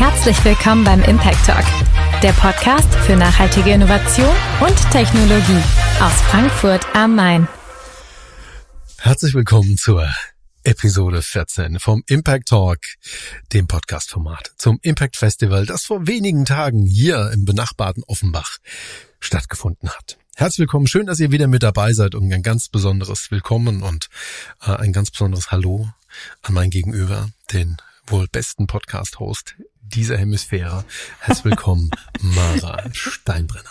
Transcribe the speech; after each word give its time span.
Herzlich 0.00 0.42
willkommen 0.46 0.82
beim 0.82 1.02
Impact 1.02 1.44
Talk, 1.44 1.66
der 2.22 2.32
Podcast 2.32 2.88
für 3.04 3.16
nachhaltige 3.16 3.70
Innovation 3.70 4.34
und 4.60 4.74
Technologie 4.90 5.62
aus 6.00 6.14
Frankfurt 6.22 6.86
am 6.94 7.16
Main. 7.16 7.46
Herzlich 8.96 9.34
willkommen 9.34 9.76
zur 9.76 10.08
Episode 10.64 11.20
14 11.20 11.78
vom 11.80 12.02
Impact 12.06 12.48
Talk, 12.48 12.78
dem 13.52 13.66
Podcast-Format 13.66 14.54
zum 14.56 14.78
Impact 14.80 15.18
Festival, 15.18 15.66
das 15.66 15.84
vor 15.84 16.06
wenigen 16.06 16.46
Tagen 16.46 16.86
hier 16.86 17.30
im 17.34 17.44
benachbarten 17.44 18.02
Offenbach 18.06 18.56
stattgefunden 19.20 19.90
hat. 19.90 20.16
Herzlich 20.34 20.60
willkommen, 20.60 20.86
schön, 20.86 21.04
dass 21.04 21.20
ihr 21.20 21.30
wieder 21.30 21.46
mit 21.46 21.62
dabei 21.62 21.92
seid 21.92 22.14
und 22.14 22.32
ein 22.32 22.42
ganz 22.42 22.70
besonderes 22.70 23.30
Willkommen 23.30 23.82
und 23.82 24.08
äh, 24.62 24.70
ein 24.76 24.94
ganz 24.94 25.10
besonderes 25.10 25.50
Hallo 25.50 25.90
an 26.40 26.54
mein 26.54 26.70
Gegenüber, 26.70 27.28
den 27.52 27.76
wohl 28.06 28.28
besten 28.28 28.66
Podcast-Host 28.66 29.56
dieser 29.82 30.16
Hemisphäre. 30.16 30.84
Herzlich 31.20 31.44
willkommen, 31.44 31.90
Mara 32.20 32.82
Steinbrenner. 32.92 33.70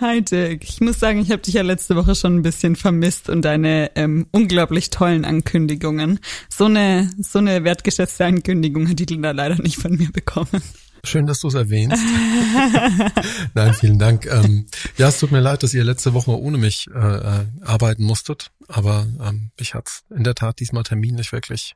Hi 0.00 0.22
Dirk, 0.22 0.62
ich 0.62 0.80
muss 0.80 1.00
sagen, 1.00 1.20
ich 1.20 1.30
habe 1.30 1.42
dich 1.42 1.54
ja 1.54 1.62
letzte 1.62 1.96
Woche 1.96 2.14
schon 2.14 2.36
ein 2.36 2.42
bisschen 2.42 2.76
vermisst 2.76 3.28
und 3.28 3.42
deine 3.42 3.90
ähm, 3.96 4.28
unglaublich 4.30 4.90
tollen 4.90 5.24
Ankündigungen. 5.24 6.20
So 6.48 6.66
eine 6.66 7.10
so 7.20 7.40
eine 7.40 7.64
wertgeschätzte 7.64 8.24
Ankündigung 8.24 8.88
hat 8.88 8.98
die 8.98 9.06
Linda 9.06 9.32
leider 9.32 9.60
nicht 9.60 9.76
von 9.76 9.96
mir 9.96 10.12
bekommen. 10.12 10.62
Schön, 11.04 11.26
dass 11.26 11.40
du 11.40 11.48
es 11.48 11.54
erwähnst. 11.54 11.96
Nein, 13.54 13.74
vielen 13.74 13.98
Dank. 13.98 14.26
Ähm, 14.26 14.66
ja, 14.96 15.08
es 15.08 15.18
tut 15.18 15.32
mir 15.32 15.40
leid, 15.40 15.62
dass 15.62 15.74
ihr 15.74 15.84
letzte 15.84 16.12
Woche 16.14 16.38
ohne 16.38 16.58
mich 16.58 16.86
äh, 16.94 16.98
äh 16.98 17.46
arbeiten 17.62 18.04
musstet, 18.04 18.50
aber 18.68 19.06
ähm, 19.20 19.50
ich 19.58 19.74
hat's 19.74 20.04
in 20.14 20.24
der 20.24 20.34
Tat 20.34 20.60
diesmal 20.60 20.82
terminlich 20.82 21.32
wirklich 21.32 21.74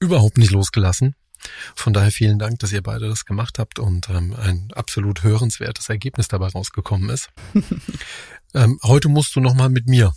überhaupt 0.00 0.38
nicht 0.38 0.52
losgelassen. 0.52 1.14
Von 1.74 1.92
daher 1.92 2.10
vielen 2.10 2.38
Dank, 2.38 2.58
dass 2.60 2.72
ihr 2.72 2.82
beide 2.82 3.08
das 3.08 3.24
gemacht 3.24 3.58
habt 3.58 3.78
und 3.78 4.08
ähm, 4.08 4.34
ein 4.34 4.68
absolut 4.74 5.22
hörenswertes 5.22 5.88
Ergebnis 5.88 6.28
dabei 6.28 6.48
rausgekommen 6.48 7.10
ist. 7.10 7.30
ähm, 8.54 8.78
heute 8.82 9.08
musst 9.08 9.34
du 9.36 9.40
nochmal 9.40 9.68
mit 9.68 9.86
mir. 9.88 10.12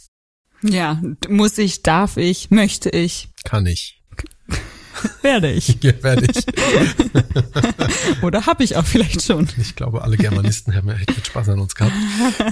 Ja, 0.62 1.02
muss 1.28 1.58
ich, 1.58 1.84
darf 1.84 2.18
ich, 2.18 2.52
möchte 2.52 2.90
ich. 2.90 3.30
Kann 3.46 3.66
ich. 3.66 4.02
werde 5.22 5.52
ich. 5.52 5.78
Ja, 5.84 6.04
werde 6.04 6.26
ich. 6.26 6.46
Oder 8.22 8.46
habe 8.46 8.64
ich 8.64 8.76
auch 8.76 8.86
vielleicht 8.86 9.22
schon. 9.24 9.48
Ich 9.58 9.76
glaube, 9.76 10.02
alle 10.04 10.18
Germanisten 10.18 10.76
haben 10.76 10.90
echt 10.90 11.16
mit 11.16 11.28
Spaß 11.28 11.50
an 11.50 11.60
uns 11.60 11.76
gehabt. 11.76 11.94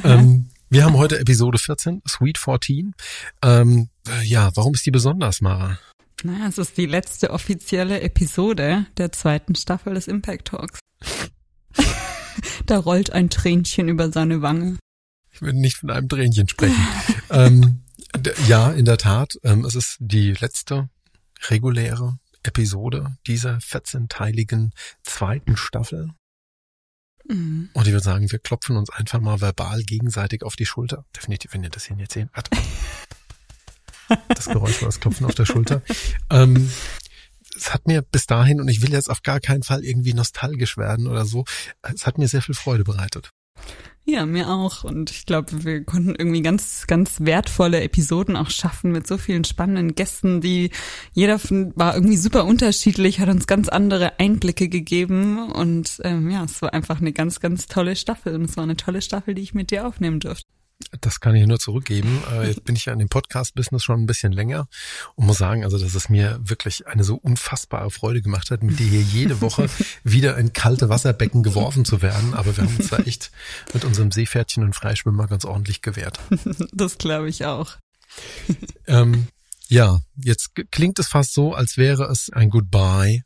Ähm, 0.03 0.49
wir 0.69 0.83
haben 0.83 0.97
heute 0.97 1.19
Episode 1.19 1.57
14, 1.57 2.02
Sweet 2.07 2.37
14. 2.37 2.93
Ähm, 3.41 3.89
äh, 4.07 4.23
ja, 4.25 4.52
warum 4.55 4.73
ist 4.73 4.85
die 4.85 4.91
besonders, 4.91 5.41
Mara? 5.41 5.80
Naja, 6.23 6.47
es 6.47 6.57
ist 6.57 6.77
die 6.77 6.87
letzte 6.87 7.31
offizielle 7.31 8.01
Episode 8.01 8.87
der 8.97 9.11
zweiten 9.11 9.55
Staffel 9.55 9.93
des 9.93 10.07
Impact 10.07 10.47
Talks. 10.47 10.79
da 12.65 12.77
rollt 12.79 13.11
ein 13.11 13.29
Tränchen 13.29 13.87
über 13.87 14.11
seine 14.11 14.41
Wange. 14.41 14.77
Ich 15.31 15.41
würde 15.41 15.59
nicht 15.59 15.77
von 15.77 15.91
einem 15.91 16.09
Tränchen 16.09 16.47
sprechen. 16.47 16.87
ähm, 17.29 17.83
ja, 18.47 18.71
in 18.71 18.85
der 18.85 18.97
Tat. 18.97 19.37
Ähm, 19.43 19.63
es 19.65 19.75
ist 19.75 19.97
die 19.99 20.33
letzte 20.33 20.89
reguläre 21.49 22.17
Episode 22.41 23.17
dieser 23.27 23.57
14-teiligen 23.57 24.71
zweiten 25.03 25.55
Staffel. 25.55 26.11
Mhm. 27.27 27.69
Und 27.73 27.85
ich 27.85 27.93
würde 27.93 28.03
sagen, 28.03 28.31
wir 28.31 28.39
klopfen 28.39 28.77
uns 28.77 28.89
einfach 28.89 29.19
mal 29.19 29.41
verbal 29.41 29.83
gegenseitig 29.83 30.43
auf 30.43 30.55
die 30.55 30.65
Schulter. 30.65 31.05
Definitiv, 31.15 31.53
wenn 31.53 31.63
ihr 31.63 31.69
das 31.69 31.85
hier 31.85 31.97
jetzt 31.97 32.13
sehen. 32.13 32.31
Warte. 32.33 32.49
Das 34.30 34.45
Geräusch 34.45 34.81
war 34.81 34.88
das 34.88 35.00
Klopfen 35.00 35.25
auf 35.25 35.36
der 35.36 35.45
Schulter. 35.45 35.81
Ähm, 36.30 36.69
es 37.55 37.73
hat 37.73 37.88
mir 37.88 38.02
bis 38.02 38.27
dahin, 38.27 38.61
und 38.61 38.67
ich 38.67 38.81
will 38.81 38.91
jetzt 38.91 39.09
auf 39.09 39.23
gar 39.23 39.39
keinen 39.39 39.64
Fall 39.64 39.83
irgendwie 39.83 40.14
nostalgisch 40.14 40.77
werden 40.77 41.08
oder 41.08 41.25
so, 41.25 41.45
es 41.81 42.05
hat 42.05 42.17
mir 42.17 42.27
sehr 42.27 42.41
viel 42.41 42.55
Freude 42.55 42.83
bereitet. 42.83 43.31
Ja, 44.09 44.25
mir 44.25 44.47
auch. 44.47 44.86
Und 44.86 45.11
ich 45.11 45.25
glaube, 45.25 45.66
wir 45.66 45.83
konnten 45.83 46.16
irgendwie 46.17 46.42
ganz, 46.42 46.87
ganz 46.87 47.17
wertvolle 47.20 47.81
Episoden 47.81 48.37
auch 48.37 48.49
schaffen 48.49 48.93
mit 48.93 49.05
so 49.05 49.17
vielen 49.17 49.43
spannenden 49.43 49.95
Gästen, 49.95 50.39
die 50.39 50.71
jeder 51.11 51.37
war 51.76 51.93
irgendwie 51.93 52.15
super 52.15 52.45
unterschiedlich, 52.45 53.20
hat 53.20 53.27
uns 53.27 53.48
ganz 53.48 53.67
andere 53.67 54.17
Einblicke 54.17 54.70
gegeben. 54.70 55.52
Und 55.52 55.99
ähm, 56.05 56.30
ja, 56.30 56.45
es 56.45 56.61
war 56.61 56.73
einfach 56.73 57.02
eine 57.02 57.11
ganz, 57.11 57.42
ganz 57.42 57.65
tolle 57.65 57.98
Staffel. 57.98 58.36
Und 58.36 58.43
es 58.43 58.55
war 58.55 58.64
eine 58.64 58.77
tolle 58.77 59.02
Staffel, 59.02 59.33
die 59.33 59.42
ich 59.42 59.54
mit 59.54 59.71
dir 59.71 59.86
aufnehmen 59.86 60.21
durfte. 60.21 60.48
Das 61.02 61.20
kann 61.20 61.36
ich 61.36 61.45
nur 61.48 61.60
zurückgeben. 61.60 62.21
Äh, 62.32 62.48
jetzt 62.48 62.64
bin 62.64 62.76
ich 62.76 62.86
ja 62.86 62.93
in 62.93 62.99
dem 62.99 63.10
Podcast-Business 63.10 63.83
schon 63.83 64.02
ein 64.02 64.05
bisschen 64.05 64.32
länger 64.32 64.67
und 65.15 65.26
muss 65.26 65.38
sagen, 65.38 65.64
also 65.64 65.77
dass 65.77 65.95
es 65.95 66.10
mir 66.10 66.39
wirklich 66.42 66.88
eine 66.88 67.04
so 67.04 67.15
unfassbare 67.15 67.92
Freude 67.92 68.21
gemacht 68.21 68.52
hat, 68.52 68.64
mit 68.64 68.80
dir 68.80 68.87
hier 68.87 69.02
jede 69.02 69.42
Woche 69.42 69.70
wieder 70.04 70.37
in 70.37 70.54
kalte 70.54 70.89
Wasserbecken 70.89 71.43
geworfen 71.43 71.86
zu 71.86 72.02
werden. 72.02 72.33
Aber 72.33 72.55
wir 72.55 72.64
haben 72.64 72.77
uns 72.77 72.89
da 72.89 72.98
echt 72.99 73.32
mit 73.73 73.86
unserem 73.86 74.11
Seepferdchen 74.11 74.64
und 74.64 74.73
Freischwimmer 74.73 75.27
ganz 75.27 75.45
ordentlich 75.45 75.82
gewehrt. 75.82 76.20
Das 76.73 76.98
glaube 76.98 77.30
ich 77.30 77.45
auch. 77.45 77.77
Ähm, 78.87 79.27
ja, 79.67 79.99
jetzt 80.16 80.52
klingt 80.71 80.99
es 80.99 81.08
fast 81.08 81.33
so, 81.33 81.54
als 81.54 81.77
wäre 81.77 82.05
es 82.05 82.30
ein 82.32 82.49
Goodbye. 82.49 83.23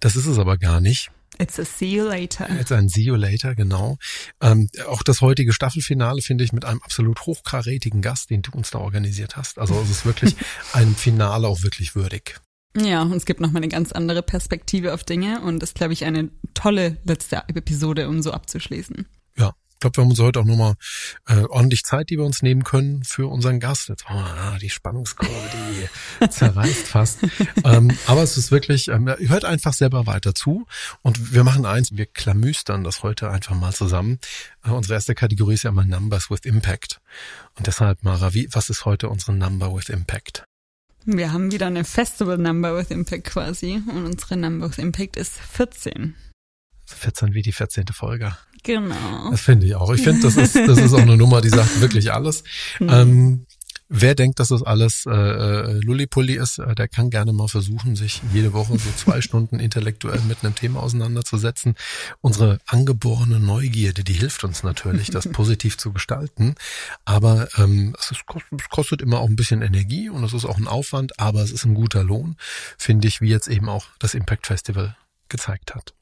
Das 0.00 0.16
ist 0.16 0.26
es 0.26 0.38
aber 0.38 0.58
gar 0.58 0.80
nicht. 0.80 1.10
It's 1.38 1.58
a 1.58 1.64
see 1.64 1.90
you 1.90 2.04
later. 2.04 2.48
It's 2.60 2.72
ein 2.72 2.88
see 2.88 3.02
you 3.02 3.14
later, 3.14 3.54
genau. 3.54 3.96
Ähm, 4.40 4.68
auch 4.86 5.02
das 5.02 5.20
heutige 5.20 5.52
Staffelfinale 5.52 6.22
finde 6.22 6.44
ich 6.44 6.52
mit 6.52 6.64
einem 6.64 6.80
absolut 6.82 7.26
hochkarätigen 7.26 8.02
Gast, 8.02 8.30
den 8.30 8.42
du 8.42 8.52
uns 8.52 8.70
da 8.70 8.78
organisiert 8.78 9.36
hast. 9.36 9.58
Also 9.58 9.80
es 9.80 9.90
ist 9.90 10.06
wirklich 10.06 10.36
ein 10.72 10.94
Finale 10.94 11.48
auch 11.48 11.62
wirklich 11.62 11.94
würdig. 11.94 12.40
Ja, 12.76 13.02
und 13.02 13.12
es 13.12 13.26
gibt 13.26 13.40
nochmal 13.40 13.62
eine 13.62 13.68
ganz 13.68 13.92
andere 13.92 14.22
Perspektive 14.22 14.94
auf 14.94 15.04
Dinge 15.04 15.42
und 15.42 15.60
das 15.60 15.74
glaube 15.74 15.92
ich 15.92 16.04
eine 16.04 16.30
tolle 16.54 16.98
letzte 17.04 17.36
Episode, 17.48 18.08
um 18.08 18.22
so 18.22 18.32
abzuschließen. 18.32 19.06
Ja, 19.36 19.52
glaube, 19.82 19.98
wir 19.98 20.04
haben 20.04 20.10
uns 20.10 20.20
heute 20.20 20.40
auch 20.40 20.44
nochmal 20.44 20.74
äh, 21.28 21.42
ordentlich 21.42 21.84
Zeit, 21.84 22.08
die 22.08 22.16
wir 22.16 22.24
uns 22.24 22.42
nehmen 22.42 22.64
können 22.64 23.04
für 23.04 23.30
unseren 23.30 23.60
Gast. 23.60 23.88
Jetzt, 23.88 24.04
oh, 24.08 24.56
die 24.60 24.70
Spannungskurve, 24.70 25.32
die 26.20 26.28
zerreißt 26.30 26.86
fast. 26.88 27.18
ähm, 27.64 27.90
aber 28.06 28.22
es 28.22 28.36
ist 28.36 28.50
wirklich, 28.50 28.88
ähm, 28.88 29.06
hört 29.06 29.44
einfach 29.44 29.74
selber 29.74 30.06
weiter 30.06 30.34
zu. 30.34 30.66
Und 31.02 31.34
wir 31.34 31.44
machen 31.44 31.66
eins, 31.66 31.94
wir 31.96 32.06
klamüstern 32.06 32.84
das 32.84 33.02
heute 33.02 33.30
einfach 33.30 33.54
mal 33.54 33.74
zusammen. 33.74 34.18
Äh, 34.64 34.70
unsere 34.70 34.94
erste 34.94 35.14
Kategorie 35.14 35.54
ist 35.54 35.64
ja 35.64 35.70
immer 35.70 35.84
Numbers 35.84 36.30
with 36.30 36.44
Impact. 36.44 37.00
Und 37.58 37.66
deshalb, 37.66 38.02
Mara, 38.02 38.32
wie, 38.32 38.48
was 38.52 38.70
ist 38.70 38.84
heute 38.84 39.08
unsere 39.08 39.32
Number 39.32 39.74
with 39.74 39.88
Impact? 39.88 40.44
Wir 41.04 41.32
haben 41.32 41.50
wieder 41.50 41.66
eine 41.66 41.84
Festival 41.84 42.38
Number 42.38 42.76
with 42.76 42.90
Impact 42.92 43.24
quasi. 43.24 43.82
Und 43.88 44.06
unsere 44.06 44.36
Number 44.36 44.70
with 44.70 44.78
Impact 44.78 45.16
ist 45.16 45.36
14. 45.38 46.14
14 46.92 47.34
wie 47.34 47.42
die 47.42 47.52
14. 47.52 47.86
Folge. 47.92 48.36
Genau. 48.62 49.30
Das 49.30 49.40
finde 49.40 49.66
ich 49.66 49.74
auch. 49.74 49.92
Ich 49.92 50.02
finde, 50.02 50.22
das 50.22 50.36
ist, 50.36 50.54
das 50.54 50.78
ist 50.78 50.92
auch 50.92 51.00
eine 51.00 51.16
Nummer, 51.16 51.40
die 51.40 51.48
sagt 51.48 51.80
wirklich 51.80 52.12
alles. 52.12 52.44
Mhm. 52.78 52.88
Ähm, 52.88 53.46
wer 53.92 54.14
denkt, 54.14 54.40
dass 54.40 54.48
das 54.48 54.62
alles 54.62 55.04
äh, 55.06 55.10
äh, 55.10 55.80
Lullipulli 55.80 56.36
ist, 56.36 56.58
äh, 56.58 56.74
der 56.74 56.88
kann 56.88 57.10
gerne 57.10 57.32
mal 57.32 57.48
versuchen, 57.48 57.94
sich 57.94 58.22
jede 58.32 58.52
Woche 58.52 58.78
so 58.78 58.90
zwei 58.96 59.20
Stunden 59.22 59.60
intellektuell 59.60 60.20
mit 60.22 60.38
einem 60.42 60.54
Thema 60.54 60.80
auseinanderzusetzen. 60.80 61.74
Unsere 62.20 62.58
angeborene 62.66 63.38
Neugierde, 63.38 64.02
die 64.04 64.14
hilft 64.14 64.44
uns 64.44 64.62
natürlich, 64.62 65.10
das 65.10 65.28
positiv 65.32 65.76
zu 65.76 65.92
gestalten. 65.92 66.54
Aber 67.04 67.48
ähm, 67.58 67.94
es, 67.98 68.12
ist, 68.12 68.22
es 68.58 68.68
kostet 68.70 69.02
immer 69.02 69.20
auch 69.20 69.28
ein 69.28 69.36
bisschen 69.36 69.60
Energie 69.60 70.08
und 70.08 70.24
es 70.24 70.32
ist 70.32 70.46
auch 70.46 70.56
ein 70.56 70.68
Aufwand, 70.68 71.20
aber 71.20 71.42
es 71.42 71.50
ist 71.50 71.64
ein 71.64 71.74
guter 71.74 72.02
Lohn, 72.02 72.36
finde 72.78 73.08
ich, 73.08 73.20
wie 73.20 73.28
jetzt 73.28 73.48
eben 73.48 73.68
auch 73.68 73.86
das 73.98 74.14
Impact 74.14 74.46
Festival 74.46 74.96
gezeigt 75.28 75.74
hat. 75.74 75.94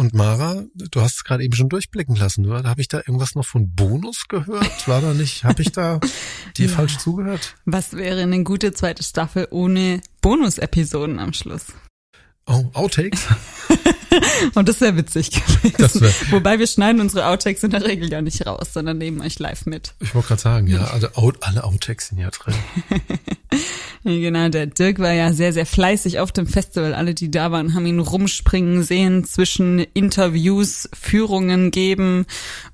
Und 0.00 0.14
Mara, 0.14 0.64
du 0.74 1.02
hast 1.02 1.16
es 1.16 1.24
gerade 1.24 1.44
eben 1.44 1.54
schon 1.54 1.68
durchblicken 1.68 2.16
lassen. 2.16 2.44
Da 2.44 2.64
habe 2.64 2.80
ich 2.80 2.88
da 2.88 3.00
irgendwas 3.00 3.34
noch 3.34 3.44
von 3.44 3.74
Bonus 3.74 4.28
gehört? 4.28 4.88
War 4.88 5.02
da 5.02 5.12
nicht? 5.12 5.44
Habe 5.44 5.60
ich 5.60 5.72
da 5.72 6.00
dir 6.56 6.68
ja. 6.68 6.72
falsch 6.74 6.96
zugehört? 6.96 7.54
Was 7.66 7.92
wäre 7.92 8.22
eine 8.22 8.42
gute 8.42 8.72
zweite 8.72 9.02
Staffel 9.02 9.46
ohne 9.50 10.00
Bonus-Episoden 10.22 11.18
am 11.18 11.34
Schluss? 11.34 11.66
Oh, 12.46 12.64
Outtakes? 12.72 13.26
Und 14.54 14.68
das 14.68 14.80
wäre 14.80 14.96
witzig 14.96 15.30
gewesen. 15.30 15.74
Das 15.78 16.00
wär, 16.00 16.12
Wobei 16.30 16.58
wir 16.58 16.66
schneiden 16.66 17.00
unsere 17.00 17.26
Outtakes 17.26 17.62
in 17.62 17.70
der 17.70 17.84
Regel 17.84 18.10
ja 18.10 18.22
nicht 18.22 18.46
raus, 18.46 18.72
sondern 18.72 18.98
nehmen 18.98 19.20
euch 19.20 19.38
live 19.38 19.66
mit. 19.66 19.94
Ich 20.00 20.14
wollte 20.14 20.28
gerade 20.28 20.42
sagen, 20.42 20.66
ja, 20.66 20.84
also 20.84 21.08
out, 21.14 21.38
alle 21.40 21.64
Outtakes 21.64 22.08
sind 22.08 22.18
ja 22.18 22.30
drin. 22.30 22.54
genau, 24.04 24.48
der 24.48 24.66
Dirk 24.66 24.98
war 24.98 25.12
ja 25.12 25.32
sehr, 25.32 25.52
sehr 25.52 25.66
fleißig 25.66 26.18
auf 26.18 26.32
dem 26.32 26.46
Festival. 26.46 26.94
Alle, 26.94 27.14
die 27.14 27.30
da 27.30 27.50
waren, 27.52 27.74
haben 27.74 27.86
ihn 27.86 28.00
rumspringen 28.00 28.82
sehen, 28.82 29.24
zwischen 29.24 29.78
Interviews, 29.78 30.88
Führungen 30.92 31.70
geben 31.70 32.26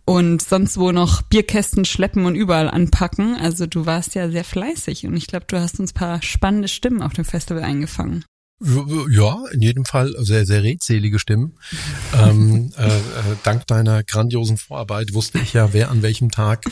und 0.05 0.43
sonst 0.43 0.79
wo 0.79 0.93
noch 0.93 1.23
Bierkästen 1.23 1.85
schleppen 1.85 2.27
und 2.27 2.35
überall 2.35 2.71
anpacken. 2.71 3.37
Also 3.37 3.67
du 3.67 3.87
warst 3.87 4.15
ja 4.15 4.31
sehr 4.31 4.45
fleißig 4.45 5.07
und 5.07 5.17
ich 5.17 5.27
glaube, 5.27 5.47
du 5.49 5.61
hast 5.61 5.81
uns 5.81 5.93
paar 5.93 6.23
spannende 6.23 6.69
Stimmen 6.69 7.03
auf 7.03 7.13
dem 7.13 7.25
Festival 7.25 7.63
eingefangen. 7.63 8.25
Ja, 8.61 9.45
in 9.53 9.61
jedem 9.61 9.85
Fall 9.85 10.15
sehr, 10.19 10.47
sehr 10.47 10.63
redselige 10.63 11.19
Stimmen. 11.19 11.59
ähm, 12.19 12.73
äh, 12.79 12.87
äh, 12.87 13.01
dank 13.43 13.67
deiner 13.67 14.03
grandiosen 14.03 14.57
Vorarbeit 14.57 15.13
wusste 15.13 15.39
ich 15.39 15.53
ja, 15.53 15.75
wer 15.75 15.91
an 15.91 16.03
welchem 16.03 16.31
Tag 16.31 16.65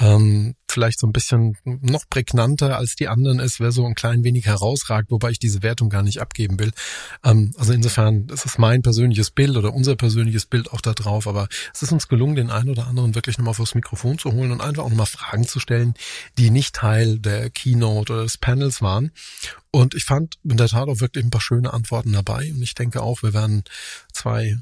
ähm, 0.00 0.54
vielleicht 0.70 0.98
so 0.98 1.06
ein 1.06 1.12
bisschen 1.12 1.56
noch 1.64 2.04
prägnanter 2.08 2.76
als 2.76 2.96
die 2.96 3.08
anderen 3.08 3.38
ist, 3.40 3.60
wer 3.60 3.72
so 3.72 3.84
ein 3.86 3.94
klein 3.94 4.24
wenig 4.24 4.46
herausragt, 4.46 5.10
wobei 5.10 5.30
ich 5.30 5.38
diese 5.38 5.62
Wertung 5.62 5.88
gar 5.88 6.02
nicht 6.02 6.20
abgeben 6.20 6.58
will. 6.58 6.72
Ähm, 7.24 7.54
also 7.58 7.72
insofern, 7.72 8.26
es 8.32 8.44
ist 8.44 8.58
mein 8.58 8.82
persönliches 8.82 9.30
Bild 9.30 9.56
oder 9.56 9.72
unser 9.74 9.96
persönliches 9.96 10.46
Bild 10.46 10.72
auch 10.72 10.80
da 10.80 10.92
drauf, 10.92 11.26
aber 11.26 11.48
es 11.74 11.82
ist 11.82 11.92
uns 11.92 12.08
gelungen, 12.08 12.36
den 12.36 12.50
einen 12.50 12.70
oder 12.70 12.86
anderen 12.86 13.14
wirklich 13.14 13.38
nochmal 13.38 13.54
vors 13.54 13.74
Mikrofon 13.74 14.18
zu 14.18 14.32
holen 14.32 14.52
und 14.52 14.60
einfach 14.60 14.84
auch 14.84 14.90
nochmal 14.90 15.06
Fragen 15.06 15.46
zu 15.46 15.60
stellen, 15.60 15.94
die 16.36 16.50
nicht 16.50 16.74
Teil 16.74 17.18
der 17.18 17.50
Keynote 17.50 18.12
oder 18.12 18.22
des 18.22 18.38
Panels 18.38 18.82
waren. 18.82 19.12
Und 19.70 19.94
ich 19.94 20.04
fand 20.04 20.36
in 20.44 20.56
der 20.56 20.68
Tat 20.68 20.88
auch 20.88 21.00
wirklich 21.00 21.24
ein 21.24 21.30
paar 21.30 21.40
schöne 21.40 21.72
Antworten 21.72 22.12
dabei. 22.12 22.50
Und 22.52 22.62
ich 22.62 22.74
denke 22.74 23.02
auch, 23.02 23.22
wir 23.22 23.34
werden 23.34 23.64
zwei 24.12 24.58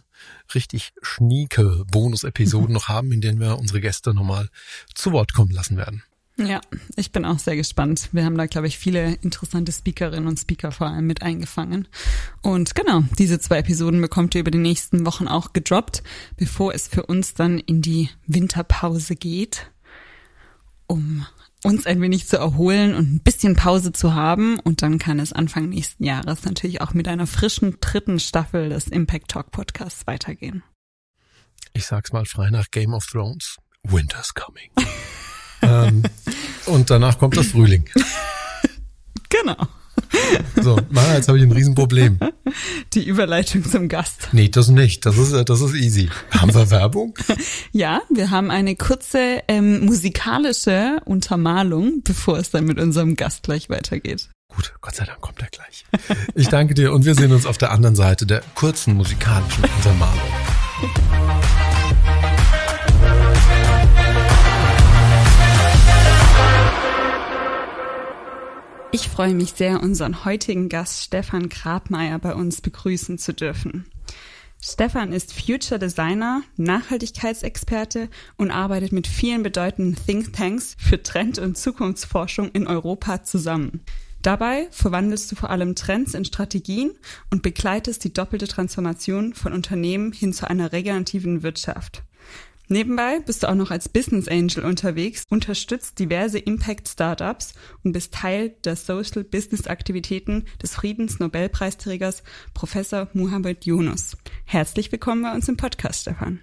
richtig 0.54 0.92
schnieke 1.02 1.84
Bonus-Episoden 1.90 2.72
noch 2.72 2.88
haben, 2.88 3.12
in 3.12 3.20
denen 3.20 3.40
wir 3.40 3.58
unsere 3.58 3.80
Gäste 3.80 4.14
nochmal 4.14 4.48
zu 4.94 5.12
Wort 5.12 5.32
kommen 5.32 5.50
lassen 5.50 5.76
werden. 5.76 6.02
Ja, 6.38 6.60
ich 6.96 7.12
bin 7.12 7.24
auch 7.24 7.38
sehr 7.38 7.56
gespannt. 7.56 8.10
Wir 8.12 8.26
haben 8.26 8.36
da, 8.36 8.44
glaube 8.44 8.66
ich, 8.66 8.76
viele 8.76 9.14
interessante 9.22 9.72
Speakerinnen 9.72 10.28
und 10.28 10.38
Speaker 10.38 10.70
vor 10.70 10.88
allem 10.88 11.06
mit 11.06 11.22
eingefangen. 11.22 11.88
Und 12.42 12.74
genau, 12.74 13.04
diese 13.18 13.40
zwei 13.40 13.58
Episoden 13.58 14.02
bekommt 14.02 14.34
ihr 14.34 14.42
über 14.42 14.50
die 14.50 14.58
nächsten 14.58 15.06
Wochen 15.06 15.28
auch 15.28 15.54
gedroppt, 15.54 16.02
bevor 16.36 16.74
es 16.74 16.88
für 16.88 17.06
uns 17.06 17.32
dann 17.32 17.58
in 17.58 17.80
die 17.80 18.10
Winterpause 18.26 19.16
geht, 19.16 19.70
um 20.86 21.26
uns 21.62 21.86
ein 21.86 22.00
wenig 22.00 22.26
zu 22.26 22.36
erholen 22.36 22.94
und 22.94 23.14
ein 23.14 23.20
bisschen 23.20 23.56
Pause 23.56 23.92
zu 23.92 24.14
haben. 24.14 24.58
Und 24.60 24.82
dann 24.82 24.98
kann 24.98 25.18
es 25.18 25.32
Anfang 25.32 25.68
nächsten 25.68 26.04
Jahres 26.04 26.44
natürlich 26.44 26.80
auch 26.80 26.94
mit 26.94 27.08
einer 27.08 27.26
frischen 27.26 27.78
dritten 27.80 28.20
Staffel 28.20 28.68
des 28.68 28.88
Impact 28.88 29.28
Talk 29.28 29.50
Podcasts 29.50 30.06
weitergehen. 30.06 30.62
Ich 31.72 31.86
sag's 31.86 32.12
mal 32.12 32.24
frei 32.24 32.50
nach 32.50 32.70
Game 32.70 32.94
of 32.94 33.06
Thrones. 33.06 33.56
Winter's 33.82 34.34
coming. 34.34 34.70
ähm, 35.62 36.02
und 36.66 36.90
danach 36.90 37.18
kommt 37.18 37.36
das 37.36 37.48
Frühling. 37.48 37.88
genau. 39.28 39.68
So, 40.62 40.78
Mara, 40.90 41.14
jetzt 41.14 41.28
habe 41.28 41.38
ich 41.38 41.44
ein 41.44 41.52
Riesenproblem. 41.52 42.18
Die 42.94 43.04
Überleitung 43.04 43.64
zum 43.64 43.88
Gast. 43.88 44.28
Nee, 44.32 44.48
das 44.48 44.68
nicht. 44.68 45.04
Das 45.06 45.18
ist, 45.18 45.32
das 45.48 45.60
ist 45.60 45.74
easy. 45.74 46.08
Haben 46.30 46.54
wir 46.54 46.70
Werbung? 46.70 47.14
Ja, 47.72 48.00
wir 48.08 48.30
haben 48.30 48.50
eine 48.50 48.74
kurze 48.74 49.42
ähm, 49.48 49.84
musikalische 49.84 50.98
Untermalung, 51.04 52.02
bevor 52.02 52.38
es 52.38 52.50
dann 52.50 52.64
mit 52.64 52.80
unserem 52.80 53.16
Gast 53.16 53.42
gleich 53.42 53.68
weitergeht. 53.68 54.30
Gut, 54.48 54.72
Gott 54.80 54.94
sei 54.94 55.04
Dank 55.04 55.20
kommt 55.20 55.42
er 55.42 55.48
gleich. 55.48 55.84
Ich 56.34 56.48
danke 56.48 56.74
dir 56.74 56.92
und 56.92 57.04
wir 57.04 57.14
sehen 57.14 57.32
uns 57.32 57.44
auf 57.44 57.58
der 57.58 57.72
anderen 57.72 57.96
Seite 57.96 58.24
der 58.24 58.42
kurzen 58.54 58.94
musikalischen 58.94 59.64
Untermalung. 59.64 60.32
Freue 69.16 69.32
mich 69.32 69.54
sehr, 69.54 69.82
unseren 69.82 70.26
heutigen 70.26 70.68
Gast 70.68 71.00
Stefan 71.00 71.48
Grabmeier 71.48 72.18
bei 72.18 72.34
uns 72.34 72.60
begrüßen 72.60 73.16
zu 73.16 73.32
dürfen. 73.32 73.86
Stefan 74.60 75.10
ist 75.14 75.32
Future 75.32 75.78
Designer, 75.78 76.42
Nachhaltigkeitsexperte 76.58 78.10
und 78.36 78.50
arbeitet 78.50 78.92
mit 78.92 79.06
vielen 79.06 79.42
bedeutenden 79.42 79.96
Thinktanks 79.96 80.76
für 80.78 81.02
Trend- 81.02 81.38
und 81.38 81.56
Zukunftsforschung 81.56 82.50
in 82.50 82.66
Europa 82.66 83.24
zusammen. 83.24 83.80
Dabei 84.20 84.68
verwandelst 84.70 85.32
du 85.32 85.36
vor 85.36 85.48
allem 85.48 85.74
Trends 85.74 86.12
in 86.12 86.26
Strategien 86.26 86.90
und 87.30 87.40
begleitest 87.40 88.04
die 88.04 88.12
doppelte 88.12 88.48
Transformation 88.48 89.32
von 89.32 89.54
Unternehmen 89.54 90.12
hin 90.12 90.34
zu 90.34 90.46
einer 90.46 90.72
regenerativen 90.72 91.42
Wirtschaft. 91.42 92.02
Nebenbei 92.68 93.20
bist 93.20 93.44
du 93.44 93.48
auch 93.48 93.54
noch 93.54 93.70
als 93.70 93.88
Business 93.88 94.26
Angel 94.26 94.64
unterwegs, 94.64 95.22
unterstützt 95.30 96.00
diverse 96.00 96.40
Impact 96.40 96.88
Startups 96.88 97.54
und 97.84 97.92
bist 97.92 98.12
Teil 98.12 98.56
der 98.64 98.74
Social 98.74 99.22
Business 99.22 99.68
Aktivitäten 99.68 100.46
des 100.60 100.74
Friedensnobelpreisträgers 100.74 102.24
Professor 102.54 103.08
Muhammad 103.12 103.66
Yunus. 103.66 104.16
Herzlich 104.44 104.90
willkommen 104.90 105.22
bei 105.22 105.32
uns 105.32 105.48
im 105.48 105.56
Podcast, 105.56 106.02
Stefan. 106.02 106.40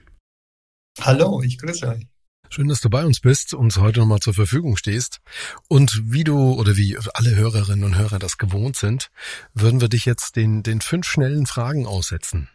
Hallo, 1.02 1.42
ich 1.42 1.58
grüße 1.58 1.90
euch. 1.90 2.08
Schön, 2.50 2.70
dass 2.70 2.80
du 2.82 2.90
bei 2.90 3.04
uns 3.04 3.20
bist, 3.20 3.54
und 3.54 3.76
heute 3.78 4.00
nochmal 4.00 4.20
zur 4.20 4.34
Verfügung 4.34 4.78
stehst. 4.78 5.20
Und 5.68 6.04
wie 6.06 6.24
du 6.24 6.54
oder 6.54 6.78
wie 6.78 6.98
alle 7.16 7.36
Hörerinnen 7.36 7.84
und 7.84 7.98
Hörer 7.98 8.20
das 8.20 8.38
gewohnt 8.38 8.78
sind, 8.78 9.10
würden 9.54 9.82
wir 9.82 9.90
dich 9.90 10.06
jetzt 10.06 10.38
den, 10.38 10.64
den 10.64 10.80
fünf 10.80 11.06
schnellen 11.06 11.48
Fragen 11.48 11.86
aussetzen. 11.86 12.50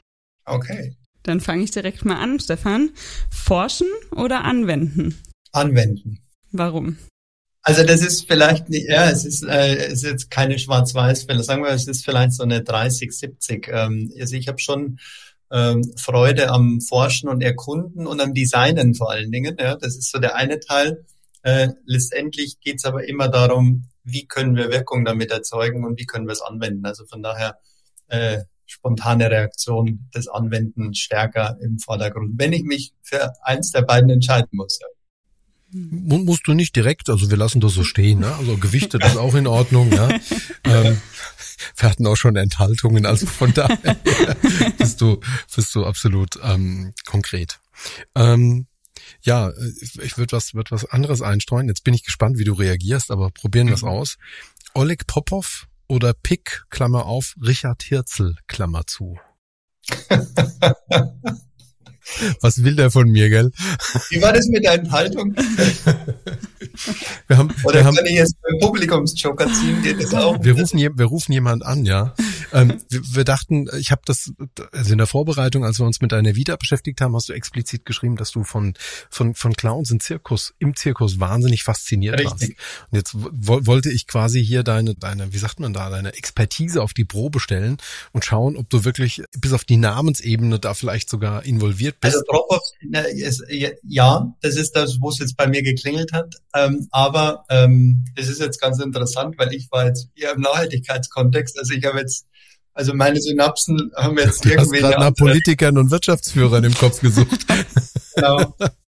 Okay. 0.44 0.96
Dann 1.28 1.40
fange 1.40 1.62
ich 1.62 1.70
direkt 1.70 2.06
mal 2.06 2.16
an, 2.16 2.40
Stefan. 2.40 2.90
Forschen 3.30 3.86
oder 4.16 4.44
anwenden? 4.44 5.22
Anwenden. 5.52 6.20
Warum? 6.52 6.96
Also 7.60 7.84
das 7.84 8.00
ist 8.00 8.26
vielleicht 8.26 8.70
nicht, 8.70 8.88
ja, 8.88 9.10
es 9.10 9.26
ist, 9.26 9.42
äh, 9.42 9.76
es 9.76 10.04
ist 10.04 10.04
jetzt 10.04 10.30
keine 10.30 10.58
Schwarz-Weiß-Fälle. 10.58 11.42
Sagen 11.42 11.62
wir, 11.62 11.70
es 11.70 11.86
ist 11.86 12.02
vielleicht 12.02 12.32
so 12.32 12.44
eine 12.44 12.60
30-70. 12.60 13.70
Ähm, 13.70 14.10
also 14.18 14.36
ich 14.36 14.48
habe 14.48 14.58
schon 14.58 14.98
ähm, 15.52 15.84
Freude 15.98 16.48
am 16.48 16.80
Forschen 16.80 17.28
und 17.28 17.42
Erkunden 17.42 18.06
und 18.06 18.22
am 18.22 18.32
Designen 18.32 18.94
vor 18.94 19.10
allen 19.10 19.30
Dingen. 19.30 19.54
Ja, 19.60 19.76
das 19.76 19.96
ist 19.96 20.10
so 20.10 20.18
der 20.18 20.34
eine 20.34 20.60
Teil. 20.60 21.04
Äh, 21.42 21.68
letztendlich 21.84 22.58
geht 22.60 22.76
es 22.76 22.86
aber 22.86 23.06
immer 23.06 23.28
darum, 23.28 23.84
wie 24.02 24.26
können 24.26 24.56
wir 24.56 24.70
Wirkung 24.70 25.04
damit 25.04 25.30
erzeugen 25.30 25.84
und 25.84 26.00
wie 26.00 26.06
können 26.06 26.26
wir 26.26 26.32
es 26.32 26.40
anwenden. 26.40 26.86
Also 26.86 27.04
von 27.04 27.22
daher 27.22 27.58
äh, 28.06 28.38
spontane 28.68 29.30
Reaktion 29.30 30.08
des 30.14 30.28
Anwenden 30.28 30.94
stärker 30.94 31.58
im 31.60 31.78
Vordergrund, 31.78 32.34
wenn 32.36 32.52
ich 32.52 32.62
mich 32.62 32.92
für 33.02 33.32
eins 33.42 33.72
der 33.72 33.82
beiden 33.82 34.10
entscheiden 34.10 34.50
muss. 34.52 34.78
Ja. 34.80 34.86
Musst 35.70 36.46
du 36.46 36.54
nicht 36.54 36.74
direkt, 36.76 37.10
also 37.10 37.28
wir 37.28 37.36
lassen 37.36 37.60
das 37.60 37.74
so 37.74 37.84
stehen, 37.84 38.20
ne? 38.20 38.34
also 38.34 38.56
gewichtet 38.56 39.04
ist 39.04 39.18
auch 39.18 39.34
in 39.34 39.46
Ordnung. 39.46 39.92
Ja? 39.92 40.08
Ähm, 40.64 41.00
wir 41.76 41.90
hatten 41.90 42.06
auch 42.06 42.16
schon 42.16 42.36
Enthaltungen, 42.36 43.04
also 43.06 43.26
von 43.26 43.52
daher 43.52 43.96
bist 44.78 45.00
du, 45.00 45.20
bist 45.54 45.74
du 45.74 45.84
absolut 45.84 46.38
ähm, 46.42 46.94
konkret. 47.06 47.60
Ähm, 48.14 48.66
ja, 49.22 49.52
ich 50.02 50.16
würde 50.16 50.36
was, 50.36 50.54
würd 50.54 50.70
was 50.70 50.84
anderes 50.84 51.22
einstreuen. 51.22 51.68
Jetzt 51.68 51.84
bin 51.84 51.94
ich 51.94 52.04
gespannt, 52.04 52.38
wie 52.38 52.44
du 52.44 52.52
reagierst, 52.52 53.10
aber 53.10 53.30
probieren 53.30 53.68
wir 53.68 53.74
es 53.74 53.82
mhm. 53.82 53.88
aus. 53.88 54.18
Oleg 54.74 55.06
Popov 55.06 55.66
oder 55.88 56.12
Pick, 56.14 56.62
Klammer 56.70 57.06
auf, 57.06 57.34
Richard 57.40 57.82
Hirzel, 57.82 58.36
Klammer 58.46 58.86
zu. 58.86 59.18
Was 62.40 62.62
will 62.64 62.74
der 62.74 62.90
von 62.90 63.10
mir, 63.10 63.28
gell? 63.28 63.50
Wie 64.10 64.22
war 64.22 64.32
das 64.32 64.46
mit 64.48 64.64
der 64.64 64.74
Enthaltung? 64.74 65.34
wir 67.26 67.36
haben, 67.36 67.50
Oder 67.64 67.74
wir 67.74 67.82
kann 67.82 67.96
haben, 67.96 68.06
ich 68.06 68.12
jetzt 68.14 68.36
beim 68.40 68.58
Publikumsjoker 68.60 69.52
ziehen? 69.52 69.82
Geht 69.82 70.02
das 70.02 70.14
auch? 70.14 70.42
Wir 70.42 70.58
rufen, 70.58 70.78
wir 70.78 71.04
rufen 71.04 71.32
jemand 71.32 71.66
an, 71.66 71.84
ja. 71.84 72.14
Ähm, 72.52 72.80
wir, 72.88 73.00
wir, 73.14 73.24
dachten, 73.24 73.68
ich 73.78 73.90
habe 73.90 74.02
das, 74.04 74.32
also 74.72 74.92
in 74.92 74.98
der 74.98 75.06
Vorbereitung, 75.06 75.64
als 75.64 75.78
wir 75.78 75.86
uns 75.86 76.00
mit 76.00 76.12
deiner 76.12 76.34
Vita 76.34 76.56
beschäftigt 76.56 77.00
haben, 77.00 77.14
hast 77.14 77.28
du 77.28 77.32
explizit 77.32 77.84
geschrieben, 77.84 78.16
dass 78.16 78.30
du 78.30 78.44
von, 78.44 78.74
von, 79.10 79.34
von 79.34 79.54
Clowns 79.54 79.90
im 79.90 80.00
Zirkus, 80.00 80.54
im 80.58 80.76
Zirkus 80.76 81.20
wahnsinnig 81.20 81.62
fasziniert 81.62 82.20
Richtig. 82.20 82.30
warst. 82.30 82.42
Und 82.90 82.96
jetzt 82.96 83.12
wollte 83.14 83.90
ich 83.90 84.06
quasi 84.06 84.44
hier 84.44 84.62
deine, 84.62 84.94
deine, 84.94 85.32
wie 85.32 85.38
sagt 85.38 85.60
man 85.60 85.72
da, 85.72 85.90
deine 85.90 86.14
Expertise 86.14 86.82
auf 86.82 86.94
die 86.94 87.04
Probe 87.04 87.40
stellen 87.40 87.78
und 88.12 88.24
schauen, 88.24 88.56
ob 88.56 88.68
du 88.70 88.84
wirklich 88.84 89.22
bis 89.38 89.52
auf 89.52 89.64
die 89.64 89.76
Namensebene 89.76 90.58
da 90.58 90.74
vielleicht 90.74 91.10
sogar 91.10 91.44
involviert 91.44 92.00
bist. 92.00 92.16
Also 92.16 92.26
Drop-off, 92.30 92.62
ja, 93.82 94.34
das 94.40 94.56
ist 94.56 94.72
das, 94.72 94.98
wo 95.00 95.10
es 95.10 95.18
jetzt 95.18 95.36
bei 95.36 95.46
mir 95.46 95.62
geklingelt 95.62 96.12
hat. 96.12 96.34
Ähm, 96.54 96.88
aber 96.90 97.44
ähm, 97.50 98.04
es 98.16 98.28
ist 98.28 98.40
jetzt 98.40 98.60
ganz 98.60 98.78
interessant, 98.80 99.36
weil 99.38 99.52
ich 99.54 99.70
war 99.70 99.86
jetzt 99.86 100.08
eher 100.14 100.32
im 100.32 100.40
Nachhaltigkeitskontext. 100.40 101.58
Also 101.58 101.74
ich 101.74 101.84
habe 101.84 101.98
jetzt 101.98 102.26
also 102.78 102.94
meine 102.94 103.20
Synapsen 103.20 103.90
haben 103.96 104.16
jetzt 104.18 104.44
du 104.44 104.50
irgendwie. 104.50 104.84
Hast 104.84 104.98
nach 104.98 105.12
Politikern 105.12 105.78
und 105.78 105.90
Wirtschaftsführern 105.90 106.62
im 106.62 106.74
Kopf 106.74 107.00
gesucht. 107.00 107.44
genau. 108.14 108.54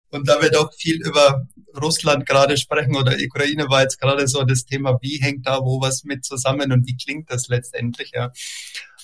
Und 0.10 0.30
da 0.30 0.42
wir 0.42 0.52
doch 0.52 0.74
viel 0.74 1.06
über 1.06 1.46
Russland 1.82 2.26
gerade 2.26 2.56
sprechen 2.56 2.96
oder 2.96 3.18
Ukraine 3.22 3.68
war 3.68 3.82
jetzt 3.82 4.00
gerade 4.00 4.26
so 4.30 4.44
das 4.44 4.64
Thema, 4.64 4.98
wie 5.02 5.20
hängt 5.22 5.48
da 5.48 5.60
wo 5.60 5.82
was 5.82 6.06
mit 6.06 6.24
zusammen 6.24 6.72
und 6.72 6.88
wie 6.88 6.96
klingt 6.96 7.30
das 7.30 7.50
letztendlich, 7.50 8.12
ja. 8.16 8.32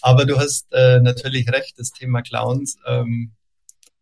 Aber 0.02 0.26
du 0.26 0.38
hast 0.38 0.68
äh, 0.72 1.02
natürlich 1.02 1.52
recht, 1.52 1.74
das 1.78 1.92
Thema 1.92 2.22
Clowns, 2.22 2.78
ähm, 2.88 3.34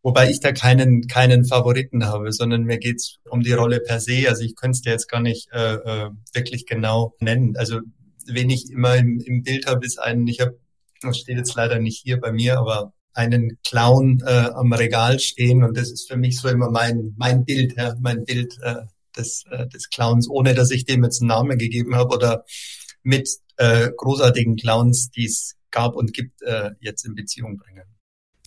wobei 0.03 0.29
ich 0.29 0.41
da 0.41 0.51
keinen, 0.51 1.07
keinen 1.07 1.45
Favoriten 1.45 2.05
habe, 2.05 2.31
sondern 2.31 2.65
mir 2.65 2.77
geht's 2.77 3.17
um 3.27 3.41
die 3.41 3.53
Rolle 3.53 3.79
per 3.79 3.99
se. 3.99 4.29
Also 4.29 4.43
ich 4.43 4.55
könnte 4.55 4.75
es 4.75 4.81
dir 4.83 4.91
jetzt 4.91 5.09
gar 5.09 5.21
nicht 5.21 5.49
äh, 5.53 5.73
äh, 5.73 6.09
wirklich 6.33 6.67
genau 6.67 7.15
nennen. 7.19 7.57
Also 7.57 7.79
wen 8.27 8.51
ich 8.51 8.69
immer 8.69 8.95
im, 8.95 9.19
im 9.21 9.41
Bild 9.41 9.65
habe, 9.65 9.83
ist 9.83 9.97
einen, 9.97 10.27
ich 10.27 10.39
habe 10.39 10.59
das 11.01 11.17
steht 11.17 11.37
jetzt 11.37 11.55
leider 11.55 11.79
nicht 11.79 12.01
hier 12.03 12.19
bei 12.19 12.31
mir, 12.31 12.57
aber 12.59 12.93
einen 13.13 13.57
Clown 13.67 14.21
äh, 14.25 14.49
am 14.53 14.71
Regal 14.73 15.19
stehen 15.19 15.63
und 15.63 15.75
das 15.75 15.91
ist 15.91 16.07
für 16.07 16.17
mich 16.17 16.39
so 16.39 16.49
immer 16.49 16.69
mein 16.69 17.13
mein 17.17 17.45
Bild, 17.45 17.75
ja, 17.75 17.95
mein 17.99 18.25
Bild 18.25 18.57
äh, 18.61 18.85
des 19.15 19.43
äh, 19.49 19.67
des 19.67 19.89
Clowns, 19.89 20.29
ohne 20.29 20.53
dass 20.53 20.71
ich 20.71 20.85
dem 20.85 21.03
jetzt 21.03 21.21
einen 21.21 21.29
Namen 21.29 21.57
gegeben 21.57 21.95
habe 21.95 22.15
oder 22.15 22.45
mit 23.03 23.29
äh, 23.57 23.89
großartigen 23.95 24.55
Clowns, 24.55 25.09
die 25.09 25.25
es 25.25 25.55
gab 25.71 25.95
und 25.95 26.13
gibt, 26.13 26.41
äh, 26.43 26.71
jetzt 26.79 27.05
in 27.05 27.15
Beziehung 27.15 27.57
bringen. 27.57 27.83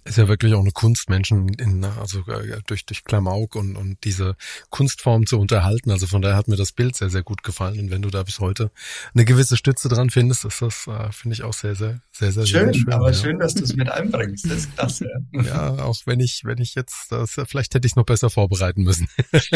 Ist 0.05 0.19
ja 0.19 0.29
wirklich 0.29 0.55
auch 0.55 0.61
eine 0.61 0.71
Kunst, 0.73 1.11
Menschen 1.11 1.49
in, 1.55 1.85
also 1.85 2.21
äh, 2.27 2.61
durch, 2.67 2.87
durch 2.87 3.05
Klamauk 3.05 3.55
und, 3.55 3.77
und 3.77 3.99
diese 4.05 4.35
Kunstform 4.71 5.27
zu 5.27 5.39
unterhalten. 5.39 5.91
Also 5.91 6.07
von 6.07 6.23
daher 6.23 6.37
hat 6.37 6.49
mir 6.49 6.57
das 6.57 6.73
Bild 6.73 6.97
sehr, 6.97 7.11
sehr 7.11 7.23
gut 7.23 7.43
gefallen. 7.43 7.79
Und 7.79 7.91
wenn 7.91 8.03
du 8.03 8.11
da 8.11 8.23
bis 8.23 8.41
heute 8.41 8.71
eine 9.15 9.25
gewisse 9.25 9.57
Stütze 9.57 9.89
dran 9.89 10.11
findest, 10.11 10.45
ist 10.45 10.63
das, 10.63 10.87
äh, 10.87 11.13
finde 11.13 11.35
ich 11.35 11.43
auch 11.43 11.53
sehr, 11.53 11.75
sehr, 11.75 12.01
sehr, 12.13 12.33
sehr 12.33 12.47
schön. 12.47 12.73
Sehr 12.73 12.81
schön 12.81 12.93
aber 12.93 13.13
ja. 13.13 13.15
schön, 13.15 13.39
dass 13.39 13.55
du 13.55 13.65
es 13.65 13.75
mit 13.77 13.91
einbringst. 13.91 14.45
Das 14.47 14.59
ist 14.59 14.75
klasse. 14.75 15.09
Ja, 15.51 15.71
auch 15.85 15.97
wenn 16.05 16.21
ich, 16.21 16.43
wenn 16.45 16.59
ich 16.59 16.75
jetzt, 16.75 17.11
das, 17.11 17.33
vielleicht 17.47 17.75
hätte 17.75 17.87
ich 17.87 17.93
es 17.93 17.97
noch 17.97 18.05
besser 18.05 18.31
vorbereiten 18.31 18.83
müssen. 18.83 19.09
du 19.33 19.51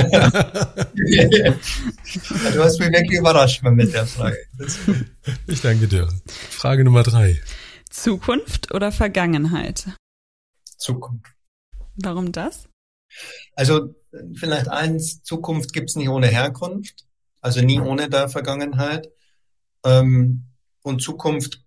hast 2.62 2.80
mich 2.80 2.90
wirklich 2.90 3.18
überrascht 3.18 3.62
mit 3.62 3.92
der 3.92 4.06
Frage. 4.06 4.36
Ich 5.46 5.60
danke 5.60 5.86
dir. 5.88 6.08
Frage 6.50 6.84
Nummer 6.84 7.02
drei. 7.02 7.40
Zukunft 7.90 8.72
oder 8.74 8.92
Vergangenheit? 8.92 9.86
Zukunft. 10.78 11.32
Warum 11.96 12.32
das? 12.32 12.68
Also 13.54 13.94
vielleicht 14.34 14.68
eins, 14.68 15.22
Zukunft 15.22 15.72
gibt's 15.72 15.96
nicht 15.96 16.08
ohne 16.08 16.26
Herkunft, 16.26 17.06
also 17.40 17.60
nie 17.60 17.80
ohne 17.80 18.08
der 18.08 18.28
Vergangenheit. 18.28 19.08
Ähm, 19.84 20.46
und 20.82 21.02
Zukunft 21.02 21.64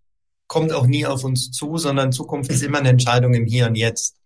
kommt 0.47 0.71
auch 0.71 0.87
nie 0.87 1.05
auf 1.05 1.23
uns 1.23 1.51
zu, 1.51 1.77
sondern 1.77 2.11
Zukunft 2.11 2.51
ist 2.51 2.63
immer 2.63 2.79
eine 2.79 2.89
Entscheidung 2.89 3.33
im 3.33 3.45
Hier 3.45 3.67
und 3.67 3.75
Jetzt. 3.75 4.17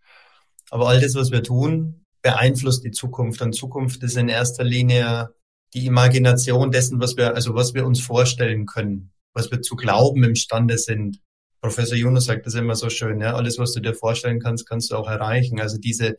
Aber 0.69 0.87
all 0.87 1.01
das, 1.01 1.15
was 1.15 1.31
wir 1.31 1.43
tun, 1.43 2.05
beeinflusst 2.21 2.83
die 2.83 2.91
Zukunft. 2.91 3.41
Und 3.41 3.53
Zukunft 3.53 4.03
ist 4.03 4.17
in 4.17 4.29
erster 4.29 4.63
Linie 4.63 5.33
die 5.73 5.85
Imagination 5.85 6.71
dessen, 6.71 6.99
was 6.99 7.17
wir, 7.17 7.33
also 7.35 7.55
was 7.55 7.73
wir 7.73 7.85
uns 7.85 8.01
vorstellen 8.01 8.65
können, 8.65 9.11
was 9.33 9.51
wir 9.51 9.61
zu 9.61 9.75
glauben 9.75 10.23
imstande 10.23 10.77
sind. 10.77 11.19
Professor 11.61 11.95
Yunus 11.95 12.25
sagt 12.25 12.47
das 12.47 12.55
immer 12.55 12.75
so 12.75 12.89
schön, 12.89 13.21
ja, 13.21 13.35
alles, 13.35 13.59
was 13.59 13.73
du 13.73 13.81
dir 13.81 13.93
vorstellen 13.93 14.39
kannst, 14.39 14.67
kannst 14.67 14.91
du 14.91 14.95
auch 14.95 15.07
erreichen. 15.07 15.59
Also 15.59 15.77
diese, 15.77 16.17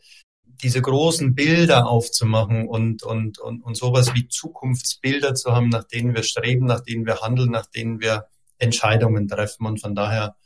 diese 0.63 0.81
großen 0.81 1.35
Bilder 1.35 1.89
aufzumachen 1.89 2.69
und, 2.69 3.03
und, 3.03 3.39
und, 3.39 3.63
und 3.63 3.77
sowas 3.77 4.15
wie 4.15 4.29
Zukunftsbilder 4.29 5.35
zu 5.35 5.53
haben, 5.53 5.69
nach 5.69 5.85
denen 5.85 6.15
wir 6.15 6.23
streben, 6.23 6.67
nach 6.67 6.81
denen 6.81 7.07
wir 7.07 7.21
handeln, 7.21 7.51
nach 7.51 7.67
denen 7.67 8.01
wir 8.01 8.27
Entscheidungen 8.59 9.27
treffen. 9.27 9.67
Und 9.67 9.81
von 9.81 9.97
daher 9.97 10.37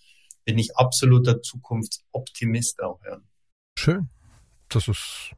bin 0.45 0.59
ich 0.59 0.77
absoluter 0.77 1.43
Zukunftsoptimist 1.43 2.83
auch, 2.83 3.01
ja. 3.05 3.19
Schön. 3.79 4.09
Das 4.71 4.89
ist 4.89 5.33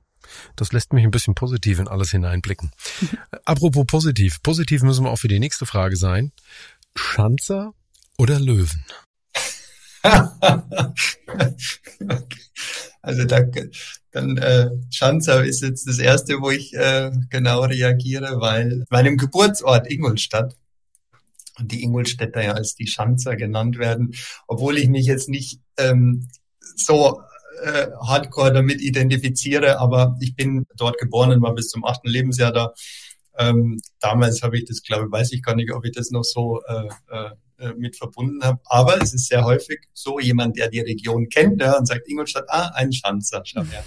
das 0.57 0.73
lässt 0.73 0.93
mich 0.93 1.05
ein 1.05 1.11
bisschen 1.11 1.35
positiv 1.35 1.79
in 1.79 1.88
alles 1.88 2.11
hineinblicken. 2.11 2.71
Apropos 3.45 3.87
positiv. 3.87 4.43
Positiv 4.43 4.83
müssen 4.83 5.05
wir 5.05 5.11
auch 5.11 5.19
für 5.19 5.29
die 5.29 5.41
nächste 5.41 5.67
Frage 5.67 5.97
sein. 5.97 6.33
Schanzer 6.95 7.73
oder 8.19 8.38
Löwen? 8.38 8.85
also 13.02 13.25
da, 13.25 13.40
dann 14.11 14.37
äh, 14.38 14.71
Schanzer 14.90 15.45
ist 15.45 15.62
jetzt 15.62 15.87
das 15.88 15.99
erste, 15.99 16.40
wo 16.40 16.50
ich 16.50 16.75
äh, 16.75 17.11
genau 17.31 17.62
reagiere, 17.62 18.40
weil 18.40 18.85
meinem 18.90 19.17
Geburtsort 19.17 19.90
Ingolstadt 19.90 20.57
und 21.59 21.73
die 21.73 21.83
Ingolstädter 21.83 22.43
ja 22.43 22.52
als 22.52 22.75
die 22.75 22.87
Schanzer 22.87 23.37
genannt 23.37 23.78
werden, 23.78 24.14
obwohl 24.47 24.78
ich 24.78 24.88
mich 24.88 25.07
jetzt 25.07 25.28
nicht 25.28 25.61
ähm, 25.76 26.28
so 26.61 27.21
äh, 27.62 27.88
hardcore 28.00 28.52
damit 28.52 28.81
identifiziere, 28.81 29.81
aber 29.81 30.17
ich 30.21 30.37
bin 30.37 30.67
dort 30.76 30.99
geboren 30.99 31.33
und 31.33 31.43
war 31.43 31.55
bis 31.55 31.69
zum 31.69 31.85
achten 31.85 32.09
Lebensjahr 32.09 32.52
da. 32.52 32.73
Ähm, 33.37 33.81
damals 34.00 34.43
habe 34.43 34.59
ich 34.59 34.64
das, 34.64 34.83
glaube 34.83 35.07
ich, 35.07 35.12
weiß 35.12 35.33
ich 35.33 35.43
gar 35.43 35.55
nicht, 35.55 35.73
ob 35.73 35.85
ich 35.85 35.93
das 35.93 36.11
noch 36.11 36.25
so 36.25 36.61
äh, 36.67 36.88
äh, 37.11 37.31
äh, 37.59 37.73
mit 37.75 37.97
verbunden 37.97 38.43
habe. 38.43 38.61
Aber 38.67 39.00
es 39.03 39.15
ist 39.15 39.27
sehr 39.27 39.45
häufig 39.45 39.81
so 39.93 40.21
jemand, 40.21 40.57
der 40.57 40.69
die 40.69 40.81
Region 40.81 41.29
kennt 41.29 41.61
ja, 41.61 41.77
und 41.77 41.87
sagt 41.87 42.09
Ingolstadt, 42.09 42.45
ah, 42.49 42.71
ein 42.75 42.93
Schanzer, 42.93 43.43
her. 43.45 43.85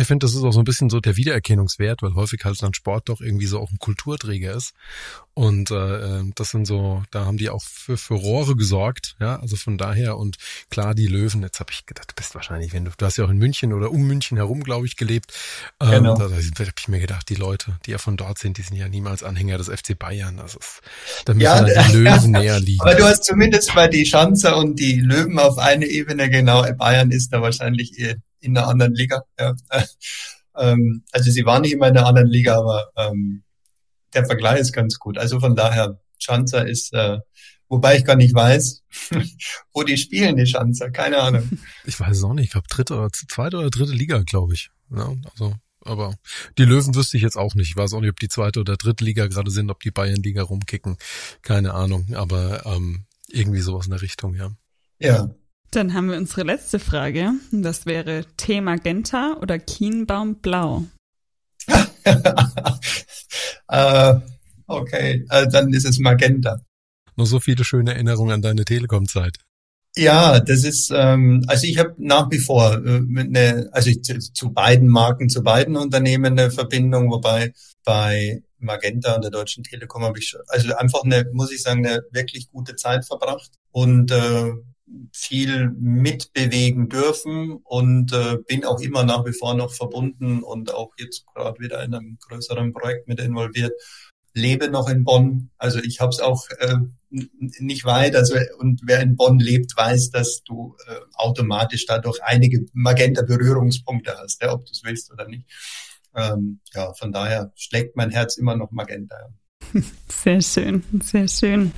Ich 0.00 0.06
finde, 0.06 0.24
das 0.24 0.34
ist 0.34 0.42
auch 0.42 0.52
so 0.52 0.60
ein 0.60 0.64
bisschen 0.64 0.88
so 0.88 1.00
der 1.00 1.16
Wiedererkennungswert, 1.16 2.02
weil 2.02 2.14
häufig 2.14 2.44
halt 2.44 2.62
dann 2.62 2.72
Sport 2.72 3.10
doch 3.10 3.20
irgendwie 3.20 3.46
so 3.46 3.60
auch 3.60 3.70
ein 3.70 3.78
Kulturträger 3.78 4.54
ist. 4.54 4.72
Und 5.34 5.70
äh, 5.70 6.22
das 6.34 6.50
sind 6.50 6.66
so, 6.66 7.02
da 7.10 7.26
haben 7.26 7.36
die 7.36 7.50
auch 7.50 7.62
für 7.62 7.96
Furore 7.96 8.56
gesorgt, 8.56 9.16
ja, 9.20 9.38
also 9.38 9.56
von 9.56 9.78
daher 9.78 10.16
und 10.16 10.36
klar, 10.70 10.94
die 10.94 11.06
Löwen, 11.06 11.42
jetzt 11.42 11.60
habe 11.60 11.70
ich 11.72 11.86
gedacht, 11.86 12.10
du 12.10 12.14
bist 12.14 12.34
wahrscheinlich, 12.34 12.72
wenn 12.72 12.84
du, 12.84 12.90
du 12.96 13.06
hast 13.06 13.18
ja 13.18 13.24
auch 13.24 13.30
in 13.30 13.38
München 13.38 13.72
oder 13.72 13.90
um 13.90 14.06
München 14.06 14.38
herum, 14.38 14.62
glaube 14.62 14.86
ich, 14.86 14.96
gelebt. 14.96 15.32
Ähm, 15.80 15.90
genau. 15.90 16.16
Da, 16.16 16.28
da 16.28 16.34
habe 16.34 16.72
ich 16.78 16.88
mir 16.88 17.00
gedacht, 17.00 17.28
die 17.28 17.34
Leute, 17.34 17.78
die 17.86 17.90
ja 17.90 17.98
von 17.98 18.16
dort 18.16 18.38
sind, 18.38 18.58
die 18.58 18.62
sind 18.62 18.76
ja 18.76 18.88
niemals 18.88 19.22
Anhänger 19.22 19.58
des 19.58 19.68
FC 19.68 19.98
Bayern. 19.98 20.38
Das 20.38 20.54
ist, 20.54 20.80
da 21.26 21.34
müssen 21.34 21.44
ja, 21.44 21.54
halt 21.56 21.92
die 21.92 21.96
Löwen 21.96 22.30
näher 22.32 22.58
liegen. 22.58 22.80
Aber 22.80 22.94
du 22.94 23.04
hast 23.04 23.24
zumindest 23.24 23.74
mal 23.74 23.88
die 23.88 24.06
Schanzer 24.06 24.56
und 24.56 24.78
die 24.78 25.00
Löwen 25.00 25.38
auf 25.38 25.58
eine 25.58 25.86
Ebene, 25.86 26.30
genau, 26.30 26.64
Bayern 26.74 27.10
ist 27.10 27.32
da 27.32 27.42
wahrscheinlich 27.42 27.98
eh 27.98 28.16
in 28.40 28.56
einer 28.56 28.68
anderen 28.68 28.94
Liga. 28.94 29.22
Ja. 29.38 29.54
Ähm, 30.56 31.04
also 31.12 31.30
sie 31.30 31.46
waren 31.46 31.62
nicht 31.62 31.72
immer 31.72 31.88
in 31.88 31.96
einer 31.96 32.06
anderen 32.06 32.28
Liga, 32.28 32.58
aber 32.58 32.90
ähm, 32.96 33.44
der 34.14 34.26
Vergleich 34.26 34.60
ist 34.60 34.72
ganz 34.72 34.98
gut. 34.98 35.18
Also 35.18 35.40
von 35.40 35.54
daher, 35.54 36.00
Schanzer 36.18 36.66
ist, 36.66 36.92
äh, 36.92 37.18
wobei 37.68 37.96
ich 37.96 38.04
gar 38.04 38.16
nicht 38.16 38.34
weiß, 38.34 38.82
wo 39.72 39.82
die 39.82 39.96
spielen, 39.96 40.36
die 40.36 40.46
Schanzer, 40.46 40.90
keine 40.90 41.18
Ahnung. 41.18 41.48
Ich 41.84 41.98
weiß 41.98 42.18
es 42.18 42.24
auch 42.24 42.34
nicht, 42.34 42.46
ich 42.46 42.50
glaube 42.50 42.68
dritte 42.68 42.96
oder 42.96 43.10
zweite 43.10 43.58
oder 43.58 43.70
dritte 43.70 43.92
Liga, 43.92 44.22
glaube 44.26 44.54
ich. 44.54 44.70
Ja, 44.94 45.14
also, 45.30 45.54
aber 45.82 46.14
die 46.58 46.64
Löwen 46.64 46.94
wüsste 46.94 47.16
ich 47.16 47.22
jetzt 47.22 47.36
auch 47.36 47.54
nicht. 47.54 47.70
Ich 47.70 47.76
weiß 47.76 47.94
auch 47.94 48.00
nicht, 48.00 48.10
ob 48.10 48.20
die 48.20 48.28
zweite 48.28 48.60
oder 48.60 48.76
dritte 48.76 49.04
Liga 49.04 49.26
gerade 49.28 49.50
sind, 49.50 49.70
ob 49.70 49.80
die 49.80 49.90
Bayernliga 49.90 50.42
rumkicken. 50.42 50.98
Keine 51.42 51.74
Ahnung, 51.74 52.14
aber 52.14 52.66
ähm, 52.66 53.06
irgendwie 53.28 53.60
sowas 53.60 53.86
in 53.86 53.92
der 53.92 54.02
Richtung, 54.02 54.34
ja. 54.34 54.50
Ja, 54.98 55.34
dann 55.70 55.94
haben 55.94 56.10
wir 56.10 56.16
unsere 56.16 56.42
letzte 56.42 56.78
Frage. 56.78 57.32
Das 57.52 57.86
wäre 57.86 58.24
T 58.36 58.60
Magenta 58.60 59.36
oder 59.40 59.58
Kienbaum 59.58 60.36
Blau. 60.36 60.84
äh, 63.68 64.14
okay, 64.66 65.24
äh, 65.30 65.48
dann 65.48 65.72
ist 65.72 65.86
es 65.86 65.98
Magenta. 65.98 66.60
Nur 67.16 67.26
so 67.26 67.40
viele 67.40 67.64
schöne 67.64 67.94
Erinnerungen 67.94 68.34
an 68.34 68.42
deine 68.42 68.64
Telekom-Zeit. 68.64 69.38
Ja, 69.96 70.38
das 70.40 70.64
ist, 70.64 70.92
ähm, 70.94 71.44
also 71.48 71.66
ich 71.66 71.78
habe 71.78 71.94
nach 71.98 72.30
wie 72.30 72.38
vor 72.38 72.74
äh, 72.74 73.02
eine, 73.16 73.68
also 73.72 73.90
ich, 73.90 74.02
zu, 74.02 74.18
zu 74.18 74.52
beiden 74.52 74.88
Marken, 74.88 75.28
zu 75.28 75.42
beiden 75.42 75.76
Unternehmen 75.76 76.38
eine 76.38 76.50
Verbindung, 76.50 77.10
wobei 77.10 77.52
bei 77.84 78.42
Magenta 78.58 79.16
und 79.16 79.22
der 79.22 79.32
Deutschen 79.32 79.64
Telekom 79.64 80.02
habe 80.04 80.18
ich 80.18 80.36
also 80.48 80.74
einfach 80.76 81.02
eine, 81.02 81.26
muss 81.32 81.50
ich 81.50 81.62
sagen, 81.62 81.84
eine 81.84 82.02
wirklich 82.12 82.50
gute 82.50 82.76
Zeit 82.76 83.04
verbracht 83.04 83.50
und 83.72 84.12
äh, 84.12 84.52
viel 85.12 85.70
mitbewegen 85.70 86.88
dürfen 86.88 87.60
und 87.64 88.12
äh, 88.12 88.38
bin 88.46 88.64
auch 88.64 88.80
immer 88.80 89.04
nach 89.04 89.24
wie 89.24 89.32
vor 89.32 89.54
noch 89.54 89.72
verbunden 89.72 90.42
und 90.42 90.74
auch 90.74 90.92
jetzt 90.98 91.26
gerade 91.34 91.60
wieder 91.60 91.82
in 91.82 91.94
einem 91.94 92.18
größeren 92.20 92.72
Projekt 92.72 93.08
mit 93.08 93.20
involviert. 93.20 93.72
Lebe 94.32 94.70
noch 94.70 94.88
in 94.88 95.02
Bonn, 95.02 95.50
also 95.58 95.80
ich 95.80 96.00
habe 96.00 96.10
es 96.10 96.20
auch 96.20 96.44
äh, 96.58 96.76
nicht 97.10 97.84
weit. 97.84 98.14
Also 98.14 98.36
und 98.58 98.80
wer 98.84 99.00
in 99.00 99.16
Bonn 99.16 99.38
lebt, 99.38 99.76
weiß, 99.76 100.10
dass 100.10 100.42
du 100.44 100.76
äh, 100.86 101.00
automatisch 101.14 101.86
dadurch 101.86 102.22
einige 102.22 102.64
Magenta-Berührungspunkte 102.72 104.16
hast, 104.16 104.42
ja, 104.42 104.52
ob 104.52 104.66
du 104.66 104.72
es 104.72 104.84
willst 104.84 105.12
oder 105.12 105.26
nicht. 105.26 105.46
Ähm, 106.14 106.60
ja, 106.74 106.92
von 106.94 107.12
daher 107.12 107.52
schlägt 107.54 107.96
mein 107.96 108.10
Herz 108.10 108.36
immer 108.36 108.56
noch 108.56 108.70
Magenta. 108.70 109.16
Sehr 110.08 110.40
schön, 110.40 110.82
sehr 111.02 111.28
schön. 111.28 111.72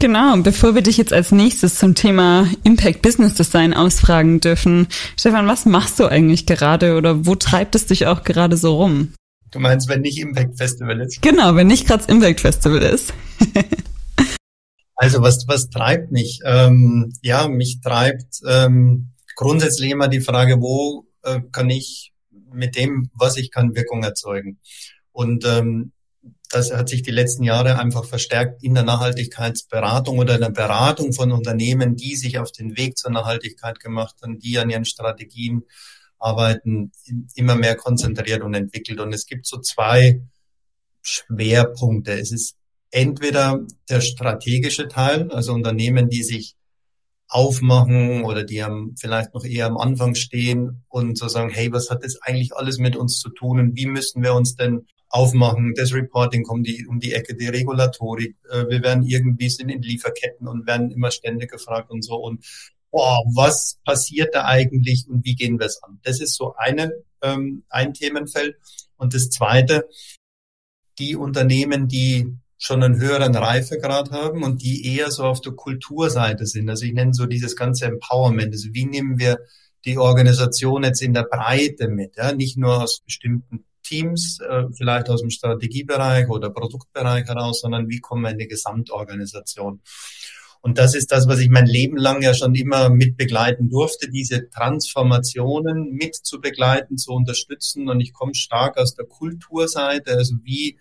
Genau, 0.00 0.36
bevor 0.42 0.76
wir 0.76 0.82
dich 0.82 0.96
jetzt 0.96 1.12
als 1.12 1.32
nächstes 1.32 1.74
zum 1.74 1.96
Thema 1.96 2.48
Impact 2.62 3.02
Business 3.02 3.34
Design 3.34 3.74
ausfragen 3.74 4.38
dürfen, 4.38 4.86
Stefan, 5.18 5.48
was 5.48 5.66
machst 5.66 5.98
du 5.98 6.06
eigentlich 6.06 6.46
gerade 6.46 6.96
oder 6.96 7.26
wo 7.26 7.34
treibt 7.34 7.74
es 7.74 7.86
dich 7.86 8.06
auch 8.06 8.22
gerade 8.22 8.56
so 8.56 8.76
rum? 8.76 9.14
Du 9.50 9.58
meinst, 9.58 9.88
wenn 9.88 10.02
nicht 10.02 10.20
Impact 10.20 10.56
Festival 10.56 11.00
ist? 11.00 11.20
Genau, 11.20 11.56
wenn 11.56 11.66
nicht 11.66 11.88
gerade 11.88 12.04
Impact 12.06 12.40
Festival 12.40 12.80
ist. 12.80 13.12
also 14.94 15.20
was, 15.20 15.48
was 15.48 15.68
treibt 15.68 16.12
mich? 16.12 16.40
Ähm, 16.44 17.12
ja, 17.22 17.48
mich 17.48 17.80
treibt 17.80 18.40
ähm, 18.48 19.10
grundsätzlich 19.34 19.90
immer 19.90 20.06
die 20.06 20.20
Frage, 20.20 20.60
wo 20.60 21.06
äh, 21.24 21.40
kann 21.50 21.70
ich 21.70 22.12
mit 22.52 22.76
dem, 22.76 23.10
was 23.14 23.36
ich 23.36 23.50
kann, 23.50 23.74
Wirkung 23.74 24.04
erzeugen? 24.04 24.60
Und 25.10 25.44
ähm, 25.44 25.90
das 26.50 26.72
hat 26.72 26.88
sich 26.88 27.02
die 27.02 27.10
letzten 27.10 27.42
Jahre 27.42 27.78
einfach 27.78 28.04
verstärkt 28.04 28.62
in 28.62 28.74
der 28.74 28.82
Nachhaltigkeitsberatung 28.82 30.18
oder 30.18 30.36
in 30.36 30.40
der 30.40 30.50
Beratung 30.50 31.12
von 31.12 31.30
Unternehmen, 31.30 31.96
die 31.96 32.16
sich 32.16 32.38
auf 32.38 32.52
den 32.52 32.76
Weg 32.76 32.96
zur 32.96 33.10
Nachhaltigkeit 33.10 33.80
gemacht 33.80 34.16
haben, 34.22 34.38
die 34.38 34.58
an 34.58 34.70
ihren 34.70 34.86
Strategien 34.86 35.64
arbeiten, 36.18 36.90
immer 37.34 37.54
mehr 37.54 37.76
konzentriert 37.76 38.42
und 38.42 38.54
entwickelt. 38.54 38.98
Und 39.00 39.12
es 39.12 39.26
gibt 39.26 39.46
so 39.46 39.58
zwei 39.60 40.22
Schwerpunkte. 41.02 42.12
Es 42.12 42.32
ist 42.32 42.56
entweder 42.90 43.60
der 43.88 44.00
strategische 44.00 44.88
Teil, 44.88 45.30
also 45.30 45.52
Unternehmen, 45.52 46.08
die 46.08 46.22
sich 46.22 46.56
aufmachen 47.28 48.24
oder 48.24 48.42
die 48.42 48.62
am, 48.62 48.94
vielleicht 48.98 49.34
noch 49.34 49.44
eher 49.44 49.66
am 49.66 49.76
Anfang 49.76 50.14
stehen 50.14 50.82
und 50.88 51.18
so 51.18 51.28
sagen, 51.28 51.50
hey, 51.50 51.70
was 51.72 51.90
hat 51.90 52.02
das 52.02 52.20
eigentlich 52.22 52.56
alles 52.56 52.78
mit 52.78 52.96
uns 52.96 53.20
zu 53.20 53.28
tun 53.28 53.60
und 53.60 53.76
wie 53.76 53.84
müssen 53.84 54.22
wir 54.22 54.32
uns 54.32 54.56
denn 54.56 54.86
aufmachen? 55.08 55.74
Das 55.76 55.92
Reporting 55.92 56.42
kommt 56.42 56.66
die, 56.66 56.86
um 56.86 57.00
die 57.00 57.12
Ecke, 57.12 57.34
die 57.34 57.48
Regulatorik. 57.48 58.36
Äh, 58.50 58.68
wir 58.68 58.82
werden 58.82 59.04
irgendwie 59.04 59.48
sind 59.48 59.68
in 59.68 59.82
Lieferketten 59.82 60.48
und 60.48 60.66
werden 60.66 60.90
immer 60.90 61.10
ständig 61.10 61.50
gefragt 61.50 61.90
und 61.90 62.02
so. 62.04 62.16
Und 62.16 62.44
boah, 62.90 63.22
was 63.34 63.78
passiert 63.84 64.34
da 64.34 64.44
eigentlich 64.44 65.06
und 65.08 65.24
wie 65.24 65.34
gehen 65.34 65.58
wir 65.58 65.66
es 65.66 65.82
an? 65.82 66.00
Das 66.02 66.20
ist 66.20 66.36
so 66.36 66.54
eine, 66.56 66.92
ähm, 67.22 67.64
ein 67.68 67.94
Themenfeld. 67.94 68.56
Und 68.96 69.14
das 69.14 69.30
zweite, 69.30 69.88
die 70.98 71.16
Unternehmen, 71.16 71.88
die 71.88 72.36
schon 72.58 72.82
einen 72.82 72.98
höheren 72.98 73.36
Reifegrad 73.36 74.10
haben 74.10 74.42
und 74.42 74.62
die 74.62 74.96
eher 74.96 75.12
so 75.12 75.24
auf 75.24 75.40
der 75.40 75.52
Kulturseite 75.52 76.44
sind. 76.44 76.68
Also 76.68 76.84
ich 76.84 76.92
nenne 76.92 77.14
so 77.14 77.26
dieses 77.26 77.54
ganze 77.54 77.86
Empowerment. 77.86 78.52
Also 78.52 78.70
wie 78.72 78.84
nehmen 78.84 79.18
wir 79.18 79.38
die 79.84 79.96
Organisation 79.96 80.82
jetzt 80.82 81.00
in 81.00 81.14
der 81.14 81.22
Breite 81.22 81.88
mit, 81.88 82.16
ja? 82.16 82.32
nicht 82.32 82.58
nur 82.58 82.82
aus 82.82 83.00
bestimmten 83.00 83.64
Teams, 83.88 84.38
äh, 84.40 84.64
vielleicht 84.76 85.08
aus 85.08 85.20
dem 85.20 85.30
Strategiebereich 85.30 86.28
oder 86.28 86.50
Produktbereich 86.50 87.26
heraus, 87.26 87.60
sondern 87.60 87.88
wie 87.88 88.00
kommen 88.00 88.22
wir 88.22 88.30
in 88.30 88.38
die 88.38 88.48
Gesamtorganisation. 88.48 89.80
Und 90.60 90.78
das 90.78 90.94
ist 90.94 91.12
das, 91.12 91.28
was 91.28 91.38
ich 91.38 91.50
mein 91.50 91.66
Leben 91.66 91.96
lang 91.96 92.20
ja 92.20 92.34
schon 92.34 92.54
immer 92.54 92.90
mit 92.90 93.16
begleiten 93.16 93.70
durfte, 93.70 94.10
diese 94.10 94.50
Transformationen 94.50 95.92
mit 95.92 96.16
zu 96.16 96.40
begleiten, 96.40 96.98
zu 96.98 97.12
unterstützen. 97.12 97.88
Und 97.88 98.00
ich 98.00 98.12
komme 98.12 98.34
stark 98.34 98.76
aus 98.76 98.94
der 98.94 99.06
Kulturseite. 99.06 100.12
Also 100.12 100.34
wie 100.42 100.78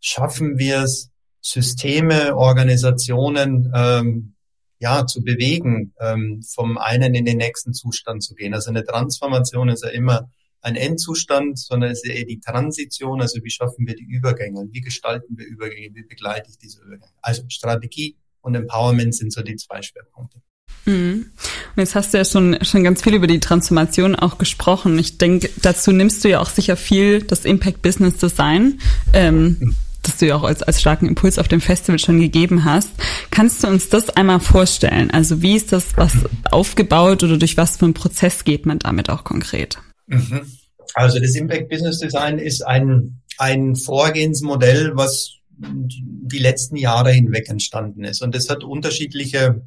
schaffen 0.00 0.58
wir 0.58 0.82
es, 0.82 1.08
Systeme, 1.44 2.36
Organisationen 2.36 3.72
ähm, 3.74 4.34
ja 4.78 5.06
zu 5.06 5.22
bewegen, 5.22 5.92
ähm, 6.00 6.40
vom 6.42 6.78
einen 6.78 7.14
in 7.14 7.24
den 7.24 7.38
nächsten 7.38 7.74
Zustand 7.74 8.22
zu 8.22 8.34
gehen. 8.34 8.54
Also 8.54 8.70
eine 8.70 8.84
Transformation 8.84 9.68
ist 9.68 9.82
ja 9.82 9.90
immer 9.90 10.30
ein 10.62 10.76
Endzustand, 10.76 11.58
sondern 11.58 11.90
es 11.90 12.02
ist 12.02 12.10
eher 12.10 12.24
die 12.24 12.40
Transition. 12.40 13.20
Also 13.20 13.42
wie 13.42 13.50
schaffen 13.50 13.86
wir 13.86 13.94
die 13.94 14.04
Übergänge? 14.04 14.66
Wie 14.70 14.80
gestalten 14.80 15.36
wir 15.36 15.46
Übergänge? 15.46 15.94
Wie 15.94 16.04
begleite 16.04 16.50
ich 16.50 16.58
diese 16.58 16.80
Übergänge? 16.80 17.12
Also 17.20 17.42
Strategie, 17.48 18.16
und 18.42 18.54
Empowerment 18.54 19.14
sind 19.14 19.32
so 19.32 19.42
die 19.42 19.56
zwei 19.56 19.80
Schwerpunkte. 19.80 20.42
Mhm. 20.84 21.30
Und 21.76 21.80
jetzt 21.80 21.94
hast 21.94 22.12
du 22.12 22.18
ja 22.18 22.24
schon, 22.24 22.58
schon 22.62 22.84
ganz 22.84 23.02
viel 23.02 23.14
über 23.14 23.28
die 23.28 23.40
Transformation 23.40 24.16
auch 24.16 24.36
gesprochen. 24.36 24.98
Ich 24.98 25.16
denke, 25.18 25.48
dazu 25.62 25.92
nimmst 25.92 26.24
du 26.24 26.28
ja 26.28 26.40
auch 26.40 26.50
sicher 26.50 26.76
viel 26.76 27.22
das 27.22 27.44
Impact 27.44 27.82
Business 27.82 28.16
Design, 28.16 28.80
ähm, 29.12 29.56
mhm. 29.60 29.74
das 30.02 30.16
du 30.18 30.26
ja 30.26 30.36
auch 30.36 30.42
als, 30.42 30.62
als 30.62 30.80
starken 30.80 31.06
Impuls 31.06 31.38
auf 31.38 31.48
dem 31.48 31.60
Festival 31.60 32.00
schon 32.00 32.20
gegeben 32.20 32.64
hast. 32.64 32.90
Kannst 33.30 33.62
du 33.62 33.68
uns 33.68 33.88
das 33.88 34.10
einmal 34.10 34.40
vorstellen? 34.40 35.10
Also 35.12 35.40
wie 35.40 35.54
ist 35.54 35.72
das 35.72 35.96
was 35.96 36.12
aufgebaut 36.50 37.22
oder 37.22 37.38
durch 37.38 37.56
was 37.56 37.76
für 37.76 37.84
einen 37.84 37.94
Prozess 37.94 38.42
geht 38.44 38.66
man 38.66 38.80
damit 38.80 39.08
auch 39.08 39.22
konkret? 39.22 39.78
Mhm. 40.12 40.52
Also 40.94 41.18
das 41.18 41.34
Impact 41.34 41.68
Business 41.68 41.98
Design 41.98 42.38
ist 42.38 42.62
ein, 42.62 43.22
ein 43.38 43.76
Vorgehensmodell, 43.76 44.92
was 44.94 45.38
die 45.56 46.38
letzten 46.38 46.76
Jahre 46.76 47.12
hinweg 47.12 47.48
entstanden 47.48 48.04
ist. 48.04 48.22
Und 48.22 48.34
es 48.34 48.48
hat 48.48 48.64
unterschiedliche 48.64 49.62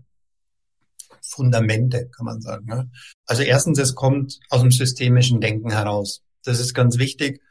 Fundamente, 1.21 2.09
kann 2.15 2.25
man 2.25 2.41
sagen. 2.41 2.91
Also 3.25 3.43
erstens, 3.43 3.79
es 3.79 3.95
kommt 3.95 4.39
aus 4.49 4.61
dem 4.61 4.71
systemischen 4.71 5.41
Denken 5.41 5.71
heraus. 5.71 6.21
Das 6.43 6.59
ist 6.59 6.73
ganz 6.73 6.97
wichtig, 6.97 7.41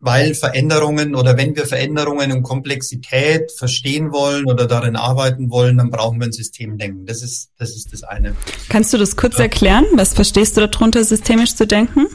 weil 0.00 0.34
Veränderungen 0.34 1.14
oder 1.14 1.36
wenn 1.36 1.54
wir 1.54 1.64
Veränderungen 1.64 2.32
und 2.32 2.42
Komplexität 2.42 3.52
verstehen 3.52 4.12
wollen 4.12 4.46
oder 4.46 4.66
darin 4.66 4.96
arbeiten 4.96 5.50
wollen, 5.50 5.78
dann 5.78 5.90
brauchen 5.90 6.18
wir 6.18 6.26
ein 6.26 6.32
Systemdenken. 6.32 7.06
Das 7.06 7.22
ist, 7.22 7.52
das 7.56 7.76
ist 7.76 7.92
das 7.92 8.02
eine. 8.02 8.34
Kannst 8.68 8.92
du 8.92 8.98
das 8.98 9.16
kurz 9.16 9.38
erklären? 9.38 9.84
Was 9.94 10.12
verstehst 10.12 10.56
du 10.56 10.66
darunter, 10.66 11.04
systemisch 11.04 11.54
zu 11.54 11.68
denken? 11.68 12.08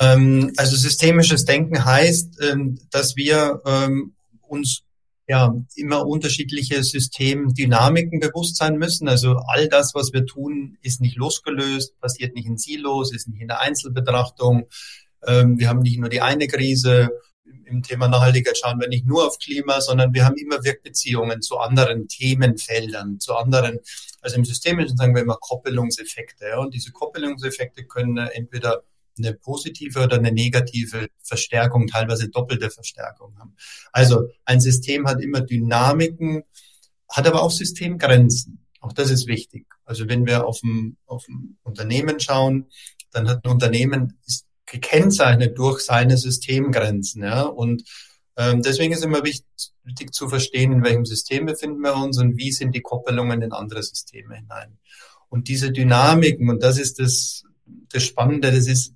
Ähm, 0.00 0.52
also 0.56 0.76
systemisches 0.76 1.44
Denken 1.44 1.84
heißt, 1.84 2.40
ähm, 2.42 2.78
dass 2.90 3.16
wir 3.16 3.62
ähm, 3.64 4.14
uns 4.48 4.82
ja 5.26 5.54
immer 5.76 6.06
unterschiedliche 6.06 6.82
Systemdynamiken 6.82 8.20
bewusst 8.20 8.56
sein 8.56 8.76
müssen. 8.76 9.08
Also 9.08 9.36
all 9.46 9.68
das, 9.68 9.94
was 9.94 10.12
wir 10.12 10.26
tun, 10.26 10.76
ist 10.82 11.00
nicht 11.00 11.16
losgelöst, 11.16 11.98
passiert 11.98 12.34
nicht 12.34 12.46
in 12.46 12.58
Silos, 12.58 13.12
ist 13.12 13.28
nicht 13.28 13.40
in 13.40 13.48
der 13.48 13.60
Einzelbetrachtung. 13.60 14.66
Wir 15.26 15.68
haben 15.70 15.78
nicht 15.78 15.98
nur 15.98 16.10
die 16.10 16.20
eine 16.20 16.46
Krise. 16.46 17.08
Im 17.64 17.82
Thema 17.82 18.08
Nachhaltigkeit 18.08 18.58
schauen 18.58 18.78
wir 18.78 18.88
nicht 18.88 19.06
nur 19.06 19.26
auf 19.26 19.38
Klima, 19.38 19.80
sondern 19.80 20.12
wir 20.12 20.26
haben 20.26 20.36
immer 20.36 20.62
Wirkbeziehungen 20.62 21.40
zu 21.40 21.56
anderen 21.56 22.06
Themenfeldern, 22.06 23.18
zu 23.18 23.34
anderen, 23.34 23.78
also 24.20 24.36
im 24.36 24.44
Systemischen 24.44 24.98
sagen 24.98 25.14
wir 25.14 25.22
immer 25.22 25.38
Koppelungseffekte. 25.40 26.48
Ja, 26.48 26.58
und 26.58 26.74
diese 26.74 26.92
Koppelungseffekte 26.92 27.84
können 27.84 28.18
entweder 28.18 28.82
eine 29.18 29.34
positive 29.34 30.04
oder 30.04 30.16
eine 30.16 30.32
negative 30.32 31.08
Verstärkung, 31.22 31.86
teilweise 31.86 32.28
doppelte 32.28 32.70
Verstärkung 32.70 33.38
haben. 33.38 33.54
Also 33.92 34.28
ein 34.44 34.60
System 34.60 35.06
hat 35.06 35.20
immer 35.20 35.40
Dynamiken, 35.40 36.42
hat 37.08 37.26
aber 37.26 37.42
auch 37.42 37.50
Systemgrenzen. 37.50 38.60
Auch 38.80 38.92
das 38.92 39.10
ist 39.10 39.26
wichtig. 39.26 39.66
Also 39.84 40.08
wenn 40.08 40.26
wir 40.26 40.46
auf 40.46 40.62
ein, 40.62 40.96
auf 41.06 41.26
ein 41.28 41.56
Unternehmen 41.62 42.20
schauen, 42.20 42.66
dann 43.12 43.28
hat 43.28 43.44
ein 43.44 43.50
Unternehmen 43.50 44.18
ist 44.26 44.46
gekennzeichnet 44.66 45.56
durch 45.58 45.80
seine 45.80 46.16
Systemgrenzen. 46.16 47.22
Ja? 47.22 47.42
Und 47.42 47.84
ähm, 48.36 48.62
deswegen 48.62 48.92
ist 48.92 49.04
immer 49.04 49.24
wichtig, 49.24 49.44
zu 50.12 50.28
verstehen, 50.28 50.72
in 50.72 50.82
welchem 50.82 51.04
System 51.04 51.46
befinden 51.46 51.80
wir 51.80 51.94
uns 51.94 52.18
und 52.18 52.36
wie 52.38 52.52
sind 52.52 52.74
die 52.74 52.80
Koppelungen 52.80 53.42
in 53.42 53.52
andere 53.52 53.82
Systeme 53.82 54.36
hinein. 54.36 54.78
Und 55.28 55.48
diese 55.48 55.72
Dynamiken, 55.72 56.48
und 56.48 56.62
das 56.62 56.78
ist 56.78 56.98
das, 56.98 57.44
das 57.92 58.02
Spannende, 58.02 58.50
das 58.50 58.66
ist 58.66 58.94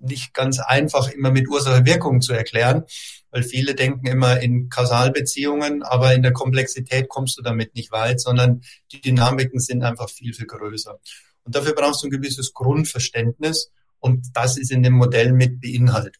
nicht 0.00 0.34
ganz 0.34 0.58
einfach 0.60 1.08
immer 1.08 1.30
mit 1.30 1.48
Ursache-Wirkung 1.48 2.20
zu 2.20 2.32
erklären, 2.32 2.84
weil 3.30 3.42
viele 3.42 3.74
denken 3.74 4.06
immer 4.06 4.40
in 4.40 4.68
Kausalbeziehungen, 4.68 5.82
aber 5.82 6.14
in 6.14 6.22
der 6.22 6.32
Komplexität 6.32 7.08
kommst 7.08 7.38
du 7.38 7.42
damit 7.42 7.74
nicht 7.74 7.92
weit, 7.92 8.20
sondern 8.20 8.62
die 8.92 9.00
Dynamiken 9.00 9.60
sind 9.60 9.82
einfach 9.82 10.08
viel, 10.08 10.32
viel 10.32 10.46
größer. 10.46 10.98
Und 11.44 11.54
dafür 11.54 11.74
brauchst 11.74 12.02
du 12.02 12.08
ein 12.08 12.10
gewisses 12.10 12.52
Grundverständnis 12.52 13.70
und 14.00 14.26
das 14.34 14.56
ist 14.56 14.70
in 14.70 14.82
dem 14.82 14.94
Modell 14.94 15.32
mit 15.32 15.60
beinhaltet. 15.60 16.16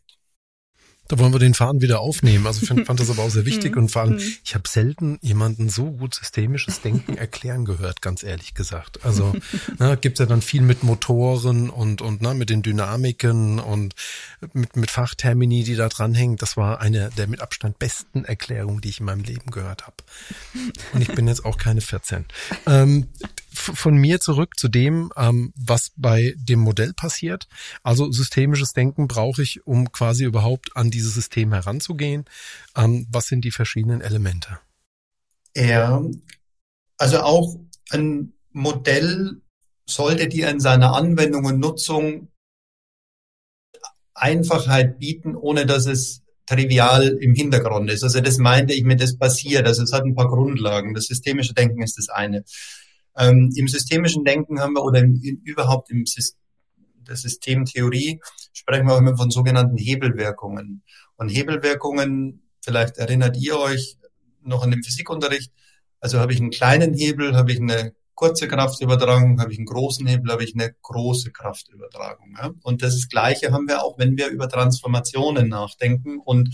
Da 1.09 1.19
wollen 1.19 1.33
wir 1.33 1.39
den 1.39 1.55
Faden 1.55 1.81
wieder 1.81 2.01
aufnehmen. 2.01 2.47
Also 2.47 2.63
ich 2.63 2.87
fand 2.87 3.01
das 3.01 3.11
aber 3.11 3.23
auch 3.23 3.31
sehr 3.31 3.47
wichtig 3.47 3.75
mhm. 3.75 3.83
und 3.83 3.89
vor 3.91 4.03
allem, 4.03 4.15
mhm. 4.15 4.35
ich 4.45 4.55
habe 4.55 4.69
selten 4.69 5.19
jemanden 5.23 5.69
so 5.69 5.91
gut 5.91 6.15
systemisches 6.15 6.81
Denken 6.81 7.17
erklären 7.17 7.65
gehört, 7.65 8.03
ganz 8.03 8.23
ehrlich 8.23 8.55
gesagt. 8.55 9.05
Also 9.05 9.35
ne, 9.79 9.97
gibt 10.01 10.19
ja 10.19 10.27
dann 10.27 10.43
viel 10.43 10.63
mit 10.63 10.83
Motoren 10.83 11.71
und 11.71 12.03
und 12.03 12.23
ne, 12.23 12.35
mit 12.35 12.51
den 12.51 12.63
Dynamiken 12.63 13.59
und 13.59 13.95
mit 14.53 14.77
mit 14.77 14.91
Fachtermini, 14.91 15.65
die 15.65 15.77
da 15.77 15.89
dranhängen. 15.89 16.37
Das 16.37 16.57
war 16.57 16.81
eine 16.81 17.11
der 17.17 17.27
mit 17.27 17.41
Abstand 17.41 17.79
besten 17.79 18.25
Erklärungen, 18.25 18.81
die 18.81 18.91
ich 18.91 19.01
in 19.01 19.07
meinem 19.07 19.25
Leben 19.25 19.51
gehört 19.51 19.87
habe. 19.87 19.97
Und 20.93 21.01
ich 21.01 21.09
bin 21.09 21.27
jetzt 21.27 21.45
auch 21.45 21.57
keine 21.57 21.81
14. 21.81 22.27
Ähm, 22.67 23.09
von 23.59 23.97
mir 23.97 24.21
zurück 24.21 24.59
zu 24.59 24.69
dem, 24.69 25.13
ähm, 25.17 25.53
was 25.57 25.93
bei 25.97 26.35
dem 26.37 26.61
Modell 26.61 26.93
passiert. 26.95 27.49
Also 27.83 28.11
systemisches 28.11 28.73
Denken 28.73 29.09
brauche 29.09 29.43
ich, 29.43 29.67
um 29.67 29.93
quasi 29.93 30.25
überhaupt 30.25 30.77
an 30.77 30.91
dieses 30.91 31.15
System 31.15 31.53
heranzugehen. 31.53 32.25
Ähm, 32.77 33.07
was 33.11 33.27
sind 33.27 33.45
die 33.45 33.51
verschiedenen 33.51 34.01
Elemente? 34.01 34.59
Ja, 35.57 36.03
also 36.97 37.21
auch 37.21 37.57
ein 37.91 38.33
Modell 38.53 39.41
sollte 39.87 40.29
dir 40.29 40.49
in 40.49 40.61
seiner 40.61 40.95
Anwendung 40.95 41.45
und 41.45 41.59
Nutzung 41.59 42.29
Einfachheit 44.15 44.99
bieten, 44.99 45.37
ohne 45.37 45.65
dass 45.65 45.87
es 45.87 46.23
trivial 46.47 47.09
im 47.21 47.35
Hintergrund 47.35 47.91
ist. 47.91 48.03
Also 48.03 48.21
das 48.21 48.39
meinte 48.39 48.75
ich 48.75 48.83
mit, 48.83 49.01
das 49.01 49.17
passiert. 49.17 49.67
Also 49.67 49.83
es 49.83 49.93
hat 49.93 50.05
ein 50.05 50.15
paar 50.15 50.29
Grundlagen. 50.29 50.95
Das 50.95 51.07
systemische 51.07 51.55
Denken 51.55 51.83
ist 51.83 51.99
das 51.99 52.09
eine. 52.09 52.45
Ähm, 53.19 53.53
Im 53.57 53.69
systemischen 53.69 54.25
Denken 54.25 54.61
haben 54.61 54.75
wir 54.75 54.85
oder 54.85 55.01
in, 55.01 55.21
in, 55.23 55.41
überhaupt 55.45 55.91
im 55.91 56.07
System, 56.07 56.39
der 57.09 57.17
Systemtheorie 57.17 58.21
sprechen 58.53 58.87
wir 58.87 58.95
auch 58.95 58.99
immer 58.99 59.17
von 59.17 59.31
sogenannten 59.31 59.77
Hebelwirkungen. 59.77 60.83
Und 61.17 61.29
Hebelwirkungen, 61.29 62.43
vielleicht 62.63 62.99
erinnert 62.99 63.37
ihr 63.39 63.59
euch 63.59 63.97
noch 64.43 64.63
an 64.63 64.71
den 64.71 64.83
Physikunterricht, 64.83 65.53
also 66.01 66.21
habe 66.21 66.33
ich 66.33 66.41
einen 66.41 66.51
kleinen 66.51 66.95
Hebel, 66.95 67.35
habe 67.35 67.53
ich 67.53 67.61
eine 67.61 67.93
kurze 68.15 68.49
Kraftübertragung, 68.49 69.41
habe 69.41 69.53
ich 69.53 69.59
einen 69.59 69.67
großen 69.67 70.07
Hebel, 70.07 70.33
habe 70.33 70.45
ich 70.45 70.55
eine 70.55 70.75
große 70.83 71.33
Kraftübertragung. 71.33 72.37
Ja? 72.37 72.51
Und 72.63 72.83
das 72.83 73.09
Gleiche 73.09 73.53
haben 73.53 73.69
wir 73.69 73.83
auch, 73.83 73.99
wenn 73.99 74.17
wir 74.17 74.29
über 74.29 74.49
Transformationen 74.49 75.49
nachdenken 75.49 76.19
und 76.19 76.51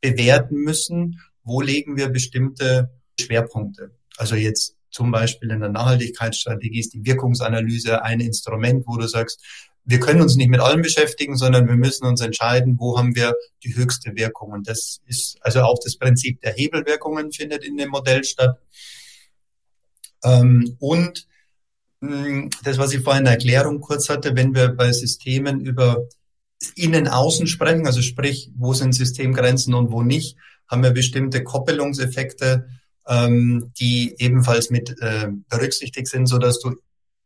bewerten 0.00 0.56
müssen, 0.56 1.20
wo 1.42 1.60
legen 1.60 1.96
wir 1.96 2.08
bestimmte 2.08 2.90
Schwerpunkte. 3.18 3.94
Also 4.16 4.34
jetzt 4.34 4.76
zum 4.90 5.10
Beispiel 5.10 5.50
in 5.50 5.60
der 5.60 5.68
Nachhaltigkeitsstrategie 5.68 6.80
ist 6.80 6.94
die 6.94 7.04
Wirkungsanalyse 7.04 8.02
ein 8.02 8.20
Instrument, 8.20 8.86
wo 8.86 8.96
du 8.96 9.06
sagst, 9.06 9.42
wir 9.84 9.98
können 9.98 10.20
uns 10.20 10.36
nicht 10.36 10.50
mit 10.50 10.60
allem 10.60 10.82
beschäftigen, 10.82 11.36
sondern 11.36 11.66
wir 11.66 11.76
müssen 11.76 12.06
uns 12.06 12.20
entscheiden, 12.20 12.76
wo 12.78 12.98
haben 12.98 13.16
wir 13.16 13.34
die 13.64 13.74
höchste 13.74 14.14
Wirkung. 14.14 14.52
Und 14.52 14.68
das 14.68 15.00
ist 15.06 15.38
also 15.40 15.62
auch 15.62 15.78
das 15.82 15.96
Prinzip 15.96 16.40
der 16.42 16.52
Hebelwirkungen 16.52 17.32
findet 17.32 17.64
in 17.64 17.76
dem 17.76 17.90
Modell 17.90 18.22
statt. 18.24 18.58
Ähm, 20.22 20.76
und 20.78 21.26
das, 22.00 22.78
was 22.78 22.92
ich 22.92 23.02
vorhin 23.02 23.20
in 23.20 23.24
der 23.26 23.34
Erklärung 23.34 23.80
kurz 23.80 24.08
hatte, 24.08 24.36
wenn 24.36 24.54
wir 24.54 24.68
bei 24.68 24.92
Systemen 24.92 25.60
über 25.60 26.08
Innen-Außen 26.74 27.46
sprechen, 27.46 27.86
also 27.86 28.02
sprich, 28.02 28.50
wo 28.56 28.72
sind 28.72 28.94
Systemgrenzen 28.94 29.74
und 29.74 29.90
wo 29.90 30.02
nicht, 30.02 30.36
haben 30.68 30.82
wir 30.82 30.90
bestimmte 30.90 31.42
Koppelungseffekte, 31.42 32.68
ähm, 33.08 33.72
die 33.78 34.14
ebenfalls 34.18 34.70
mit 34.70 34.96
äh, 35.00 35.28
berücksichtigt 35.48 36.08
sind, 36.08 36.26
so 36.26 36.38
dass 36.38 36.60
du 36.60 36.76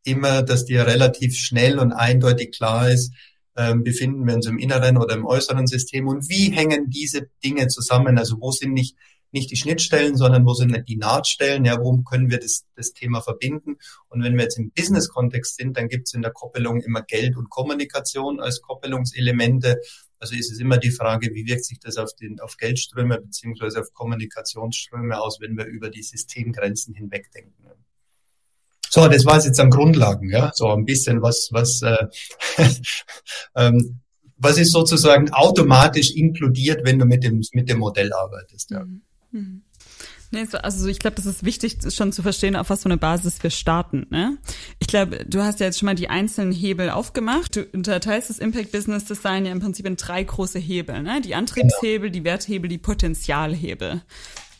immer, 0.04 0.42
dass 0.42 0.64
dir 0.64 0.87
relativ 0.87 1.37
schnell 1.37 1.78
und 1.78 1.92
eindeutig 1.92 2.52
klar 2.52 2.90
ist, 2.90 3.12
ähm, 3.56 3.84
befinden 3.84 4.26
wir 4.26 4.34
uns 4.34 4.46
im 4.46 4.58
inneren 4.58 4.96
oder 4.96 5.14
im 5.14 5.24
äußeren 5.26 5.66
System 5.66 6.08
und 6.08 6.28
wie 6.28 6.50
hängen 6.50 6.90
diese 6.90 7.28
Dinge 7.44 7.68
zusammen? 7.68 8.18
Also 8.18 8.40
wo 8.40 8.50
sind 8.50 8.72
nicht 8.72 8.96
nicht 9.34 9.50
die 9.50 9.56
Schnittstellen, 9.56 10.16
sondern 10.16 10.46
wo 10.46 10.54
sind 10.54 10.88
die 10.88 10.96
Nahtstellen, 10.96 11.64
ja, 11.64 11.78
wo 11.78 11.94
können 12.02 12.30
wir 12.30 12.38
das, 12.38 12.64
das 12.76 12.92
Thema 12.92 13.20
verbinden. 13.20 13.76
Und 14.08 14.22
wenn 14.22 14.37
wir 14.37 14.44
jetzt 14.44 14.58
im 14.58 14.70
Business-Kontext 14.70 15.56
sind, 15.56 15.76
dann 15.76 15.88
gibt 15.88 16.06
es 16.06 16.14
in 16.14 16.22
der 16.22 16.30
Koppelung 16.30 16.80
immer 16.80 17.02
Geld 17.02 17.37
und 17.37 17.50
Kommunikation 17.50 18.40
als 18.40 18.62
Koppelungselemente. 18.62 19.80
Also 20.24 20.37
ist 20.37 20.50
es 20.50 20.58
immer 20.58 20.78
die 20.78 20.90
Frage, 20.90 21.34
wie 21.34 21.44
wirkt 21.44 21.66
sich 21.66 21.78
das 21.80 21.98
auf, 21.98 22.14
den, 22.14 22.40
auf 22.40 22.56
Geldströme 22.56 23.20
beziehungsweise 23.20 23.78
auf 23.82 23.92
Kommunikationsströme 23.92 25.20
aus, 25.20 25.38
wenn 25.38 25.54
wir 25.54 25.66
über 25.66 25.90
die 25.90 26.02
Systemgrenzen 26.02 26.94
hinweg 26.94 27.30
denken. 27.30 27.52
So, 28.88 29.06
das 29.06 29.26
war 29.26 29.37
es 29.37 29.44
jetzt 29.44 29.60
an 29.60 29.68
Grundlagen, 29.68 30.30
ja, 30.30 30.50
so 30.54 30.70
ein 30.70 30.87
bisschen 30.87 31.20
was, 31.20 31.50
was, 31.52 31.82
äh, 31.82 32.06
ähm, 33.54 34.00
was 34.38 34.56
ist 34.56 34.72
sozusagen 34.72 35.30
automatisch 35.30 36.12
inkludiert, 36.12 36.87
wenn 36.87 36.98
du 36.98 37.04
mit 37.04 37.22
dem, 37.22 37.44
mit 37.52 37.68
dem 37.68 37.80
Modell 37.80 38.10
arbeitest. 38.14 38.70
Ja. 38.70 38.87
Mhm. 39.30 39.63
Nee, 40.34 40.48
also 40.52 40.88
ich 40.88 40.98
glaube, 40.98 41.14
das 41.14 41.26
ist 41.26 41.44
wichtig, 41.44 41.76
schon 41.94 42.10
zu 42.10 42.22
verstehen, 42.22 42.56
auf 42.56 42.68
was 42.68 42.82
für 42.82 42.88
eine 42.88 42.96
Basis 42.96 43.40
wir 43.42 43.50
starten. 43.50 44.06
Ne? 44.10 44.36
Ich 44.80 44.88
glaube, 44.88 45.24
du 45.24 45.42
hast 45.44 45.60
ja 45.60 45.66
jetzt 45.66 45.78
schon 45.78 45.86
mal 45.86 45.94
die 45.94 46.10
einzelnen 46.10 46.50
Hebel 46.50 46.90
aufgemacht. 46.90 47.54
Du 47.54 47.62
unterteilst 47.72 48.30
das 48.30 48.40
Impact 48.40 48.72
Business 48.72 49.04
Design 49.04 49.46
ja 49.46 49.52
im 49.52 49.60
Prinzip 49.60 49.86
in 49.86 49.94
drei 49.94 50.24
große 50.24 50.58
Hebel. 50.58 51.02
Ne? 51.02 51.20
Die 51.20 51.36
Antriebshebel, 51.36 52.10
die 52.10 52.24
Werthebel, 52.24 52.68
die 52.68 52.78
Potenzialhebel. 52.78 54.02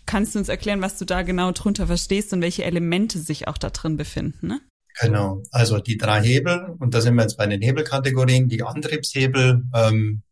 Kannst 0.07 0.37
du 0.37 0.39
uns 0.39 0.49
erklären, 0.49 0.81
was 0.81 0.97
du 0.97 1.05
da 1.07 1.23
genau 1.23 1.51
drunter 1.51 1.89
verstehst 1.89 2.33
und 2.33 2.41
welche 2.41 2.63
Elemente 2.63 3.19
sich 3.19 3.49
auch 3.49 3.59
da 3.59 3.71
drin 3.71 3.97
befinden? 3.97 4.47
Ne? 4.47 4.61
Genau, 5.01 5.43
also 5.51 5.81
die 5.81 5.97
drei 5.97 6.23
Hebel, 6.23 6.77
und 6.79 6.95
da 6.95 7.01
sind 7.01 7.17
wir 7.17 7.23
jetzt 7.23 7.37
bei 7.37 7.49
den 7.49 7.61
Hebelkategorien, 7.61 8.49
die 8.49 8.63
Antriebshebel, 8.63 9.65
ähm, 9.75 10.23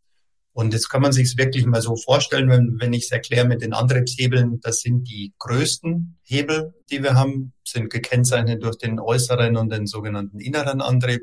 und 0.54 0.74
jetzt 0.74 0.90
kann 0.90 1.00
man 1.00 1.12
sich 1.12 1.36
wirklich 1.38 1.64
mal 1.64 1.80
so 1.80 1.96
vorstellen, 1.96 2.50
wenn, 2.50 2.76
wenn 2.78 2.92
ich 2.92 3.04
es 3.04 3.10
erkläre 3.10 3.48
mit 3.48 3.62
den 3.62 3.72
Antriebshebeln, 3.72 4.60
das 4.60 4.80
sind 4.80 5.08
die 5.08 5.32
größten 5.38 6.18
Hebel, 6.22 6.74
die 6.90 7.02
wir 7.02 7.14
haben, 7.14 7.54
sind 7.64 7.88
gekennzeichnet 7.88 8.62
durch 8.62 8.76
den 8.76 9.00
äußeren 9.00 9.56
und 9.56 9.72
den 9.72 9.86
sogenannten 9.86 10.40
inneren 10.40 10.82
Antrieb. 10.82 11.22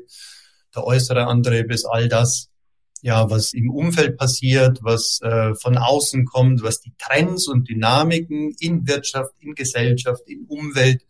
Der 0.74 0.84
äußere 0.84 1.26
Antrieb 1.26 1.70
ist 1.70 1.84
all 1.84 2.08
das, 2.08 2.48
ja, 3.02 3.30
was 3.30 3.52
im 3.52 3.70
Umfeld 3.70 4.18
passiert, 4.18 4.80
was 4.82 5.20
äh, 5.22 5.54
von 5.54 5.78
außen 5.78 6.24
kommt, 6.24 6.62
was 6.62 6.80
die 6.80 6.92
Trends 6.98 7.46
und 7.46 7.68
Dynamiken 7.68 8.54
in 8.58 8.86
Wirtschaft, 8.88 9.32
in 9.38 9.54
Gesellschaft, 9.54 10.22
in 10.26 10.44
Umwelt 10.48 11.02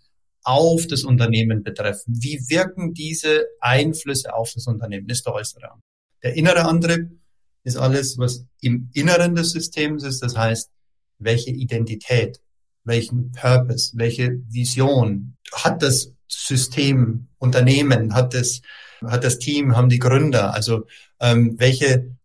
auf 0.43 0.87
das 0.87 1.05
Unternehmen 1.05 1.63
betreffen. 1.63 2.15
Wie 2.21 2.39
wirken 2.49 2.93
diese 2.93 3.47
Einflüsse 3.61 4.35
auf 4.35 4.53
das 4.55 4.67
Unternehmen? 4.67 5.07
Das 5.09 5.19
ist 5.19 5.27
der 5.27 5.35
äußere 5.35 5.71
Antrieb. 5.71 5.85
Der 6.23 6.35
innere 6.35 6.65
Antrieb 6.67 7.20
ist 7.65 7.77
alles, 7.77 8.19
was 8.19 8.47
im 8.61 8.91
Inneren 8.95 9.35
des 9.35 9.51
Systems 9.51 10.03
ist. 10.05 10.23
Das 10.23 10.37
heißt, 10.37 10.71
welche 11.19 11.51
Identität, 11.51 12.41
welchen 12.85 13.33
Purpose, 13.33 13.93
welche 13.95 14.41
Vision 14.49 15.37
hat 15.53 15.83
das 15.83 16.13
System, 16.29 17.27
Unternehmen, 17.39 18.15
hat 18.15 18.35
das, 18.35 18.63
hat 19.05 19.25
das 19.25 19.39
Team, 19.39 19.77
haben 19.77 19.89
die 19.89 19.99
Gründer, 19.99 20.55
also 20.55 20.87
ähm, 21.21 21.59
welche, 21.59 22.17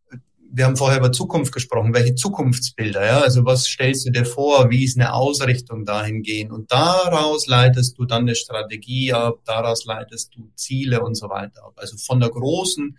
wir 0.52 0.66
haben 0.66 0.78
vorher 0.78 1.00
über 1.00 1.12
Zukunft 1.12 1.54
gesprochen, 1.54 1.94
welche 1.94 2.16
Zukunftsbilder, 2.16 3.06
ja, 3.06 3.22
also 3.22 3.44
was 3.46 3.66
stellst 3.66 4.06
du 4.06 4.12
dir 4.12 4.26
vor, 4.26 4.70
wie 4.70 4.86
ist 4.86 4.98
eine 4.98 5.14
Ausrichtung 5.14 5.86
dahingehend 5.86 6.52
und 6.52 6.72
daraus 6.72 7.48
leitest 7.48 7.98
du 7.98 8.06
dann 8.06 8.22
eine 8.22 8.36
Strategie 8.36 9.12
ab, 9.12 9.40
daraus 9.46 9.86
leitest 9.86 10.36
du 10.36 10.52
Ziele 10.56 11.02
und 11.02 11.16
so 11.16 11.30
weiter 11.30 11.66
ab. 11.66 11.74
Also 11.78 11.98
von 11.98 12.20
der 12.20 12.30
großen 12.30 12.98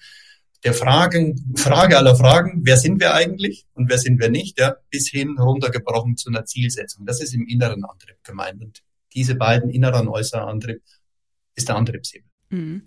der 0.64 0.74
Fragen, 0.74 1.54
Frage 1.56 1.96
aller 1.96 2.16
Fragen, 2.16 2.60
wer 2.64 2.76
sind 2.76 3.00
wir 3.00 3.14
eigentlich 3.14 3.66
und 3.74 3.88
wer 3.88 3.98
sind 3.98 4.20
wir 4.20 4.30
nicht, 4.30 4.58
ja, 4.58 4.76
bis 4.90 5.08
hin 5.08 5.38
runtergebrochen 5.38 6.16
zu 6.16 6.30
einer 6.30 6.44
Zielsetzung. 6.44 7.06
Das 7.06 7.20
ist 7.20 7.34
im 7.34 7.46
inneren 7.46 7.84
Antrieb 7.84 8.22
gemeint. 8.24 8.62
Und 8.62 8.82
diese 9.14 9.34
beiden 9.34 9.70
inneren 9.70 10.08
und 10.08 10.14
äußeren 10.14 10.48
Antrieb 10.48 10.82
ist 11.54 11.68
der 11.68 11.76
Antriebshebel. 11.76 12.28
Mhm. 12.50 12.82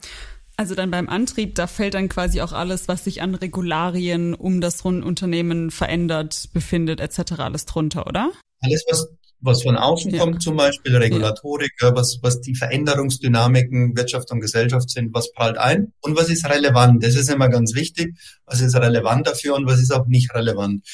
Also 0.58 0.76
dann 0.76 0.92
beim 0.92 1.08
Antrieb, 1.08 1.56
da 1.56 1.68
fällt 1.68 1.94
dann 1.94 2.10
quasi 2.10 2.42
auch 2.42 2.52
alles, 2.52 2.90
was 2.90 3.06
sich 3.06 3.22
an 3.22 3.34
Regularien 3.34 4.34
um 4.34 4.60
das 4.60 4.82
Unternehmen 4.82 5.72
verändert, 5.72 6.50
befindet, 6.54 7.00
etc. 7.00 7.40
alles 7.40 7.66
drunter, 7.66 8.08
oder? 8.08 8.32
Alles, 8.60 8.84
was 8.90 9.08
was 9.42 9.64
von 9.64 9.78
außen 9.78 10.12
ja. 10.12 10.20
kommt, 10.20 10.42
zum 10.42 10.58
Beispiel 10.58 10.96
Regulatorik, 10.96 11.72
ja. 11.82 11.96
was, 11.96 12.20
was 12.22 12.42
die 12.42 12.56
Veränderungsdynamiken 12.56 13.96
Wirtschaft 13.96 14.32
und 14.32 14.42
Gesellschaft 14.42 14.90
sind, 14.90 15.14
was 15.14 15.32
prallt 15.32 15.58
ein 15.58 15.94
und 16.02 16.18
was 16.18 16.30
ist 16.30 16.48
relevant. 16.48 17.04
Das 17.04 17.16
ist 17.16 17.30
immer 17.30 17.50
ganz 17.50 17.74
wichtig. 17.74 18.16
Was 18.46 18.62
ist 18.62 18.76
relevant 18.76 19.28
dafür 19.28 19.56
und 19.56 19.66
was 19.66 19.80
ist 19.80 19.92
auch 19.92 20.08
nicht 20.08 20.34
relevant. 20.34 20.86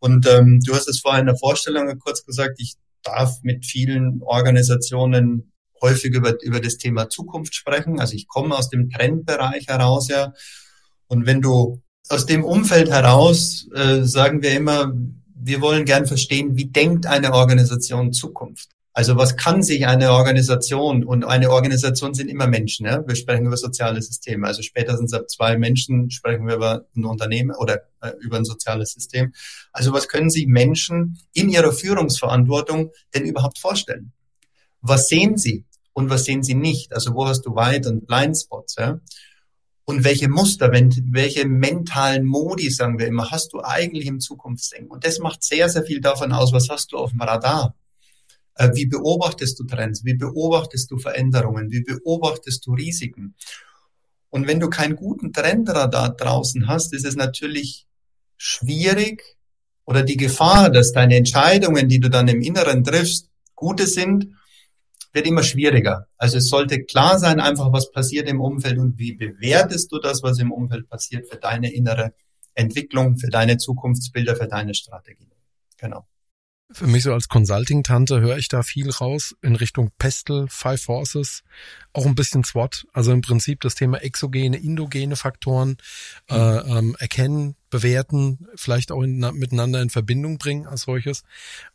Und 0.00 0.26
ähm, 0.28 0.60
du 0.64 0.74
hast 0.74 0.88
es 0.88 1.00
vorhin 1.00 1.20
in 1.20 1.26
der 1.26 1.36
Vorstellung 1.36 1.98
kurz 1.98 2.24
gesagt, 2.24 2.56
ich 2.58 2.74
darf 3.02 3.38
mit 3.42 3.64
vielen 3.64 4.20
Organisationen 4.22 5.52
häufig 5.80 6.14
über, 6.14 6.34
über 6.42 6.60
das 6.60 6.76
Thema 6.76 7.08
Zukunft 7.08 7.54
sprechen. 7.54 8.00
Also 8.00 8.14
ich 8.14 8.28
komme 8.28 8.56
aus 8.56 8.68
dem 8.68 8.90
Trendbereich 8.90 9.66
heraus, 9.68 10.08
ja. 10.08 10.32
Und 11.06 11.26
wenn 11.26 11.40
du 11.40 11.82
aus 12.08 12.26
dem 12.26 12.44
Umfeld 12.44 12.90
heraus, 12.90 13.68
äh, 13.74 14.02
sagen 14.02 14.42
wir 14.42 14.52
immer, 14.52 14.92
wir 15.48 15.60
wollen 15.62 15.84
gern 15.84 16.06
verstehen, 16.06 16.56
wie 16.56 16.66
denkt 16.66 17.06
eine 17.06 17.32
Organisation 17.32 18.12
Zukunft? 18.12 18.68
Also 18.92 19.16
was 19.16 19.36
kann 19.36 19.62
sich 19.62 19.86
eine 19.86 20.10
Organisation 20.10 21.04
und 21.04 21.24
eine 21.24 21.50
Organisation 21.50 22.14
sind 22.14 22.28
immer 22.28 22.48
Menschen. 22.48 22.84
Ja? 22.84 23.06
Wir 23.06 23.14
sprechen 23.14 23.46
über 23.46 23.56
soziale 23.56 24.02
Systeme. 24.02 24.46
Also 24.46 24.62
spätestens 24.62 25.14
ab 25.14 25.30
zwei 25.30 25.56
Menschen 25.56 26.10
sprechen 26.10 26.46
wir 26.46 26.56
über 26.56 26.84
ein 26.96 27.04
Unternehmen 27.04 27.54
oder 27.56 27.82
äh, 28.00 28.10
über 28.20 28.38
ein 28.38 28.44
soziales 28.44 28.92
System. 28.92 29.32
Also 29.72 29.92
was 29.92 30.08
können 30.08 30.30
sich 30.30 30.46
Menschen 30.48 31.18
in 31.32 31.48
ihrer 31.48 31.72
Führungsverantwortung 31.72 32.90
denn 33.14 33.24
überhaupt 33.24 33.58
vorstellen? 33.58 34.12
Was 34.80 35.08
sehen 35.08 35.38
sie 35.38 35.64
und 35.92 36.10
was 36.10 36.24
sehen 36.24 36.42
sie 36.42 36.54
nicht? 36.54 36.92
Also 36.92 37.14
wo 37.14 37.26
hast 37.26 37.42
du 37.42 37.54
Weit- 37.54 37.86
und 37.86 38.06
Blindspots? 38.06 38.76
Ja? 38.78 39.00
Und 39.88 40.04
welche 40.04 40.28
Muster, 40.28 40.70
welche 40.70 41.48
mentalen 41.48 42.26
Modi, 42.26 42.68
sagen 42.68 42.98
wir 42.98 43.06
immer, 43.06 43.30
hast 43.30 43.54
du 43.54 43.62
eigentlich 43.62 44.04
im 44.04 44.20
Zukunftsdenken? 44.20 44.90
Und 44.90 45.06
das 45.06 45.18
macht 45.18 45.42
sehr, 45.42 45.70
sehr 45.70 45.82
viel 45.82 46.02
davon 46.02 46.30
aus, 46.32 46.52
was 46.52 46.68
hast 46.68 46.92
du 46.92 46.98
auf 46.98 47.12
dem 47.12 47.22
Radar? 47.22 47.74
Äh, 48.56 48.68
wie 48.74 48.84
beobachtest 48.84 49.58
du 49.58 49.64
Trends? 49.64 50.04
Wie 50.04 50.12
beobachtest 50.12 50.90
du 50.90 50.98
Veränderungen? 50.98 51.70
Wie 51.70 51.80
beobachtest 51.80 52.66
du 52.66 52.74
Risiken? 52.74 53.34
Und 54.28 54.46
wenn 54.46 54.60
du 54.60 54.68
keinen 54.68 54.94
guten 54.94 55.32
Trendradar 55.32 56.14
draußen 56.14 56.68
hast, 56.68 56.92
ist 56.92 57.06
es 57.06 57.16
natürlich 57.16 57.86
schwierig 58.36 59.38
oder 59.86 60.02
die 60.02 60.18
Gefahr, 60.18 60.68
dass 60.68 60.92
deine 60.92 61.16
Entscheidungen, 61.16 61.88
die 61.88 61.98
du 61.98 62.10
dann 62.10 62.28
im 62.28 62.42
Inneren 62.42 62.84
triffst, 62.84 63.30
gute 63.54 63.86
sind 63.86 64.34
wird 65.18 65.26
immer 65.26 65.42
schwieriger. 65.42 66.06
Also 66.16 66.38
es 66.38 66.48
sollte 66.48 66.84
klar 66.84 67.18
sein, 67.18 67.40
einfach 67.40 67.72
was 67.72 67.90
passiert 67.90 68.28
im 68.28 68.40
Umfeld 68.40 68.78
und 68.78 68.98
wie 68.98 69.14
bewertest 69.14 69.90
du 69.90 69.98
das, 69.98 70.22
was 70.22 70.38
im 70.38 70.52
Umfeld 70.52 70.88
passiert 70.88 71.28
für 71.28 71.36
deine 71.36 71.72
innere 71.72 72.14
Entwicklung, 72.54 73.18
für 73.18 73.28
deine 73.28 73.56
Zukunftsbilder, 73.56 74.36
für 74.36 74.46
deine 74.46 74.74
Strategie. 74.74 75.28
Genau. 75.76 76.06
Für 76.70 76.86
mich 76.86 77.02
so 77.02 77.12
als 77.12 77.28
Consulting-Tante 77.28 78.20
höre 78.20 78.36
ich 78.36 78.48
da 78.48 78.62
viel 78.62 78.90
raus 78.90 79.34
in 79.42 79.56
Richtung 79.56 79.90
Pestel, 79.98 80.46
Five 80.50 80.82
Forces, 80.82 81.42
auch 81.92 82.06
ein 82.06 82.14
bisschen 82.14 82.44
SWOT, 82.44 82.86
also 82.92 83.10
im 83.10 83.22
Prinzip 83.22 83.62
das 83.62 83.74
Thema 83.74 83.98
exogene, 84.02 84.58
indogene 84.58 85.16
Faktoren 85.16 85.78
mhm. 86.30 86.36
äh, 86.36 86.78
ähm, 86.78 86.96
erkennen, 87.00 87.56
bewerten, 87.70 88.46
vielleicht 88.54 88.92
auch 88.92 89.02
in, 89.02 89.18
miteinander 89.18 89.82
in 89.82 89.90
Verbindung 89.90 90.38
bringen 90.38 90.66
als 90.66 90.82
solches. 90.82 91.24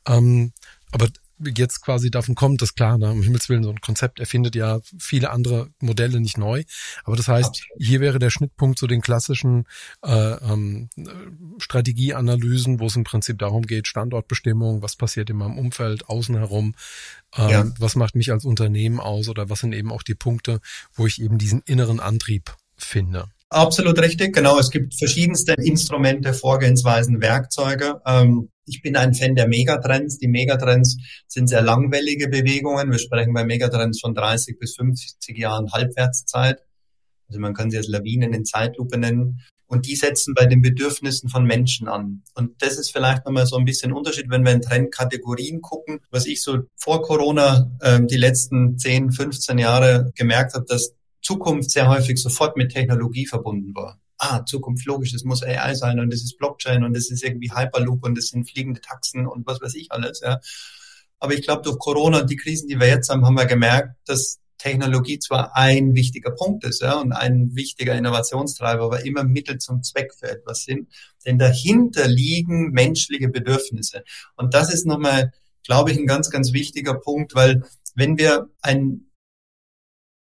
Ähm, 0.07 0.53
aber 0.91 1.09
jetzt 1.55 1.81
quasi 1.81 2.11
davon 2.11 2.35
kommt, 2.35 2.61
das 2.61 2.75
klar, 2.75 2.97
ne, 2.97 3.11
um 3.11 3.21
Himmels 3.21 3.49
Willen, 3.49 3.63
so 3.63 3.69
ein 3.69 3.81
Konzept 3.81 4.19
erfindet 4.19 4.55
ja 4.55 4.79
viele 4.99 5.31
andere 5.31 5.69
Modelle 5.79 6.19
nicht 6.19 6.37
neu. 6.37 6.63
Aber 7.03 7.15
das 7.15 7.27
heißt, 7.27 7.49
Absolut. 7.49 7.81
hier 7.81 7.99
wäre 7.99 8.19
der 8.19 8.29
Schnittpunkt 8.29 8.79
zu 8.79 8.87
den 8.87 9.01
klassischen 9.01 9.65
äh, 10.03 10.11
ähm, 10.11 10.89
Strategieanalysen, 11.57 12.79
wo 12.79 12.87
es 12.87 12.95
im 12.95 13.03
Prinzip 13.03 13.39
darum 13.39 13.63
geht, 13.63 13.87
Standortbestimmung, 13.87 14.81
was 14.81 14.95
passiert 14.95 15.29
in 15.29 15.37
meinem 15.37 15.57
Umfeld, 15.57 16.09
außen 16.09 16.35
herum, 16.35 16.75
ähm, 17.35 17.49
ja. 17.49 17.65
was 17.79 17.95
macht 17.95 18.15
mich 18.15 18.31
als 18.31 18.45
Unternehmen 18.45 18.99
aus 18.99 19.29
oder 19.29 19.49
was 19.49 19.59
sind 19.59 19.73
eben 19.73 19.91
auch 19.91 20.03
die 20.03 20.15
Punkte, 20.15 20.59
wo 20.93 21.05
ich 21.05 21.21
eben 21.21 21.37
diesen 21.37 21.61
inneren 21.61 21.99
Antrieb 21.99 22.55
finde. 22.75 23.29
Absolut 23.53 23.99
richtig, 23.99 24.33
genau. 24.33 24.57
Es 24.57 24.71
gibt 24.71 24.95
verschiedenste 24.97 25.53
Instrumente, 25.53 26.33
Vorgehensweisen, 26.33 27.21
Werkzeuge. 27.21 28.01
Ähm, 28.03 28.49
ich 28.65 28.81
bin 28.81 28.95
ein 28.95 29.13
Fan 29.13 29.35
der 29.35 29.47
Megatrends. 29.47 30.17
Die 30.17 30.27
Megatrends 30.27 30.97
sind 31.27 31.49
sehr 31.49 31.61
langwellige 31.61 32.29
Bewegungen. 32.29 32.89
Wir 32.89 32.97
sprechen 32.97 33.31
bei 33.31 33.45
Megatrends 33.45 34.01
von 34.01 34.15
30 34.15 34.57
bis 34.57 34.75
50 34.75 35.37
Jahren 35.37 35.71
Halbwertszeit. 35.71 36.63
Also 37.27 37.39
man 37.39 37.53
kann 37.53 37.69
sie 37.69 37.77
als 37.77 37.87
Lawinen 37.87 38.33
in 38.33 38.43
Zeitlupe 38.43 38.97
nennen. 38.97 39.41
Und 39.67 39.85
die 39.85 39.95
setzen 39.95 40.33
bei 40.33 40.47
den 40.47 40.63
Bedürfnissen 40.63 41.29
von 41.29 41.45
Menschen 41.45 41.87
an. 41.87 42.23
Und 42.33 42.59
das 42.63 42.79
ist 42.79 42.91
vielleicht 42.91 43.25
nochmal 43.25 43.45
so 43.45 43.57
ein 43.57 43.65
bisschen 43.65 43.93
Unterschied, 43.93 44.29
wenn 44.29 44.43
wir 44.43 44.51
in 44.51 44.61
Trendkategorien 44.61 45.61
gucken. 45.61 45.99
Was 46.09 46.25
ich 46.25 46.41
so 46.41 46.61
vor 46.75 47.03
Corona 47.03 47.71
äh, 47.81 47.99
die 48.01 48.17
letzten 48.17 48.79
10, 48.79 49.11
15 49.11 49.59
Jahre 49.59 50.11
gemerkt 50.15 50.55
habe, 50.55 50.65
dass 50.67 50.95
Zukunft 51.23 51.71
sehr 51.71 51.87
häufig 51.87 52.21
sofort 52.21 52.57
mit 52.57 52.71
Technologie 52.71 53.25
verbunden 53.25 53.73
war. 53.73 53.99
Ah, 54.17 54.45
Zukunft 54.45 54.85
logisch, 54.85 55.13
es 55.13 55.23
muss 55.23 55.43
AI 55.43 55.73
sein 55.73 55.99
und 55.99 56.13
es 56.13 56.23
ist 56.23 56.37
Blockchain 56.37 56.83
und 56.83 56.95
es 56.95 57.09
ist 57.09 57.23
irgendwie 57.23 57.51
Hyperloop 57.51 58.03
und 58.03 58.17
es 58.17 58.27
sind 58.27 58.49
fliegende 58.49 58.81
Taxen 58.81 59.27
und 59.27 59.47
was 59.47 59.59
weiß 59.59 59.73
ich 59.75 59.91
alles, 59.91 60.21
ja. 60.21 60.39
Aber 61.19 61.33
ich 61.33 61.41
glaube, 61.41 61.61
durch 61.61 61.79
Corona 61.79 62.19
und 62.19 62.29
die 62.29 62.35
Krisen, 62.35 62.67
die 62.67 62.79
wir 62.79 62.87
jetzt 62.87 63.09
haben, 63.09 63.25
haben 63.25 63.35
wir 63.35 63.45
gemerkt, 63.45 63.95
dass 64.05 64.39
Technologie 64.57 65.19
zwar 65.19 65.55
ein 65.55 65.93
wichtiger 65.93 66.31
Punkt 66.31 66.63
ist 66.63 66.81
ja, 66.81 66.99
und 66.99 67.11
ein 67.11 67.55
wichtiger 67.55 67.95
Innovationstreiber, 67.95 68.83
aber 68.83 69.05
immer 69.05 69.23
Mittel 69.23 69.57
zum 69.57 69.83
Zweck 69.83 70.13
für 70.13 70.29
etwas 70.29 70.63
sind. 70.63 70.89
Denn 71.25 71.37
dahinter 71.37 72.07
liegen 72.07 72.71
menschliche 72.71 73.29
Bedürfnisse. 73.29 74.03
Und 74.35 74.53
das 74.53 74.73
ist 74.73 74.85
nochmal, 74.85 75.33
glaube 75.63 75.91
ich, 75.91 75.97
ein 75.97 76.05
ganz, 76.05 76.29
ganz 76.29 76.53
wichtiger 76.53 76.93
Punkt, 76.93 77.35
weil 77.35 77.63
wenn 77.95 78.17
wir 78.17 78.49
ein 78.61 79.05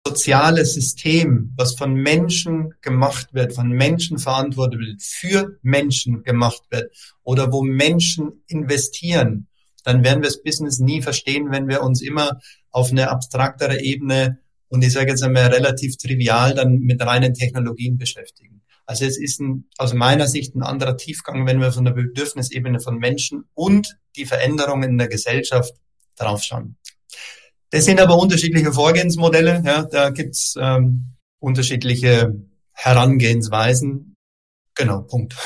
soziales 0.07 0.75
System, 0.75 1.53
was 1.57 1.75
von 1.75 1.95
Menschen 1.95 2.75
gemacht 2.81 3.29
wird, 3.33 3.55
von 3.55 3.69
Menschen 3.69 4.19
verantwortet 4.19 4.81
wird, 4.81 5.03
für 5.03 5.59
Menschen 5.63 6.23
gemacht 6.23 6.63
wird 6.71 6.91
oder 7.23 7.53
wo 7.53 7.63
Menschen 7.63 8.43
investieren, 8.47 9.47
dann 9.85 10.05
werden 10.05 10.23
wir 10.23 10.29
das 10.29 10.43
Business 10.43 10.79
nie 10.79 11.03
verstehen, 11.03 11.51
wenn 11.51 11.69
wir 11.69 11.83
uns 11.83 12.03
immer 12.03 12.41
auf 12.71 12.91
eine 12.91 13.11
abstraktere 13.11 13.81
Ebene 13.81 14.39
und 14.69 14.85
ich 14.85 14.93
sage 14.93 15.11
jetzt 15.11 15.23
einmal 15.23 15.47
relativ 15.47 15.97
trivial 15.97 16.55
dann 16.55 16.79
mit 16.79 17.05
reinen 17.05 17.35
Technologien 17.35 17.99
beschäftigen. 17.99 18.63
Also 18.87 19.05
es 19.05 19.19
ist 19.19 19.41
ein, 19.41 19.69
aus 19.79 19.95
meiner 19.95 20.27
Sicht 20.27 20.55
ein 20.55 20.63
anderer 20.63 20.97
Tiefgang, 20.97 21.47
wenn 21.47 21.61
wir 21.61 21.73
von 21.73 21.85
der 21.85 21.93
Bedürfnisebene 21.93 22.81
von 22.81 22.99
Menschen 22.99 23.45
und 23.55 23.97
die 24.17 24.27
Veränderungen 24.27 24.91
in 24.91 24.99
der 24.99 25.09
Gesellschaft 25.09 25.75
draufschauen. 26.17 26.77
Das 27.71 27.85
sind 27.85 28.01
aber 28.01 28.17
unterschiedliche 28.19 28.73
Vorgehensmodelle. 28.73 29.63
Ja, 29.65 29.85
da 29.85 30.11
gibt's 30.11 30.55
ähm, 30.59 31.15
unterschiedliche 31.39 32.35
Herangehensweisen. 32.73 34.15
Genau, 34.75 35.03
Punkt. 35.03 35.37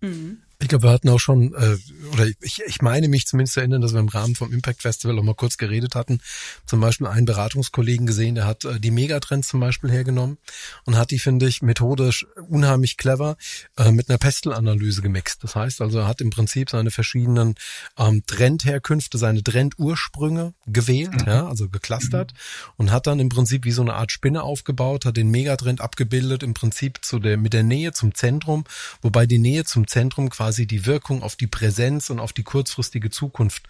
Mhm. 0.00 0.42
Ich 0.62 0.68
glaube, 0.68 0.84
wir 0.84 0.90
hatten 0.90 1.08
auch 1.08 1.18
schon, 1.18 1.52
äh, 1.54 1.76
oder 2.12 2.28
ich, 2.40 2.62
ich 2.64 2.82
meine 2.82 3.08
mich 3.08 3.26
zumindest 3.26 3.54
zu 3.54 3.60
erinnern, 3.60 3.82
dass 3.82 3.94
wir 3.94 3.98
im 3.98 4.08
Rahmen 4.08 4.36
vom 4.36 4.52
Impact 4.52 4.82
Festival 4.82 5.18
auch 5.18 5.24
mal 5.24 5.34
kurz 5.34 5.56
geredet 5.56 5.96
hatten. 5.96 6.20
Zum 6.66 6.80
Beispiel 6.80 7.08
einen 7.08 7.26
Beratungskollegen 7.26 8.06
gesehen, 8.06 8.36
der 8.36 8.46
hat 8.46 8.64
äh, 8.64 8.78
die 8.78 8.92
Megatrends 8.92 9.48
zum 9.48 9.58
Beispiel 9.58 9.90
hergenommen 9.90 10.38
und 10.84 10.96
hat 10.96 11.10
die, 11.10 11.18
finde 11.18 11.48
ich, 11.48 11.62
methodisch 11.62 12.26
unheimlich 12.48 12.96
clever 12.96 13.36
äh, 13.76 13.90
mit 13.90 14.08
einer 14.08 14.18
Pestelanalyse 14.18 15.02
gemixt. 15.02 15.42
Das 15.42 15.56
heißt 15.56 15.80
also, 15.80 15.98
er 15.98 16.06
hat 16.06 16.20
im 16.20 16.30
Prinzip 16.30 16.70
seine 16.70 16.92
verschiedenen 16.92 17.56
ähm, 17.98 18.22
Trendherkünfte, 18.24 19.18
seine 19.18 19.42
Trendursprünge 19.42 20.54
gewählt, 20.66 21.22
mhm. 21.22 21.26
ja, 21.26 21.48
also 21.48 21.68
geclustert 21.68 22.34
mhm. 22.34 22.72
und 22.76 22.92
hat 22.92 23.08
dann 23.08 23.18
im 23.18 23.30
Prinzip 23.30 23.64
wie 23.64 23.72
so 23.72 23.82
eine 23.82 23.94
Art 23.94 24.12
Spinne 24.12 24.44
aufgebaut, 24.44 25.06
hat 25.06 25.16
den 25.16 25.30
Megatrend 25.32 25.80
abgebildet, 25.80 26.44
im 26.44 26.54
Prinzip 26.54 27.00
zu 27.04 27.18
der, 27.18 27.36
mit 27.36 27.52
der 27.52 27.64
Nähe 27.64 27.90
zum 27.90 28.14
Zentrum, 28.14 28.62
wobei 29.00 29.26
die 29.26 29.38
Nähe 29.38 29.64
zum 29.64 29.88
Zentrum 29.88 30.30
quasi 30.30 30.51
quasi 30.52 30.66
die 30.66 30.84
Wirkung 30.84 31.22
auf 31.22 31.34
die 31.34 31.46
Präsenz 31.46 32.10
und 32.10 32.20
auf 32.20 32.34
die 32.34 32.42
kurzfristige 32.42 33.08
Zukunft 33.08 33.62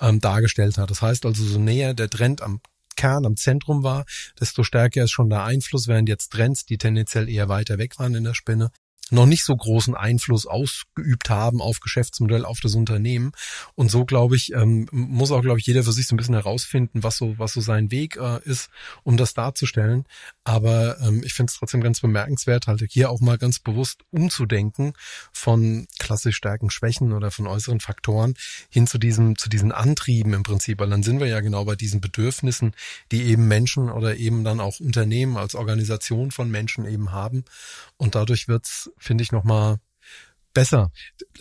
ähm, 0.00 0.20
dargestellt 0.20 0.78
hat. 0.78 0.88
Das 0.88 1.02
heißt 1.02 1.26
also, 1.26 1.44
so 1.44 1.58
näher 1.58 1.94
der 1.94 2.08
Trend 2.08 2.42
am 2.42 2.60
Kern, 2.94 3.26
am 3.26 3.36
Zentrum 3.36 3.82
war, 3.82 4.04
desto 4.38 4.62
stärker 4.62 5.02
ist 5.02 5.10
schon 5.10 5.30
der 5.30 5.42
Einfluss, 5.42 5.88
während 5.88 6.08
jetzt 6.08 6.30
Trends, 6.30 6.64
die 6.64 6.78
tendenziell 6.78 7.28
eher 7.28 7.48
weiter 7.48 7.78
weg 7.78 7.98
waren 7.98 8.14
in 8.14 8.22
der 8.22 8.34
Spinne, 8.34 8.70
noch 9.10 9.26
nicht 9.26 9.44
so 9.44 9.56
großen 9.56 9.96
Einfluss 9.96 10.46
ausgeübt 10.46 11.28
haben 11.28 11.60
auf 11.60 11.80
Geschäftsmodell, 11.80 12.44
auf 12.44 12.60
das 12.60 12.74
Unternehmen. 12.74 13.32
Und 13.74 13.90
so, 13.90 14.04
glaube 14.04 14.36
ich, 14.36 14.52
ähm, 14.52 14.86
muss 14.92 15.32
auch, 15.32 15.42
glaube 15.42 15.58
ich, 15.58 15.66
jeder 15.66 15.82
für 15.82 15.92
sich 15.92 16.06
so 16.06 16.14
ein 16.14 16.18
bisschen 16.18 16.34
herausfinden, 16.34 17.02
was 17.02 17.16
so, 17.16 17.36
was 17.38 17.52
so 17.52 17.60
sein 17.60 17.90
Weg 17.90 18.16
äh, 18.16 18.40
ist, 18.44 18.70
um 19.02 19.16
das 19.16 19.34
darzustellen. 19.34 20.04
Aber 20.48 20.98
ähm, 21.02 21.20
ich 21.26 21.34
finde 21.34 21.50
es 21.50 21.58
trotzdem 21.58 21.82
ganz 21.82 22.00
bemerkenswert, 22.00 22.68
halt 22.68 22.82
hier 22.88 23.10
auch 23.10 23.20
mal 23.20 23.36
ganz 23.36 23.58
bewusst 23.58 24.00
umzudenken 24.08 24.94
von 25.30 25.86
klassisch 25.98 26.36
Stärken, 26.36 26.70
Schwächen 26.70 27.12
oder 27.12 27.30
von 27.30 27.46
äußeren 27.46 27.80
Faktoren 27.80 28.32
hin 28.70 28.86
zu 28.86 28.96
diesem, 28.96 29.36
zu 29.36 29.50
diesen 29.50 29.72
Antrieben 29.72 30.32
im 30.32 30.44
Prinzip. 30.44 30.80
Weil 30.80 30.88
dann 30.88 31.02
sind 31.02 31.20
wir 31.20 31.26
ja 31.26 31.40
genau 31.40 31.66
bei 31.66 31.76
diesen 31.76 32.00
Bedürfnissen, 32.00 32.72
die 33.12 33.24
eben 33.24 33.46
Menschen 33.46 33.90
oder 33.90 34.16
eben 34.16 34.42
dann 34.42 34.58
auch 34.58 34.80
Unternehmen 34.80 35.36
als 35.36 35.54
Organisation 35.54 36.30
von 36.30 36.50
Menschen 36.50 36.86
eben 36.86 37.12
haben. 37.12 37.44
Und 37.98 38.14
dadurch 38.14 38.48
wird's 38.48 38.90
finde 38.96 39.24
ich, 39.24 39.32
nochmal 39.32 39.76
besser. 40.54 40.90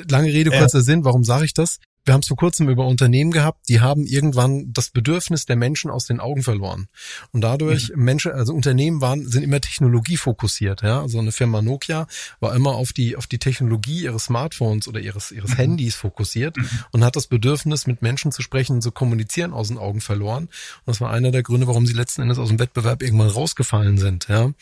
Lange 0.09 0.33
Rede, 0.33 0.51
kurzer 0.51 0.79
ja. 0.79 0.83
Sinn. 0.83 1.05
Warum 1.05 1.23
sage 1.23 1.45
ich 1.45 1.53
das? 1.53 1.79
Wir 2.07 2.13
haben 2.13 2.21
es 2.21 2.29
vor 2.29 2.37
kurzem 2.37 2.69
über 2.69 2.87
Unternehmen 2.87 3.31
gehabt, 3.31 3.67
die 3.67 3.81
haben 3.81 4.05
irgendwann 4.05 4.71
das 4.71 4.91
Bedürfnis 4.91 5.45
der 5.45 5.57
Menschen 5.57 5.91
aus 5.91 6.05
den 6.05 6.21
Augen 6.21 6.41
verloren. 6.41 6.87
Und 7.33 7.41
dadurch 7.41 7.91
mhm. 7.93 8.01
Menschen, 8.01 8.31
also 8.31 8.53
Unternehmen 8.53 9.01
waren, 9.01 9.27
sind 9.27 9.43
immer 9.43 9.59
technologiefokussiert, 9.59 10.83
ja. 10.83 11.01
Also 11.01 11.19
eine 11.19 11.33
Firma 11.33 11.61
Nokia 11.61 12.07
war 12.39 12.55
immer 12.55 12.75
auf 12.75 12.93
die, 12.93 13.17
auf 13.17 13.27
die 13.27 13.39
Technologie 13.39 14.03
ihres 14.03 14.25
Smartphones 14.25 14.87
oder 14.87 15.01
ihres, 15.01 15.33
ihres 15.33 15.51
mhm. 15.51 15.55
Handys 15.57 15.95
fokussiert 15.95 16.55
mhm. 16.55 16.69
und 16.91 17.03
hat 17.03 17.17
das 17.17 17.27
Bedürfnis, 17.27 17.87
mit 17.87 18.01
Menschen 18.01 18.31
zu 18.31 18.41
sprechen 18.41 18.77
und 18.77 18.81
zu 18.81 18.91
kommunizieren 18.91 19.51
aus 19.51 19.67
den 19.67 19.77
Augen 19.77 19.99
verloren. 19.99 20.43
Und 20.45 20.51
das 20.85 21.01
war 21.01 21.11
einer 21.11 21.31
der 21.31 21.43
Gründe, 21.43 21.67
warum 21.67 21.85
sie 21.85 21.93
letzten 21.93 22.21
Endes 22.21 22.39
aus 22.39 22.47
dem 22.47 22.59
Wettbewerb 22.59 23.03
irgendwann 23.03 23.27
rausgefallen 23.27 23.97
sind, 23.97 24.29
ja. 24.29 24.53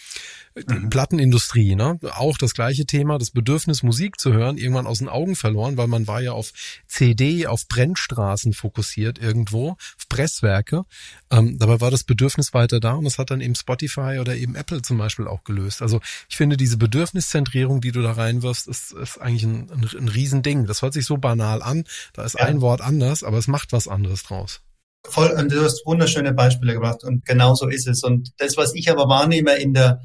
Mhm. 0.55 0.89
Plattenindustrie, 0.89 1.75
ne? 1.75 1.99
Auch 2.15 2.38
das 2.38 2.53
gleiche 2.53 2.86
Thema, 2.86 3.17
das 3.17 3.31
Bedürfnis, 3.31 3.84
Musik 3.84 4.19
zu 4.19 4.31
hören, 4.31 4.58
irgendwann 4.58 4.88
aus 4.88 4.99
den 4.99 5.10
Augen 5.10 5.36
verloren, 5.36 5.75
weil 5.75 5.88
man 5.88 6.08
war 6.08 6.21
ja 6.21 6.31
auf 6.31 6.53
CD, 6.88 7.35
auf 7.48 7.67
Brennstraßen 7.67 8.54
fokussiert 8.54 9.19
irgendwo, 9.19 9.71
auf 9.71 10.10
Presswerke. 10.10 10.84
Ähm, 11.32 11.58
dabei 11.60 11.82
war 11.82 11.91
das 11.91 12.04
Bedürfnis 12.04 12.54
weiter 12.54 12.80
da 12.80 12.93
und 12.93 13.04
das 13.04 13.17
hat 13.17 13.32
dann 13.32 13.41
eben 13.41 13.56
Spotify 13.56 14.17
oder 14.19 14.36
eben 14.36 14.56
Apple 14.56 14.82
zum 14.82 14.98
Beispiel 14.98 15.28
auch 15.28 15.43
gelöst. 15.43 15.82
Also 15.82 16.02
ich 16.30 16.38
finde, 16.38 16.58
diese 16.58 16.78
Bedürfniszentrierung, 16.78 17.82
die 17.82 17.91
du 17.91 18.02
da 18.02 18.13
reinwirfst, 18.13 18.67
ist, 18.67 18.93
ist 18.93 19.17
eigentlich 19.19 19.43
ein, 19.43 19.69
ein, 19.71 19.89
ein 19.98 20.08
Riesending. 20.08 20.65
Das 20.65 20.82
hört 20.82 20.93
sich 20.93 21.06
so 21.06 21.17
banal 21.17 21.62
an, 21.62 21.84
da 22.13 22.24
ist 22.24 22.36
ja. 22.39 22.45
ein 22.45 22.62
Wort 22.62 22.82
anders, 22.82 23.24
aber 23.24 23.38
es 23.38 23.48
macht 23.48 23.74
was 23.74 23.88
anderes 23.88 24.24
draus. 24.24 24.62
Voll, 25.08 25.48
du 25.48 25.63
hast 25.63 25.86
wunderschöne 25.86 26.34
Beispiele 26.34 26.74
gebracht 26.74 27.04
und 27.04 27.26
genau 27.26 27.54
so 27.54 27.67
ist 27.67 27.88
es. 27.88 28.04
Und 28.04 28.32
das, 28.38 28.58
was 28.58 28.74
ich 28.74 28.89
aber 28.89 29.08
wahrnehme 29.08 29.56
in 29.56 29.74
der 29.74 30.02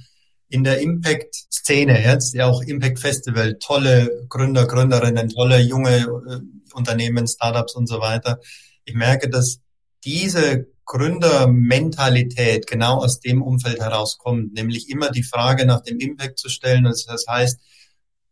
in 0.51 0.65
der 0.65 0.81
Impact-Szene 0.81 2.05
jetzt, 2.05 2.35
ja 2.35 2.47
auch 2.47 2.63
Impact 2.63 2.99
Festival, 2.99 3.57
tolle 3.61 4.27
Gründer, 4.29 4.67
Gründerinnen, 4.67 5.29
tolle 5.29 5.61
junge 5.61 5.99
äh, 5.99 6.41
Unternehmen, 6.75 7.27
Startups 7.27 7.75
und 7.75 7.87
so 7.87 8.01
weiter. 8.01 8.41
Ich 8.85 8.95
merke, 8.95 9.29
dass 9.29 9.61
diese 10.05 10.67
Gründermentalität 10.85 12.67
genau 12.67 12.99
aus 12.99 13.21
dem 13.21 13.43
Umfeld 13.43 13.81
herauskommt, 13.81 14.55
nämlich 14.55 14.89
immer 14.89 15.11
die 15.11 15.23
Frage 15.23 15.65
nach 15.67 15.83
dem 15.83 15.99
Impact 16.01 16.39
zu 16.39 16.49
stellen. 16.49 16.85
Das 16.85 17.07
heißt, 17.29 17.61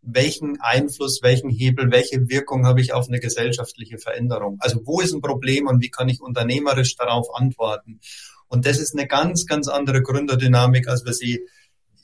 welchen 0.03 0.61
Einfluss, 0.61 1.21
welchen 1.23 1.51
Hebel, 1.51 1.91
welche 1.91 2.29
Wirkung 2.29 2.67
habe 2.67 2.81
ich 2.81 2.93
auf 2.93 3.09
eine 3.09 3.21
gesellschaftliche 3.21 3.99
Veränderung? 3.99 4.57
Also 4.61 4.81
wo 4.85 5.01
ist 5.01 5.13
ein 5.13 5.21
Problem 5.21 5.67
und 5.67 5.83
wie 5.83 5.91
kann 5.91 6.09
ich 6.09 6.21
unternehmerisch 6.21 6.97
darauf 6.97 7.35
antworten? 7.35 8.01
Und 8.49 8.67
das 8.67 8.79
ist 8.79 8.95
eine 8.97 9.07
ganz, 9.07 9.47
ganz 9.47 9.69
andere 9.69 10.03
Gründerdynamik, 10.03 10.89
als 10.89 11.05
wir 11.05 11.13
sie 11.13 11.47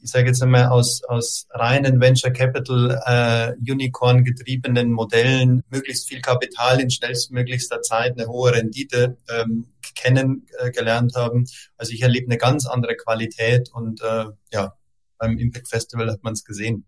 ich 0.04 0.10
sage 0.10 0.26
jetzt 0.26 0.42
einmal, 0.42 0.66
aus, 0.66 1.02
aus 1.04 1.46
reinen 1.50 1.98
Venture 1.98 2.30
Capital 2.30 3.00
äh, 3.06 3.72
Unicorn 3.72 4.22
getriebenen 4.22 4.92
Modellen 4.92 5.62
möglichst 5.70 6.08
viel 6.08 6.20
Kapital 6.20 6.78
in 6.78 6.90
schnellstmöglichster 6.90 7.80
Zeit, 7.80 8.18
eine 8.18 8.28
hohe 8.28 8.52
Rendite 8.52 9.16
ähm, 9.30 9.68
kennengelernt 9.94 11.12
äh, 11.16 11.18
haben. 11.18 11.46
Also 11.78 11.92
ich 11.92 12.02
erlebe 12.02 12.26
eine 12.26 12.36
ganz 12.36 12.66
andere 12.66 12.96
Qualität 12.96 13.70
und 13.72 14.02
äh, 14.02 14.26
ja, 14.52 14.74
beim 15.16 15.38
Impact 15.38 15.68
Festival 15.68 16.10
hat 16.10 16.22
man 16.22 16.34
es 16.34 16.44
gesehen. 16.44 16.84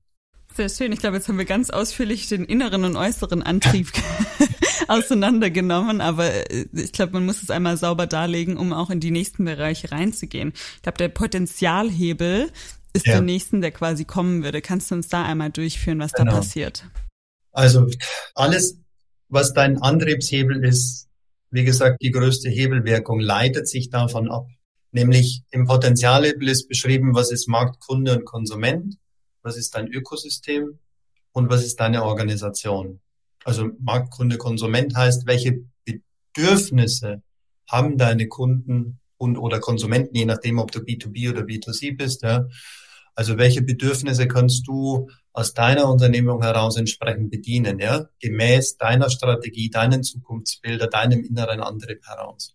Sehr 0.54 0.68
schön. 0.68 0.92
Ich 0.92 1.00
glaube, 1.00 1.16
jetzt 1.16 1.28
haben 1.28 1.38
wir 1.38 1.44
ganz 1.44 1.70
ausführlich 1.70 2.28
den 2.28 2.44
inneren 2.44 2.84
und 2.84 2.96
äußeren 2.96 3.42
Antrieb 3.42 3.92
auseinandergenommen, 4.88 6.00
aber 6.00 6.50
äh, 6.50 6.66
ich 6.72 6.92
glaube, 6.92 7.12
man 7.14 7.26
muss 7.26 7.42
es 7.42 7.50
einmal 7.50 7.76
sauber 7.76 8.06
darlegen, 8.06 8.56
um 8.56 8.72
auch 8.72 8.90
in 8.90 9.00
die 9.00 9.10
nächsten 9.10 9.44
Bereiche 9.44 9.92
reinzugehen. 9.92 10.52
Ich 10.76 10.82
glaube, 10.82 10.98
der 10.98 11.08
Potenzialhebel 11.08 12.50
ist 12.96 13.06
ja. 13.06 13.14
der 13.14 13.22
nächsten, 13.22 13.60
der 13.60 13.70
quasi 13.70 14.04
kommen 14.04 14.42
würde. 14.42 14.60
Kannst 14.60 14.90
du 14.90 14.94
uns 14.94 15.08
da 15.08 15.24
einmal 15.24 15.50
durchführen, 15.50 15.98
was 15.98 16.12
genau. 16.12 16.32
da 16.32 16.36
passiert? 16.38 16.84
Also 17.52 17.86
alles, 18.34 18.78
was 19.28 19.52
dein 19.52 19.80
Antriebshebel 19.80 20.64
ist, 20.64 21.08
wie 21.50 21.64
gesagt, 21.64 22.02
die 22.02 22.10
größte 22.10 22.50
Hebelwirkung 22.50 23.20
leitet 23.20 23.68
sich 23.68 23.90
davon 23.90 24.30
ab. 24.30 24.46
Nämlich 24.92 25.42
im 25.50 25.66
Potenzialhebel 25.66 26.48
ist 26.48 26.68
beschrieben, 26.68 27.14
was 27.14 27.30
ist 27.30 27.48
Markt, 27.48 27.80
Kunde 27.80 28.16
und 28.16 28.24
Konsument, 28.24 28.96
was 29.42 29.56
ist 29.56 29.74
dein 29.74 29.88
Ökosystem 29.88 30.78
und 31.32 31.50
was 31.50 31.64
ist 31.64 31.80
deine 31.80 32.04
Organisation. 32.04 33.00
Also 33.44 33.70
Markt, 33.78 34.10
Kunde, 34.10 34.38
Konsument 34.38 34.96
heißt, 34.96 35.26
welche 35.26 35.64
Bedürfnisse 35.84 37.22
haben 37.68 37.96
deine 37.96 38.28
Kunden 38.28 38.98
und 39.18 39.38
oder 39.38 39.60
Konsumenten, 39.60 40.16
je 40.16 40.24
nachdem, 40.24 40.58
ob 40.58 40.72
du 40.72 40.80
B2B 40.80 41.30
oder 41.30 41.42
B2C 41.42 41.96
bist, 41.96 42.22
ja, 42.22 42.46
also 43.16 43.38
welche 43.38 43.62
Bedürfnisse 43.62 44.28
kannst 44.28 44.68
du 44.68 45.08
aus 45.32 45.54
deiner 45.54 45.88
Unternehmung 45.88 46.42
heraus 46.42 46.76
entsprechend 46.76 47.30
bedienen, 47.30 47.78
ja, 47.78 48.08
gemäß 48.20 48.76
deiner 48.76 49.10
Strategie, 49.10 49.70
deinen 49.70 50.02
Zukunftsbilder, 50.02 50.86
deinem 50.86 51.24
inneren 51.24 51.60
Antrieb 51.60 52.06
heraus. 52.06 52.54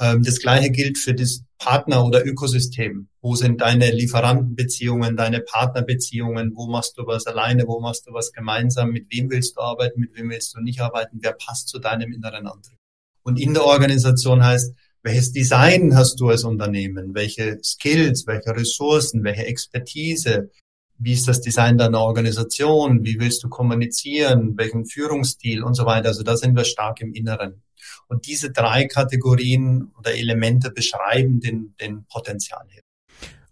Ähm, 0.00 0.22
das 0.22 0.38
gleiche 0.40 0.70
gilt 0.70 0.96
für 0.96 1.14
das 1.14 1.44
Partner- 1.58 2.04
oder 2.04 2.24
Ökosystem. 2.24 3.08
Wo 3.20 3.34
sind 3.34 3.60
deine 3.60 3.90
Lieferantenbeziehungen, 3.90 5.16
deine 5.16 5.40
Partnerbeziehungen? 5.40 6.52
Wo 6.54 6.66
machst 6.66 6.96
du 6.96 7.06
was 7.06 7.26
alleine? 7.26 7.66
Wo 7.66 7.80
machst 7.80 8.06
du 8.06 8.12
was 8.12 8.32
gemeinsam? 8.32 8.90
Mit 8.90 9.12
wem 9.12 9.30
willst 9.30 9.56
du 9.56 9.60
arbeiten? 9.60 10.00
Mit 10.00 10.16
wem 10.16 10.30
willst 10.30 10.56
du 10.56 10.60
nicht 10.60 10.80
arbeiten? 10.80 11.18
Wer 11.20 11.32
passt 11.32 11.68
zu 11.68 11.78
deinem 11.78 12.12
inneren 12.12 12.46
Antrieb? 12.46 12.78
Und 13.22 13.38
in 13.38 13.52
der 13.52 13.64
Organisation 13.64 14.42
heißt, 14.42 14.74
welches 15.02 15.32
Design 15.32 15.96
hast 15.96 16.20
du 16.20 16.28
als 16.28 16.44
Unternehmen? 16.44 17.14
Welche 17.14 17.58
Skills, 17.62 18.26
welche 18.26 18.54
Ressourcen, 18.54 19.24
welche 19.24 19.46
Expertise? 19.46 20.50
Wie 20.98 21.12
ist 21.12 21.28
das 21.28 21.40
Design 21.40 21.78
deiner 21.78 22.00
Organisation? 22.00 23.04
Wie 23.04 23.20
willst 23.20 23.44
du 23.44 23.48
kommunizieren? 23.48 24.56
Welchen 24.56 24.84
Führungsstil 24.84 25.62
und 25.62 25.74
so 25.74 25.86
weiter? 25.86 26.08
Also 26.08 26.24
da 26.24 26.36
sind 26.36 26.56
wir 26.56 26.64
stark 26.64 27.00
im 27.00 27.12
Inneren. 27.12 27.62
Und 28.08 28.26
diese 28.26 28.50
drei 28.50 28.86
Kategorien 28.86 29.92
oder 29.96 30.14
Elemente 30.14 30.70
beschreiben 30.70 31.40
den, 31.40 31.74
den 31.80 32.04
Potenzial. 32.06 32.66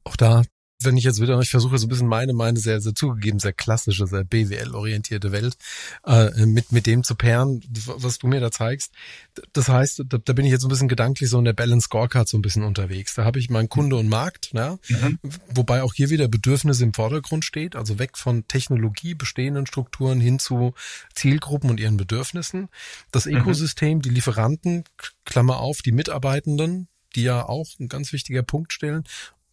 Auch 0.05 0.17
da 0.17 0.43
wenn 0.83 0.97
ich 0.97 1.05
jetzt 1.05 1.21
wieder, 1.21 1.41
ich 1.41 1.51
versuche 1.51 1.79
so 1.79 1.87
ein 1.87 1.89
bisschen 1.89 2.07
meine, 2.07 2.35
meine 2.35 2.59
sehr, 2.59 2.81
sehr 2.81 2.95
zugegeben, 2.95 3.39
sehr 3.39 3.55
klassische, 3.55 4.07
sehr 4.07 4.25
BWL-orientierte 4.25 5.33
Welt 5.33 5.57
äh, 6.05 6.45
mit, 6.45 6.71
mit 6.71 6.87
dem 6.87 7.03
zu 7.03 7.15
pairen, 7.15 7.63
was 7.87 8.19
du 8.19 8.27
mir 8.27 8.41
da 8.41 8.51
zeigst. 8.51 8.93
Das 9.55 9.69
heißt, 9.69 10.03
da, 10.07 10.19
da 10.19 10.33
bin 10.35 10.45
ich 10.45 10.53
jetzt 10.53 10.61
so 10.61 10.69
ein 10.69 10.71
bisschen 10.71 10.89
gedanklich 10.89 11.31
so 11.31 11.39
in 11.39 11.47
der 11.47 11.55
Balance 11.55 11.87
Scorecard 11.87 12.29
so 12.29 12.37
ein 12.37 12.43
bisschen 12.43 12.63
unterwegs. 12.63 13.15
Da 13.15 13.25
habe 13.25 13.39
ich 13.39 13.49
meinen 13.49 13.71
Kunde 13.71 13.97
und 13.97 14.09
Markt, 14.09 14.51
ja, 14.53 14.79
mhm. 14.89 15.19
wobei 15.49 15.83
auch 15.83 15.95
hier 15.95 16.11
wieder 16.11 16.29
Bedürfnis 16.29 16.81
im 16.81 16.93
Vordergrund 16.93 17.45
steht, 17.45 17.75
also 17.75 17.99
weg 17.99 18.19
von 18.19 18.47
Technologie, 18.47 19.15
bestehenden 19.15 19.67
Strukturen 19.67 20.21
hin 20.21 20.39
zu 20.39 20.75
Zielgruppen 21.15 21.71
und 21.71 21.81
ihren 21.81 21.97
Bedürfnissen. 21.97 22.69
Das 23.13 23.25
mhm. 23.25 23.37
Ökosystem, 23.37 23.99
mhm. 23.99 24.03
die 24.03 24.11
Lieferanten, 24.11 24.85
Klammer 25.25 25.59
auf, 25.59 25.81
die 25.81 25.93
Mitarbeitenden, 25.93 26.89
die 27.15 27.23
ja 27.23 27.49
auch 27.49 27.67
ein 27.81 27.89
ganz 27.89 28.13
wichtiger 28.13 28.43
Punkt 28.43 28.75
stellen 28.75 29.05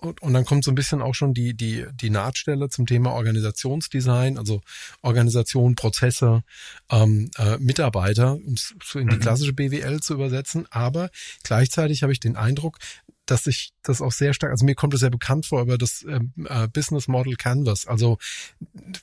und, 0.03 0.21
und 0.21 0.33
dann 0.33 0.45
kommt 0.45 0.63
so 0.63 0.71
ein 0.71 0.75
bisschen 0.75 1.01
auch 1.01 1.15
schon 1.15 1.33
die, 1.33 1.55
die, 1.55 1.85
die 1.93 2.09
Nahtstelle 2.09 2.69
zum 2.69 2.85
Thema 2.85 3.13
Organisationsdesign, 3.13 4.37
also 4.37 4.61
Organisation, 5.01 5.75
Prozesse, 5.75 6.43
ähm, 6.91 7.31
äh, 7.37 7.57
Mitarbeiter, 7.57 8.33
um 8.33 8.53
es 8.53 8.75
in 8.95 9.07
die 9.07 9.15
mhm. 9.15 9.21
klassische 9.21 9.53
BWL 9.53 10.01
zu 10.01 10.13
übersetzen. 10.13 10.67
Aber 10.69 11.09
gleichzeitig 11.43 12.03
habe 12.03 12.11
ich 12.11 12.19
den 12.19 12.35
Eindruck, 12.35 12.79
dass 13.25 13.47
ich 13.47 13.71
das 13.83 14.01
auch 14.01 14.11
sehr 14.11 14.33
stark, 14.33 14.51
also 14.51 14.65
mir 14.65 14.75
kommt 14.75 14.93
es 14.93 14.99
sehr 14.99 15.09
bekannt 15.09 15.45
vor 15.45 15.61
über 15.61 15.77
das 15.77 16.03
ähm, 16.03 16.33
äh, 16.45 16.67
Business 16.67 17.07
Model 17.07 17.35
Canvas, 17.35 17.87
also 17.87 18.17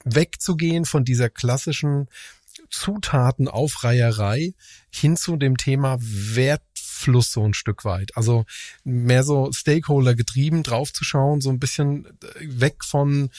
wegzugehen 0.05 0.85
von 0.85 1.05
dieser 1.05 1.31
klassischen 1.31 2.09
Zutatenaufreiherei 2.69 4.53
hin 4.93 5.17
zu 5.17 5.37
dem 5.37 5.57
Thema 5.57 5.97
Wert 6.01 6.63
Fluss 7.01 7.33
so 7.33 7.45
ein 7.45 7.55
Stück 7.55 7.85
weit. 7.85 8.17
Also 8.17 8.45
mehr 8.85 9.25
so 9.25 9.51
Stakeholder 9.53 10.15
getrieben 10.15 10.63
draufzuschauen, 10.63 11.41
so 11.41 11.51
ein 11.51 11.59
bisschen 11.59 12.07
weg 12.41 12.85
von 12.85 13.31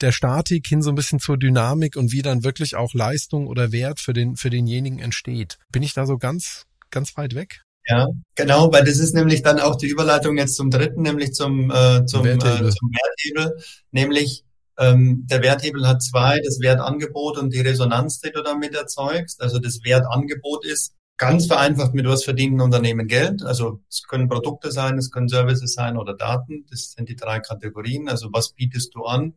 der 0.00 0.12
Statik 0.12 0.66
hin 0.66 0.82
so 0.82 0.90
ein 0.90 0.94
bisschen 0.94 1.20
zur 1.20 1.36
Dynamik 1.36 1.96
und 1.96 2.12
wie 2.12 2.22
dann 2.22 2.44
wirklich 2.44 2.74
auch 2.76 2.94
Leistung 2.94 3.46
oder 3.46 3.72
Wert 3.72 4.00
für 4.00 4.12
den, 4.12 4.36
für 4.36 4.50
denjenigen 4.50 4.98
entsteht. 4.98 5.58
Bin 5.70 5.82
ich 5.82 5.94
da 5.94 6.06
so 6.06 6.16
ganz, 6.16 6.66
ganz 6.90 7.16
weit 7.16 7.34
weg? 7.34 7.62
Ja, 7.86 8.06
genau, 8.34 8.72
weil 8.72 8.84
das 8.84 8.98
ist 8.98 9.14
nämlich 9.14 9.42
dann 9.42 9.58
auch 9.58 9.76
die 9.76 9.88
Überleitung 9.88 10.36
jetzt 10.36 10.54
zum 10.54 10.70
dritten, 10.70 11.02
nämlich 11.02 11.32
zum, 11.32 11.70
äh, 11.70 12.04
zum, 12.06 12.24
Werthebel. 12.24 12.68
Äh, 12.68 12.70
zum 12.70 12.90
Werthebel, 12.90 13.56
nämlich 13.90 14.44
ähm, 14.78 15.26
der 15.30 15.42
Werthebel 15.42 15.86
hat 15.86 16.02
zwei, 16.02 16.38
das 16.44 16.60
Wertangebot 16.60 17.38
und 17.38 17.52
die 17.52 17.60
Resonanz, 17.60 18.20
die 18.20 18.30
du 18.30 18.42
damit 18.42 18.74
erzeugst. 18.74 19.42
Also 19.42 19.58
das 19.58 19.80
Wertangebot 19.84 20.64
ist, 20.64 20.94
Ganz 21.20 21.48
vereinfacht, 21.48 21.92
mit 21.92 22.06
was 22.06 22.24
verdienen 22.24 22.62
Unternehmen 22.62 23.06
Geld? 23.06 23.42
Also 23.42 23.82
es 23.90 24.04
können 24.04 24.26
Produkte 24.26 24.72
sein, 24.72 24.96
es 24.96 25.10
können 25.10 25.28
Services 25.28 25.74
sein 25.74 25.98
oder 25.98 26.14
Daten. 26.14 26.64
Das 26.70 26.92
sind 26.92 27.10
die 27.10 27.14
drei 27.14 27.40
Kategorien. 27.40 28.08
Also 28.08 28.30
was 28.32 28.52
bietest 28.52 28.94
du 28.94 29.04
an? 29.04 29.34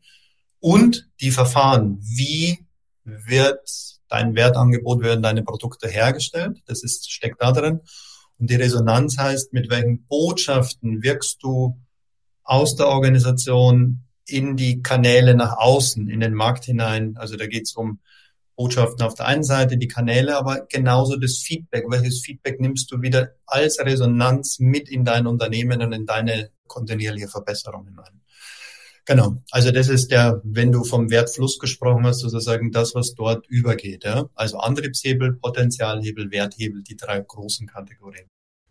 Und 0.62 1.10
die 1.20 1.30
Verfahren. 1.32 2.00
Wie 2.00 2.66
wird 3.04 3.70
dein 4.08 4.34
Wertangebot, 4.34 5.04
werden 5.04 5.22
deine 5.22 5.44
Produkte 5.44 5.90
hergestellt? 5.90 6.62
Das 6.68 6.84
ist, 6.84 7.12
steckt 7.12 7.42
da 7.42 7.52
drin. 7.52 7.82
Und 8.40 8.50
die 8.50 8.56
Resonanz 8.56 9.18
heißt, 9.18 9.52
mit 9.52 9.70
welchen 9.70 10.06
Botschaften 10.06 11.04
wirkst 11.04 11.44
du 11.44 11.78
aus 12.46 12.78
der 12.78 12.88
Organisation 12.88 14.06
in 14.26 14.56
die 14.56 14.82
Kanäle 14.82 15.36
nach 15.36 15.58
außen, 15.58 16.10
in 16.10 16.22
den 16.22 16.34
Markt 16.34 16.64
hinein. 16.64 17.18
Also 17.18 17.36
da 17.36 17.46
geht 17.46 17.64
es 17.64 17.76
um 17.76 18.00
Botschaften 18.56 19.06
auf 19.06 19.16
der 19.16 19.28
einen 19.28 19.44
Seite, 19.44 19.78
die 19.78 19.88
Kanäle, 19.88 20.38
aber 20.38 20.66
genauso 20.70 21.18
das 21.18 21.38
Feedback. 21.38 21.86
Welches 21.90 22.22
Feedback 22.22 22.60
nimmst 22.60 22.92
du 22.92 23.02
wieder 23.02 23.32
als 23.46 23.80
Resonanz 23.80 24.60
mit 24.60 24.90
in 24.90 25.06
dein 25.06 25.28
Unternehmen 25.28 25.82
und 25.82 25.92
in 25.94 26.06
deine 26.06 26.52
kontinuierliche 26.68 27.28
Verbesserung 27.28 27.86
hinein? 27.86 28.22
Genau. 29.06 29.44
Also 29.52 29.72
das 29.72 29.90
ist 29.90 30.12
der, 30.12 30.40
wenn 30.44 30.72
du 30.72 30.84
vom 30.84 31.10
Wertfluss 31.10 31.60
gesprochen 31.60 32.06
hast, 32.06 32.20
sozusagen 32.20 32.72
das, 32.72 32.96
was 32.96 33.16
dort 33.16 33.46
übergeht. 33.48 34.06
Ja? 34.06 34.30
Also 34.34 34.60
Antriebshebel, 34.60 35.34
Potenzialhebel, 35.34 36.32
Werthebel, 36.32 36.84
die 36.84 36.96
drei 36.96 37.20
großen 37.20 37.68
Kategorien. 37.68 38.28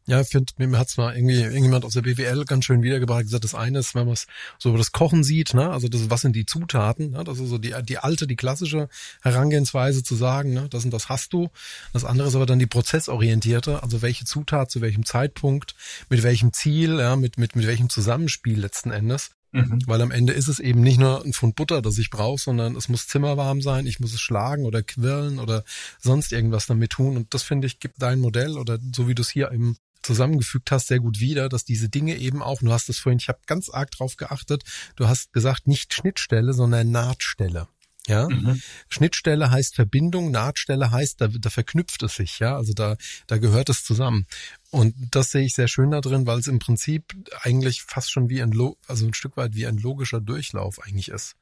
Ja, 0.07 0.21
ich 0.21 0.29
finde, 0.29 0.53
mir 0.57 0.79
hat's 0.79 0.97
mal 0.97 1.15
irgendwie 1.15 1.41
irgendjemand 1.41 1.85
aus 1.85 1.93
der 1.93 2.03
BWL 2.03 2.45
ganz 2.45 2.65
schön 2.65 2.83
wiedergebracht, 2.83 3.23
gesagt, 3.23 3.45
das 3.45 3.55
eine 3.55 3.79
ist, 3.79 3.95
wenn 3.95 4.07
man 4.07 4.15
es 4.15 4.27
so 4.59 4.71
über 4.71 4.79
das 4.79 4.91
Kochen 4.91 5.23
sieht, 5.23 5.55
ne, 5.55 5.71
also 5.71 5.89
das, 5.89 6.11
was 6.11 6.23
sind 6.23 6.35
die 6.35 6.45
Zutaten, 6.45 7.13
ne, 7.13 7.23
das 7.23 7.39
ist 7.39 7.49
so 7.49 7.59
die, 7.59 7.75
die 7.85 7.99
alte, 7.99 8.27
die 8.27 8.35
klassische 8.35 8.89
Herangehensweise 9.23 10.03
zu 10.03 10.17
sagen, 10.17 10.55
ne, 10.55 10.69
das 10.69 10.85
und 10.85 10.93
das 10.93 11.09
hast 11.09 11.33
du. 11.33 11.51
Das 11.93 12.05
andere 12.05 12.27
ist 12.29 12.35
aber 12.35 12.47
dann 12.47 12.59
die 12.59 12.67
prozessorientierte, 12.67 13.83
also 13.83 14.03
welche 14.03 14.25
Zutat 14.25 14.73
zu 14.73 14.81
welchem 14.81 15.05
Zeitpunkt, 15.05 15.77
mit 16.09 16.25
welchem 16.25 16.53
Ziel, 16.53 16.99
ja, 16.99 17.15
mit, 17.15 17.39
mit, 17.39 17.55
mit 17.55 17.67
welchem 17.69 17.89
Zusammenspiel 17.89 18.59
letzten 18.59 18.91
Endes. 18.91 19.31
Mhm. 19.53 19.81
Weil 19.87 20.01
am 20.01 20.11
Ende 20.11 20.33
ist 20.33 20.49
es 20.49 20.59
eben 20.59 20.81
nicht 20.81 20.99
nur 20.99 21.23
ein 21.25 21.35
Pfund 21.35 21.55
Butter, 21.57 21.83
das 21.83 21.99
ich 21.99 22.11
brauche, 22.11 22.41
sondern 22.41 22.75
es 22.75 22.89
muss 22.89 23.07
zimmerwarm 23.07 23.61
sein, 23.61 23.87
ich 23.87 24.01
muss 24.01 24.15
es 24.15 24.21
schlagen 24.21 24.65
oder 24.65 24.83
quirlen 24.83 25.39
oder 25.39 25.63
sonst 26.01 26.33
irgendwas 26.33 26.67
damit 26.67 26.91
tun. 26.93 27.17
Und 27.17 27.35
das 27.35 27.43
finde 27.43 27.67
ich, 27.67 27.79
gibt 27.79 28.01
dein 28.01 28.19
Modell 28.19 28.57
oder 28.57 28.79
so 28.95 29.09
wie 29.09 29.15
du 29.15 29.21
es 29.21 29.29
hier 29.29 29.53
eben 29.53 29.77
zusammengefügt 30.03 30.71
hast, 30.71 30.89
sehr 30.89 31.01
gut 31.01 31.21
wieder, 31.21 31.49
dass 31.49 31.65
diese 31.65 31.89
Dinge 31.89 32.17
eben 32.17 32.43
auch, 32.43 32.61
du 32.61 32.73
hast 32.73 32.89
es 32.89 32.99
vorhin, 32.99 33.19
ich 33.19 33.29
habe 33.29 33.41
ganz 33.47 33.69
arg 33.69 33.91
drauf 33.91 34.17
geachtet, 34.17 34.63
du 34.97 35.09
hast 35.09 35.33
gesagt, 35.33 35.67
nicht 35.67 35.95
Schnittstelle, 35.95 36.53
sondern 36.53 36.91
Nahtstelle. 36.91 37.69
Ja, 38.09 38.29
mhm. 38.29 38.61
Schnittstelle 38.89 39.53
heißt 39.53 39.77
Verbindung, 39.77 40.33
Nahtstelle 40.33 40.91
heißt, 40.91 41.21
da, 41.21 41.29
da 41.29 41.51
verknüpft 41.51 42.03
es 42.03 42.17
sich, 42.17 42.41
ja, 42.41 42.57
also 42.57 42.73
da, 42.73 42.97
da 43.29 43.39
gehört 43.39 43.69
es 43.69 43.85
zusammen. 43.85 44.27
Und 44.71 44.95
das 45.13 45.31
sehe 45.31 45.45
ich 45.45 45.55
sehr 45.55 45.69
schön 45.69 45.93
da 45.93 46.01
drin, 46.01 46.27
weil 46.27 46.41
es 46.41 46.49
im 46.49 46.59
Prinzip 46.59 47.15
eigentlich 47.43 47.83
fast 47.83 48.11
schon 48.11 48.29
wie 48.29 48.43
ein, 48.43 48.53
also 48.89 49.07
ein 49.07 49.15
Stück 49.15 49.37
weit 49.37 49.55
wie 49.55 49.67
ein 49.67 49.79
logischer 49.79 50.21
Durchlauf 50.21 50.83
eigentlich 50.83 51.11
ist. 51.11 51.37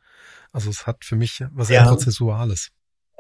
Also 0.53 0.69
es 0.69 0.87
hat 0.87 1.05
für 1.05 1.17
mich 1.17 1.43
was 1.53 1.71
ja. 1.71 1.87
Prozessuales. 1.87 2.71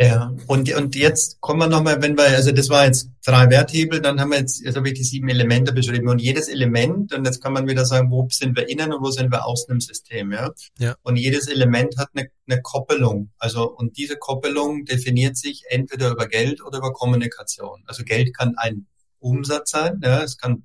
Ja, 0.02 0.34
und, 0.46 0.72
und 0.74 0.96
jetzt 0.96 1.42
kommen 1.42 1.60
wir 1.60 1.66
nochmal, 1.66 2.00
wenn 2.00 2.16
wir, 2.16 2.24
also 2.24 2.52
das 2.52 2.70
war 2.70 2.86
jetzt 2.86 3.10
drei 3.22 3.50
Werthebel, 3.50 4.00
dann 4.00 4.18
haben 4.18 4.30
wir 4.30 4.38
jetzt, 4.38 4.64
jetzt 4.64 4.74
habe 4.76 4.88
ich 4.88 4.94
die 4.94 5.04
sieben 5.04 5.28
Elemente 5.28 5.74
beschrieben 5.74 6.08
und 6.08 6.22
jedes 6.22 6.48
Element, 6.48 7.12
und 7.12 7.26
jetzt 7.26 7.42
kann 7.42 7.52
man 7.52 7.68
wieder 7.68 7.84
sagen, 7.84 8.10
wo 8.10 8.26
sind 8.30 8.56
wir 8.56 8.66
innen 8.70 8.94
und 8.94 9.04
wo 9.04 9.10
sind 9.10 9.30
wir 9.30 9.44
außen 9.44 9.70
im 9.74 9.80
System, 9.82 10.32
ja. 10.32 10.52
ja. 10.78 10.96
Und 11.02 11.16
jedes 11.16 11.48
Element 11.48 11.98
hat 11.98 12.08
eine, 12.14 12.30
eine 12.48 12.62
Koppelung. 12.62 13.28
Also, 13.36 13.70
und 13.70 13.98
diese 13.98 14.16
Koppelung 14.16 14.86
definiert 14.86 15.36
sich 15.36 15.64
entweder 15.68 16.12
über 16.12 16.28
Geld 16.28 16.64
oder 16.64 16.78
über 16.78 16.94
Kommunikation. 16.94 17.82
Also 17.84 18.02
Geld 18.02 18.34
kann 18.34 18.54
ein 18.56 18.86
Umsatz 19.18 19.72
sein, 19.72 20.00
ja, 20.02 20.22
es 20.22 20.38
kann 20.38 20.62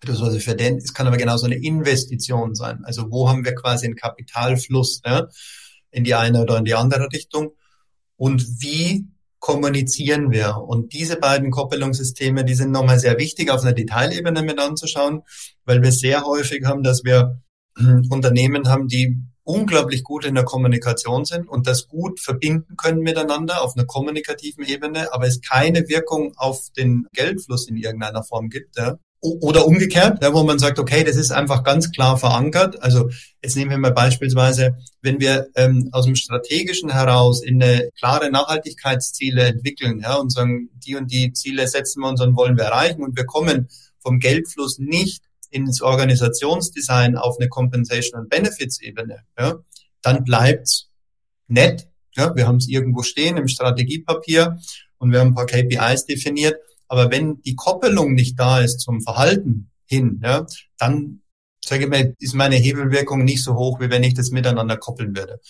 das, 0.00 0.20
was 0.20 0.34
ich 0.34 0.42
verdiene, 0.42 0.78
es 0.78 0.92
kann 0.92 1.06
aber 1.06 1.16
genauso 1.16 1.46
eine 1.46 1.62
Investition 1.62 2.56
sein. 2.56 2.80
Also 2.82 3.08
wo 3.12 3.28
haben 3.28 3.44
wir 3.44 3.54
quasi 3.54 3.86
einen 3.86 3.94
Kapitalfluss, 3.94 5.00
ja, 5.06 5.28
in 5.92 6.02
die 6.02 6.16
eine 6.16 6.42
oder 6.42 6.58
in 6.58 6.64
die 6.64 6.74
andere 6.74 7.06
Richtung 7.12 7.52
und 8.16 8.46
wie 8.60 9.06
kommunizieren 9.44 10.30
wir. 10.30 10.56
Und 10.56 10.94
diese 10.94 11.16
beiden 11.16 11.50
Koppelungssysteme, 11.50 12.46
die 12.46 12.54
sind 12.54 12.70
nochmal 12.70 12.98
sehr 12.98 13.18
wichtig 13.18 13.50
auf 13.50 13.60
einer 13.60 13.74
Detailebene 13.74 14.42
mit 14.42 14.58
anzuschauen, 14.58 15.20
weil 15.66 15.82
wir 15.82 15.92
sehr 15.92 16.24
häufig 16.24 16.64
haben, 16.64 16.82
dass 16.82 17.04
wir 17.04 17.42
hm, 17.76 18.06
Unternehmen 18.10 18.68
haben, 18.68 18.88
die 18.88 19.18
unglaublich 19.42 20.02
gut 20.02 20.24
in 20.24 20.34
der 20.34 20.44
Kommunikation 20.44 21.26
sind 21.26 21.46
und 21.46 21.66
das 21.66 21.88
gut 21.88 22.20
verbinden 22.20 22.76
können 22.76 23.00
miteinander 23.00 23.62
auf 23.62 23.76
einer 23.76 23.84
kommunikativen 23.84 24.64
Ebene, 24.64 25.12
aber 25.12 25.26
es 25.26 25.42
keine 25.42 25.88
Wirkung 25.88 26.32
auf 26.36 26.70
den 26.76 27.06
Geldfluss 27.12 27.68
in 27.68 27.76
irgendeiner 27.76 28.24
Form 28.24 28.48
gibt. 28.48 28.78
Ja. 28.78 28.96
Oder 29.26 29.66
umgekehrt, 29.66 30.22
ja, 30.22 30.34
wo 30.34 30.42
man 30.42 30.58
sagt, 30.58 30.78
okay, 30.78 31.02
das 31.02 31.16
ist 31.16 31.30
einfach 31.30 31.64
ganz 31.64 31.90
klar 31.90 32.18
verankert. 32.18 32.82
Also 32.82 33.08
jetzt 33.42 33.56
nehmen 33.56 33.70
wir 33.70 33.78
mal 33.78 33.92
beispielsweise, 33.92 34.76
wenn 35.00 35.18
wir 35.18 35.48
ähm, 35.54 35.88
aus 35.92 36.04
dem 36.04 36.14
Strategischen 36.14 36.90
heraus 36.90 37.42
in 37.42 37.62
eine 37.62 37.88
klare 37.98 38.30
Nachhaltigkeitsziele 38.30 39.44
entwickeln 39.44 40.00
ja, 40.00 40.16
und 40.16 40.30
sagen, 40.30 40.68
die 40.74 40.94
und 40.96 41.10
die 41.10 41.32
Ziele 41.32 41.66
setzen 41.66 42.02
wir 42.02 42.10
uns 42.10 42.20
und 42.20 42.36
wollen 42.36 42.58
wir 42.58 42.64
erreichen 42.64 43.02
und 43.02 43.16
wir 43.16 43.24
kommen 43.24 43.68
vom 43.98 44.18
Geldfluss 44.18 44.78
nicht 44.78 45.22
ins 45.48 45.80
Organisationsdesign 45.80 47.16
auf 47.16 47.38
eine 47.40 47.48
Compensation 47.48 48.20
und 48.20 48.28
Benefits 48.28 48.78
Ebene, 48.82 49.20
ja, 49.38 49.54
dann 50.02 50.24
bleibt's 50.24 50.90
nett. 51.48 51.88
Ja, 52.14 52.36
wir 52.36 52.46
haben 52.46 52.58
es 52.58 52.68
irgendwo 52.68 53.02
stehen 53.02 53.38
im 53.38 53.48
Strategiepapier 53.48 54.58
und 54.98 55.12
wir 55.12 55.20
haben 55.20 55.28
ein 55.28 55.34
paar 55.34 55.46
KPIs 55.46 56.04
definiert 56.04 56.56
aber 56.94 57.10
wenn 57.10 57.42
die 57.42 57.56
Koppelung 57.56 58.14
nicht 58.14 58.38
da 58.38 58.60
ist 58.60 58.78
zum 58.78 59.00
Verhalten, 59.00 59.70
hin, 59.84 60.20
ja, 60.22 60.46
dann 60.78 61.22
sage 61.64 61.84
ich 61.84 61.90
mal, 61.90 62.14
ist 62.20 62.34
meine 62.34 62.54
Hebelwirkung 62.54 63.24
nicht 63.24 63.42
so 63.42 63.56
hoch, 63.56 63.80
wie 63.80 63.90
wenn 63.90 64.04
ich 64.04 64.14
das 64.14 64.30
miteinander 64.30 64.76
koppeln 64.76 65.16
würde. 65.16 65.40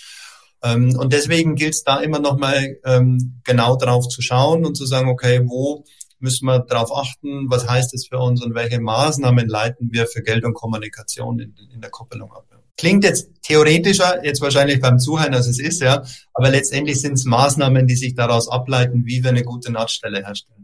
Ähm, 0.62 0.97
und 0.99 1.12
deswegen 1.12 1.55
gilt 1.55 1.74
es 1.74 1.84
da 1.84 2.01
immer 2.01 2.18
noch 2.18 2.38
mal 2.38 2.78
ähm, 2.86 3.40
genau 3.45 3.76
drauf 3.76 4.09
zu 4.09 4.22
schauen 4.22 4.64
und 4.64 4.74
zu 4.74 4.86
sagen, 4.86 5.11
okay, 5.11 5.42
wo 5.45 5.84
müssen 6.18 6.47
wir 6.47 6.61
darauf 6.61 6.97
achten, 6.97 7.51
was 7.51 7.68
heißt 7.68 7.92
es 7.92 8.07
für 8.07 8.18
uns 8.18 8.42
und 8.42 8.55
welche 8.55 8.80
Maßnahmen 8.80 9.47
leiten 9.47 9.92
wir 9.92 10.07
für 10.07 10.22
Geld 10.22 10.45
und 10.45 10.55
Kommunikation 10.55 11.40
in, 11.40 11.55
in 11.74 11.82
der 11.82 11.90
Koppelung 11.90 12.32
ab. 12.32 12.47
Klingt 12.76 13.05
jetzt 13.05 13.30
theoretischer, 13.42 14.24
jetzt 14.24 14.40
wahrscheinlich 14.40 14.80
beim 14.80 14.99
Zuhören, 14.99 15.34
als 15.34 15.47
es 15.47 15.61
ist, 15.61 15.82
ja, 15.82 16.03
aber 16.32 16.51
letztendlich 16.51 17.01
sind 17.01 17.12
es 17.12 17.24
Maßnahmen, 17.24 17.86
die 17.86 17.95
sich 17.95 18.14
daraus 18.14 18.49
ableiten, 18.49 19.05
wie 19.05 19.22
wir 19.22 19.30
eine 19.30 19.45
gute 19.45 19.70
Nahtstelle 19.70 20.24
herstellen. 20.24 20.64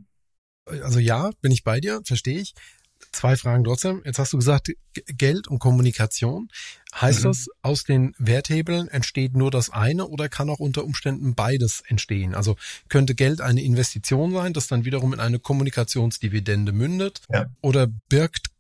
Also 0.83 0.99
ja, 0.99 1.31
bin 1.41 1.53
ich 1.53 1.65
bei 1.65 1.81
dir, 1.81 2.01
verstehe 2.05 2.41
ich. 2.41 2.55
Zwei 3.13 3.37
Fragen 3.37 3.65
trotzdem. 3.65 4.03
Jetzt 4.05 4.19
hast 4.19 4.33
du 4.33 4.37
gesagt, 4.37 4.71
Geld 5.07 5.49
und 5.49 5.59
Kommunikation. 5.59 6.49
Heißt 6.95 7.21
mhm. 7.21 7.25
das, 7.25 7.47
aus 7.63 7.85
den 7.85 8.15
Werthebeln 8.19 8.89
entsteht 8.89 9.35
nur 9.35 9.51
das 9.51 9.71
eine 9.71 10.07
oder 10.07 10.29
kann 10.29 10.51
auch 10.51 10.61
unter 10.61 10.85
Umständen 10.85 11.35
beides 11.35 11.83
entstehen? 11.87 12.35
Also 12.35 12.57
könnte 12.89 13.15
Geld 13.15 13.41
eine 13.41 13.63
Investition 13.63 14.33
sein, 14.33 14.53
das 14.53 14.69
dann 14.69 14.85
wiederum 14.85 15.13
in 15.13 15.21
eine 15.21 15.39
Kommunikationsdividende 15.39 16.73
mündet? 16.73 17.23
Ja. 17.33 17.47
Oder 17.63 17.87
birgt 17.87 18.51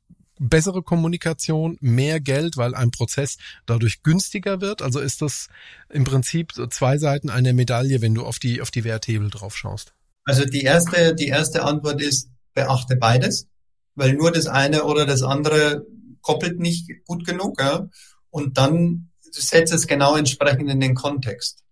bessere 0.40 0.82
Kommunikation, 0.82 1.76
mehr 1.80 2.18
Geld, 2.18 2.56
weil 2.56 2.74
ein 2.74 2.90
Prozess 2.90 3.36
dadurch 3.66 4.02
günstiger 4.02 4.60
wird? 4.60 4.82
Also 4.82 4.98
ist 4.98 5.22
das 5.22 5.48
im 5.90 6.04
Prinzip 6.04 6.52
so 6.52 6.66
zwei 6.66 6.98
Seiten 6.98 7.30
einer 7.30 7.52
Medaille, 7.52 8.00
wenn 8.00 8.14
du 8.14 8.24
auf 8.24 8.38
die, 8.38 8.60
auf 8.62 8.70
die 8.70 8.84
Werthebel 8.84 9.30
drauf 9.30 9.56
schaust? 9.56 9.92
Also 10.30 10.44
die 10.44 10.62
erste, 10.62 11.12
die 11.12 11.26
erste 11.26 11.64
Antwort 11.64 12.00
ist, 12.00 12.30
beachte 12.54 12.94
beides, 12.94 13.48
weil 13.96 14.12
nur 14.12 14.30
das 14.30 14.46
eine 14.46 14.84
oder 14.84 15.04
das 15.04 15.24
andere 15.24 15.84
koppelt 16.22 16.60
nicht 16.60 16.88
gut 17.04 17.26
genug. 17.26 17.60
Ja? 17.60 17.88
Und 18.30 18.56
dann 18.56 19.10
setze 19.32 19.74
es 19.74 19.88
genau 19.88 20.14
entsprechend 20.14 20.70
in 20.70 20.78
den 20.78 20.94
Kontext. 20.94 21.64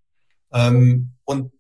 Ähm, 0.52 1.12
und 1.22 1.52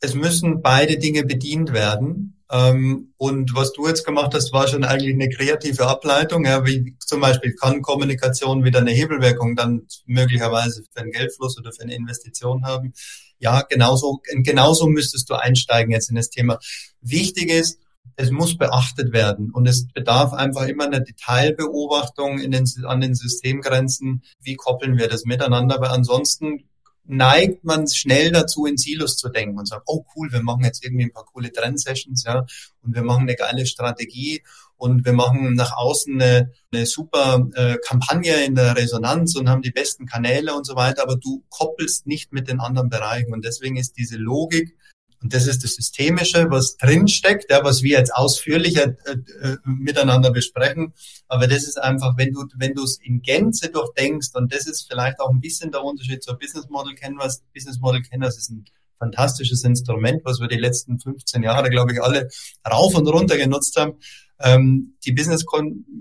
es 0.00 0.14
müssen 0.14 0.60
beide 0.60 0.98
Dinge 0.98 1.24
bedient 1.24 1.72
werden. 1.72 2.33
Ähm, 2.54 3.12
und 3.16 3.56
was 3.56 3.72
du 3.72 3.88
jetzt 3.88 4.06
gemacht 4.06 4.32
hast, 4.32 4.52
war 4.52 4.68
schon 4.68 4.84
eigentlich 4.84 5.14
eine 5.14 5.28
kreative 5.28 5.88
Ableitung. 5.88 6.44
Ja, 6.44 6.64
wie 6.64 6.96
zum 7.00 7.20
Beispiel 7.20 7.52
kann 7.54 7.82
Kommunikation 7.82 8.62
wieder 8.62 8.78
eine 8.78 8.92
Hebelwirkung 8.92 9.56
dann 9.56 9.88
möglicherweise 10.06 10.84
für 10.84 11.00
einen 11.00 11.10
Geldfluss 11.10 11.58
oder 11.58 11.72
für 11.72 11.82
eine 11.82 11.96
Investition 11.96 12.64
haben. 12.64 12.92
Ja, 13.38 13.62
genauso, 13.62 14.20
genauso 14.44 14.86
müsstest 14.86 15.28
du 15.28 15.34
einsteigen 15.34 15.90
jetzt 15.90 16.10
in 16.10 16.14
das 16.14 16.30
Thema. 16.30 16.60
Wichtig 17.00 17.50
ist, 17.50 17.80
es 18.14 18.30
muss 18.30 18.56
beachtet 18.56 19.12
werden 19.12 19.50
und 19.50 19.66
es 19.66 19.88
bedarf 19.92 20.32
einfach 20.32 20.68
immer 20.68 20.84
einer 20.84 21.00
Detailbeobachtung 21.00 22.38
in 22.38 22.52
den, 22.52 22.64
an 22.86 23.00
den 23.00 23.16
Systemgrenzen. 23.16 24.22
Wie 24.40 24.54
koppeln 24.54 24.96
wir 24.96 25.08
das 25.08 25.24
miteinander? 25.24 25.80
Weil 25.80 25.90
ansonsten 25.90 26.68
neigt 27.06 27.64
man 27.64 27.86
schnell 27.88 28.32
dazu, 28.32 28.66
in 28.66 28.76
Silos 28.76 29.16
zu 29.16 29.28
denken 29.28 29.58
und 29.58 29.68
sagt, 29.68 29.84
oh 29.86 30.04
cool, 30.16 30.32
wir 30.32 30.42
machen 30.42 30.64
jetzt 30.64 30.84
irgendwie 30.84 31.04
ein 31.04 31.12
paar 31.12 31.26
coole 31.26 31.52
Trend-Sessions, 31.52 32.24
ja, 32.24 32.46
und 32.82 32.94
wir 32.94 33.02
machen 33.02 33.22
eine 33.22 33.36
geile 33.36 33.66
Strategie 33.66 34.42
und 34.76 35.04
wir 35.04 35.12
machen 35.12 35.54
nach 35.54 35.76
außen 35.76 36.20
eine, 36.20 36.52
eine 36.72 36.86
super 36.86 37.46
äh, 37.54 37.76
Kampagne 37.86 38.44
in 38.44 38.54
der 38.54 38.76
Resonanz 38.76 39.36
und 39.36 39.48
haben 39.48 39.62
die 39.62 39.70
besten 39.70 40.06
Kanäle 40.06 40.54
und 40.54 40.66
so 40.66 40.76
weiter, 40.76 41.02
aber 41.02 41.16
du 41.16 41.44
koppelst 41.48 42.06
nicht 42.06 42.32
mit 42.32 42.48
den 42.48 42.60
anderen 42.60 42.88
Bereichen. 42.88 43.32
Und 43.32 43.44
deswegen 43.44 43.76
ist 43.76 43.96
diese 43.96 44.16
Logik 44.16 44.76
und 45.24 45.32
das 45.32 45.46
ist 45.46 45.64
das 45.64 45.76
Systemische, 45.76 46.50
was 46.50 46.76
drinsteckt, 46.76 47.50
ja, 47.50 47.64
was 47.64 47.82
wir 47.82 47.96
jetzt 47.98 48.14
ausführlicher 48.14 48.94
äh, 49.06 49.16
äh, 49.40 49.56
miteinander 49.64 50.30
besprechen. 50.30 50.92
Aber 51.28 51.46
das 51.46 51.64
ist 51.64 51.80
einfach, 51.80 52.18
wenn 52.18 52.34
du, 52.34 52.44
wenn 52.56 52.74
du 52.74 52.84
es 52.84 52.98
in 53.02 53.22
Gänze 53.22 53.70
durchdenkst, 53.70 54.34
und 54.34 54.52
das 54.52 54.66
ist 54.66 54.86
vielleicht 54.86 55.20
auch 55.20 55.30
ein 55.30 55.40
bisschen 55.40 55.72
der 55.72 55.82
Unterschied 55.82 56.22
zur 56.22 56.38
Business 56.38 56.68
Model 56.68 56.94
Canvas. 56.94 57.42
Business 57.54 57.80
Model 57.80 58.02
Canvas 58.02 58.36
ist 58.36 58.50
ein 58.50 58.66
fantastisches 58.98 59.64
Instrument, 59.64 60.20
was 60.26 60.40
wir 60.40 60.48
die 60.48 60.58
letzten 60.58 61.00
15 61.00 61.42
Jahre, 61.42 61.70
glaube 61.70 61.94
ich, 61.94 62.02
alle 62.02 62.28
rauf 62.70 62.94
und 62.94 63.08
runter 63.08 63.38
genutzt 63.38 63.80
haben. 63.80 63.94
Ähm, 64.40 64.98
die 65.06 65.12
Business 65.12 65.46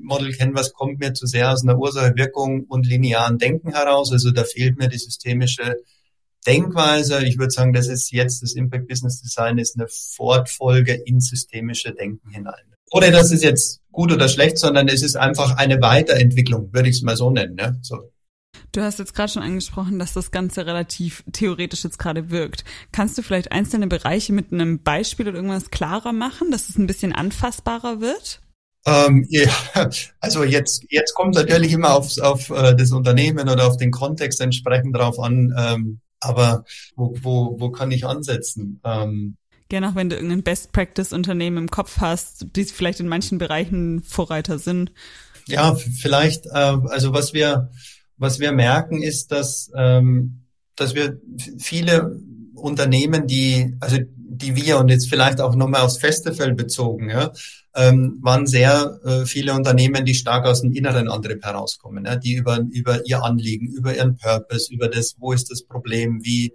Model 0.03 0.33
Canvas 0.33 0.73
kommt 0.73 0.99
mir 0.99 1.13
zu 1.13 1.27
sehr 1.27 1.49
aus 1.49 1.63
einer 1.63 1.79
Ursache-Wirkung 1.79 2.65
und 2.65 2.85
linearen 2.85 3.37
Denken 3.37 3.71
heraus. 3.71 4.11
Also 4.11 4.31
da 4.31 4.43
fehlt 4.43 4.77
mir 4.77 4.89
die 4.89 4.97
systemische 4.97 5.77
Denkweise. 6.43 7.23
Ich 7.25 7.37
würde 7.37 7.51
sagen, 7.51 7.73
das 7.73 7.87
ist 7.87 8.11
jetzt 8.11 8.43
das 8.43 8.53
Impact 8.53 8.87
Business 8.87 9.21
Design 9.21 9.57
ist 9.57 9.79
eine 9.79 9.87
Fortfolge 9.87 10.93
in 10.93 11.19
systemische 11.19 11.93
Denken 11.93 12.29
hinein. 12.29 12.63
Oder 12.91 13.11
das 13.11 13.31
ist 13.31 13.43
jetzt 13.43 13.81
gut 13.91 14.11
oder 14.11 14.29
schlecht, 14.29 14.59
sondern 14.59 14.87
es 14.87 15.01
ist 15.01 15.15
einfach 15.15 15.57
eine 15.57 15.81
Weiterentwicklung, 15.81 16.71
würde 16.73 16.89
ich 16.89 16.97
es 16.97 17.01
mal 17.01 17.17
so 17.17 17.31
nennen. 17.31 17.55
Ne? 17.55 17.79
So. 17.81 18.11
Du 18.71 18.81
hast 18.81 18.99
jetzt 18.99 19.15
gerade 19.15 19.31
schon 19.31 19.43
angesprochen, 19.43 19.99
dass 19.99 20.13
das 20.13 20.31
Ganze 20.31 20.65
relativ 20.65 21.23
theoretisch 21.31 21.83
jetzt 21.83 21.99
gerade 21.99 22.29
wirkt. 22.29 22.63
Kannst 22.91 23.17
du 23.17 23.21
vielleicht 23.21 23.51
einzelne 23.51 23.87
Bereiche 23.87 24.33
mit 24.33 24.51
einem 24.51 24.81
Beispiel 24.81 25.27
oder 25.27 25.37
irgendwas 25.37 25.71
klarer 25.71 26.13
machen, 26.13 26.51
dass 26.51 26.69
es 26.69 26.77
ein 26.77 26.87
bisschen 26.87 27.13
anfassbarer 27.13 28.01
wird? 28.01 28.41
Ähm, 28.85 29.25
ja, 29.29 29.49
also 30.19 30.43
jetzt, 30.43 30.85
jetzt 30.89 31.13
kommt 31.13 31.35
natürlich 31.35 31.71
immer 31.71 31.93
auf, 31.93 32.17
auf 32.19 32.49
äh, 32.49 32.75
das 32.75 32.91
Unternehmen 32.91 33.47
oder 33.47 33.67
auf 33.67 33.77
den 33.77 33.91
Kontext 33.91 34.41
entsprechend 34.41 34.95
drauf 34.95 35.19
an, 35.19 35.53
ähm, 35.57 36.01
aber 36.23 36.65
wo, 36.95 37.15
wo, 37.21 37.59
wo 37.59 37.69
kann 37.71 37.91
ich 37.91 38.05
ansetzen? 38.05 38.79
Ähm, 38.83 39.37
Gerne 39.69 39.89
auch 39.89 39.95
wenn 39.95 40.09
du 40.09 40.15
irgendein 40.15 40.43
Best-Practice-Unternehmen 40.43 41.57
im 41.57 41.71
Kopf 41.71 41.99
hast, 41.99 42.47
die 42.55 42.65
vielleicht 42.65 42.99
in 42.99 43.07
manchen 43.07 43.37
Bereichen 43.37 44.03
Vorreiter 44.03 44.59
sind. 44.59 44.91
Ja, 45.47 45.75
vielleicht, 45.75 46.45
äh, 46.47 46.77
also 46.89 47.13
was 47.13 47.33
wir, 47.33 47.71
was 48.17 48.39
wir 48.39 48.51
merken 48.51 49.01
ist, 49.01 49.31
dass, 49.31 49.71
ähm, 49.75 50.43
dass 50.75 50.95
wir 50.95 51.19
viele 51.57 52.19
Unternehmen, 52.53 53.27
die, 53.27 53.75
also 53.79 53.97
die 54.15 54.55
wir 54.55 54.77
und 54.77 54.89
jetzt 54.89 55.09
vielleicht 55.09 55.41
auch 55.41 55.55
nochmal 55.55 55.81
aufs 55.81 55.97
Festival 55.97 56.53
bezogen, 56.53 57.09
ja, 57.09 57.31
ähm, 57.75 58.19
waren 58.21 58.45
sehr 58.45 58.99
äh, 59.03 59.25
viele 59.25 59.53
Unternehmen, 59.53 60.05
die 60.05 60.13
stark 60.13 60.45
aus 60.45 60.61
dem 60.61 60.73
inneren 60.73 61.09
Antrieb 61.09 61.43
herauskommen, 61.43 62.05
ja, 62.05 62.15
die 62.15 62.33
über, 62.33 62.59
über 62.71 63.05
ihr 63.05 63.23
Anliegen, 63.23 63.67
über 63.67 63.95
ihren 63.95 64.17
Purpose, 64.17 64.71
über 64.71 64.87
das, 64.87 65.15
wo 65.19 65.33
ist 65.33 65.49
das 65.49 65.63
Problem, 65.63 66.23
wie, 66.23 66.53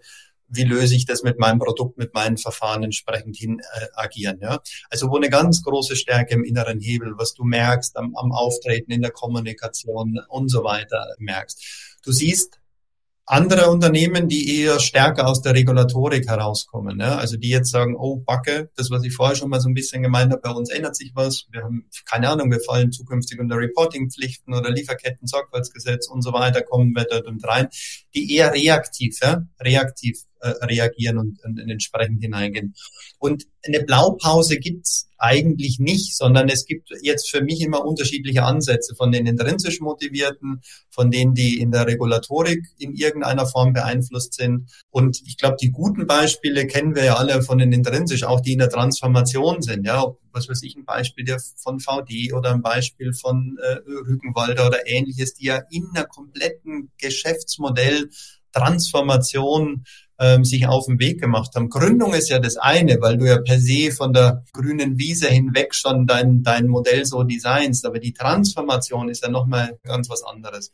wie 0.49 0.65
löse 0.65 0.95
ich 0.95 1.07
das 1.07 1.23
mit 1.23 1.39
meinem 1.39 1.59
Produkt, 1.59 1.99
mit 1.99 2.15
meinen 2.15 2.39
Verfahren 2.39 2.85
entsprechend 2.85 3.37
hin 3.37 3.61
äh, 3.61 3.87
agieren. 3.95 4.39
Ja? 4.41 4.61
Also 4.91 5.11
wo 5.11 5.17
eine 5.17 5.29
ganz 5.29 5.63
große 5.63 5.97
Stärke 5.97 6.35
im 6.35 6.45
inneren 6.45 6.81
Hebel, 6.81 7.15
was 7.17 7.35
du 7.35 7.45
merkst 7.45 7.97
am, 7.97 8.15
am 8.17 8.33
Auftreten, 8.33 8.93
in 8.93 9.03
der 9.03 9.11
Kommunikation 9.11 10.21
und 10.29 10.49
so 10.49 10.65
weiter 10.65 11.15
merkst. 11.19 11.99
Du 12.05 12.13
siehst 12.13 12.58
andere 13.31 13.71
Unternehmen, 13.71 14.27
die 14.27 14.61
eher 14.61 14.81
stärker 14.81 15.27
aus 15.27 15.43
der 15.43 15.55
Regulatorik 15.55 16.27
herauskommen. 16.29 16.97
Ne? 16.97 17.17
Also 17.17 17.37
die 17.37 17.51
jetzt 17.51 17.71
sagen, 17.71 17.95
oh 17.99 18.17
Backe, 18.17 18.71
das, 18.75 18.91
was 18.91 19.05
ich 19.05 19.15
vorher 19.15 19.37
schon 19.37 19.51
mal 19.51 19.61
so 19.61 19.69
ein 19.69 19.75
bisschen 19.75 20.03
gemeint 20.03 20.33
habe, 20.33 20.41
bei 20.41 20.51
uns 20.51 20.71
ändert 20.71 20.97
sich 20.97 21.13
was. 21.15 21.47
Wir 21.51 21.63
haben, 21.63 21.89
keine 22.07 22.31
Ahnung, 22.31 22.51
wir 22.51 22.61
fallen 22.61 22.91
zukünftig 22.91 23.39
unter 23.39 23.57
Reportingpflichten 23.57 24.55
oder 24.55 24.71
Lieferketten-Sorgfaltsgesetz 24.71 26.09
und 26.09 26.23
so 26.23 26.33
weiter, 26.33 26.63
kommen 26.63 26.95
wir 26.95 27.05
dort 27.05 27.27
und 27.27 27.47
rein, 27.47 27.69
die 28.15 28.35
eher 28.35 28.53
reaktiv, 28.55 29.19
ja? 29.23 29.43
reaktiv 29.61 30.25
äh, 30.41 30.49
reagieren 30.65 31.19
und, 31.19 31.39
und, 31.45 31.59
entsprechend 31.59 32.23
hineingehen. 32.23 32.75
Und 33.19 33.45
eine 33.67 33.81
Blaupause 33.85 34.59
gibt's 34.59 35.09
eigentlich 35.19 35.79
nicht, 35.81 36.17
sondern 36.17 36.49
es 36.49 36.65
gibt 36.65 36.91
jetzt 37.03 37.29
für 37.29 37.43
mich 37.43 37.61
immer 37.61 37.85
unterschiedliche 37.85 38.45
Ansätze 38.45 38.95
von 38.95 39.11
den 39.11 39.27
intrinsisch 39.27 39.81
motivierten, 39.81 40.63
von 40.91 41.11
denen, 41.11 41.35
die 41.35 41.59
in 41.59 41.73
der 41.73 41.87
Regulatorik 41.87 42.65
in 42.79 42.95
irgendeiner 42.95 43.47
Form 43.47 43.73
beeinflusst 43.73 44.35
sind. 44.35 44.71
Und 44.91 45.21
ich 45.27 45.37
glaube, 45.37 45.57
die 45.61 45.71
guten 45.71 46.07
Beispiele 46.07 46.67
kennen 46.67 46.95
wir 46.95 47.05
ja 47.05 47.17
alle 47.17 47.43
von 47.43 47.59
den 47.59 47.73
intrinsisch, 47.73 48.23
auch 48.23 48.41
die 48.41 48.53
in 48.53 48.61
der 48.61 48.71
Transformation 48.71 49.61
sind. 49.61 49.85
Ja, 49.85 50.05
was 50.33 50.49
weiß 50.49 50.63
ich, 50.63 50.77
ein 50.77 50.85
Beispiel 50.85 51.37
von 51.57 51.81
VD 51.81 52.33
oder 52.33 52.53
ein 52.53 52.63
Beispiel 52.63 53.13
von 53.13 53.59
äh, 53.61 53.79
Rügenwalder 53.89 54.69
oder 54.69 54.87
ähnliches, 54.87 55.35
die 55.35 55.47
ja 55.47 55.63
in 55.71 55.89
einer 55.93 56.07
kompletten 56.07 56.91
Geschäftsmodell 56.99 58.09
Transformation 58.53 59.85
ähm, 60.19 60.45
sich 60.45 60.67
auf 60.67 60.87
den 60.87 60.99
Weg 60.99 61.21
gemacht 61.21 61.55
haben. 61.55 61.69
Gründung 61.69 62.15
ist 62.15 62.29
ja 62.29 62.39
das 62.39 62.57
eine, 62.57 63.01
weil 63.01 63.17
du 63.17 63.27
ja 63.27 63.39
per 63.39 63.61
se 63.61 63.93
von 63.93 64.13
der 64.13 64.45
grünen 64.53 64.99
Wiese 64.99 65.29
hinweg 65.29 65.75
schon 65.75 66.07
dein, 66.07 66.43
dein 66.43 66.67
Modell 66.67 67.05
so 67.05 67.23
designst. 67.23 67.87
Aber 67.87 67.99
die 67.99 68.13
Transformation 68.13 69.09
ist 69.09 69.23
ja 69.23 69.31
nochmal 69.31 69.79
ganz 69.85 70.09
was 70.11 70.23
anderes. 70.23 70.71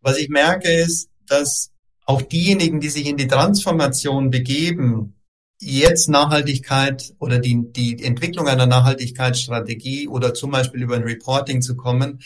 Was 0.00 0.18
ich 0.18 0.28
merke 0.28 0.72
ist, 0.72 1.10
dass 1.26 1.70
auch 2.04 2.22
diejenigen, 2.22 2.80
die 2.80 2.88
sich 2.88 3.06
in 3.06 3.16
die 3.16 3.28
Transformation 3.28 4.30
begeben, 4.30 5.14
jetzt 5.60 6.08
Nachhaltigkeit 6.08 7.14
oder 7.20 7.38
die, 7.38 7.72
die 7.72 8.02
Entwicklung 8.02 8.48
einer 8.48 8.66
Nachhaltigkeitsstrategie 8.66 10.08
oder 10.08 10.34
zum 10.34 10.50
Beispiel 10.50 10.82
über 10.82 10.96
ein 10.96 11.04
Reporting 11.04 11.62
zu 11.62 11.76
kommen, 11.76 12.20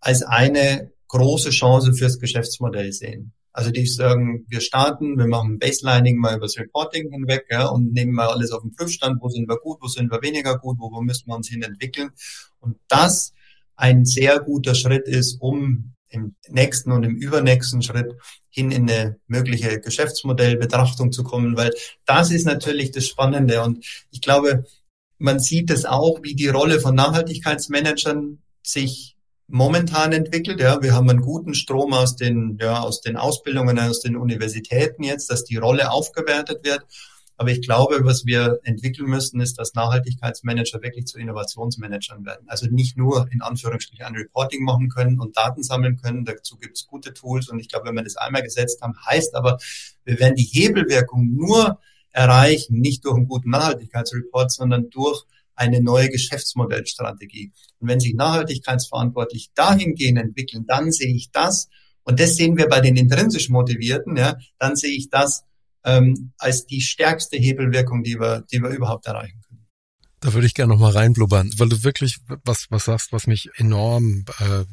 als 0.00 0.22
eine 0.22 0.92
große 1.08 1.50
Chance 1.50 1.94
fürs 1.94 2.18
Geschäftsmodell 2.18 2.92
sehen. 2.92 3.32
Also 3.52 3.70
die 3.70 3.86
sagen, 3.86 4.46
wir 4.48 4.60
starten, 4.60 5.18
wir 5.18 5.26
machen 5.26 5.58
Baselining 5.58 6.16
mal 6.16 6.36
übers 6.36 6.58
Reporting 6.58 7.10
hinweg 7.10 7.46
ja, 7.50 7.66
und 7.66 7.92
nehmen 7.92 8.12
mal 8.12 8.28
alles 8.28 8.50
auf 8.50 8.62
den 8.62 8.72
Prüfstand, 8.72 9.20
wo 9.20 9.28
sind 9.28 9.48
wir 9.48 9.58
gut, 9.58 9.78
wo 9.80 9.88
sind 9.88 10.10
wir 10.10 10.22
weniger 10.22 10.58
gut, 10.58 10.78
wo, 10.78 10.90
wo 10.90 11.02
müssen 11.02 11.28
wir 11.28 11.36
uns 11.36 11.48
hin 11.48 11.62
entwickeln. 11.62 12.10
Und 12.60 12.76
das 12.88 13.32
ein 13.76 14.04
sehr 14.04 14.40
guter 14.40 14.74
Schritt 14.74 15.06
ist, 15.06 15.40
um 15.40 15.94
im 16.08 16.36
nächsten 16.48 16.92
und 16.92 17.04
im 17.04 17.16
übernächsten 17.16 17.82
Schritt 17.82 18.14
hin 18.48 18.70
in 18.70 18.88
eine 18.88 19.16
mögliche 19.26 19.80
Geschäftsmodellbetrachtung 19.80 21.10
zu 21.10 21.24
kommen, 21.24 21.56
weil 21.56 21.72
das 22.04 22.30
ist 22.30 22.44
natürlich 22.44 22.90
das 22.90 23.06
Spannende. 23.06 23.62
Und 23.62 23.84
ich 24.10 24.20
glaube, 24.20 24.64
man 25.18 25.40
sieht 25.40 25.70
es 25.70 25.84
auch, 25.84 26.22
wie 26.22 26.34
die 26.34 26.48
Rolle 26.48 26.80
von 26.80 26.94
Nachhaltigkeitsmanagern 26.94 28.42
sich 28.62 29.11
momentan 29.52 30.12
entwickelt. 30.12 30.60
Ja, 30.60 30.82
wir 30.82 30.94
haben 30.94 31.10
einen 31.10 31.20
guten 31.20 31.54
Strom 31.54 31.92
aus 31.92 32.16
den, 32.16 32.58
ja, 32.60 32.80
aus 32.80 33.02
den 33.02 33.16
Ausbildungen, 33.16 33.78
aus 33.78 34.00
den 34.00 34.16
Universitäten 34.16 35.02
jetzt, 35.02 35.30
dass 35.30 35.44
die 35.44 35.56
Rolle 35.56 35.90
aufgewertet 35.92 36.64
wird. 36.64 36.86
Aber 37.36 37.50
ich 37.50 37.60
glaube, 37.60 38.00
was 38.04 38.24
wir 38.24 38.60
entwickeln 38.62 39.10
müssen, 39.10 39.40
ist, 39.40 39.58
dass 39.58 39.74
Nachhaltigkeitsmanager 39.74 40.80
wirklich 40.80 41.06
zu 41.06 41.18
Innovationsmanagern 41.18 42.24
werden. 42.24 42.48
Also 42.48 42.66
nicht 42.66 42.96
nur 42.96 43.28
in 43.30 43.42
Anführungsstrichen 43.42 44.06
ein 44.06 44.14
Reporting 44.14 44.64
machen 44.64 44.88
können 44.88 45.20
und 45.20 45.36
Daten 45.36 45.62
sammeln 45.62 45.96
können. 45.96 46.24
Dazu 46.24 46.56
gibt 46.56 46.78
es 46.78 46.86
gute 46.86 47.12
Tools. 47.12 47.48
Und 47.48 47.58
ich 47.58 47.68
glaube, 47.68 47.88
wenn 47.88 47.96
wir 47.96 48.04
das 48.04 48.16
einmal 48.16 48.42
gesetzt 48.42 48.80
haben, 48.80 48.94
heißt 49.04 49.34
aber, 49.34 49.58
wir 50.04 50.18
werden 50.18 50.36
die 50.36 50.44
Hebelwirkung 50.44 51.28
nur 51.34 51.78
erreichen, 52.10 52.78
nicht 52.78 53.04
durch 53.04 53.16
einen 53.16 53.28
guten 53.28 53.50
Nachhaltigkeitsreport, 53.50 54.50
sondern 54.50 54.88
durch 54.88 55.24
eine 55.62 55.80
neue 55.80 56.08
Geschäftsmodellstrategie. 56.08 57.52
Und 57.78 57.88
wenn 57.88 58.00
sich 58.00 58.14
nachhaltigkeitsverantwortlich 58.14 59.50
dahingehend 59.54 60.18
entwickeln, 60.18 60.64
dann 60.66 60.90
sehe 60.90 61.14
ich 61.14 61.30
das, 61.30 61.68
und 62.02 62.18
das 62.18 62.34
sehen 62.34 62.56
wir 62.56 62.68
bei 62.68 62.80
den 62.80 62.96
intrinsisch 62.96 63.48
Motivierten, 63.48 64.16
ja, 64.16 64.36
dann 64.58 64.74
sehe 64.74 64.96
ich 64.96 65.08
das 65.08 65.44
ähm, 65.84 66.32
als 66.38 66.66
die 66.66 66.80
stärkste 66.80 67.36
Hebelwirkung, 67.36 68.02
die 68.02 68.18
wir, 68.18 68.44
die 68.52 68.60
wir 68.60 68.70
überhaupt 68.70 69.06
erreichen 69.06 69.40
können. 69.46 69.68
Da 70.20 70.32
würde 70.34 70.46
ich 70.46 70.54
gerne 70.54 70.72
nochmal 70.72 70.92
reinblubbern, 70.92 71.50
weil 71.58 71.68
du 71.68 71.82
wirklich 71.82 72.18
was, 72.44 72.66
was 72.70 72.84
sagst, 72.84 73.12
was 73.12 73.26
mich 73.26 73.50
enorm 73.56 74.24
äh, 74.38 74.64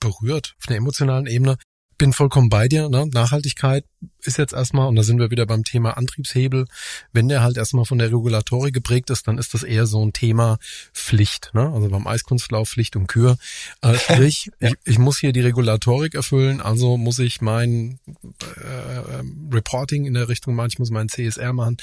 berührt 0.00 0.54
auf 0.58 0.68
einer 0.68 0.78
emotionalen 0.78 1.26
Ebene 1.26 1.56
bin 2.00 2.14
vollkommen 2.14 2.48
bei 2.48 2.66
dir. 2.66 2.88
Ne? 2.88 3.06
Nachhaltigkeit 3.12 3.84
ist 4.22 4.38
jetzt 4.38 4.54
erstmal, 4.54 4.88
und 4.88 4.96
da 4.96 5.02
sind 5.02 5.18
wir 5.18 5.30
wieder 5.30 5.44
beim 5.44 5.64
Thema 5.64 5.98
Antriebshebel, 5.98 6.64
wenn 7.12 7.28
der 7.28 7.42
halt 7.42 7.58
erstmal 7.58 7.84
von 7.84 7.98
der 7.98 8.08
Regulatorik 8.08 8.72
geprägt 8.72 9.10
ist, 9.10 9.28
dann 9.28 9.36
ist 9.36 9.52
das 9.52 9.64
eher 9.64 9.84
so 9.84 10.02
ein 10.02 10.14
Thema 10.14 10.56
Pflicht. 10.94 11.50
Ne? 11.52 11.70
Also 11.70 11.90
beim 11.90 12.06
Eiskunstlauf 12.06 12.70
Pflicht 12.70 12.96
und 12.96 13.06
Kür. 13.06 13.36
Äh, 13.82 13.94
sprich, 13.98 14.50
ja. 14.60 14.68
ich, 14.68 14.74
ich 14.86 14.98
muss 14.98 15.18
hier 15.18 15.34
die 15.34 15.42
Regulatorik 15.42 16.14
erfüllen, 16.14 16.62
also 16.62 16.96
muss 16.96 17.18
ich 17.18 17.42
mein 17.42 18.00
äh, 18.40 19.22
Reporting 19.52 20.06
in 20.06 20.14
der 20.14 20.30
Richtung 20.30 20.54
machen, 20.54 20.70
ich 20.72 20.78
muss 20.78 20.90
mein 20.90 21.10
CSR 21.10 21.52
machen. 21.52 21.76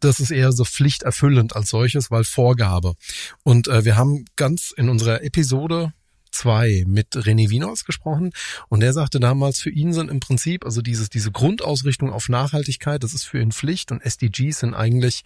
Das 0.00 0.18
ist 0.18 0.32
eher 0.32 0.50
so 0.50 0.64
pflichterfüllend 0.64 1.54
als 1.54 1.70
solches, 1.70 2.10
weil 2.10 2.24
Vorgabe. 2.24 2.94
Und 3.44 3.68
äh, 3.68 3.84
wir 3.84 3.94
haben 3.94 4.24
ganz 4.34 4.72
in 4.76 4.88
unserer 4.88 5.22
Episode, 5.22 5.92
2 6.36 6.84
mit 6.86 7.14
René 7.14 7.50
Wieners 7.50 7.84
gesprochen 7.84 8.32
und 8.68 8.80
der 8.80 8.92
sagte 8.92 9.20
damals, 9.20 9.60
für 9.60 9.70
ihn 9.70 9.92
sind 9.92 10.10
im 10.10 10.20
Prinzip, 10.20 10.64
also 10.64 10.82
dieses, 10.82 11.10
diese 11.10 11.30
Grundausrichtung 11.30 12.12
auf 12.12 12.28
Nachhaltigkeit, 12.28 13.02
das 13.02 13.14
ist 13.14 13.24
für 13.24 13.40
ihn 13.40 13.52
Pflicht 13.52 13.92
und 13.92 14.00
SDGs 14.00 14.60
sind 14.60 14.74
eigentlich, 14.74 15.22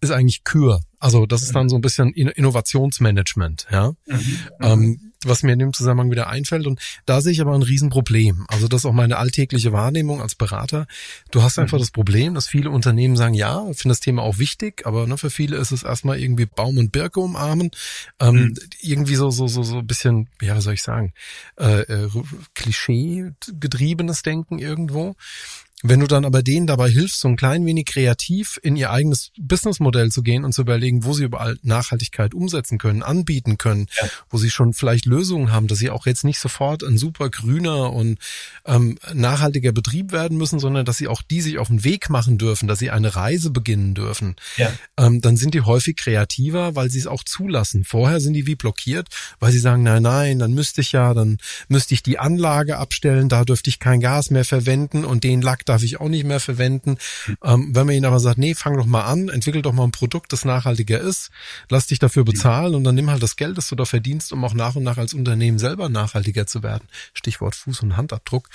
ist 0.00 0.10
eigentlich 0.10 0.44
Kür. 0.44 0.80
Also 0.98 1.26
das 1.26 1.42
ist 1.42 1.54
dann 1.54 1.68
so 1.68 1.76
ein 1.76 1.82
bisschen 1.82 2.12
Innovationsmanagement, 2.12 3.66
ja. 3.70 3.92
Mhm. 4.06 4.38
Ähm, 4.60 5.09
was 5.24 5.42
mir 5.42 5.52
in 5.52 5.58
dem 5.58 5.72
Zusammenhang 5.72 6.10
wieder 6.10 6.28
einfällt. 6.28 6.66
Und 6.66 6.80
da 7.06 7.20
sehe 7.20 7.32
ich 7.32 7.40
aber 7.40 7.54
ein 7.54 7.62
Riesenproblem. 7.62 8.46
Also 8.48 8.68
das 8.68 8.82
ist 8.82 8.86
auch 8.86 8.92
meine 8.92 9.18
alltägliche 9.18 9.72
Wahrnehmung 9.72 10.20
als 10.20 10.34
Berater. 10.34 10.86
Du 11.30 11.42
hast 11.42 11.58
einfach 11.58 11.78
mhm. 11.78 11.82
das 11.82 11.90
Problem, 11.90 12.34
dass 12.34 12.46
viele 12.46 12.70
Unternehmen 12.70 13.16
sagen, 13.16 13.34
ja, 13.34 13.66
ich 13.70 13.78
finde 13.78 13.92
das 13.92 14.00
Thema 14.00 14.22
auch 14.22 14.38
wichtig, 14.38 14.86
aber 14.86 15.06
ne, 15.06 15.18
für 15.18 15.30
viele 15.30 15.56
ist 15.56 15.72
es 15.72 15.82
erstmal 15.82 16.18
irgendwie 16.18 16.46
Baum 16.46 16.78
und 16.78 16.92
Birke 16.92 17.20
umarmen. 17.20 17.70
Ähm, 18.18 18.34
mhm. 18.34 18.54
Irgendwie 18.80 19.16
so, 19.16 19.30
so, 19.30 19.46
so, 19.46 19.62
so 19.62 19.78
ein 19.78 19.86
bisschen, 19.86 20.28
ja, 20.40 20.56
was 20.56 20.64
soll 20.64 20.74
ich 20.74 20.82
sagen, 20.82 21.12
äh, 21.58 21.82
äh, 21.82 22.08
Klischee-getriebenes 22.54 24.22
Denken 24.22 24.58
irgendwo. 24.58 25.16
Wenn 25.82 26.00
du 26.00 26.06
dann 26.06 26.24
aber 26.24 26.42
denen 26.42 26.66
dabei 26.66 26.90
hilfst, 26.90 27.20
so 27.20 27.28
ein 27.28 27.36
klein 27.36 27.64
wenig 27.64 27.86
kreativ 27.86 28.58
in 28.62 28.76
ihr 28.76 28.90
eigenes 28.90 29.30
Businessmodell 29.38 30.10
zu 30.10 30.22
gehen 30.22 30.44
und 30.44 30.52
zu 30.52 30.62
überlegen, 30.62 31.04
wo 31.04 31.14
sie 31.14 31.24
überall 31.24 31.58
Nachhaltigkeit 31.62 32.34
umsetzen 32.34 32.78
können, 32.78 33.02
anbieten 33.02 33.56
können, 33.56 33.86
ja. 34.00 34.08
wo 34.28 34.36
sie 34.36 34.50
schon 34.50 34.74
vielleicht 34.74 35.06
Lösungen 35.06 35.52
haben, 35.52 35.68
dass 35.68 35.78
sie 35.78 35.90
auch 35.90 36.06
jetzt 36.06 36.24
nicht 36.24 36.38
sofort 36.38 36.82
ein 36.82 36.98
super 36.98 37.30
grüner 37.30 37.92
und 37.92 38.18
ähm, 38.66 38.98
nachhaltiger 39.14 39.72
Betrieb 39.72 40.12
werden 40.12 40.36
müssen, 40.36 40.58
sondern 40.58 40.84
dass 40.84 40.98
sie 40.98 41.08
auch 41.08 41.22
die 41.22 41.40
sich 41.40 41.58
auf 41.58 41.68
den 41.68 41.82
Weg 41.82 42.10
machen 42.10 42.36
dürfen, 42.36 42.68
dass 42.68 42.78
sie 42.78 42.90
eine 42.90 43.16
Reise 43.16 43.50
beginnen 43.50 43.94
dürfen, 43.94 44.36
ja. 44.56 44.70
ähm, 44.98 45.22
dann 45.22 45.36
sind 45.36 45.54
die 45.54 45.62
häufig 45.62 45.96
kreativer, 45.96 46.76
weil 46.76 46.90
sie 46.90 46.98
es 46.98 47.06
auch 47.06 47.24
zulassen. 47.24 47.84
Vorher 47.84 48.20
sind 48.20 48.34
die 48.34 48.46
wie 48.46 48.54
blockiert, 48.54 49.08
weil 49.38 49.52
sie 49.52 49.58
sagen, 49.58 49.82
nein, 49.82 50.02
nein, 50.02 50.38
dann 50.38 50.52
müsste 50.52 50.82
ich 50.82 50.92
ja, 50.92 51.14
dann 51.14 51.38
müsste 51.68 51.94
ich 51.94 52.02
die 52.02 52.18
Anlage 52.18 52.76
abstellen, 52.76 53.30
da 53.30 53.44
dürfte 53.44 53.70
ich 53.70 53.78
kein 53.78 54.00
Gas 54.00 54.30
mehr 54.30 54.44
verwenden 54.44 55.04
und 55.06 55.24
den 55.24 55.40
Lack 55.40 55.64
darf 55.70 55.84
ich 55.84 56.00
auch 56.00 56.08
nicht 56.08 56.24
mehr 56.24 56.40
verwenden. 56.40 56.96
Ähm, 57.42 57.70
wenn 57.74 57.86
man 57.86 57.94
ihnen 57.94 58.04
aber 58.04 58.18
sagt, 58.18 58.38
nee, 58.38 58.54
fang 58.54 58.76
doch 58.76 58.86
mal 58.86 59.04
an, 59.04 59.28
entwickel 59.28 59.62
doch 59.62 59.72
mal 59.72 59.84
ein 59.84 59.92
Produkt, 59.92 60.32
das 60.32 60.44
nachhaltiger 60.44 61.00
ist, 61.00 61.30
lass 61.68 61.86
dich 61.86 62.00
dafür 62.00 62.24
bezahlen 62.24 62.74
und 62.74 62.84
dann 62.84 62.96
nimm 62.96 63.08
halt 63.08 63.22
das 63.22 63.36
Geld, 63.36 63.56
das 63.56 63.68
du 63.68 63.76
da 63.76 63.84
verdienst, 63.84 64.32
um 64.32 64.44
auch 64.44 64.52
nach 64.52 64.74
und 64.74 64.82
nach 64.82 64.98
als 64.98 65.14
Unternehmen 65.14 65.58
selber 65.58 65.88
nachhaltiger 65.88 66.46
zu 66.46 66.62
werden. 66.64 66.88
Stichwort 67.14 67.54
Fuß- 67.54 67.82
und 67.82 67.96
Handabdruck. 67.96 68.48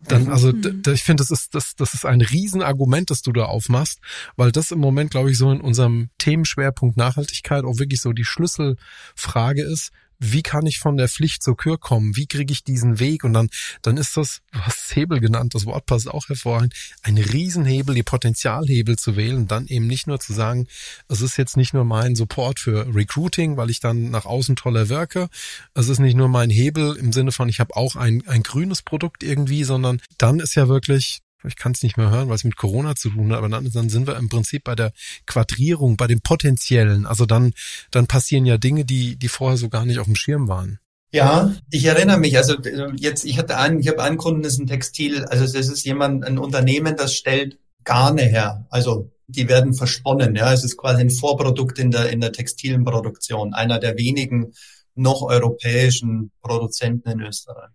Dann, 0.00 0.30
also 0.30 0.52
mhm. 0.52 0.82
ich 0.92 1.04
finde, 1.04 1.22
das 1.22 1.30
ist, 1.30 1.54
das, 1.54 1.76
das 1.76 1.94
ist 1.94 2.06
ein 2.06 2.22
Riesenargument, 2.22 3.10
das 3.10 3.22
du 3.22 3.32
da 3.32 3.44
aufmachst, 3.44 4.00
weil 4.36 4.50
das 4.50 4.70
im 4.70 4.78
Moment, 4.78 5.10
glaube 5.10 5.30
ich, 5.30 5.38
so 5.38 5.52
in 5.52 5.60
unserem 5.60 6.08
Themenschwerpunkt 6.18 6.96
Nachhaltigkeit 6.96 7.64
auch 7.64 7.78
wirklich 7.78 8.00
so 8.00 8.12
die 8.12 8.24
Schlüsselfrage 8.24 9.62
ist 9.62 9.92
wie 10.22 10.42
kann 10.42 10.66
ich 10.66 10.78
von 10.78 10.96
der 10.96 11.08
Pflicht 11.08 11.42
zur 11.42 11.56
Kür 11.56 11.78
kommen? 11.78 12.16
Wie 12.16 12.26
kriege 12.26 12.52
ich 12.52 12.64
diesen 12.64 12.98
Weg? 12.98 13.24
Und 13.24 13.32
dann, 13.32 13.48
dann 13.82 13.96
ist 13.96 14.16
das, 14.16 14.40
hast 14.52 14.94
Hebel 14.94 15.20
genannt, 15.20 15.54
das 15.54 15.66
Wort 15.66 15.86
passt 15.86 16.08
auch 16.08 16.28
hervorragend, 16.28 16.74
ein 17.02 17.18
Riesenhebel, 17.18 17.94
die 17.94 18.02
Potenzialhebel 18.02 18.96
zu 18.98 19.16
wählen 19.16 19.46
dann 19.48 19.66
eben 19.66 19.86
nicht 19.86 20.06
nur 20.06 20.20
zu 20.20 20.32
sagen, 20.32 20.66
es 21.08 21.20
ist 21.20 21.36
jetzt 21.36 21.56
nicht 21.56 21.74
nur 21.74 21.84
mein 21.84 22.14
Support 22.14 22.60
für 22.60 22.94
Recruiting, 22.94 23.56
weil 23.56 23.70
ich 23.70 23.80
dann 23.80 24.10
nach 24.10 24.24
außen 24.24 24.56
toller 24.56 24.88
wirke. 24.88 25.28
Es 25.74 25.88
ist 25.88 25.98
nicht 25.98 26.16
nur 26.16 26.28
mein 26.28 26.50
Hebel 26.50 26.96
im 26.96 27.12
Sinne 27.12 27.32
von, 27.32 27.48
ich 27.48 27.60
habe 27.60 27.76
auch 27.76 27.96
ein, 27.96 28.26
ein 28.26 28.42
grünes 28.42 28.82
Produkt 28.82 29.22
irgendwie, 29.22 29.64
sondern 29.64 30.00
dann 30.18 30.40
ist 30.40 30.54
ja 30.54 30.68
wirklich 30.68 31.21
ich 31.44 31.56
kann 31.56 31.72
es 31.72 31.82
nicht 31.82 31.96
mehr 31.96 32.10
hören, 32.10 32.28
weil 32.28 32.36
es 32.36 32.44
mit 32.44 32.56
Corona 32.56 32.94
zu 32.94 33.10
tun 33.10 33.32
hat, 33.32 33.38
aber 33.38 33.48
dann, 33.48 33.70
dann 33.70 33.88
sind 33.88 34.06
wir 34.06 34.16
im 34.16 34.28
Prinzip 34.28 34.64
bei 34.64 34.74
der 34.74 34.92
Quadrierung, 35.26 35.96
bei 35.96 36.06
dem 36.06 36.20
Potenziellen. 36.20 37.06
Also 37.06 37.26
dann, 37.26 37.52
dann 37.90 38.06
passieren 38.06 38.46
ja 38.46 38.58
Dinge, 38.58 38.84
die, 38.84 39.16
die 39.16 39.28
vorher 39.28 39.56
so 39.56 39.68
gar 39.68 39.84
nicht 39.84 39.98
auf 39.98 40.06
dem 40.06 40.16
Schirm 40.16 40.48
waren. 40.48 40.78
Ja, 41.12 41.54
ich 41.70 41.84
erinnere 41.84 42.18
mich. 42.18 42.38
Also 42.38 42.56
jetzt, 42.96 43.24
ich 43.24 43.38
hatte 43.38 43.58
einen, 43.58 43.80
ich 43.80 43.88
habe 43.88 44.02
einen 44.02 44.16
Kunden, 44.16 44.42
das 44.42 44.54
ist 44.54 44.60
ein 44.60 44.66
Textil, 44.66 45.24
also 45.26 45.44
das 45.44 45.68
ist 45.68 45.84
jemand, 45.84 46.24
ein 46.24 46.38
Unternehmen, 46.38 46.96
das 46.96 47.14
stellt 47.14 47.58
Garne 47.84 48.22
her. 48.22 48.66
Also 48.70 49.10
die 49.26 49.48
werden 49.48 49.74
versponnen. 49.74 50.34
Ja, 50.36 50.52
es 50.52 50.64
ist 50.64 50.76
quasi 50.76 51.02
ein 51.02 51.10
Vorprodukt 51.10 51.78
in 51.78 51.90
der 51.90 52.10
in 52.10 52.20
der 52.20 52.32
textilen 52.32 52.84
Produktion, 52.84 53.52
einer 53.52 53.78
der 53.78 53.98
wenigen 53.98 54.52
noch 54.94 55.22
europäischen 55.22 56.30
Produzenten 56.40 57.10
in 57.10 57.20
Österreich. 57.20 57.70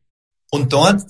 Und 0.52 0.74
dort 0.74 1.04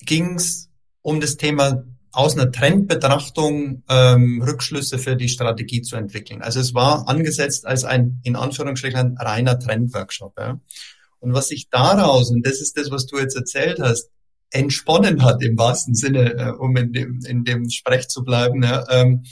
ging 0.00 0.36
es 0.36 0.68
um 1.06 1.20
das 1.20 1.36
Thema 1.36 1.84
aus 2.10 2.36
einer 2.36 2.50
Trendbetrachtung 2.50 3.84
ähm, 3.88 4.42
Rückschlüsse 4.42 4.98
für 4.98 5.14
die 5.14 5.28
Strategie 5.28 5.80
zu 5.80 5.94
entwickeln. 5.94 6.42
Also 6.42 6.58
es 6.58 6.74
war 6.74 7.08
angesetzt 7.08 7.64
als 7.64 7.84
ein, 7.84 8.18
in 8.24 8.34
Anführungsstrichen, 8.34 9.16
reiner 9.16 9.56
Trendworkshop. 9.56 10.34
Ja. 10.36 10.58
Und 11.20 11.32
was 11.32 11.46
sich 11.46 11.68
daraus, 11.70 12.30
und 12.30 12.44
das 12.44 12.60
ist 12.60 12.76
das, 12.76 12.90
was 12.90 13.06
du 13.06 13.20
jetzt 13.20 13.36
erzählt 13.36 13.78
hast, 13.80 14.10
entsponnen 14.50 15.22
hat 15.22 15.44
im 15.44 15.56
wahrsten 15.56 15.94
Sinne, 15.94 16.32
äh, 16.32 16.50
um 16.50 16.76
in 16.76 16.92
dem, 16.92 17.20
in 17.24 17.44
dem 17.44 17.70
Sprech 17.70 18.08
zu 18.08 18.24
bleiben, 18.24 18.64
ja, 18.64 18.84
ähm, 18.90 19.22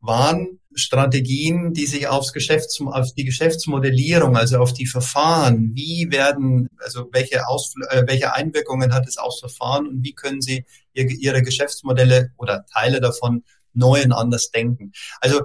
waren 0.00 0.60
Strategien, 0.74 1.72
die 1.74 1.86
sich 1.86 2.06
aufs 2.06 2.32
Geschäfts 2.32 2.80
auf 2.80 3.12
die 3.14 3.24
Geschäftsmodellierung, 3.24 4.36
also 4.36 4.58
auf 4.58 4.72
die 4.72 4.86
Verfahren, 4.86 5.72
wie 5.74 6.10
werden, 6.10 6.68
also 6.78 7.08
welche, 7.12 7.46
Ausfl 7.48 7.82
äh, 7.90 8.04
welche 8.06 8.34
Einwirkungen 8.34 8.94
hat 8.94 9.06
es 9.08 9.18
aufs 9.18 9.40
Verfahren 9.40 9.86
und 9.88 10.04
wie 10.04 10.14
können 10.14 10.40
sie 10.40 10.64
ihr, 10.92 11.08
ihre 11.10 11.42
Geschäftsmodelle 11.42 12.32
oder 12.38 12.64
Teile 12.72 13.00
davon 13.00 13.42
neu 13.72 14.02
und 14.02 14.12
anders 14.12 14.50
denken. 14.50 14.92
Also 15.20 15.42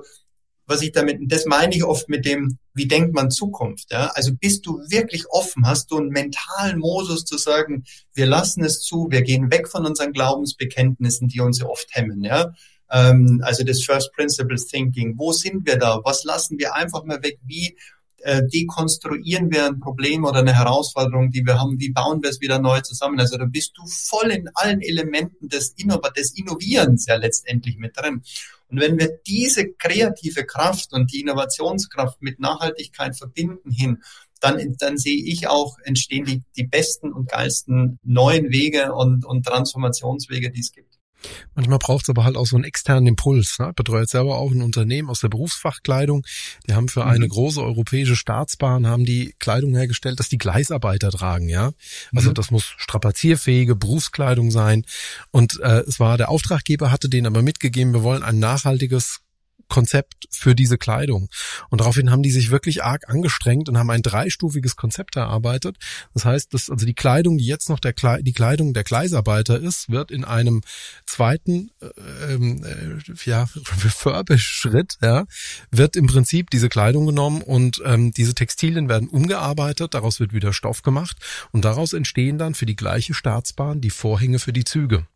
was 0.68 0.82
ich 0.82 0.91
damit, 0.91 1.20
das 1.28 1.45
meine 1.45 1.76
ich 1.76 1.84
oft 1.84 2.10
mit 2.10 2.26
dem, 2.26 2.58
wie 2.74 2.88
denkt 2.88 3.14
man 3.14 3.30
Zukunft, 3.30 3.91
ja? 3.91 4.08
Also 4.16 4.32
bist 4.34 4.66
du 4.66 4.80
wirklich 4.89 5.26
offen, 5.30 5.68
hast 5.68 5.91
du 5.91 5.97
einen 5.97 6.10
mentalen 6.10 6.80
Modus 6.80 7.24
zu 7.26 7.38
sagen, 7.38 7.84
wir 8.14 8.26
lassen 8.26 8.64
es 8.64 8.80
zu, 8.82 9.08
wir 9.12 9.22
gehen 9.22 9.51
weg 9.51 9.68
von 9.68 9.86
unseren 9.86 10.12
Glaubensbekenntnissen, 10.12 11.28
die 11.28 11.39
uns 11.39 11.62
oft 11.62 11.93
hemmen, 11.93 12.24
ja? 12.24 12.53
Ähm, 12.92 13.42
also 13.44 13.64
das 13.64 13.84
First 13.84 14.14
Principles 14.14 14.68
Thinking. 14.68 15.16
Wo 15.18 15.32
sind 15.32 15.66
wir 15.66 15.78
da? 15.78 16.00
Was 16.04 16.24
lassen 16.24 16.58
wir 16.60 16.76
einfach 16.76 17.04
mal 17.04 17.22
weg? 17.24 17.40
Wie 17.46 17.76
äh, 18.20 18.42
dekonstruieren 18.48 19.52
wir 19.52 19.68
ein 19.68 19.80
Problem 19.80 20.26
oder 20.26 20.40
eine 20.40 20.56
Herausforderung, 20.56 21.32
die 21.32 21.46
wir 21.46 21.60
haben? 21.60 21.80
Wie 21.80 21.92
bauen 21.92 22.24
wir 22.24 22.30
es 22.30 22.42
wieder 22.42 22.60
neu 22.60 22.82
zusammen? 22.82 23.20
Also 23.20 23.38
da 23.38 23.46
bist 23.46 23.74
du 23.78 23.86
voll 23.86 24.32
in 24.32 24.50
allen 24.56 24.82
Elementen 24.82 25.48
des, 25.48 25.74
Innov 25.78 26.02
des 26.14 26.36
Innovierens 26.36 27.06
ja 27.06 27.16
letztendlich 27.16 27.78
mit 27.78 27.96
drin. 27.98 28.24
Und 28.68 28.80
wenn 28.80 28.98
wir 28.98 29.20
diese 29.28 29.72
kreative 29.74 30.44
Kraft 30.46 30.92
und 30.92 31.14
die 31.14 31.22
Innovationskraft 31.22 32.22
mit 32.22 32.40
Nachhaltigkeit 32.40 33.16
verbinden 33.16 33.70
hin, 33.70 34.02
dann, 34.42 34.76
dann 34.80 34.98
sehe 34.98 35.24
ich 35.24 35.48
auch, 35.48 35.78
entstehen 35.84 36.26
die, 36.26 36.42
die 36.58 36.66
besten 36.66 37.14
und 37.14 37.30
geilsten 37.30 38.00
neuen 38.04 38.50
Wege 38.50 38.94
und, 38.94 39.26
und 39.26 39.46
Transformationswege, 39.46 40.52
die 40.52 40.62
es 40.62 40.72
gibt. 40.72 40.95
Manchmal 41.55 41.80
braucht 41.80 42.03
es 42.03 42.09
aber 42.09 42.24
halt 42.24 42.38
auch 42.38 42.45
so 42.45 42.55
einen 42.55 42.66
externen 42.66 43.07
Impuls. 43.07 43.57
Ne? 43.59 43.70
Ich 43.70 43.76
betreue 43.76 44.01
jetzt 44.01 44.11
selber 44.11 44.38
auch 44.38 44.51
ein 44.51 44.61
Unternehmen 44.61 45.09
aus 45.09 45.22
der 45.22 45.30
Berufsfachkleidung. 45.30 46.26
Die 46.68 46.74
haben 46.74 46.88
für 46.88 47.03
mhm. 47.03 47.11
eine 47.11 47.28
große 47.28 47.61
europäische 47.61 48.16
Staatsbahn 48.16 48.88
haben 48.88 49.05
die 49.05 49.36
Kleidung 49.39 49.76
hergestellt, 49.76 50.20
dass 50.20 50.30
die 50.30 50.38
Gleisarbeiter 50.38 51.11
tragen. 51.11 51.49
Ja, 51.49 51.72
also 52.13 52.30
mhm. 52.30 52.34
das 52.36 52.51
muss 52.51 52.74
strapazierfähige 52.78 53.76
Berufskleidung 53.76 54.51
sein. 54.51 54.86
Und 55.32 55.59
äh, 55.61 55.82
es 55.88 55.99
war 55.99 56.18
der 56.18 56.30
Auftraggeber 56.30 56.91
hatte 56.91 57.09
denen 57.09 57.28
aber 57.28 57.41
mitgegeben, 57.41 57.93
wir 57.93 58.03
wollen 58.03 58.24
ein 58.24 58.39
nachhaltiges 58.39 59.22
Konzept 59.68 60.28
für 60.32 60.55
diese 60.55 60.78
Kleidung. 60.78 61.30
Und 61.70 61.82
daraufhin 61.82 62.11
haben 62.11 62.24
die 62.24 62.32
sich 62.32 62.51
wirklich 62.51 62.84
arg 62.84 63.09
angestrengt 63.09 63.70
und 63.70 63.78
haben 63.78 63.89
ein 63.89 64.01
dreistufiges 64.01 64.76
Konzept 64.76 65.16
erarbeitet. 65.16 65.78
Das 66.13 66.26
heißt, 66.26 66.53
dass 66.53 66.70
also 66.70 66.86
die 66.86 66.93
Kleidung, 66.93 67.38
die 67.38 67.45
jetzt 67.45 67.70
noch 67.70 67.80
der 67.80 67.93
Kle 67.93 68.20
die 68.22 68.34
Kleidung 68.34 68.74
der 68.74 68.84
Gleisarbeiter 68.84 69.59
ist, 69.59 69.89
wird 69.89 70.11
in 70.11 70.24
einem 70.24 70.61
zweiten 71.05 71.72
äh, 71.82 72.34
ähm, 72.34 72.63
äh, 72.63 73.13
ja, 73.26 73.47
Refurbish-Schritt, 73.84 74.97
ja, 75.01 75.26
wird 75.72 75.95
im 75.95 76.07
Prinzip 76.07 76.49
diese 76.49 76.70
Kleidung 76.70 77.05
genommen 77.05 77.41
und 77.41 77.82
ähm, 77.86 78.11
diese 78.11 78.36
Textilien 78.36 78.89
werden 78.89 79.09
umgearbeitet, 79.09 79.93
daraus 79.93 80.20
wird 80.20 80.34
wieder 80.34 80.53
Stoff 80.53 80.82
gemacht 80.82 81.18
und 81.51 81.66
daraus 81.66 81.93
entstehen 81.93 82.38
dann 82.38 82.55
für 82.55 82.66
die 82.66 82.76
gleiche 82.76 83.13
Staatsbahn 83.13 83.82
die 83.82 83.89
Vorhänge 83.89 84.39
für 84.39 84.53
die 84.53 84.63
Züge. 84.63 85.07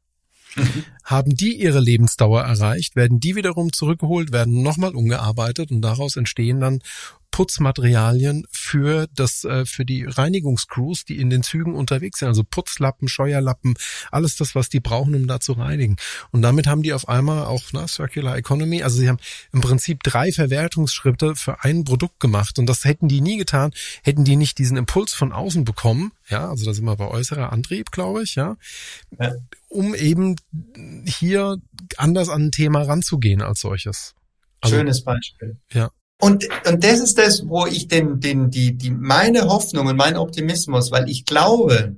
Haben 1.03 1.35
die 1.35 1.61
ihre 1.61 1.79
Lebensdauer 1.79 2.41
erreicht, 2.41 2.95
werden 2.95 3.19
die 3.19 3.35
wiederum 3.35 3.73
zurückgeholt, 3.73 4.31
werden 4.31 4.61
nochmal 4.61 4.95
umgearbeitet 4.95 5.71
und 5.71 5.81
daraus 5.81 6.15
entstehen 6.15 6.59
dann 6.59 6.81
Putzmaterialien 7.31 8.45
für 8.51 9.07
das 9.13 9.43
äh, 9.43 9.65
für 9.65 9.85
die 9.85 10.05
Reinigungscrews, 10.05 11.05
die 11.05 11.19
in 11.19 11.29
den 11.29 11.43
Zügen 11.43 11.75
unterwegs 11.75 12.19
sind, 12.19 12.27
also 12.27 12.43
Putzlappen, 12.43 13.07
Scheuerlappen, 13.07 13.75
alles 14.11 14.35
das, 14.35 14.55
was 14.55 14.69
die 14.69 14.79
brauchen, 14.79 15.15
um 15.15 15.27
da 15.27 15.39
zu 15.39 15.53
reinigen. 15.53 15.97
Und 16.31 16.41
damit 16.41 16.67
haben 16.67 16.83
die 16.83 16.93
auf 16.93 17.07
einmal 17.07 17.45
auch 17.45 17.63
na, 17.73 17.87
Circular 17.87 18.37
Economy, 18.37 18.83
also 18.83 18.97
sie 18.99 19.09
haben 19.09 19.19
im 19.53 19.61
Prinzip 19.61 20.03
drei 20.03 20.31
Verwertungsschritte 20.31 21.35
für 21.35 21.63
ein 21.63 21.83
Produkt 21.83 22.19
gemacht 22.19 22.59
und 22.59 22.65
das 22.65 22.85
hätten 22.85 23.07
die 23.07 23.21
nie 23.21 23.37
getan, 23.37 23.71
hätten 24.03 24.23
die 24.23 24.35
nicht 24.35 24.57
diesen 24.57 24.77
Impuls 24.77 25.13
von 25.13 25.31
außen 25.31 25.65
bekommen, 25.65 26.11
ja, 26.27 26.49
also 26.49 26.65
da 26.65 26.73
sind 26.73 26.85
wir 26.85 26.95
bei 26.95 27.07
äußerer 27.07 27.51
Antrieb, 27.51 27.91
glaube 27.91 28.23
ich, 28.23 28.35
ja, 28.35 28.57
ja. 29.19 29.33
um 29.67 29.95
eben 29.95 30.35
hier 31.05 31.57
anders 31.97 32.29
an 32.29 32.47
ein 32.47 32.51
Thema 32.51 32.81
ranzugehen 32.81 33.41
als 33.41 33.61
solches. 33.61 34.15
Also, 34.61 34.75
Schönes 34.75 35.03
Beispiel. 35.03 35.57
Ja. 35.71 35.89
Und, 36.21 36.47
und 36.67 36.83
das 36.83 36.99
ist 36.99 37.17
das, 37.17 37.47
wo 37.47 37.65
ich 37.65 37.87
den, 37.87 38.19
den, 38.19 38.51
die, 38.51 38.77
die, 38.77 38.91
meine 38.91 39.47
Hoffnung 39.47 39.87
und 39.87 39.95
mein 39.95 40.17
Optimismus, 40.17 40.91
weil 40.91 41.09
ich 41.09 41.23
glaube, 41.25 41.95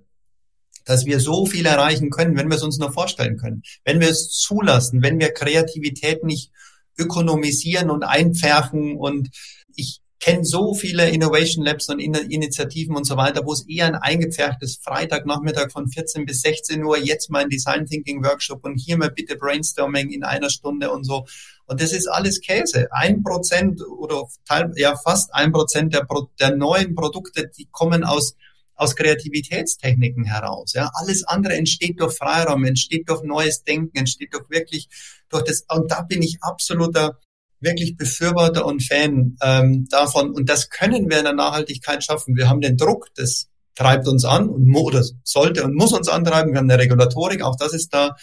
dass 0.85 1.05
wir 1.05 1.19
so 1.19 1.47
viel 1.47 1.65
erreichen 1.65 2.11
können, 2.11 2.37
wenn 2.37 2.47
wir 2.47 2.55
es 2.55 2.63
uns 2.63 2.77
nur 2.77 2.91
vorstellen 2.91 3.37
können, 3.37 3.63
wenn 3.83 3.99
wir 3.99 4.09
es 4.09 4.29
zulassen, 4.29 5.01
wenn 5.01 5.19
wir 5.19 5.33
Kreativität 5.33 6.23
nicht 6.23 6.51
ökonomisieren 6.97 7.89
und 7.89 8.03
einpferchen 8.03 8.95
und 8.95 9.29
ich 9.75 10.00
kenne 10.21 10.45
so 10.45 10.75
viele 10.75 11.09
Innovation 11.09 11.65
Labs 11.65 11.89
und 11.89 11.99
Initiativen 11.99 12.95
und 12.95 13.05
so 13.05 13.17
weiter, 13.17 13.43
wo 13.43 13.53
es 13.53 13.67
eher 13.67 13.87
ein 13.87 13.95
eingepferchtes 13.95 14.77
Freitagnachmittag 14.83 15.71
von 15.71 15.87
14 15.87 16.25
bis 16.25 16.41
16 16.41 16.83
Uhr, 16.85 16.99
jetzt 16.99 17.31
mal 17.31 17.43
ein 17.43 17.49
Design 17.49 17.87
Thinking 17.87 18.23
Workshop 18.23 18.63
und 18.63 18.77
hier 18.77 18.97
mal 18.97 19.09
bitte 19.09 19.35
Brainstorming 19.35 20.11
in 20.11 20.23
einer 20.23 20.51
Stunde 20.51 20.91
und 20.91 21.05
so. 21.05 21.25
Und 21.65 21.81
das 21.81 21.91
ist 21.91 22.07
alles 22.07 22.39
Käse. 22.39 22.87
Ein 22.91 23.23
Prozent 23.23 23.81
oder 23.81 24.27
teil, 24.47 24.71
ja 24.75 24.95
fast 24.95 25.33
ein 25.33 25.51
Prozent 25.51 25.95
der, 25.95 26.07
der 26.39 26.55
neuen 26.55 26.93
Produkte, 26.93 27.49
die 27.57 27.67
kommen 27.71 28.03
aus 28.03 28.35
aus 28.75 28.95
Kreativitätstechniken 28.95 30.23
heraus. 30.23 30.73
Ja, 30.73 30.89
alles 30.95 31.23
andere 31.23 31.53
entsteht 31.53 31.99
durch 31.99 32.17
Freiraum, 32.17 32.65
entsteht 32.65 33.07
durch 33.09 33.21
neues 33.21 33.63
Denken, 33.63 33.95
entsteht 33.95 34.33
durch 34.33 34.49
wirklich 34.49 34.89
durch 35.29 35.43
das. 35.43 35.65
Und 35.69 35.91
da 35.91 36.01
bin 36.01 36.23
ich 36.23 36.39
absoluter 36.41 37.19
wirklich 37.61 37.95
Befürworter 37.95 38.65
und 38.65 38.83
Fan 38.83 39.37
ähm, 39.41 39.87
davon. 39.89 40.31
Und 40.31 40.49
das 40.49 40.69
können 40.69 41.09
wir 41.09 41.19
in 41.19 41.23
der 41.23 41.33
Nachhaltigkeit 41.33 42.03
schaffen. 42.03 42.35
Wir 42.35 42.49
haben 42.49 42.61
den 42.61 42.77
Druck, 42.77 43.07
das 43.15 43.47
treibt 43.75 44.07
uns 44.07 44.25
an 44.25 44.49
und 44.49 44.75
oder 44.75 45.03
sollte 45.23 45.63
und 45.63 45.75
muss 45.75 45.93
uns 45.93 46.09
antreiben. 46.09 46.51
Wir 46.51 46.59
haben 46.59 46.69
eine 46.69 46.81
Regulatorik, 46.81 47.41
auch 47.41 47.55
das 47.55 47.73
ist 47.73 47.93
da, 47.93 48.15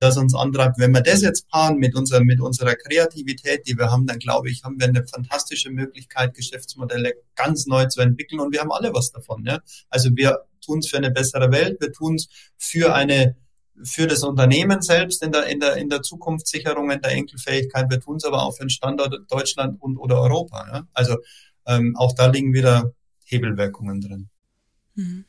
das 0.00 0.16
uns 0.16 0.34
antreibt. 0.34 0.78
Wenn 0.78 0.92
wir 0.92 1.02
das 1.02 1.22
jetzt 1.22 1.48
paaren 1.48 1.78
mit 1.78 1.94
unserer, 1.94 2.24
mit 2.24 2.40
unserer 2.40 2.74
Kreativität, 2.74 3.66
die 3.66 3.76
wir 3.76 3.90
haben, 3.90 4.06
dann 4.06 4.18
glaube 4.18 4.50
ich, 4.50 4.62
haben 4.64 4.78
wir 4.78 4.88
eine 4.88 5.06
fantastische 5.06 5.70
Möglichkeit, 5.70 6.34
Geschäftsmodelle 6.34 7.14
ganz 7.34 7.66
neu 7.66 7.86
zu 7.86 8.00
entwickeln 8.00 8.40
und 8.40 8.52
wir 8.52 8.60
haben 8.60 8.72
alle 8.72 8.92
was 8.92 9.12
davon. 9.12 9.44
Ja? 9.44 9.60
Also 9.88 10.10
wir 10.14 10.40
tun 10.64 10.78
es 10.78 10.88
für 10.88 10.96
eine 10.96 11.10
bessere 11.10 11.50
Welt, 11.52 11.80
wir 11.80 11.92
tun 11.92 12.16
es 12.16 12.28
für 12.56 12.94
eine 12.94 13.36
für 13.82 14.06
das 14.06 14.22
Unternehmen 14.22 14.82
selbst 14.82 15.22
in 15.22 15.32
der, 15.32 15.46
in 15.46 15.60
der, 15.60 15.76
in 15.76 15.88
der 15.88 16.02
Zukunftssicherung, 16.02 16.90
in 16.90 17.00
der 17.00 17.12
Enkelfähigkeit. 17.12 17.90
Wir 17.90 18.00
tun 18.00 18.16
es 18.16 18.24
aber 18.24 18.42
auch 18.42 18.52
für 18.52 18.64
den 18.64 18.70
Standort 18.70 19.14
Deutschland 19.30 19.80
und 19.82 19.96
oder 19.96 20.20
Europa. 20.20 20.66
Ja? 20.72 20.88
Also 20.92 21.16
ähm, 21.66 21.96
auch 21.96 22.14
da 22.14 22.26
liegen 22.26 22.52
wieder 22.52 22.92
Hebelwirkungen 23.24 24.00
drin. 24.00 24.28
Mhm. 24.94 25.24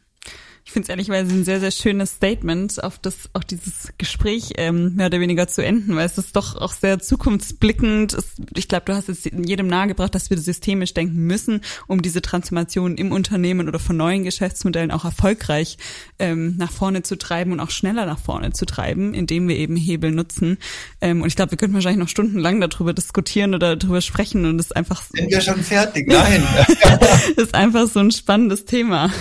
Ich 0.68 0.72
finde 0.72 0.86
es 0.86 0.89
ehrlicherweise 0.89 1.32
ein 1.32 1.45
sehr, 1.45 1.59
sehr 1.59 1.70
schönes 1.70 2.13
Statement, 2.13 2.84
auf 2.84 2.97
das 2.97 3.30
auch 3.34 3.43
dieses 3.43 3.93
Gespräch 3.99 4.53
ähm, 4.57 4.95
mehr 4.95 5.05
oder 5.05 5.20
weniger 5.20 5.47
zu 5.47 5.63
enden, 5.63 5.95
weil 5.95 6.07
es 6.07 6.18
ist 6.18 6.36
doch 6.36 6.55
auch 6.55 6.74
sehr 6.74 6.97
zukunftsblickend. 6.97 8.16
Es, 8.16 8.34
ich 8.55 8.68
glaube, 8.68 8.86
du 8.86 8.95
hast 8.95 9.07
es 9.07 9.26
jedem 9.26 9.68
nahegebracht, 9.68 10.16
dass 10.16 10.32
wir 10.32 10.39
systemisch 10.39 10.95
denken 10.95 11.28
müssen, 11.28 11.61
um 11.86 12.01
diese 12.01 12.24
Transformation 12.24 12.97
im 12.97 13.11
Unternehmen 13.11 13.68
oder 13.68 13.78
von 13.78 13.95
neuen 13.95 14.24
Geschäftsmodellen 14.24 14.89
auch 14.89 15.05
erfolgreich 15.05 15.78
ähm, 16.18 16.55
nach 16.57 16.72
vorne 16.72 17.03
zu 17.03 17.16
treiben 17.16 17.51
und 17.51 17.59
auch 17.59 17.70
schneller 17.70 18.07
nach 18.07 18.20
vorne 18.20 18.51
zu 18.51 18.66
treiben, 18.66 19.13
indem 19.13 19.47
wir 19.47 19.57
eben 19.57 19.76
Hebel 19.76 20.09
nutzen. 20.11 20.57
Ähm, 20.99 21.22
und 21.22 21.28
ich 21.28 21.36
glaube, 21.36 21.51
wir 21.51 21.59
könnten 21.59 21.76
wahrscheinlich 21.76 22.01
noch 22.01 22.09
stundenlang 22.09 22.59
darüber 22.59 22.93
diskutieren 22.93 23.53
oder 23.53 23.76
darüber 23.76 24.01
sprechen 24.01 24.45
und 24.47 24.59
es 24.59 24.66
ist 24.66 24.76
einfach. 24.76 25.03
Sind 25.13 25.30
wir 25.30 25.41
schon 25.41 25.61
fertig? 25.61 26.07
Nein. 26.07 26.43
ist 27.38 27.53
einfach 27.53 27.88
so 27.88 27.99
ein 27.99 28.09
spannendes 28.09 28.66
Thema. 28.66 29.11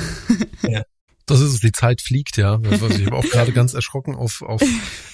Ja. 0.62 0.84
Das 1.26 1.40
ist 1.40 1.54
es, 1.54 1.60
die 1.60 1.72
Zeit 1.72 2.02
fliegt, 2.02 2.36
ja. 2.36 2.60
Also 2.62 2.88
ich 2.88 3.06
habe 3.06 3.16
auch 3.16 3.24
gerade 3.30 3.52
ganz 3.52 3.72
erschrocken 3.72 4.14
auf, 4.14 4.42
auf 4.42 4.62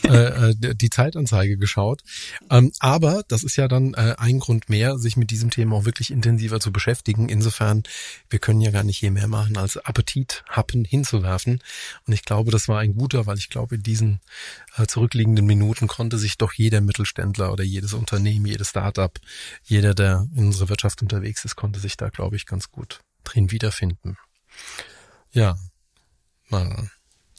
äh, 0.05 0.51
äh, 0.51 0.75
die 0.75 0.91
Zeitanzeige 0.91 1.57
geschaut. 1.57 2.03
Ähm, 2.51 2.73
aber 2.81 3.23
das 3.29 3.45
ist 3.45 3.57
ja 3.57 3.69
dann 3.69 3.95
äh, 3.95 4.17
ein 4.19 4.41
Grund 4.41 4.69
mehr, 4.69 4.99
sich 4.99 5.17
mit 5.17 5.31
diesem 5.31 5.51
Thema 5.51 5.77
auch 5.77 5.85
wirklich 5.85 6.11
intensiver 6.11 6.59
zu 6.59 6.73
beschäftigen. 6.73 7.29
Insofern, 7.29 7.85
wir 8.29 8.41
können 8.41 8.61
ja 8.61 8.73
gar 8.73 8.83
nicht 8.83 9.01
je 9.01 9.11
mehr 9.11 9.29
machen, 9.29 9.57
als 9.57 9.77
Appetithappen 9.77 10.85
hinzuwerfen. 10.85 11.63
Und 12.07 12.13
ich 12.13 12.25
glaube, 12.25 12.51
das 12.51 12.67
war 12.67 12.81
ein 12.81 12.95
guter, 12.95 13.27
weil 13.27 13.39
ich 13.39 13.49
glaube, 13.49 13.77
in 13.77 13.83
diesen 13.83 14.21
äh, 14.77 14.87
zurückliegenden 14.87 15.47
Minuten 15.47 15.87
konnte 15.87 16.19
sich 16.19 16.39
doch 16.39 16.53
jeder 16.53 16.81
Mittelständler 16.81 17.53
oder 17.53 17.63
jedes 17.63 17.93
Unternehmen, 17.93 18.47
jedes 18.47 18.71
Startup, 18.71 19.17
jeder, 19.63 19.95
der 19.95 20.27
in 20.35 20.47
unserer 20.47 20.71
Wirtschaft 20.71 21.03
unterwegs 21.03 21.45
ist, 21.45 21.55
konnte 21.55 21.79
sich 21.79 21.97
da, 21.97 22.09
glaube 22.09 22.35
ich, 22.35 22.47
ganz 22.47 22.71
gut 22.71 23.01
drin 23.23 23.53
wiederfinden. 23.53 24.17
Ja, 25.33 25.57
Mara. 26.51 26.91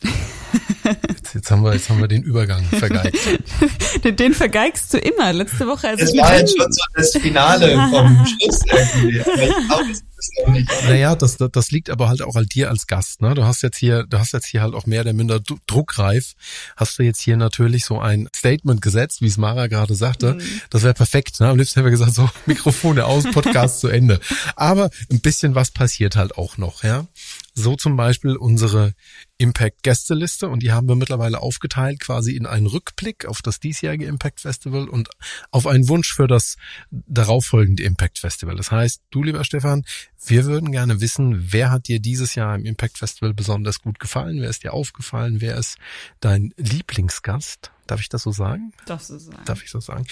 Jetzt, 1.34 1.36
jetzt, 1.36 1.52
haben 1.52 1.64
wir, 1.64 1.74
jetzt 1.74 1.90
haben 1.90 2.02
wir 2.02 2.10
den 2.10 2.24
Übergang 2.24 2.64
vergeigt. 2.66 3.18
den, 4.04 4.16
den 4.18 4.34
vergeigst 4.34 4.94
du 4.94 4.98
immer. 4.98 5.32
Letzte 5.32 5.66
Woche. 5.66 5.88
Also 5.88 6.04
das 6.04 6.18
war 6.18 6.38
jetzt 6.38 6.58
schon 6.58 6.72
so 6.72 6.82
das 6.94 7.12
Finale 7.12 7.74
vom 7.90 8.26
Schluss 8.42 8.60
irgendwie. 8.68 9.22
Aber 9.22 9.44
ich 9.44 9.68
glaube, 9.68 10.66
naja, 10.88 11.16
das, 11.16 11.38
das 11.38 11.72
liegt 11.72 11.90
aber 11.90 12.10
halt 12.10 12.22
auch 12.22 12.36
an 12.36 12.46
dir 12.46 12.70
als 12.70 12.86
Gast. 12.86 13.22
Ne? 13.22 13.34
Du 13.34 13.44
hast 13.44 13.64
jetzt 13.64 13.78
hier, 13.78 14.04
du 14.04 14.20
hast 14.20 14.34
jetzt 14.34 14.46
hier 14.46 14.62
halt 14.62 14.74
auch 14.74 14.86
mehr 14.86 15.02
oder 15.02 15.14
minder 15.14 15.40
druckreif. 15.68 16.34
Hast 16.76 17.00
du 17.00 17.04
jetzt 17.04 17.22
hier 17.22 17.38
natürlich 17.38 17.86
so 17.86 18.00
ein 18.00 18.28
Statement 18.36 18.82
gesetzt, 18.82 19.22
wie 19.22 19.28
es 19.28 19.38
Mara 19.38 19.68
gerade 19.68 19.96
sagte. 19.96 20.34
Mhm. 20.34 20.62
Das 20.70 20.84
wäre 20.84 20.94
perfekt. 20.94 21.40
Ne? 21.40 21.48
Am 21.48 21.58
liebsten 21.58 21.76
hätten 21.76 21.86
wir 21.86 21.92
gesagt, 21.92 22.14
so 22.14 22.30
Mikrofone 22.46 23.06
aus, 23.06 23.24
Podcast 23.32 23.80
zu 23.80 23.88
Ende. 23.88 24.20
Aber 24.56 24.90
ein 25.10 25.22
bisschen 25.22 25.56
was 25.56 25.72
passiert 25.72 26.16
halt 26.16 26.38
auch 26.38 26.58
noch. 26.58 26.84
Ja, 26.84 27.08
so 27.54 27.76
zum 27.76 27.96
Beispiel 27.98 28.36
unsere 28.36 28.94
Impact-Gästeliste 29.38 30.50
und 30.50 30.62
die 30.62 30.72
haben 30.72 30.88
wir 30.88 30.96
mittlerweile 30.96 31.21
aufgeteilt 31.22 32.00
quasi 32.00 32.36
in 32.36 32.46
einen 32.46 32.68
Rückblick 32.68 33.26
auf 33.26 33.42
das 33.42 33.60
diesjährige 33.60 34.06
Impact 34.06 34.42
Festival 34.42 34.90
und 34.90 35.10
auf 35.52 35.68
einen 35.68 35.88
Wunsch 35.88 36.14
für 36.14 36.28
das 36.28 36.58
darauffolgende 36.90 37.84
Impact 37.84 38.20
Festival. 38.20 38.56
Das 38.56 38.72
heißt, 38.72 39.02
du 39.12 39.24
lieber 39.24 39.44
Stefan, 39.44 39.86
wir 40.26 40.46
würden 40.46 40.72
gerne 40.72 41.02
wissen, 41.02 41.52
wer 41.52 41.72
hat 41.72 41.88
dir 41.88 42.00
dieses 42.00 42.36
Jahr 42.36 42.56
im 42.56 42.66
Impact 42.66 42.98
Festival 42.98 43.34
besonders 43.34 43.82
gut 43.82 44.00
gefallen? 44.00 44.42
Wer 44.42 44.50
ist 44.50 44.64
dir 44.64 44.74
aufgefallen? 44.74 45.42
Wer 45.42 45.58
ist 45.58 45.78
dein 46.20 46.54
Lieblingsgast? 46.58 47.72
Darf 47.88 48.00
ich 48.00 48.10
das 48.10 48.24
so 48.24 48.32
sagen? 48.32 48.72
Darfst 48.86 49.10
du 49.10 49.18
sagen. 49.18 49.44
Darf 49.46 49.64
ich 49.64 49.70
so 49.70 49.80
sagen? 49.80 50.06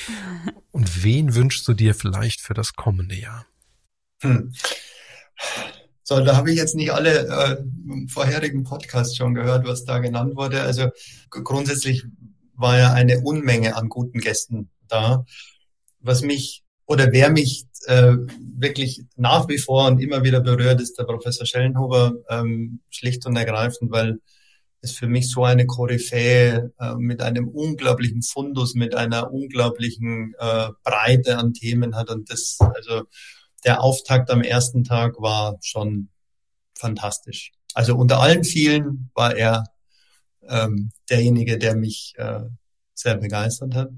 Und 0.72 1.03
wen 1.03 1.36
wünschst 1.36 1.68
du 1.68 1.74
dir 1.74 1.95
vielleicht 1.95 2.41
für 2.41 2.53
das 2.53 2.74
kommende 2.74 3.16
Jahr? 3.16 3.45
Hm. 4.22 4.53
So, 6.10 6.20
da 6.22 6.36
habe 6.36 6.49
ich 6.49 6.57
jetzt 6.57 6.74
nicht 6.74 6.91
alle 6.91 7.28
äh, 7.28 8.07
vorherigen 8.07 8.64
Podcasts 8.64 9.16
schon 9.16 9.36
gehört, 9.36 9.68
was 9.68 9.86
da 9.86 9.99
genannt 9.99 10.36
wurde. 10.36 10.64
Also 10.64 10.88
grundsätzlich 11.30 12.03
war 12.55 12.80
ja 12.80 12.93
eine 12.93 13.22
Unmenge 13.22 13.76
an 13.76 13.89
guten 13.89 14.20
Gästen 14.20 14.72
da. 14.88 15.24
Was 15.99 16.24
mich 16.24 16.64
oder 16.88 17.12
wer 17.12 17.30
mich 17.30 17.68
äh, 17.86 18.14
wirklich 18.57 19.03
nach 19.18 19.47
wie 19.49 19.60
vor 19.60 19.86
und 19.86 20.01
immer 20.01 20.24
wieder 20.24 20.41
berührt, 20.41 20.82
ist 20.82 20.97
der 20.97 21.03
Professor 21.03 21.45
Schellenhuber, 21.45 22.16
ähm, 22.28 22.80
schlicht 22.89 23.28
und 23.28 23.36
ergreifend, 23.36 23.91
weil 23.91 24.18
es 24.82 24.93
für 24.93 25.05
mich 25.05 25.30
so 25.30 25.43
eine 25.43 25.68
Koryphäe 25.68 26.74
äh, 26.80 26.95
mit 26.95 27.22
einem 27.22 27.49
unglaublichen 27.49 28.24
Fundus, 28.24 28.74
mit 28.74 28.95
einer 28.95 29.32
unglaublichen 29.32 30.34
äh, 30.39 30.70
Breite 30.84 31.38
an 31.38 31.53
Themen 31.53 31.95
hat. 31.95 32.10
Und 32.10 32.32
das, 32.32 32.57
also 32.60 33.03
der 33.66 33.82
Auftakt 33.82 34.30
am 34.32 34.41
ersten 34.41 34.84
Tag 34.84 35.20
war 35.20 35.57
schon 35.62 36.10
fantastisch. 36.74 37.51
Also 37.74 37.95
unter 37.95 38.20
allen 38.20 38.43
vielen 38.43 39.12
war 39.14 39.36
er 39.36 39.66
ähm, 40.47 40.91
derjenige, 41.10 41.57
der 41.57 41.76
mich 41.76 42.14
äh, 42.18 42.41
sehr 42.93 43.18
begeistert 43.18 43.76
hat. 43.76 43.89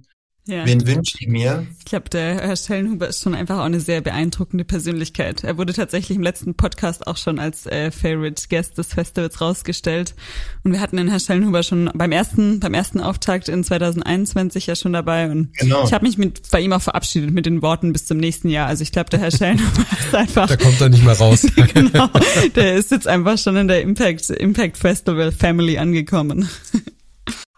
Ja. 0.47 0.65
Wen 0.65 0.87
wünsche 0.87 1.17
ich 1.19 1.27
mir? 1.27 1.67
Ich 1.77 1.85
glaube, 1.85 2.09
der 2.09 2.41
Herr 2.41 2.55
Stellenhuber 2.55 3.07
ist 3.07 3.21
schon 3.21 3.35
einfach 3.35 3.59
auch 3.59 3.65
eine 3.65 3.79
sehr 3.79 4.01
beeindruckende 4.01 4.65
Persönlichkeit. 4.65 5.43
Er 5.43 5.57
wurde 5.57 5.71
tatsächlich 5.71 6.17
im 6.17 6.23
letzten 6.23 6.55
Podcast 6.55 7.05
auch 7.05 7.17
schon 7.17 7.37
als 7.37 7.67
äh, 7.67 7.91
Favorite 7.91 8.47
Guest 8.49 8.77
des 8.79 8.87
Festivals 8.87 9.39
rausgestellt. 9.39 10.15
Und 10.63 10.71
wir 10.71 10.79
hatten 10.79 10.97
den 10.97 11.09
Herr 11.09 11.19
Stellenhuber 11.19 11.61
schon 11.61 11.91
beim 11.93 12.11
ersten, 12.11 12.59
beim 12.59 12.73
ersten 12.73 12.99
Auftakt 12.99 13.49
in 13.49 13.63
2021 13.63 14.65
ja 14.65 14.75
schon 14.75 14.93
dabei. 14.93 15.29
Und 15.29 15.55
genau. 15.57 15.83
ich 15.83 15.93
habe 15.93 16.07
mich 16.07 16.17
mit, 16.17 16.41
bei 16.49 16.59
ihm 16.59 16.73
auch 16.73 16.81
verabschiedet 16.81 17.31
mit 17.31 17.45
den 17.45 17.61
Worten 17.61 17.93
bis 17.93 18.05
zum 18.05 18.17
nächsten 18.17 18.49
Jahr. 18.49 18.67
Also 18.67 18.81
ich 18.81 18.91
glaube, 18.91 19.11
der 19.11 19.19
Herr 19.19 19.31
Stellenhuber 19.35 19.85
ist 19.99 20.15
einfach. 20.15 20.47
Da 20.47 20.57
kommt 20.57 20.81
er 20.81 20.89
nicht 20.89 21.05
mehr 21.05 21.17
raus. 21.17 21.45
genau. 21.73 22.09
Der 22.55 22.75
ist 22.75 22.89
jetzt 22.89 23.07
einfach 23.07 23.37
schon 23.37 23.57
in 23.57 23.67
der 23.67 23.81
Impact, 23.83 24.31
Impact 24.31 24.77
Festival 24.77 25.31
Family 25.31 25.77
angekommen. 25.77 26.49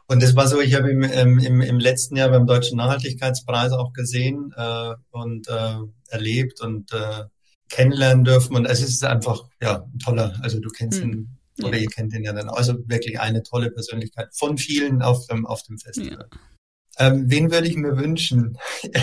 Und 0.08 0.22
das 0.22 0.36
war 0.36 0.47
so, 0.47 0.60
ich 0.60 0.76
habe 0.76 0.91
im, 0.91 1.04
im, 1.04 1.62
im 1.62 1.80
letzten 1.80 2.18
Jahr 2.18 2.30
beim 2.30 2.45
Deutschen 2.45 2.78
Nachhaltigkeitspreis 2.78 3.72
auch 3.72 3.93
gesehen 3.93 4.54
äh, 4.56 4.93
und 5.12 5.47
äh, 5.47 5.78
erlebt 6.10 6.62
und 6.62 6.91
äh, 6.91 7.24
kennenlernen 7.70 8.24
dürfen. 8.24 8.56
Und 8.56 8.66
es 8.66 8.82
ist 8.82 9.04
einfach 9.04 9.43
ja 9.62 9.84
ein 9.84 9.99
toller, 9.99 10.38
also 10.41 10.60
du 10.60 10.70
kennst 10.70 11.01
hm. 11.01 11.12
ihn 11.12 11.38
oder 11.62 11.78
ja. 11.78 11.84
ihr 11.84 11.89
kennt 11.89 12.14
ihn 12.14 12.24
ja 12.24 12.34
dann. 12.34 12.49
Also 12.49 12.78
wirklich 12.88 13.20
eine 13.20 13.43
tolle 13.43 13.72
Persönlichkeit 13.72 14.30
von 14.34 14.58
vielen 14.58 15.01
auf 15.01 15.26
dem, 15.28 15.45
auf 15.45 15.64
dem 15.64 15.78
Festival. 15.78 16.28
Ja. 16.32 17.08
Ähm, 17.08 17.26
wen 17.28 17.51
würde 17.51 17.68
ich 17.68 17.76
mir 17.76 17.97
wünschen? 17.97 18.58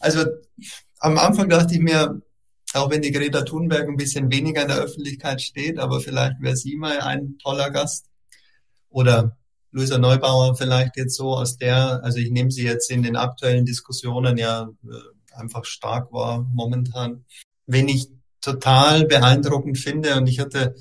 also 0.00 0.24
am 0.98 1.18
Anfang 1.18 1.48
dachte 1.48 1.74
ich 1.74 1.80
mir, 1.80 2.20
auch 2.74 2.90
wenn 2.90 3.02
die 3.02 3.12
Greta 3.12 3.42
Thunberg 3.42 3.88
ein 3.88 3.96
bisschen 3.96 4.30
weniger 4.30 4.62
in 4.62 4.68
der 4.68 4.78
Öffentlichkeit 4.78 5.40
steht, 5.40 5.78
aber 5.78 6.00
vielleicht 6.00 6.40
wäre 6.40 6.56
sie 6.56 6.76
mal 6.76 7.00
ein 7.00 7.38
toller 7.38 7.70
Gast. 7.70 8.06
Oder 8.88 9.36
Luisa 9.70 9.98
Neubauer 9.98 10.56
vielleicht 10.56 10.96
jetzt 10.96 11.16
so 11.16 11.34
aus 11.34 11.56
der, 11.56 12.02
also 12.02 12.18
ich 12.18 12.30
nehme 12.30 12.50
sie 12.50 12.64
jetzt 12.64 12.90
in 12.90 13.02
den 13.02 13.16
aktuellen 13.16 13.64
Diskussionen 13.64 14.38
ja 14.38 14.68
äh, 14.84 15.38
einfach 15.38 15.64
stark 15.64 16.12
war 16.12 16.46
momentan. 16.52 17.24
Wenn 17.66 17.88
ich 17.88 18.08
total 18.40 19.04
beeindruckend 19.04 19.78
finde 19.78 20.16
und 20.16 20.28
ich 20.28 20.40
hatte 20.40 20.74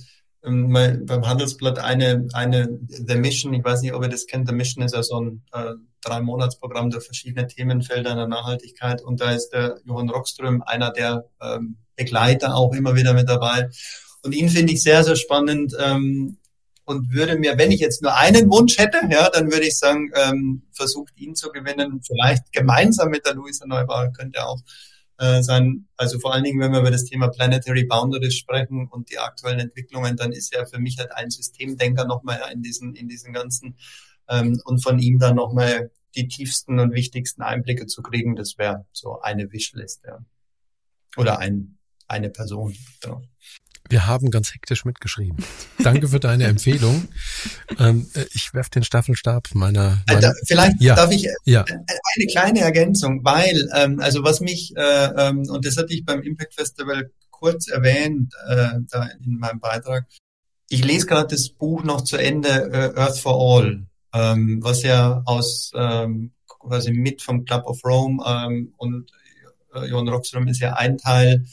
ähm, 0.46 0.72
beim 1.06 1.28
Handelsblatt 1.28 1.80
eine, 1.80 2.28
eine 2.34 2.80
The 2.90 3.16
Mission, 3.16 3.54
ich 3.54 3.64
weiß 3.64 3.82
nicht, 3.82 3.94
ob 3.94 4.04
ihr 4.04 4.10
das 4.10 4.28
kennt, 4.28 4.48
The 4.48 4.54
Mission 4.54 4.84
ist 4.84 4.94
ja 4.94 5.04
so 5.04 5.20
ein 5.20 5.44
äh, 5.52 5.74
drei 6.02 6.22
Monatsprogramm 6.22 6.92
der 6.92 7.02
verschiedenen 7.02 7.50
Themenfelder 7.50 8.16
der 8.16 8.28
Nachhaltigkeit 8.28 9.02
und 9.02 9.20
da 9.20 9.32
ist 9.32 9.50
der 9.50 9.80
Johann 9.86 10.10
Rockström 10.10 10.62
einer 10.62 10.92
der 10.92 11.26
ähm, 11.42 11.78
Begleiter 11.96 12.56
auch 12.56 12.74
immer 12.74 12.96
wieder 12.96 13.14
mit 13.14 13.28
dabei. 13.28 13.70
Und 14.24 14.34
ihn 14.34 14.50
finde 14.50 14.74
ich 14.74 14.84
sehr, 14.84 15.04
sehr 15.04 15.16
spannend, 15.16 15.76
ähm, 15.80 16.38
und 16.86 17.12
würde 17.12 17.38
mir, 17.38 17.58
wenn 17.58 17.72
ich 17.72 17.80
jetzt 17.80 18.02
nur 18.02 18.16
einen 18.16 18.50
Wunsch 18.50 18.78
hätte, 18.78 19.00
ja, 19.10 19.30
dann 19.30 19.52
würde 19.52 19.68
ich 19.68 19.78
sagen, 19.78 20.12
ähm, 20.16 20.64
versucht 20.72 21.14
ihn 21.18 21.36
zu 21.36 21.50
gewinnen, 21.52 22.02
vielleicht 22.06 22.52
gemeinsam 22.52 23.10
mit 23.10 23.26
der 23.26 23.34
Luisa 23.34 23.66
Neubauer 23.66 24.14
könnte 24.14 24.46
auch 24.46 24.62
äh, 25.18 25.42
sein. 25.42 25.88
Also 25.98 26.20
vor 26.20 26.34
allen 26.34 26.44
Dingen, 26.44 26.60
wenn 26.60 26.72
wir 26.72 26.82
über 26.82 26.92
das 26.92 27.06
Thema 27.06 27.30
Planetary 27.30 27.86
Boundaries 27.86 28.36
sprechen 28.36 28.88
und 28.90 29.10
die 29.10 29.18
aktuellen 29.18 29.60
Entwicklungen, 29.60 30.16
dann 30.16 30.32
ist 30.32 30.54
er 30.54 30.68
für 30.68 30.80
mich 30.80 30.98
halt 31.00 31.12
ein 31.12 31.32
Systemdenker 31.32 32.06
nochmal 32.06 32.40
in 32.54 32.62
diesen, 32.62 32.96
in 32.96 33.08
diesen 33.08 33.34
ganzen 33.34 33.76
ähm, 34.30 34.62
und 34.66 34.84
von 34.84 35.00
ihm 35.00 35.20
dann 35.20 35.36
nochmal 35.36 35.92
die 36.16 36.28
tiefsten 36.28 36.80
und 36.80 36.94
wichtigsten 36.94 37.42
Einblicke 37.42 37.88
zu 37.88 38.02
kriegen, 38.02 38.36
das 38.36 38.58
wäre 38.58 38.86
so 38.92 39.20
eine 39.22 39.52
Wishlist, 39.52 40.04
ja. 40.06 40.20
Oder 41.18 41.40
ein, 41.40 41.78
eine 42.08 42.30
Person. 42.30 42.76
Genau. 43.02 43.22
Wir 43.88 44.08
haben 44.08 44.32
ganz 44.32 44.54
hektisch 44.54 44.84
mitgeschrieben. 44.84 45.38
Danke 45.84 46.08
für 46.08 46.20
deine 46.20 46.46
Empfehlung. 46.46 47.08
Ähm, 47.78 48.08
äh, 48.14 48.26
ich 48.34 48.54
werf 48.54 48.70
den 48.70 48.84
Staffelstab 48.84 49.50
meiner. 49.54 50.02
meiner 50.08 50.28
also, 50.28 50.40
vielleicht 50.48 50.82
ja, 50.82 50.96
darf 50.96 51.12
ich 51.12 51.28
ja. 51.46 51.64
eine 51.66 52.26
kleine 52.32 52.62
Ergänzung, 52.62 53.24
weil 53.24 53.70
ähm, 53.76 54.00
also 54.00 54.24
was 54.24 54.42
mich 54.42 54.74
äh, 54.76 54.82
ähm, 54.82 55.44
und 55.50 55.66
das 55.66 55.78
hatte 55.78 55.94
ich 55.94 56.04
beim 56.04 56.22
Impact 56.24 56.56
Festival 56.56 57.12
kurz 57.30 57.68
erwähnt 57.68 58.34
äh, 58.48 58.80
da 58.90 59.10
in 59.24 59.38
meinem 59.38 59.60
Beitrag. 59.60 60.08
Ich 60.70 60.84
lese 60.84 61.06
gerade 61.06 61.28
das 61.28 61.50
Buch 61.50 61.84
noch 61.84 62.02
zu 62.02 62.18
Ende 62.18 62.50
äh, 62.50 63.00
Earth 63.00 63.20
for 63.20 63.36
All, 63.40 63.86
ähm, 64.14 64.60
was 64.64 64.82
ja 64.82 65.22
aus 65.26 65.72
ähm, 65.76 66.32
quasi 66.48 66.92
mit 66.92 67.22
vom 67.22 67.46
Club 67.46 67.66
of 67.68 67.86
Rome 67.86 68.24
ähm, 68.26 68.74
und 68.78 69.12
äh, 69.76 69.86
Johann 69.86 70.08
Rockström 70.08 70.48
ist 70.48 70.60
ja 70.60 70.74
ein 70.74 70.98
Teil 70.98 71.46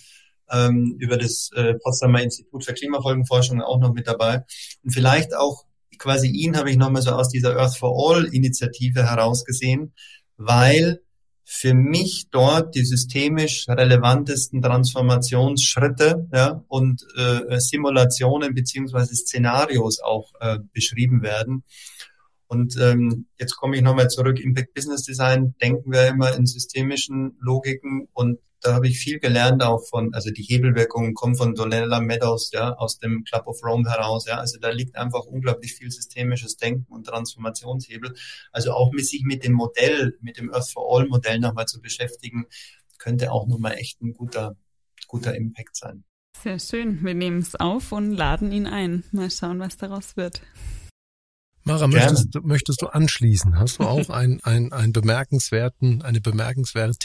ähm, 0.51 0.97
über 0.99 1.16
das 1.16 1.51
äh, 1.55 1.74
Potsdamer 1.74 2.22
Institut 2.22 2.64
für 2.64 2.74
Klimafolgenforschung 2.74 3.61
auch 3.61 3.80
noch 3.80 3.93
mit 3.93 4.07
dabei. 4.07 4.45
Und 4.82 4.90
vielleicht 4.90 5.34
auch 5.34 5.64
quasi 5.99 6.28
ihn 6.28 6.57
habe 6.57 6.70
ich 6.70 6.76
nochmal 6.76 7.03
so 7.03 7.11
aus 7.11 7.28
dieser 7.28 7.57
Earth 7.57 7.76
for 7.76 7.95
All 7.97 8.24
Initiative 8.24 9.05
herausgesehen, 9.05 9.93
weil 10.36 11.01
für 11.45 11.74
mich 11.74 12.28
dort 12.30 12.74
die 12.74 12.84
systemisch 12.84 13.68
relevantesten 13.68 14.62
Transformationsschritte 14.62 16.28
ja, 16.32 16.64
und 16.68 17.05
äh, 17.16 17.61
Simulationen 17.61 18.55
beziehungsweise 18.55 19.14
Szenarios 19.14 20.01
auch 20.01 20.32
äh, 20.40 20.59
beschrieben 20.72 21.22
werden. 21.22 21.64
Und 22.47 22.76
ähm, 22.80 23.26
jetzt 23.38 23.57
komme 23.57 23.76
ich 23.76 23.82
nochmal 23.82 24.09
zurück, 24.09 24.40
Impact 24.40 24.74
Business 24.74 25.03
Design, 25.03 25.55
denken 25.61 25.93
wir 25.93 26.09
immer 26.09 26.34
in 26.34 26.47
systemischen 26.47 27.36
Logiken 27.40 28.09
und 28.12 28.38
da 28.63 28.75
habe 28.75 28.87
ich 28.87 28.99
viel 28.99 29.19
gelernt 29.19 29.63
auch 29.63 29.85
von, 29.89 30.15
also 30.15 30.31
die 30.31 30.43
Hebelwirkungen 30.43 31.15
kommen 31.15 31.37
von 31.37 31.55
Donella 31.55 32.01
Meadows, 32.01 32.51
ja, 32.53 32.73
aus 32.75 32.99
dem 32.99 33.25
Club 33.25 33.47
of 33.47 33.63
Rome 33.65 33.91
heraus, 33.91 34.27
ja, 34.27 34.39
also 34.39 34.59
da 34.61 34.71
liegt 34.71 34.97
einfach 34.97 35.25
unglaublich 35.25 35.75
viel 35.75 35.91
systemisches 35.91 36.57
Denken 36.57 36.93
und 36.93 37.07
Transformationshebel. 37.07 38.15
Also 38.53 38.73
auch 38.73 38.93
mit 38.93 39.07
sich 39.07 39.25
mit 39.25 39.45
dem 39.45 39.53
Modell, 39.53 40.17
mit 40.21 40.39
dem 40.39 40.53
Earth 40.53 40.71
for 40.71 40.87
All 40.89 41.09
Modell 41.09 41.41
nochmal 41.41 41.67
zu 41.67 41.81
beschäftigen, 41.81 42.47
könnte 42.99 43.33
auch 43.33 43.47
nochmal 43.49 43.75
echt 43.75 44.01
ein 44.01 44.13
guter, 44.15 44.57
guter 45.09 45.35
Impact 45.35 45.77
sein. 45.77 46.05
Sehr 46.41 46.59
schön. 46.59 47.05
Wir 47.05 47.15
nehmen 47.15 47.39
es 47.39 47.57
auf 47.57 47.93
und 47.93 48.13
laden 48.13 48.53
ihn 48.53 48.67
ein. 48.67 49.05
Mal 49.13 49.31
schauen, 49.31 49.59
was 49.59 49.77
daraus 49.77 50.17
wird. 50.17 50.43
Mara, 51.65 51.87
möchtest, 51.87 52.35
möchtest 52.43 52.83
du 52.83 52.87
anschließen? 52.87 53.59
Hast 53.59 53.79
du 53.79 53.85
auch 53.85 54.09
ein, 54.09 54.41
ein, 54.43 54.73
ein 54.73 54.93
bemerkenswerten, 54.93 56.03
eine 56.03 56.21
bemerkenswerte 56.21 56.99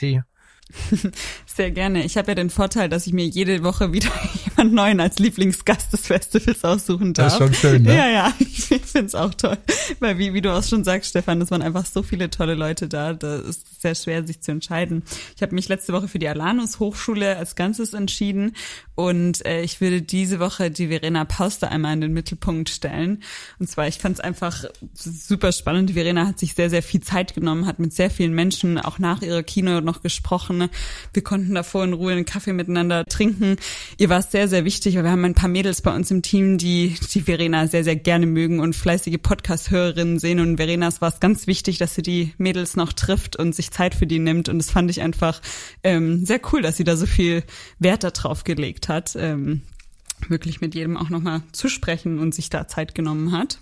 Sehr 1.46 1.72
gerne. 1.72 2.04
Ich 2.04 2.18
habe 2.18 2.30
ja 2.30 2.36
den 2.36 2.50
Vorteil, 2.50 2.90
dass 2.90 3.08
ich 3.08 3.14
mir 3.14 3.26
jede 3.26 3.64
Woche 3.64 3.94
wieder 3.94 4.12
jemand 4.58 4.74
neuen 4.74 5.00
als 5.00 5.20
Lieblingsgast 5.20 5.94
des 5.94 6.08
Festivals 6.08 6.64
aussuchen 6.64 7.14
darf. 7.14 7.38
Das 7.38 7.50
ist 7.50 7.60
schon 7.62 7.72
schön, 7.72 7.84
ne? 7.84 7.96
Ja, 7.96 8.10
ja, 8.10 8.34
ich 8.40 8.66
finde 8.66 9.08
es 9.08 9.16
auch 9.16 9.34
toll. 9.34 9.58
Weil 10.00 10.18
wie, 10.18 10.34
wie 10.34 10.42
du 10.42 10.54
auch 10.54 10.64
schon 10.64 10.84
sagst, 10.84 11.12
Stefan, 11.12 11.42
es 11.42 11.52
waren 11.52 11.62
einfach 11.62 11.86
so 11.86 12.04
viele 12.04 12.30
tolle 12.30 12.56
Leute 12.56 12.88
da. 12.88 13.14
Da 13.14 13.38
ist 13.38 13.82
sehr 13.82 13.96
schwer, 13.96 14.26
sich 14.26 14.42
zu 14.42 14.52
entscheiden. 14.52 15.04
Ich 15.36 15.42
habe 15.42 15.54
mich 15.56 15.68
letzte 15.68 15.94
Woche 15.94 16.08
für 16.08 16.20
die 16.20 16.28
Alanus 16.28 16.80
Hochschule 16.80 17.38
als 17.38 17.56
Ganzes 17.56 17.94
entschieden 17.94 18.54
und 18.96 19.46
äh, 19.46 19.62
ich 19.62 19.80
würde 19.80 20.02
diese 20.02 20.40
Woche 20.40 20.72
die 20.72 20.88
Verena 20.88 21.24
Pauster 21.26 21.70
einmal 21.70 21.94
in 21.94 22.02
den 22.02 22.14
Mittelpunkt 22.14 22.70
stellen. 22.70 23.22
Und 23.60 23.70
zwar, 23.70 23.88
ich 23.88 24.00
fand 24.00 24.16
es 24.16 24.20
einfach 24.20 24.66
super 24.94 25.52
spannend. 25.52 25.90
Die 25.90 25.94
Verena 25.94 26.26
hat 26.26 26.40
sich 26.40 26.56
sehr, 26.56 26.70
sehr 26.70 26.82
viel 26.82 27.02
Zeit 27.02 27.36
genommen, 27.36 27.68
hat 27.68 27.78
mit 27.78 27.94
sehr 27.94 28.10
vielen 28.10 28.34
Menschen 28.34 28.80
auch 28.80 28.98
nach 28.98 29.22
ihrer 29.22 29.44
Kino 29.44 29.82
noch 29.82 30.02
gesprochen. 30.02 30.70
Wir 31.14 31.24
konnten 31.24 31.54
davor 31.54 31.84
in 31.84 31.94
Ruhe 31.94 32.14
einen 32.14 32.26
Kaffee 32.26 32.54
miteinander 32.54 33.06
trinken. 33.06 33.58
Ihr 33.98 34.10
war 34.10 34.20
es 34.20 34.32
sehr, 34.32 34.47
sehr 34.48 34.66
wichtig, 34.66 34.96
weil 34.96 35.04
wir 35.04 35.12
haben 35.12 35.26
ein 35.26 35.34
paar 35.34 35.50
Mädels 35.50 35.82
bei 35.82 35.96
uns 35.96 36.12
im 36.12 36.22
Team, 36.22 36.58
die 36.58 36.96
die 37.14 37.22
Verena 37.22 37.68
sehr, 37.68 37.84
sehr 37.84 37.96
gerne 37.96 38.26
mögen 38.26 38.60
und 38.60 38.76
fleißige 38.76 39.18
Podcast-Hörerinnen 39.22 40.20
sehen. 40.20 40.40
Und 40.40 40.58
Verenas 40.58 41.02
war 41.02 41.10
es 41.10 41.20
ganz 41.20 41.48
wichtig, 41.48 41.78
dass 41.78 41.96
sie 41.96 42.02
die 42.02 42.34
Mädels 42.38 42.76
noch 42.76 42.94
trifft 42.94 43.36
und 43.36 43.54
sich 43.54 43.72
Zeit 43.72 43.96
für 43.96 44.08
die 44.08 44.20
nimmt. 44.20 44.50
Und 44.50 44.58
das 44.60 44.72
fand 44.72 44.90
ich 44.90 45.02
einfach 45.02 45.42
ähm, 45.84 46.26
sehr 46.26 46.40
cool, 46.52 46.62
dass 46.62 46.78
sie 46.78 46.84
da 46.84 46.98
so 46.98 47.06
viel 47.06 47.44
Wert 47.80 48.04
darauf 48.04 48.44
gelegt 48.44 48.90
hat, 48.90 49.16
ähm, 49.16 49.62
wirklich 50.28 50.62
mit 50.62 50.76
jedem 50.76 50.98
auch 50.98 51.10
nochmal 51.10 51.42
zu 51.52 51.70
sprechen 51.70 52.20
und 52.20 52.34
sich 52.34 52.50
da 52.50 52.68
Zeit 52.68 52.96
genommen 52.96 53.32
hat. 53.32 53.60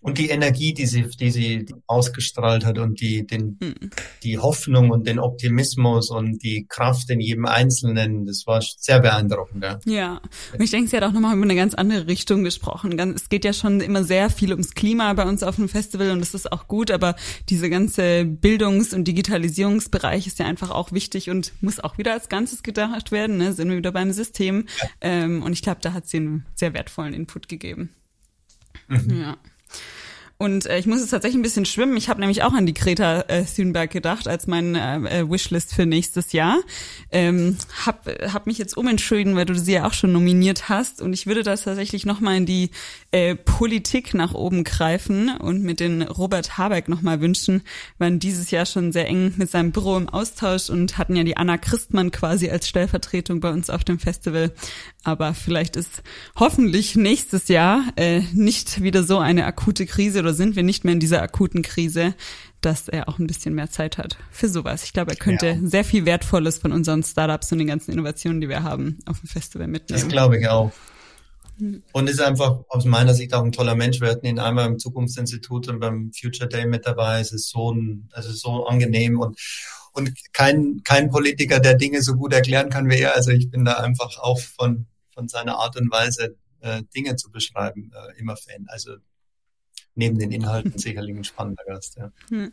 Und 0.00 0.18
die 0.18 0.28
Energie, 0.28 0.72
die 0.74 0.86
sie, 0.86 1.06
die 1.08 1.30
sie 1.30 1.66
ausgestrahlt 1.86 2.64
hat 2.64 2.78
und 2.78 3.00
die, 3.00 3.26
den, 3.26 3.58
mhm. 3.60 3.90
die 4.22 4.38
Hoffnung 4.38 4.90
und 4.90 5.06
den 5.06 5.18
Optimismus 5.18 6.10
und 6.10 6.42
die 6.42 6.66
Kraft 6.68 7.10
in 7.10 7.20
jedem 7.20 7.46
Einzelnen, 7.46 8.24
das 8.26 8.46
war 8.46 8.62
sehr 8.62 9.00
beeindruckend. 9.00 9.64
Ja, 9.64 9.78
ja. 9.86 10.20
und 10.52 10.62
ich 10.62 10.70
denke, 10.70 10.88
sie 10.88 10.96
hat 10.96 11.04
auch 11.04 11.12
nochmal 11.12 11.34
über 11.36 11.44
eine 11.44 11.56
ganz 11.56 11.74
andere 11.74 12.06
Richtung 12.06 12.44
gesprochen. 12.44 12.98
Es 13.14 13.28
geht 13.28 13.44
ja 13.44 13.52
schon 13.52 13.80
immer 13.80 14.04
sehr 14.04 14.30
viel 14.30 14.52
ums 14.52 14.74
Klima 14.74 15.12
bei 15.14 15.24
uns 15.24 15.42
auf 15.42 15.56
dem 15.56 15.68
Festival 15.68 16.10
und 16.10 16.20
das 16.20 16.34
ist 16.34 16.52
auch 16.52 16.68
gut, 16.68 16.90
aber 16.90 17.16
diese 17.48 17.68
ganze 17.68 18.24
Bildungs- 18.24 18.94
und 18.94 19.04
Digitalisierungsbereich 19.04 20.26
ist 20.26 20.38
ja 20.38 20.46
einfach 20.46 20.70
auch 20.70 20.92
wichtig 20.92 21.30
und 21.30 21.52
muss 21.60 21.80
auch 21.80 21.98
wieder 21.98 22.12
als 22.12 22.28
Ganzes 22.28 22.62
gedacht 22.62 23.10
werden. 23.10 23.36
Ne? 23.36 23.52
Sind 23.52 23.68
wir 23.68 23.76
wieder 23.76 23.92
beim 23.92 24.12
System. 24.12 24.66
Ja. 24.80 24.88
Ähm, 25.00 25.42
und 25.42 25.52
ich 25.52 25.62
glaube, 25.62 25.80
da 25.82 25.92
hat 25.92 26.06
sie 26.06 26.18
einen 26.18 26.46
sehr 26.54 26.74
wertvollen 26.74 27.14
Input 27.14 27.48
gegeben. 27.48 27.90
Mhm. 28.88 29.20
Ja. 29.20 29.36
Und 30.40 30.66
äh, 30.66 30.78
ich 30.78 30.86
muss 30.86 31.00
jetzt 31.00 31.10
tatsächlich 31.10 31.36
ein 31.36 31.42
bisschen 31.42 31.64
schwimmen. 31.64 31.96
Ich 31.96 32.08
habe 32.08 32.20
nämlich 32.20 32.44
auch 32.44 32.52
an 32.52 32.64
die 32.64 32.72
Greta 32.72 33.22
äh, 33.22 33.44
Thunberg 33.44 33.90
gedacht 33.90 34.28
als 34.28 34.46
mein 34.46 34.76
äh, 34.76 35.22
äh, 35.22 35.28
Wishlist 35.28 35.74
für 35.74 35.84
nächstes 35.84 36.30
Jahr. 36.30 36.60
Ähm, 37.10 37.56
hab, 37.84 38.06
hab 38.32 38.46
mich 38.46 38.56
jetzt 38.56 38.76
umentschieden, 38.76 39.34
weil 39.34 39.46
du 39.46 39.58
sie 39.58 39.72
ja 39.72 39.84
auch 39.84 39.94
schon 39.94 40.12
nominiert 40.12 40.68
hast. 40.68 41.02
Und 41.02 41.12
ich 41.12 41.26
würde 41.26 41.42
das 41.42 41.64
tatsächlich 41.64 42.06
nochmal 42.06 42.36
in 42.36 42.46
die 42.46 42.70
äh, 43.10 43.34
Politik 43.34 44.14
nach 44.14 44.32
oben 44.32 44.62
greifen 44.62 45.36
und 45.36 45.64
mit 45.64 45.80
den 45.80 46.02
Robert 46.02 46.56
Habeck 46.56 46.88
nochmal 46.88 47.20
wünschen. 47.20 47.62
Wir 47.96 48.06
waren 48.06 48.20
dieses 48.20 48.52
Jahr 48.52 48.64
schon 48.64 48.92
sehr 48.92 49.08
eng 49.08 49.34
mit 49.38 49.50
seinem 49.50 49.72
Büro 49.72 49.96
im 49.96 50.08
Austausch 50.08 50.70
und 50.70 50.98
hatten 50.98 51.16
ja 51.16 51.24
die 51.24 51.36
Anna 51.36 51.58
Christmann 51.58 52.12
quasi 52.12 52.48
als 52.48 52.68
Stellvertretung 52.68 53.40
bei 53.40 53.50
uns 53.50 53.70
auf 53.70 53.82
dem 53.82 53.98
Festival. 53.98 54.52
Aber 55.02 55.34
vielleicht 55.34 55.74
ist 55.74 56.04
hoffentlich 56.36 56.94
nächstes 56.94 57.48
Jahr 57.48 57.82
äh, 57.96 58.20
nicht 58.34 58.84
wieder 58.84 59.02
so 59.02 59.18
eine 59.18 59.44
akute 59.44 59.86
Krise 59.86 60.27
oder 60.28 60.34
sind 60.34 60.56
wir 60.56 60.62
nicht 60.62 60.84
mehr 60.84 60.92
in 60.92 61.00
dieser 61.00 61.22
akuten 61.22 61.62
Krise, 61.62 62.14
dass 62.60 62.88
er 62.88 63.08
auch 63.08 63.18
ein 63.18 63.26
bisschen 63.26 63.54
mehr 63.54 63.70
Zeit 63.70 63.96
hat 63.96 64.18
für 64.30 64.50
sowas. 64.50 64.84
Ich 64.84 64.92
glaube, 64.92 65.12
er 65.12 65.16
könnte 65.16 65.46
ja. 65.46 65.56
sehr 65.62 65.84
viel 65.84 66.04
Wertvolles 66.04 66.58
von 66.58 66.70
unseren 66.70 67.02
Startups 67.02 67.50
und 67.50 67.58
den 67.58 67.68
ganzen 67.68 67.92
Innovationen, 67.92 68.42
die 68.42 68.48
wir 68.50 68.62
haben, 68.62 68.98
auf 69.06 69.20
dem 69.20 69.28
Festival 69.28 69.68
mitnehmen. 69.68 70.02
Das 70.02 70.06
glaube 70.06 70.38
ich 70.38 70.46
auch. 70.46 70.70
Und 71.92 72.10
ist 72.10 72.20
einfach 72.20 72.60
aus 72.68 72.84
meiner 72.84 73.14
Sicht 73.14 73.32
auch 73.32 73.42
ein 73.42 73.52
toller 73.52 73.74
Mensch. 73.74 74.02
Wir 74.02 74.10
hatten 74.10 74.26
ihn 74.26 74.38
einmal 74.38 74.66
im 74.66 74.78
Zukunftsinstitut 74.78 75.68
und 75.68 75.80
beim 75.80 76.12
Future 76.12 76.48
Day 76.48 76.66
mit 76.66 76.84
dabei. 76.86 77.20
Es 77.20 77.32
ist 77.32 77.48
so 77.48 77.72
ein, 77.72 78.10
also 78.12 78.30
so 78.30 78.66
angenehm 78.66 79.18
und 79.18 79.38
und 79.92 80.12
kein 80.34 80.82
kein 80.84 81.10
Politiker, 81.10 81.58
der 81.58 81.74
Dinge 81.74 82.02
so 82.02 82.14
gut 82.14 82.34
erklären 82.34 82.68
kann 82.68 82.90
wie 82.90 82.98
er. 82.98 83.16
Also 83.16 83.30
ich 83.30 83.50
bin 83.50 83.64
da 83.64 83.74
einfach 83.78 84.18
auch 84.18 84.38
von 84.38 84.86
von 85.14 85.26
seiner 85.26 85.56
Art 85.56 85.80
und 85.80 85.90
Weise 85.90 86.36
äh, 86.60 86.82
Dinge 86.94 87.16
zu 87.16 87.30
beschreiben 87.30 87.90
äh, 87.94 88.20
immer 88.20 88.36
Fan. 88.36 88.66
Also 88.68 88.96
neben 89.98 90.18
den 90.18 90.30
Inhalten 90.30 90.78
sicherlich 90.78 91.16
ein 91.16 91.24
spannender 91.24 91.64
Gast. 91.66 91.96
Ja. 91.96 92.10
Hm. 92.30 92.52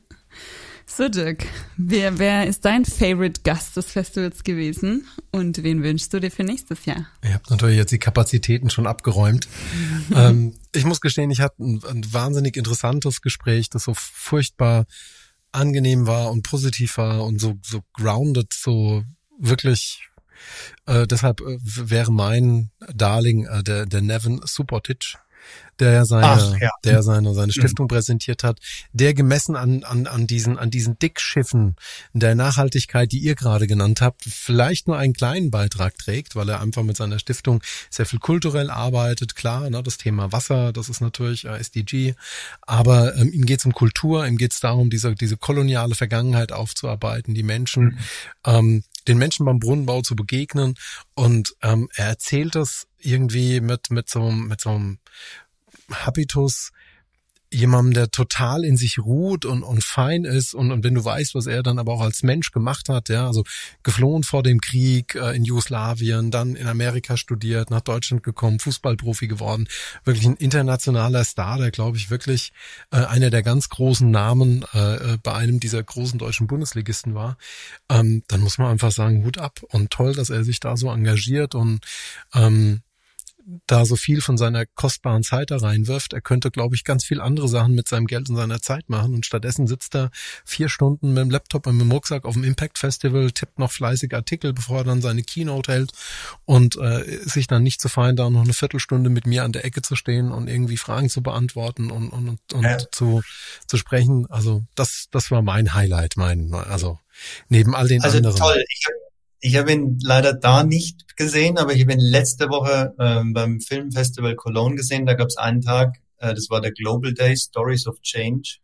So 0.88 1.10
Dirk, 1.10 1.46
wer, 1.78 2.20
wer 2.20 2.46
ist 2.46 2.66
dein 2.66 2.86
Favorite 2.86 3.42
Gast 3.44 3.78
des 3.78 3.88
Festivals 3.88 4.44
gewesen 4.44 5.08
und 5.32 5.64
wen 5.64 5.82
wünschst 5.82 6.14
du 6.14 6.20
dir 6.20 6.30
für 6.30 6.44
nächstes 6.44 6.86
Jahr? 6.86 7.08
Ihr 7.24 7.34
habt 7.34 7.50
natürlich 7.50 7.78
jetzt 7.78 7.92
die 7.92 8.00
Kapazitäten 8.00 8.70
schon 8.70 8.86
abgeräumt. 8.86 9.48
ähm, 10.16 10.56
ich 10.76 10.86
muss 10.86 11.02
gestehen, 11.02 11.32
ich 11.32 11.42
hatte 11.42 11.64
ein, 11.64 11.82
ein 11.88 12.14
wahnsinnig 12.14 12.58
interessantes 12.58 13.22
Gespräch, 13.22 13.70
das 13.70 13.86
so 13.86 13.94
furchtbar 13.96 14.86
angenehm 15.52 16.06
war 16.06 16.32
und 16.32 16.44
positiv 16.44 16.98
war 16.98 17.24
und 17.24 17.40
so, 17.40 17.56
so 17.64 17.82
grounded, 17.94 18.54
so 18.54 19.04
wirklich 19.40 20.10
äh, 20.86 21.08
deshalb 21.08 21.42
äh, 21.42 21.58
wäre 21.62 22.12
mein 22.12 22.72
Darling 22.94 23.46
äh, 23.46 23.64
der, 23.64 23.86
der 23.86 24.02
Nevin 24.02 24.42
Subotic 24.44 25.16
der 25.80 25.92
ja 25.92 26.06
seine, 26.06 26.26
Ach, 26.26 26.60
ja. 26.60 26.70
der 26.84 27.04
seine, 27.04 27.34
seine 27.34 27.48
mhm. 27.48 27.52
Stiftung 27.52 27.86
mhm. 27.86 27.90
präsentiert 27.90 28.44
hat, 28.44 28.60
der 28.94 29.14
gemessen 29.14 29.56
an, 29.56 29.84
an, 29.84 30.08
an 30.08 30.28
diesen, 30.28 30.58
an 30.58 30.72
diesen 30.72 30.98
Dickschiffen 31.00 31.76
der 32.14 32.36
Nachhaltigkeit, 32.36 33.12
die 33.12 33.20
ihr 33.20 33.36
gerade 33.36 33.68
genannt 33.68 34.02
habt, 34.02 34.24
vielleicht 34.24 34.88
nur 34.88 34.98
einen 34.98 35.14
kleinen 35.14 35.52
Beitrag 35.52 35.98
trägt, 35.98 36.36
weil 36.36 36.50
er 36.50 36.62
einfach 36.62 36.84
mit 36.84 36.98
seiner 36.98 37.20
Stiftung 37.20 37.62
sehr 37.90 38.06
viel 38.06 38.20
kulturell 38.20 38.70
arbeitet. 38.70 39.36
Klar, 39.36 39.70
ne, 39.70 39.84
das 39.84 39.98
Thema 39.98 40.32
Wasser, 40.32 40.72
das 40.72 40.90
ist 40.90 41.02
natürlich 41.02 41.46
äh, 41.46 41.58
SDG, 41.58 42.16
aber 42.62 43.16
ähm, 43.16 43.32
ihm 43.32 43.46
geht 43.46 43.60
es 43.60 43.66
um 43.66 43.74
Kultur, 43.74 44.26
ihm 44.26 44.38
geht 44.38 44.54
es 44.54 44.60
darum, 44.60 44.90
diese, 44.90 45.16
diese 45.16 45.38
koloniale 45.38 45.96
Vergangenheit 45.96 46.52
aufzuarbeiten, 46.52 47.34
die 47.34 47.44
Menschen, 47.44 47.84
mhm. 47.84 47.98
ähm, 48.46 48.84
den 49.08 49.18
Menschen 49.18 49.46
beim 49.46 49.60
Brunnenbau 49.60 50.02
zu 50.02 50.16
begegnen. 50.16 50.76
Und 51.14 51.56
ähm, 51.62 51.90
er 51.96 52.08
erzählt 52.08 52.56
das 52.56 52.88
irgendwie 53.00 53.62
mit 53.62 53.92
mit 53.92 54.10
so 54.10 54.32
mit 54.32 54.62
so 54.62 54.70
einem 54.72 55.00
Habitus 55.92 56.72
jemandem, 57.54 57.94
der 57.94 58.12
total 58.12 58.64
in 58.66 58.78
sich 58.78 59.00
ruht 59.00 59.46
und, 59.46 59.64
und 59.64 59.84
fein 59.84 60.26
ist 60.26 60.54
und, 60.54 60.72
und 60.72 60.84
wenn 60.84 60.96
du 60.96 61.06
weißt, 61.06 61.36
was 61.36 61.46
er 61.46 61.64
dann 61.64 61.80
aber 61.80 61.94
auch 61.94 62.02
als 62.02 62.24
Mensch 62.24 62.52
gemacht 62.52 62.90
hat, 62.90 63.10
ja, 63.10 63.28
also 63.28 63.44
geflohen 63.84 64.24
vor 64.24 64.44
dem 64.44 64.60
Krieg 64.60 65.16
äh, 65.16 65.36
in 65.36 65.44
Jugoslawien, 65.44 66.32
dann 66.32 66.56
in 66.56 66.68
Amerika 66.68 67.18
studiert, 67.18 67.70
nach 67.70 67.82
Deutschland 67.82 68.24
gekommen, 68.24 68.60
Fußballprofi 68.60 69.28
geworden, 69.28 69.68
wirklich 70.04 70.26
ein 70.26 70.36
internationaler 70.36 71.24
Star, 71.24 71.58
der 71.58 71.72
glaube 71.72 71.98
ich 71.98 72.10
wirklich 72.10 72.52
äh, 72.92 72.98
einer 72.98 73.30
der 73.30 73.44
ganz 73.44 73.70
großen 73.70 74.10
Namen 74.10 74.66
äh, 74.74 75.14
äh, 75.14 75.18
bei 75.22 75.34
einem 75.34 75.60
dieser 75.60 75.84
großen 75.84 76.20
deutschen 76.20 76.48
Bundesligisten 76.48 77.16
war, 77.16 77.38
ähm, 77.90 78.24
dann 78.28 78.42
muss 78.42 78.58
man 78.58 78.72
einfach 78.72 78.92
sagen, 78.92 79.24
Hut 79.24 79.38
ab 79.38 79.62
und 79.70 79.92
toll, 79.92 80.14
dass 80.14 80.30
er 80.30 80.44
sich 80.44 80.60
da 80.60 80.76
so 80.78 80.90
engagiert 80.90 81.56
und 81.56 81.80
ähm, 82.34 82.82
da 83.68 83.86
so 83.86 83.96
viel 83.96 84.22
von 84.22 84.38
seiner 84.38 84.66
kostbaren 84.66 85.24
Zeit 85.24 85.52
da 85.52 85.58
reinwirft. 85.58 86.14
Er 86.14 86.22
könnte, 86.22 86.52
glaube 86.52 86.76
ich, 86.76 86.84
ganz 86.84 87.06
viel 87.06 87.22
andere 87.22 87.48
Sachen 87.48 87.76
mit 87.76 87.88
seinem 87.88 88.08
Geld 88.08 88.30
und 88.30 88.36
seiner 88.36 88.62
Zeit 88.62 88.90
machen 88.90 89.14
und 89.14 89.26
stattdessen 89.26 89.68
sitzt 89.68 89.96
er 89.96 90.10
vier 90.44 90.70
Stunden 90.70 91.10
mit 91.10 91.24
dem 91.24 91.30
Laptop 91.30 91.68
und 91.68 91.78
mit 91.78 91.86
dem 91.86 91.92
Rucksack 91.92 92.26
auf 92.26 92.34
dem 92.34 92.44
Impact 92.44 92.80
Festival, 92.80 93.32
tippt 93.32 93.60
noch 93.60 93.72
fleißig 93.72 94.14
Artikel, 94.14 94.54
bevor 94.54 94.80
er 94.80 94.84
dann 94.86 95.02
seine 95.02 95.24
Keynote 95.24 95.72
hält 95.72 95.92
und 96.46 96.78
äh, 96.78 97.04
sich 97.24 97.48
dann 97.48 97.64
nicht 97.64 97.82
zu 97.82 97.90
fein, 97.90 98.16
da 98.16 98.30
noch 98.30 98.44
eine 98.44 98.54
Viertelstunde 98.54 99.10
mit 99.10 99.28
mir 99.28 99.44
an 99.44 99.52
der 99.52 99.66
Ecke 99.66 99.82
zu 99.82 99.96
stehen 99.96 100.32
und 100.32 100.48
irgendwie 100.48 100.78
Fragen 100.78 101.10
zu 101.10 101.22
beantworten 101.22 101.92
und, 101.92 102.10
und, 102.10 102.40
und 102.54 102.64
ja. 102.64 102.78
zu, 102.92 103.22
zu 103.68 103.78
sprechen. 103.78 104.26
Also 104.30 104.64
das, 104.76 105.08
das 105.12 105.30
war 105.32 105.42
mein 105.42 105.74
Highlight, 105.74 106.18
mein, 106.18 106.54
also 106.54 107.00
neben 107.50 107.76
all 107.76 107.88
den 107.88 108.02
also 108.02 108.18
anderen. 108.18 108.38
Toll. 108.38 108.64
Ich 108.68 108.88
ich 109.40 109.58
habe 109.58 109.74
ihn 109.74 110.00
leider 110.02 110.34
da 110.34 110.64
nicht 110.64 111.18
gesehen, 111.18 111.58
aber 111.58 111.74
ich 111.74 111.82
habe 111.82 111.94
ihn 111.94 112.00
letzte 112.00 112.50
Woche 112.50 112.94
ähm, 113.00 113.34
beim 113.34 113.60
Filmfestival 113.60 114.36
Cologne 114.36 114.76
gesehen. 114.76 115.06
Da 115.06 115.14
gab 115.14 115.28
es 115.28 115.38
einen 115.38 115.62
Tag, 115.62 115.98
äh, 116.18 116.34
das 116.34 116.50
war 116.50 116.62
der 116.62 116.72
Global 116.72 117.14
Day 117.14 117.36
Stories 117.36 117.88
of 117.88 118.02
Change. 118.02 118.58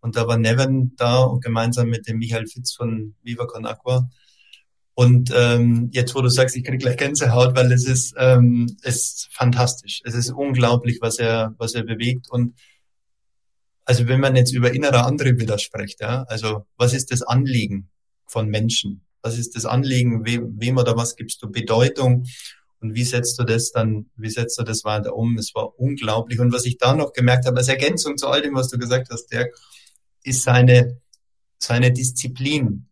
Und 0.00 0.16
da 0.16 0.26
war 0.26 0.36
Nevin 0.36 0.92
da 0.96 1.22
und 1.22 1.42
gemeinsam 1.42 1.88
mit 1.88 2.06
dem 2.06 2.18
Michael 2.18 2.46
Fitz 2.46 2.74
von 2.74 3.14
Viva 3.22 3.46
Con 3.46 3.64
Aqua. 3.66 4.08
Und 4.94 5.32
ähm, 5.34 5.88
jetzt, 5.92 6.14
wo 6.14 6.20
du 6.20 6.28
sagst, 6.28 6.56
ich 6.56 6.62
krieg 6.62 6.80
gleich 6.80 6.96
Gänsehaut, 6.96 7.56
weil 7.56 7.72
es 7.72 7.86
ist, 7.86 8.14
ähm, 8.16 8.76
es 8.82 8.96
ist 8.96 9.28
fantastisch. 9.32 10.02
Es 10.04 10.14
ist 10.14 10.30
unglaublich, 10.30 10.98
was 11.00 11.18
er, 11.18 11.54
was 11.58 11.74
er 11.74 11.82
bewegt. 11.82 12.30
Und 12.30 12.54
also 13.84 14.06
wenn 14.06 14.20
man 14.20 14.36
jetzt 14.36 14.52
über 14.52 14.72
innere 14.72 15.04
Antriebe 15.04 15.40
wieder 15.40 15.58
spricht, 15.58 16.00
ja, 16.00 16.22
also 16.24 16.66
was 16.76 16.94
ist 16.94 17.10
das 17.10 17.22
Anliegen 17.22 17.90
von 18.26 18.48
Menschen? 18.48 19.03
Was 19.24 19.38
ist 19.38 19.56
das 19.56 19.64
Anliegen, 19.64 20.24
wem, 20.26 20.54
wem 20.60 20.76
oder 20.76 20.96
was 20.96 21.16
gibst 21.16 21.42
du 21.42 21.50
Bedeutung 21.50 22.26
und 22.80 22.94
wie 22.94 23.04
setzt 23.04 23.38
du 23.38 23.44
das 23.44 23.72
dann, 23.72 24.10
wie 24.16 24.28
setzt 24.28 24.58
du 24.58 24.62
das 24.62 24.84
weiter 24.84 25.16
um? 25.16 25.38
Es 25.38 25.54
war 25.54 25.78
unglaublich. 25.80 26.38
Und 26.38 26.52
was 26.52 26.66
ich 26.66 26.76
da 26.76 26.94
noch 26.94 27.14
gemerkt 27.14 27.46
habe, 27.46 27.56
als 27.56 27.68
Ergänzung 27.68 28.18
zu 28.18 28.28
all 28.28 28.42
dem, 28.42 28.54
was 28.54 28.68
du 28.68 28.78
gesagt 28.78 29.08
hast, 29.10 29.28
Dirk, 29.28 29.58
ist 30.22 30.42
seine, 30.42 31.00
seine 31.58 31.90
Disziplin. 31.90 32.86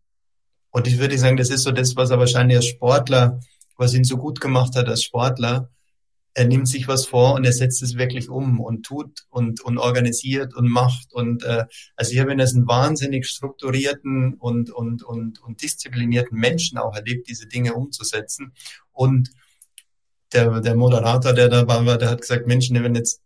Und 0.71 0.87
ich 0.87 0.97
würde 0.97 1.19
sagen, 1.19 1.37
das 1.37 1.51
ist 1.51 1.61
so 1.61 1.71
das, 1.71 1.95
was 1.95 2.09
er 2.09 2.17
wahrscheinlich 2.17 2.57
als 2.57 2.65
Sportler, 2.65 3.39
was 3.77 3.93
ihn 3.93 4.03
so 4.03 4.17
gut 4.17 4.41
gemacht 4.41 4.75
hat 4.75 4.87
als 4.87 5.03
Sportler, 5.03 5.69
er 6.35 6.45
nimmt 6.45 6.67
sich 6.67 6.87
was 6.87 7.05
vor 7.05 7.35
und 7.35 7.45
er 7.45 7.53
setzt 7.53 7.83
es 7.83 7.95
wirklich 7.95 8.29
um 8.29 8.59
und 8.59 8.83
tut 8.83 9.25
und, 9.29 9.61
und 9.61 9.77
organisiert 9.77 10.55
und 10.55 10.67
macht. 10.67 11.13
Und 11.13 11.43
äh, 11.43 11.65
also 11.95 12.11
ich 12.11 12.19
habe 12.19 12.31
ihn 12.31 12.41
als 12.41 12.55
einen 12.55 12.67
wahnsinnig 12.67 13.27
strukturierten 13.27 14.33
und, 14.35 14.71
und, 14.71 15.03
und, 15.03 15.41
und 15.41 15.61
disziplinierten 15.61 16.37
Menschen 16.37 16.77
auch 16.77 16.95
erlebt, 16.95 17.27
diese 17.27 17.47
Dinge 17.47 17.73
umzusetzen. 17.73 18.53
Und 18.91 19.29
der, 20.33 20.61
der 20.61 20.75
Moderator, 20.75 21.33
der 21.33 21.49
dabei 21.49 21.85
war, 21.85 21.97
der 21.97 22.09
hat 22.09 22.21
gesagt, 22.21 22.47
Menschen, 22.47 22.81
wenn 22.83 22.95
jetzt 22.95 23.21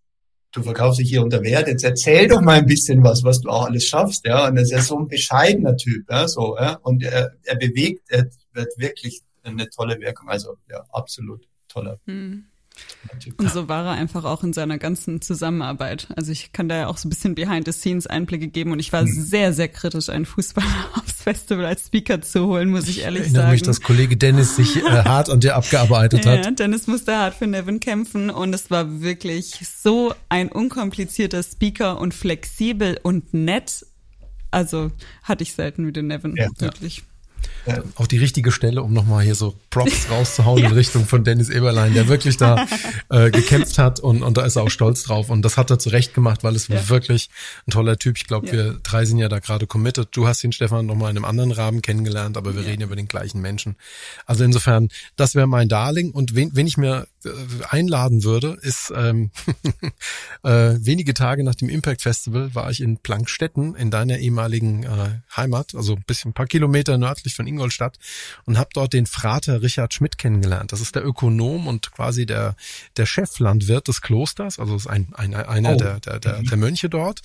du 0.51 0.63
verkaufst 0.63 0.99
dich 0.99 1.09
hier 1.09 1.23
unter 1.23 1.43
Wert, 1.43 1.67
jetzt 1.67 1.83
erzähl 1.83 2.27
doch 2.27 2.41
mal 2.41 2.57
ein 2.57 2.65
bisschen 2.65 3.03
was, 3.03 3.23
was 3.23 3.41
du 3.41 3.49
auch 3.49 3.65
alles 3.65 3.85
schaffst, 3.85 4.25
ja. 4.25 4.47
Und 4.47 4.57
er 4.57 4.63
ist 4.63 4.71
ja 4.71 4.81
so 4.81 4.97
ein 4.97 5.07
bescheidener 5.07 5.75
Typ, 5.77 6.09
ja, 6.09 6.27
so, 6.27 6.57
ja. 6.57 6.75
Und 6.81 7.03
er, 7.03 7.35
er 7.43 7.55
bewegt, 7.55 8.09
er 8.09 8.29
wird 8.53 8.77
wirklich 8.77 9.21
eine 9.43 9.69
tolle 9.69 9.99
Wirkung. 9.99 10.29
Also 10.29 10.57
ja, 10.69 10.85
absolut 10.91 11.47
toller. 11.67 11.99
Hm. 12.05 12.45
Und 13.37 13.51
so 13.51 13.67
war 13.67 13.85
er 13.85 13.91
einfach 13.91 14.25
auch 14.25 14.43
in 14.43 14.53
seiner 14.53 14.77
ganzen 14.77 15.21
Zusammenarbeit. 15.21 16.07
Also 16.15 16.31
ich 16.31 16.51
kann 16.51 16.69
da 16.69 16.77
ja 16.77 16.87
auch 16.87 16.97
so 16.97 17.07
ein 17.07 17.09
bisschen 17.09 17.35
Behind-the-Scenes-Einblicke 17.35 18.47
geben 18.47 18.71
und 18.71 18.79
ich 18.79 18.91
war 18.93 19.01
hm. 19.01 19.07
sehr, 19.07 19.53
sehr 19.53 19.67
kritisch, 19.67 20.09
einen 20.09 20.25
Fußballer 20.25 20.67
aufs 20.95 21.21
Festival 21.21 21.65
als 21.65 21.87
Speaker 21.87 22.21
zu 22.21 22.45
holen, 22.47 22.69
muss 22.69 22.87
ich 22.87 23.01
ehrlich 23.01 23.21
ich 23.21 23.27
erinnere 23.27 23.43
sagen. 23.43 23.51
Mich, 23.51 23.61
dass 23.61 23.81
Kollege 23.81 24.17
Dennis 24.17 24.55
sich 24.55 24.77
äh, 24.77 24.81
hart 24.89 25.29
an 25.29 25.39
dir 25.39 25.55
abgearbeitet 25.55 26.25
hat. 26.25 26.45
Ja, 26.45 26.51
Dennis 26.51 26.87
musste 26.87 27.17
hart 27.17 27.35
für 27.35 27.47
Nevin 27.47 27.79
kämpfen 27.79 28.29
und 28.29 28.53
es 28.53 28.69
war 28.69 29.01
wirklich 29.01 29.53
so 29.67 30.13
ein 30.29 30.49
unkomplizierter 30.49 31.43
Speaker 31.43 31.99
und 31.99 32.13
flexibel 32.13 32.99
und 33.03 33.33
nett. 33.33 33.85
Also 34.51 34.91
hatte 35.23 35.43
ich 35.43 35.53
selten 35.53 35.85
mit 35.85 35.95
den 35.95 36.07
Nevin, 36.07 36.35
ja, 36.35 36.47
wirklich. 36.57 36.97
Ja. 36.97 37.03
Ja. 37.65 37.83
Auch 37.95 38.07
die 38.07 38.17
richtige 38.17 38.51
Stelle, 38.51 38.81
um 38.81 38.93
nochmal 38.93 39.23
hier 39.23 39.35
so 39.35 39.55
Props 39.69 40.07
rauszuhauen 40.11 40.63
ja. 40.63 40.69
in 40.69 40.73
Richtung 40.73 41.05
von 41.05 41.23
Dennis 41.23 41.49
Eberlein, 41.49 41.93
der 41.93 42.07
wirklich 42.07 42.37
da 42.37 42.65
äh, 43.09 43.29
gekämpft 43.29 43.77
hat 43.77 43.99
und, 43.99 44.23
und 44.23 44.37
da 44.37 44.45
ist 44.45 44.55
er 44.55 44.63
auch 44.63 44.69
stolz 44.69 45.03
drauf. 45.03 45.29
Und 45.29 45.41
das 45.41 45.57
hat 45.57 45.69
er 45.69 45.79
zurecht 45.79 46.13
gemacht, 46.13 46.43
weil 46.43 46.55
es 46.55 46.67
ja. 46.69 46.87
wirklich 46.89 47.29
ein 47.67 47.71
toller 47.71 47.97
Typ. 47.97 48.17
Ich 48.17 48.27
glaube, 48.27 48.51
wir 48.51 48.79
drei 48.83 49.05
sind 49.05 49.17
ja 49.17 49.27
da 49.27 49.39
gerade 49.39 49.67
committed. 49.67 50.09
Du 50.11 50.27
hast 50.27 50.43
ihn, 50.43 50.51
Stefan, 50.51 50.85
nochmal 50.85 51.11
in 51.11 51.17
einem 51.17 51.25
anderen 51.25 51.51
Rahmen 51.51 51.81
kennengelernt, 51.81 52.37
aber 52.37 52.55
wir 52.55 52.65
reden 52.65 52.83
über 52.83 52.95
den 52.95 53.07
gleichen 53.07 53.41
Menschen. 53.41 53.75
Also 54.25 54.43
insofern, 54.43 54.89
das 55.15 55.35
wäre 55.35 55.47
mein 55.47 55.67
Darling. 55.67 56.11
Und 56.11 56.35
wen, 56.35 56.51
wen 56.53 56.67
ich 56.67 56.77
mir 56.77 57.07
äh, 57.16 57.16
einladen 57.69 58.23
würde, 58.23 58.57
ist 58.61 58.91
ähm, 58.95 59.31
äh, 60.43 60.75
wenige 60.79 61.13
Tage 61.13 61.43
nach 61.43 61.55
dem 61.55 61.69
Impact 61.69 62.01
Festival 62.01 62.53
war 62.53 62.69
ich 62.69 62.81
in 62.81 62.97
Plankstetten 62.97 63.75
in 63.75 63.91
deiner 63.91 64.17
ehemaligen 64.17 64.83
äh, 64.83 65.19
Heimat, 65.35 65.75
also 65.75 65.95
ein 65.95 66.03
bisschen 66.05 66.31
ein 66.31 66.33
paar 66.33 66.47
Kilometer 66.47 66.97
nördlich 66.97 67.35
von 67.35 67.47
Ingolstadt 67.47 67.97
und 68.45 68.57
habe 68.57 68.69
dort 68.73 68.93
den 68.93 69.05
Frater 69.05 69.61
Richard 69.61 69.93
Schmidt 69.93 70.17
kennengelernt. 70.17 70.71
Das 70.71 70.81
ist 70.81 70.95
der 70.95 71.05
Ökonom 71.05 71.67
und 71.67 71.91
quasi 71.91 72.25
der 72.25 72.55
der 72.97 73.05
Cheflandwirt 73.05 73.87
des 73.87 74.01
Klosters, 74.01 74.59
also 74.59 74.75
ist 74.75 74.87
ein, 74.87 75.07
ein 75.13 75.33
einer 75.33 75.73
oh. 75.73 75.77
der, 75.77 75.99
der, 75.99 76.19
der, 76.19 76.41
der 76.43 76.57
Mönche 76.57 76.89
dort 76.89 77.21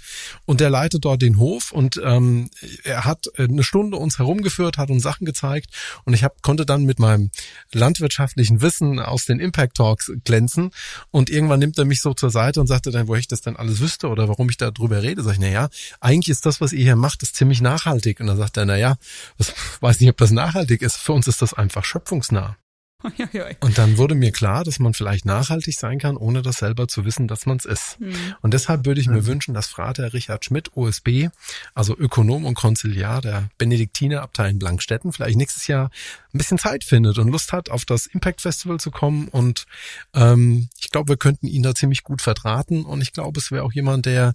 und 0.47 0.61
der 0.61 0.71
leitet 0.71 1.05
dort 1.05 1.23
den 1.23 1.39
Hof 1.39 1.73
und 1.73 2.01
ähm, 2.03 2.51
er 2.85 3.05
hat 3.05 3.27
eine 3.37 3.63
Stunde 3.63 3.97
uns 3.97 4.19
herumgeführt, 4.19 4.79
hat 4.79 4.91
uns 4.91 5.03
Sachen 5.03 5.25
gezeigt 5.25 5.71
und 6.05 6.15
ich 6.15 6.25
hab, 6.25 6.43
konnte 6.43 6.67
dann 6.67 6.85
mit 6.85 6.99
meinem 6.99 7.31
landwirtschaftlichen 7.73 8.61
Wissen 8.61 8.99
aus 8.99 9.25
den 9.25 9.41
Impact 9.41 9.79
Talks 9.83 10.13
glänzen. 10.25 10.71
Und 11.11 11.29
irgendwann 11.29 11.59
nimmt 11.59 11.77
er 11.77 11.85
mich 11.85 12.01
so 12.01 12.15
zur 12.15 12.31
Seite 12.31 12.61
und 12.61 12.69
sagte 12.69 12.93
dann, 12.93 13.09
wo 13.09 13.17
ich 13.17 13.27
das 13.27 13.41
denn 13.41 13.57
alles 13.57 13.81
wüsste 13.81 14.09
oder 14.09 14.29
warum 14.29 14.49
ich 14.49 14.57
da 14.57 14.71
drüber 14.71 15.03
rede. 15.03 15.23
Sag 15.23 15.33
ich, 15.33 15.41
na 15.41 15.69
eigentlich 16.01 16.29
ist 16.29 16.47
das, 16.47 16.61
was 16.61 16.73
ihr 16.73 16.85
hier 16.85 16.97
macht, 16.97 17.23
ist 17.23 17.35
ziemlich 17.35 17.61
nachhaltig. 17.61 18.21
Und 18.21 18.29
dann 18.29 18.37
sagt 18.37 18.57
er, 18.57 18.65
na 18.65 18.77
ja, 18.77 18.97
weiß 19.81 19.99
nicht, 19.99 20.11
ob 20.11 20.17
das 20.19 20.31
nachhaltig 20.31 20.83
ist. 20.83 20.97
Für 20.97 21.13
uns 21.13 21.27
ist 21.27 21.43
das 21.43 21.53
einfach 21.53 21.85
schöpfungsnah. 21.85 22.57
Und 23.61 23.79
dann 23.79 23.99
wurde 23.99 24.15
mir 24.15 24.33
klar, 24.33 24.65
dass 24.65 24.79
man 24.79 24.95
vielleicht 24.95 25.25
nachhaltig 25.25 25.75
sein 25.79 25.99
kann, 25.99 26.17
ohne 26.17 26.43
das 26.43 26.59
selber 26.59 26.89
zu 26.89 27.05
wissen, 27.05 27.29
dass 27.29 27.47
man 27.47 27.57
es 27.57 27.65
ist. 27.65 28.01
Mhm. 28.01 28.15
Und 28.41 28.55
deshalb 28.55 28.87
würde 28.87 29.01
ich 29.01 29.09
mir 29.09 29.23
mhm. 29.23 29.27
wünschen, 29.27 29.55
dass 29.55 29.67
Frater 29.67 30.13
Richard 30.13 30.45
Schmidt, 30.45 30.77
OSB, 30.77 31.29
also 31.75 31.97
Ökonom 31.97 32.45
und 32.45 32.55
Konziliar 32.55 33.21
der 33.21 33.49
Benediktinerabtei 33.59 34.51
in 34.51 34.59
Blankstetten, 34.59 35.13
vielleicht 35.13 35.37
nächstes 35.37 35.67
Jahr 35.67 35.91
ein 36.35 36.39
bisschen 36.39 36.59
Zeit 36.59 36.85
findet 36.85 37.19
und 37.19 37.29
Lust 37.29 37.53
hat, 37.53 37.71
auf 37.71 37.85
das 37.85 38.07
Impact 38.07 38.41
Festival 38.41 38.79
zu 38.79 38.91
kommen. 38.91 39.29
Und 39.29 39.67
ähm, 40.15 40.69
ich 40.81 40.91
glaube, 40.91 41.11
wir 41.11 41.17
könnten 41.17 41.47
ihn 41.47 41.63
da 41.63 41.75
ziemlich 41.75 42.03
gut 42.03 42.23
verdrahten. 42.23 42.85
Und 42.85 43.03
ich 43.03 43.13
glaube, 43.13 43.39
es 43.41 43.51
wäre 43.51 43.65
auch 43.65 43.73
jemand, 43.73 44.07
der 44.07 44.35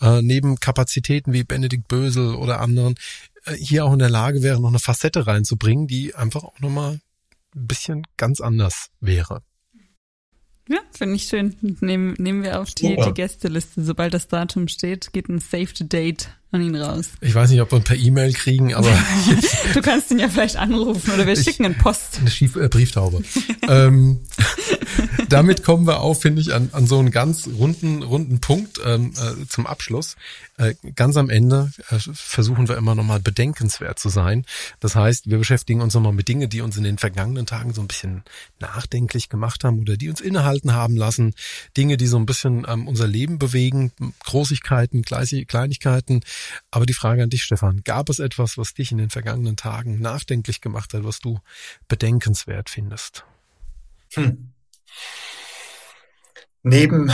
äh, 0.00 0.22
neben 0.22 0.58
Kapazitäten 0.60 1.32
wie 1.32 1.44
Benedikt 1.44 1.88
Bösel 1.88 2.34
oder 2.34 2.60
anderen 2.60 2.96
äh, 3.44 3.54
hier 3.54 3.84
auch 3.84 3.92
in 3.92 3.98
der 3.98 4.10
Lage 4.10 4.42
wäre, 4.42 4.60
noch 4.60 4.68
eine 4.68 4.78
Facette 4.78 5.26
reinzubringen, 5.26 5.86
die 5.86 6.14
einfach 6.14 6.44
auch 6.44 6.58
nochmal 6.60 7.00
ein 7.56 7.66
bisschen 7.66 8.06
ganz 8.16 8.40
anders 8.40 8.90
wäre. 9.00 9.42
Ja, 10.68 10.78
finde 10.90 11.14
ich 11.14 11.24
schön. 11.24 11.56
Nehmen, 11.80 12.14
nehmen 12.18 12.42
wir 12.42 12.60
auf 12.60 12.74
die, 12.74 12.96
die 12.96 13.14
Gästeliste. 13.14 13.84
Sobald 13.84 14.14
das 14.14 14.28
Datum 14.28 14.66
steht, 14.68 15.12
geht 15.12 15.28
ein 15.28 15.38
Saved 15.38 15.92
Date 15.92 16.30
an 16.52 16.62
ihn 16.62 16.76
raus. 16.76 17.06
Ich 17.20 17.34
weiß 17.34 17.50
nicht, 17.50 17.60
ob 17.60 17.72
wir 17.72 17.78
ihn 17.78 17.84
per 17.84 17.96
E-Mail 17.96 18.32
kriegen, 18.32 18.74
aber. 18.74 18.90
du 19.74 19.82
kannst 19.82 20.10
ihn 20.10 20.18
ja 20.18 20.28
vielleicht 20.28 20.56
anrufen 20.56 21.12
oder 21.12 21.26
wir 21.26 21.34
ich, 21.34 21.42
schicken 21.42 21.64
einen 21.64 21.78
Post. 21.78 22.18
Eine 22.20 22.30
Schief 22.30 22.56
äh, 22.56 22.68
Brieftaube. 22.68 23.22
ähm, 23.68 24.20
damit 25.28 25.64
kommen 25.64 25.86
wir 25.86 26.00
auch, 26.00 26.14
finde 26.14 26.40
ich, 26.40 26.54
an, 26.54 26.70
an 26.72 26.86
so 26.86 26.98
einen 26.98 27.10
ganz 27.10 27.48
runden, 27.48 28.02
runden 28.02 28.40
Punkt 28.40 28.80
ähm, 28.84 29.12
äh, 29.16 29.46
zum 29.48 29.66
Abschluss. 29.66 30.16
Äh, 30.58 30.74
ganz 30.94 31.16
am 31.16 31.28
Ende 31.28 31.70
äh, 31.90 31.98
versuchen 31.98 32.68
wir 32.68 32.76
immer 32.76 32.94
nochmal 32.94 33.20
bedenkenswert 33.20 33.98
zu 33.98 34.08
sein. 34.08 34.46
Das 34.80 34.94
heißt, 34.94 35.28
wir 35.28 35.38
beschäftigen 35.38 35.80
uns 35.82 35.94
nochmal 35.94 36.12
mit 36.12 36.28
Dingen, 36.28 36.48
die 36.48 36.60
uns 36.60 36.76
in 36.76 36.84
den 36.84 36.98
vergangenen 36.98 37.46
Tagen 37.46 37.74
so 37.74 37.82
ein 37.82 37.88
bisschen 37.88 38.22
nachdenklich 38.58 39.28
gemacht 39.28 39.64
haben 39.64 39.80
oder 39.80 39.96
die 39.96 40.08
uns 40.08 40.20
innehalten 40.20 40.72
haben 40.72 40.96
lassen. 40.96 41.34
Dinge, 41.76 41.96
die 41.96 42.06
so 42.06 42.16
ein 42.16 42.26
bisschen 42.26 42.64
ähm, 42.68 42.88
unser 42.88 43.06
Leben 43.06 43.38
bewegen, 43.38 43.92
Großigkeiten, 44.24 45.02
Kleinigkeiten. 45.02 46.22
Aber 46.70 46.86
die 46.86 46.94
Frage 46.94 47.22
an 47.22 47.30
dich, 47.30 47.42
Stefan, 47.42 47.82
gab 47.84 48.08
es 48.08 48.18
etwas, 48.18 48.58
was 48.58 48.74
dich 48.74 48.92
in 48.92 48.98
den 48.98 49.10
vergangenen 49.10 49.56
Tagen 49.56 50.00
nachdenklich 50.00 50.60
gemacht 50.60 50.94
hat, 50.94 51.04
was 51.04 51.20
du 51.20 51.40
bedenkenswert 51.88 52.70
findest? 52.70 53.24
Hm. 54.14 54.52
Neben 56.62 57.12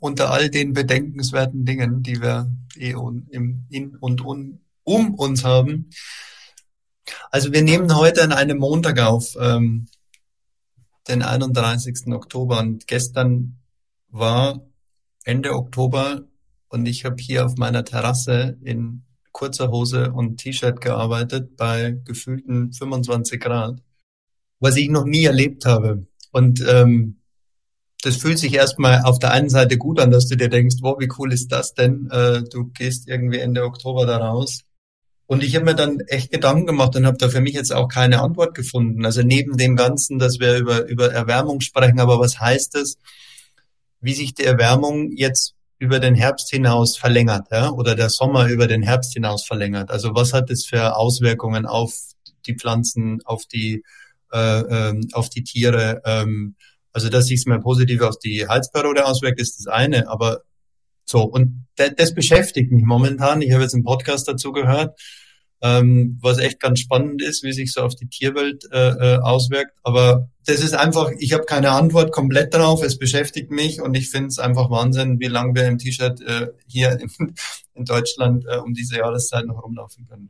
unter 0.00 0.30
all 0.30 0.50
den 0.50 0.72
bedenkenswerten 0.74 1.64
Dingen, 1.64 2.02
die 2.02 2.20
wir 2.20 2.50
eh 2.76 2.92
in 2.92 3.96
und 4.00 4.20
un, 4.20 4.60
um 4.82 5.14
uns 5.14 5.44
haben. 5.44 5.90
Also 7.30 7.52
wir 7.52 7.62
nehmen 7.62 7.94
heute 7.94 8.22
an 8.22 8.32
einem 8.32 8.58
Montag 8.58 8.98
auf, 9.00 9.36
ähm, 9.40 9.86
den 11.08 11.22
31. 11.22 12.12
Oktober 12.12 12.60
und 12.60 12.86
gestern 12.86 13.58
war 14.08 14.60
Ende 15.24 15.54
Oktober 15.54 16.22
und 16.74 16.86
ich 16.86 17.04
habe 17.04 17.16
hier 17.20 17.46
auf 17.46 17.56
meiner 17.56 17.84
Terrasse 17.84 18.58
in 18.62 19.04
kurzer 19.30 19.70
Hose 19.70 20.12
und 20.12 20.38
T-Shirt 20.38 20.80
gearbeitet 20.80 21.56
bei 21.56 21.96
gefühlten 22.04 22.72
25 22.72 23.40
Grad, 23.40 23.80
was 24.58 24.76
ich 24.76 24.88
noch 24.90 25.04
nie 25.04 25.24
erlebt 25.24 25.66
habe. 25.66 26.06
Und 26.32 26.64
ähm, 26.68 27.20
das 28.02 28.16
fühlt 28.16 28.38
sich 28.38 28.54
erstmal 28.54 29.02
auf 29.02 29.20
der 29.20 29.30
einen 29.30 29.50
Seite 29.50 29.78
gut 29.78 30.00
an, 30.00 30.10
dass 30.10 30.26
du 30.26 30.36
dir 30.36 30.48
denkst, 30.48 30.76
wow, 30.80 30.96
wie 30.98 31.08
cool 31.16 31.32
ist 31.32 31.52
das 31.52 31.74
denn? 31.74 32.08
Äh, 32.10 32.42
du 32.42 32.66
gehst 32.74 33.08
irgendwie 33.08 33.38
Ende 33.38 33.62
Oktober 33.62 34.04
da 34.04 34.18
raus. 34.18 34.64
Und 35.26 35.44
ich 35.44 35.54
habe 35.54 35.64
mir 35.64 35.76
dann 35.76 36.00
echt 36.00 36.32
Gedanken 36.32 36.66
gemacht 36.66 36.96
und 36.96 37.06
habe 37.06 37.18
da 37.18 37.28
für 37.28 37.40
mich 37.40 37.54
jetzt 37.54 37.72
auch 37.72 37.88
keine 37.88 38.20
Antwort 38.20 38.54
gefunden. 38.54 39.06
Also 39.06 39.22
neben 39.22 39.56
dem 39.56 39.76
Ganzen, 39.76 40.18
dass 40.18 40.40
wir 40.40 40.58
über, 40.58 40.86
über 40.86 41.12
Erwärmung 41.12 41.60
sprechen, 41.60 42.00
aber 42.00 42.18
was 42.18 42.40
heißt 42.40 42.74
es, 42.74 42.98
wie 44.00 44.14
sich 44.14 44.34
die 44.34 44.44
Erwärmung 44.44 45.12
jetzt 45.12 45.54
über 45.84 46.00
den 46.00 46.14
Herbst 46.14 46.50
hinaus 46.50 46.96
verlängert, 46.96 47.48
ja, 47.52 47.70
oder 47.70 47.94
der 47.94 48.08
Sommer 48.08 48.48
über 48.48 48.66
den 48.66 48.82
Herbst 48.82 49.12
hinaus 49.12 49.44
verlängert? 49.46 49.90
Also 49.90 50.14
was 50.14 50.32
hat 50.32 50.50
es 50.50 50.64
für 50.64 50.96
Auswirkungen 50.96 51.66
auf 51.66 51.94
die 52.46 52.54
Pflanzen, 52.54 53.20
auf 53.24 53.44
die, 53.44 53.84
äh, 54.32 54.60
ähm, 54.60 55.08
auf 55.12 55.28
die 55.28 55.44
Tiere? 55.44 56.00
Ähm, 56.06 56.56
also, 56.92 57.10
dass 57.10 57.26
sich 57.26 57.40
es 57.40 57.46
mal 57.46 57.60
positiv 57.60 58.00
auf 58.00 58.18
die 58.18 58.48
Halsperiode 58.48 59.04
auswirkt, 59.04 59.40
ist 59.40 59.58
das 59.58 59.66
eine. 59.66 60.08
Aber 60.08 60.42
so, 61.04 61.22
und 61.22 61.66
das 61.76 62.14
beschäftigt 62.14 62.72
mich 62.72 62.84
momentan. 62.84 63.42
Ich 63.42 63.52
habe 63.52 63.62
jetzt 63.62 63.74
einen 63.74 63.84
Podcast 63.84 64.26
dazu 64.26 64.52
gehört, 64.52 64.98
ähm, 65.64 66.18
was 66.20 66.38
echt 66.38 66.60
ganz 66.60 66.80
spannend 66.80 67.22
ist, 67.22 67.42
wie 67.42 67.54
sich 67.54 67.72
so 67.72 67.80
auf 67.80 67.94
die 67.94 68.06
Tierwelt 68.06 68.64
äh, 68.70 68.90
äh, 68.90 69.18
auswirkt. 69.18 69.72
Aber 69.82 70.28
das 70.44 70.60
ist 70.60 70.74
einfach, 70.74 71.10
ich 71.18 71.32
habe 71.32 71.44
keine 71.46 71.70
Antwort 71.70 72.12
komplett 72.12 72.52
drauf. 72.52 72.82
Es 72.82 72.98
beschäftigt 72.98 73.50
mich 73.50 73.80
und 73.80 73.94
ich 73.94 74.10
finde 74.10 74.28
es 74.28 74.38
einfach 74.38 74.70
Wahnsinn, 74.70 75.20
wie 75.20 75.26
lange 75.26 75.54
wir 75.54 75.66
im 75.66 75.78
T-Shirt 75.78 76.20
äh, 76.20 76.48
hier 76.66 77.00
in, 77.00 77.10
in 77.74 77.84
Deutschland 77.86 78.44
äh, 78.46 78.58
um 78.58 78.74
diese 78.74 78.98
Jahreszeit 78.98 79.46
noch 79.46 79.62
rumlaufen 79.64 80.06
können. 80.06 80.28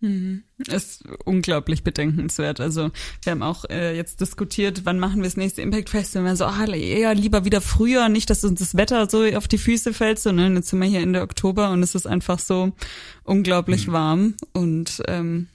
Mhm. 0.00 0.42
Ist 0.68 1.04
unglaublich 1.24 1.82
bedenkenswert. 1.82 2.60
Also 2.60 2.90
wir 3.22 3.32
haben 3.32 3.42
auch 3.42 3.64
äh, 3.70 3.96
jetzt 3.96 4.20
diskutiert, 4.20 4.82
wann 4.84 4.98
machen 4.98 5.16
wir 5.16 5.24
das 5.24 5.36
nächste 5.36 5.62
Impact 5.62 5.88
Festival. 5.88 6.30
Und 6.30 6.36
so, 6.36 6.44
ah, 6.44 6.66
eher 6.66 7.14
lieber 7.14 7.44
wieder 7.44 7.60
früher, 7.60 8.08
nicht, 8.08 8.28
dass 8.28 8.44
uns 8.44 8.60
das 8.60 8.76
Wetter 8.76 9.08
so 9.08 9.24
auf 9.24 9.48
die 9.48 9.58
Füße 9.58 9.94
fällt. 9.94 10.18
So, 10.18 10.32
ne? 10.32 10.52
Jetzt 10.54 10.68
sind 10.68 10.80
wir 10.80 10.88
hier 10.88 11.00
Ende 11.00 11.22
Oktober 11.22 11.70
und 11.70 11.82
es 11.82 11.94
ist 11.94 12.06
einfach 12.06 12.38
so 12.38 12.72
unglaublich 13.24 13.88
mhm. 13.88 13.92
warm. 13.92 14.34
Und 14.52 15.02
ähm, 15.08 15.48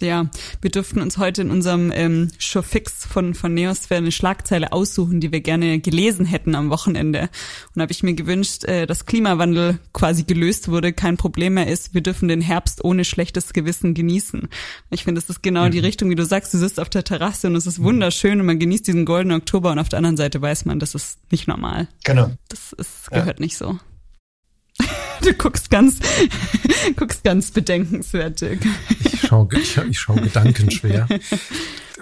ja, 0.00 0.30
wir 0.60 0.70
dürften 0.70 1.00
uns 1.00 1.18
heute 1.18 1.42
in 1.42 1.50
unserem 1.50 1.90
ähm, 1.92 2.30
Showfix 2.38 3.04
von, 3.04 3.34
von 3.34 3.52
Neosphäre 3.54 3.98
eine 3.98 4.12
Schlagzeile 4.12 4.72
aussuchen, 4.72 5.20
die 5.20 5.32
wir 5.32 5.40
gerne 5.40 5.80
gelesen 5.80 6.24
hätten 6.24 6.54
am 6.54 6.70
Wochenende. 6.70 7.28
Und 7.74 7.82
habe 7.82 7.90
ich 7.90 8.02
mir 8.02 8.14
gewünscht, 8.14 8.64
äh, 8.64 8.86
dass 8.86 9.06
Klimawandel 9.06 9.78
quasi 9.92 10.22
gelöst 10.24 10.68
wurde, 10.68 10.92
kein 10.92 11.16
Problem 11.16 11.54
mehr 11.54 11.66
ist. 11.66 11.94
Wir 11.94 12.00
dürfen 12.00 12.28
den 12.28 12.40
Herbst 12.40 12.84
ohne 12.84 13.04
schlechtes 13.04 13.52
Gewissen 13.52 13.94
genießen. 13.94 14.48
Ich 14.90 15.04
finde, 15.04 15.20
das 15.20 15.30
ist 15.30 15.42
genau 15.42 15.66
mhm. 15.66 15.72
die 15.72 15.80
Richtung, 15.80 16.10
wie 16.10 16.14
du 16.14 16.24
sagst. 16.24 16.54
Du 16.54 16.58
sitzt 16.58 16.78
auf 16.78 16.88
der 16.88 17.04
Terrasse 17.04 17.48
und 17.48 17.56
es 17.56 17.66
ist 17.66 17.82
wunderschön 17.82 18.40
und 18.40 18.46
man 18.46 18.58
genießt 18.58 18.86
diesen 18.86 19.04
goldenen 19.04 19.40
Oktober 19.40 19.72
und 19.72 19.78
auf 19.78 19.88
der 19.88 19.98
anderen 19.98 20.16
Seite 20.16 20.40
weiß 20.40 20.64
man, 20.64 20.78
das 20.78 20.94
ist 20.94 21.18
nicht 21.32 21.48
normal. 21.48 21.88
Genau. 22.04 22.30
Das 22.48 22.72
ist, 22.72 23.10
gehört 23.10 23.40
ja. 23.40 23.44
nicht 23.44 23.56
so. 23.56 23.78
Du 25.22 25.34
guckst 25.34 25.70
ganz, 25.70 25.98
guckst 26.96 27.24
ganz 27.24 27.50
bedenkenswert, 27.50 28.40
Dirk. 28.40 28.60
Ich 29.04 29.20
schaue 29.20 29.48
ich, 29.52 29.76
ich 29.76 29.98
schau 29.98 30.14
gedankenschwer. 30.14 31.08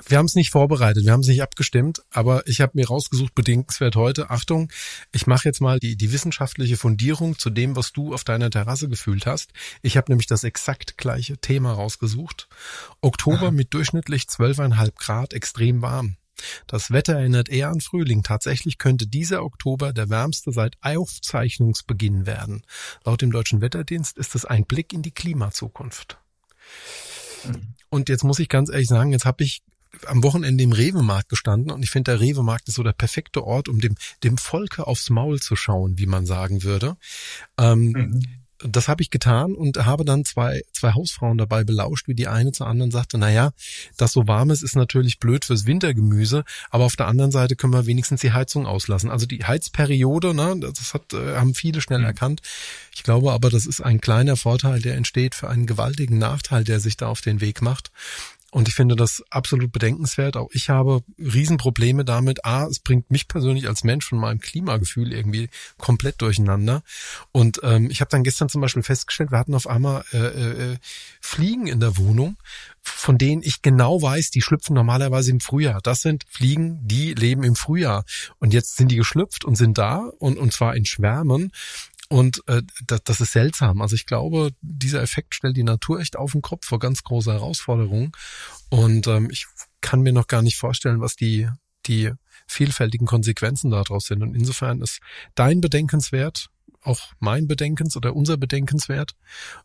wir 0.08 0.18
haben 0.18 0.26
es 0.26 0.34
nicht 0.34 0.50
vorbereitet, 0.50 1.04
wir 1.04 1.12
haben 1.12 1.20
es 1.20 1.28
nicht 1.28 1.42
abgestimmt, 1.42 2.02
aber 2.10 2.46
ich 2.46 2.60
habe 2.60 2.72
mir 2.74 2.86
rausgesucht, 2.86 3.34
bedenkenswert 3.34 3.96
heute. 3.96 4.30
Achtung, 4.30 4.70
ich 5.12 5.26
mache 5.26 5.48
jetzt 5.48 5.60
mal 5.60 5.78
die, 5.78 5.96
die 5.96 6.12
wissenschaftliche 6.12 6.76
Fundierung 6.76 7.38
zu 7.38 7.50
dem, 7.50 7.76
was 7.76 7.92
du 7.92 8.14
auf 8.14 8.24
deiner 8.24 8.50
Terrasse 8.50 8.88
gefühlt 8.88 9.26
hast. 9.26 9.52
Ich 9.82 9.96
habe 9.96 10.10
nämlich 10.10 10.26
das 10.26 10.44
exakt 10.44 10.98
gleiche 10.98 11.38
Thema 11.38 11.72
rausgesucht. 11.72 12.48
Oktober 13.00 13.46
Aha. 13.46 13.50
mit 13.50 13.74
durchschnittlich 13.74 14.24
12,5 14.24 14.92
Grad 14.96 15.32
extrem 15.32 15.82
warm. 15.82 16.16
Das 16.66 16.90
Wetter 16.90 17.14
erinnert 17.14 17.48
eher 17.48 17.68
an 17.68 17.80
Frühling. 17.80 18.22
Tatsächlich 18.22 18.78
könnte 18.78 19.06
dieser 19.06 19.42
Oktober 19.42 19.92
der 19.92 20.10
wärmste 20.10 20.52
seit 20.52 20.76
Aufzeichnungsbeginn 20.82 22.26
werden. 22.26 22.62
Laut 23.04 23.22
dem 23.22 23.30
Deutschen 23.30 23.60
Wetterdienst 23.60 24.18
ist 24.18 24.34
es 24.34 24.44
ein 24.44 24.64
Blick 24.64 24.92
in 24.92 25.02
die 25.02 25.12
Klimazukunft. 25.12 26.18
Mhm. 27.44 27.74
Und 27.88 28.08
jetzt 28.08 28.24
muss 28.24 28.38
ich 28.38 28.48
ganz 28.48 28.70
ehrlich 28.70 28.88
sagen, 28.88 29.12
jetzt 29.12 29.24
habe 29.24 29.44
ich 29.44 29.62
am 30.04 30.22
Wochenende 30.22 30.62
im 30.62 30.72
Rewe-Markt 30.72 31.30
gestanden 31.30 31.70
und 31.70 31.82
ich 31.82 31.90
finde, 31.90 32.12
der 32.12 32.20
Rewe-Markt 32.20 32.68
ist 32.68 32.74
so 32.74 32.82
der 32.82 32.92
perfekte 32.92 33.44
Ort, 33.44 33.68
um 33.68 33.80
dem, 33.80 33.94
dem 34.24 34.36
Volke 34.36 34.86
aufs 34.86 35.08
Maul 35.08 35.40
zu 35.40 35.56
schauen, 35.56 35.98
wie 35.98 36.06
man 36.06 36.26
sagen 36.26 36.62
würde. 36.62 36.96
Ähm, 37.56 37.92
mhm 37.92 38.22
das 38.58 38.88
habe 38.88 39.02
ich 39.02 39.10
getan 39.10 39.54
und 39.54 39.84
habe 39.84 40.04
dann 40.04 40.24
zwei, 40.24 40.62
zwei 40.72 40.92
Hausfrauen 40.92 41.38
dabei 41.38 41.64
belauscht, 41.64 42.08
wie 42.08 42.14
die 42.14 42.28
eine 42.28 42.52
zur 42.52 42.66
anderen 42.66 42.90
sagte, 42.90 43.18
na 43.18 43.30
ja, 43.30 43.50
das 43.96 44.12
so 44.12 44.26
warm 44.26 44.50
ist, 44.50 44.62
ist 44.62 44.76
natürlich 44.76 45.18
blöd 45.18 45.44
fürs 45.44 45.66
Wintergemüse, 45.66 46.44
aber 46.70 46.84
auf 46.84 46.96
der 46.96 47.06
anderen 47.06 47.30
Seite 47.30 47.56
können 47.56 47.72
wir 47.72 47.86
wenigstens 47.86 48.20
die 48.20 48.32
Heizung 48.32 48.66
auslassen. 48.66 49.10
Also 49.10 49.26
die 49.26 49.44
Heizperiode, 49.44 50.34
ne, 50.34 50.58
das 50.60 50.94
hat, 50.94 51.12
äh, 51.12 51.36
haben 51.36 51.54
viele 51.54 51.80
schnell 51.80 52.00
mhm. 52.00 52.06
erkannt. 52.06 52.42
Ich 52.94 53.02
glaube 53.02 53.32
aber, 53.32 53.50
das 53.50 53.66
ist 53.66 53.80
ein 53.80 54.00
kleiner 54.00 54.36
Vorteil, 54.36 54.80
der 54.80 54.96
entsteht 54.96 55.34
für 55.34 55.48
einen 55.50 55.66
gewaltigen 55.66 56.18
Nachteil, 56.18 56.64
der 56.64 56.80
sich 56.80 56.96
da 56.96 57.08
auf 57.08 57.20
den 57.20 57.40
Weg 57.40 57.62
macht. 57.62 57.90
Und 58.56 58.68
ich 58.68 58.74
finde 58.74 58.96
das 58.96 59.22
absolut 59.28 59.70
bedenkenswert. 59.70 60.34
Auch 60.38 60.48
ich 60.50 60.70
habe 60.70 61.02
Riesenprobleme 61.18 62.06
damit. 62.06 62.46
A, 62.46 62.64
es 62.64 62.78
bringt 62.78 63.10
mich 63.10 63.28
persönlich 63.28 63.68
als 63.68 63.84
Mensch 63.84 64.08
von 64.08 64.16
meinem 64.16 64.40
Klimagefühl 64.40 65.12
irgendwie 65.12 65.50
komplett 65.76 66.22
durcheinander. 66.22 66.82
Und 67.32 67.60
ähm, 67.62 67.90
ich 67.90 68.00
habe 68.00 68.08
dann 68.08 68.24
gestern 68.24 68.48
zum 68.48 68.62
Beispiel 68.62 68.82
festgestellt, 68.82 69.30
wir 69.30 69.38
hatten 69.38 69.54
auf 69.54 69.66
einmal 69.66 70.04
äh, 70.14 70.72
äh, 70.72 70.76
Fliegen 71.20 71.66
in 71.66 71.80
der 71.80 71.98
Wohnung, 71.98 72.38
von 72.80 73.18
denen 73.18 73.42
ich 73.42 73.60
genau 73.60 74.00
weiß, 74.00 74.30
die 74.30 74.40
schlüpfen 74.40 74.72
normalerweise 74.72 75.32
im 75.32 75.40
Frühjahr. 75.40 75.82
Das 75.82 76.00
sind 76.00 76.24
Fliegen, 76.26 76.80
die 76.80 77.12
leben 77.12 77.42
im 77.42 77.56
Frühjahr. 77.56 78.06
Und 78.38 78.54
jetzt 78.54 78.78
sind 78.78 78.90
die 78.90 78.96
geschlüpft 78.96 79.44
und 79.44 79.56
sind 79.56 79.76
da 79.76 80.10
und, 80.18 80.38
und 80.38 80.54
zwar 80.54 80.76
in 80.76 80.86
Schwärmen. 80.86 81.52
Und 82.08 82.42
äh, 82.46 82.62
das, 82.86 83.02
das 83.04 83.20
ist 83.20 83.32
seltsam. 83.32 83.82
Also 83.82 83.94
ich 83.94 84.06
glaube, 84.06 84.50
dieser 84.60 85.02
Effekt 85.02 85.34
stellt 85.34 85.56
die 85.56 85.64
Natur 85.64 86.00
echt 86.00 86.16
auf 86.16 86.32
den 86.32 86.42
Kopf 86.42 86.66
vor 86.66 86.78
ganz 86.78 87.02
große 87.02 87.32
Herausforderungen. 87.32 88.12
Und 88.70 89.06
ähm, 89.06 89.28
ich 89.30 89.46
kann 89.80 90.02
mir 90.02 90.12
noch 90.12 90.26
gar 90.26 90.42
nicht 90.42 90.56
vorstellen, 90.56 91.00
was 91.00 91.16
die, 91.16 91.48
die 91.86 92.12
vielfältigen 92.46 93.06
Konsequenzen 93.06 93.70
daraus 93.70 94.06
sind. 94.06 94.22
Und 94.22 94.34
insofern 94.34 94.80
ist 94.82 95.00
dein 95.34 95.60
Bedenkenswert 95.60 96.48
auch 96.86 97.12
mein 97.18 97.48
Bedenkens 97.48 97.96
oder 97.96 98.14
unser 98.14 98.36
Bedenkenswert. 98.36 99.12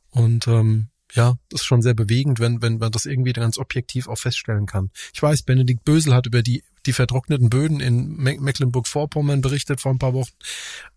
Und 0.09 0.47
ähm, 0.47 0.89
ja, 1.13 1.35
das 1.49 1.61
ist 1.61 1.65
schon 1.65 1.81
sehr 1.81 1.93
bewegend, 1.93 2.39
wenn, 2.39 2.61
wenn 2.61 2.77
man 2.77 2.91
das 2.91 3.05
irgendwie 3.05 3.33
ganz 3.33 3.57
objektiv 3.57 4.07
auch 4.07 4.17
feststellen 4.17 4.65
kann. 4.65 4.91
Ich 5.13 5.21
weiß, 5.21 5.43
Benedikt 5.43 5.83
Bösel 5.83 6.13
hat 6.13 6.25
über 6.25 6.41
die, 6.41 6.63
die 6.85 6.93
vertrockneten 6.93 7.49
Böden 7.49 7.79
in 7.79 8.15
Mecklenburg-Vorpommern 8.15 9.41
berichtet 9.41 9.81
vor 9.81 9.91
ein 9.91 9.99
paar 9.99 10.13
Wochen. 10.13 10.31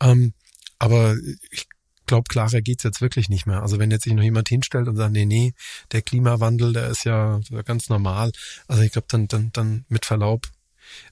Ähm, 0.01 0.35
aber 0.79 1.17
ich 1.51 1.67
glaube, 2.07 2.25
klarer 2.29 2.61
geht's 2.61 2.85
jetzt 2.85 3.01
wirklich 3.01 3.29
nicht 3.29 3.47
mehr. 3.47 3.63
Also 3.63 3.79
wenn 3.79 3.91
jetzt 3.91 4.05
sich 4.05 4.13
noch 4.13 4.23
jemand 4.23 4.49
hinstellt 4.49 4.89
und 4.89 4.97
sagt, 4.97 5.13
nee, 5.13 5.25
nee, 5.25 5.55
der 5.93 6.03
Klimawandel, 6.03 6.73
der 6.73 6.89
ist 6.89 7.05
ja 7.05 7.41
ganz 7.65 7.89
normal. 7.89 8.33
Also 8.69 8.83
ich 8.83 8.93
glaube, 8.93 9.07
dann, 9.11 9.27
dann, 9.29 9.51
dann 9.53 9.85
mit 9.89 10.05
Verlaub, 10.05 10.49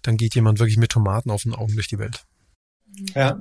dann 0.02 0.16
geht 0.16 0.34
jemand 0.34 0.58
wirklich 0.58 0.76
mit 0.76 0.92
Tomaten 0.92 1.30
auf 1.30 1.42
den 1.42 1.54
Augen 1.54 1.74
durch 1.74 1.88
die 1.88 1.98
Welt. 1.98 2.24
Ja, 3.14 3.40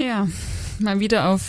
ja, 0.00 0.26
mal 0.78 0.98
wieder 0.98 1.28
auf 1.28 1.42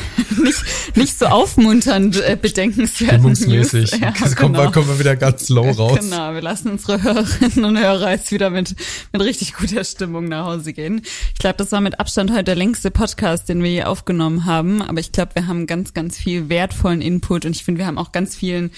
nicht, 0.42 0.96
nicht 0.96 1.18
so 1.18 1.26
aufmunternd 1.26 2.20
äh, 2.20 2.36
bedenkenswert. 2.40 3.12
Stimmungsmäßig. 3.12 3.92
Ja, 3.92 4.10
genau. 4.10 4.34
kommen, 4.34 4.56
wir, 4.56 4.70
kommen 4.70 4.88
wir 4.88 4.98
wieder 4.98 5.16
ganz 5.16 5.48
low 5.48 5.70
raus. 5.70 5.98
Genau, 6.00 6.34
wir 6.34 6.42
lassen 6.42 6.70
unsere 6.70 7.02
Hörerinnen 7.02 7.64
und 7.64 7.78
Hörer 7.78 8.10
jetzt 8.12 8.30
wieder 8.32 8.50
mit, 8.50 8.74
mit 9.12 9.22
richtig 9.22 9.54
guter 9.54 9.84
Stimmung 9.84 10.26
nach 10.26 10.46
Hause 10.46 10.72
gehen. 10.72 11.02
Ich 11.34 11.38
glaube, 11.38 11.56
das 11.58 11.72
war 11.72 11.80
mit 11.80 12.00
Abstand 12.00 12.30
heute 12.30 12.44
der 12.44 12.56
längste 12.56 12.90
Podcast, 12.90 13.48
den 13.48 13.62
wir 13.62 13.70
hier 13.70 13.88
aufgenommen 13.88 14.44
haben. 14.44 14.82
Aber 14.82 15.00
ich 15.00 15.12
glaube, 15.12 15.32
wir 15.34 15.46
haben 15.46 15.66
ganz, 15.66 15.94
ganz 15.94 16.18
viel 16.18 16.48
wertvollen 16.48 17.00
Input 17.00 17.44
und 17.44 17.56
ich 17.56 17.64
finde, 17.64 17.80
wir 17.80 17.86
haben 17.86 17.98
auch 17.98 18.12
ganz 18.12 18.34
vielen 18.34 18.70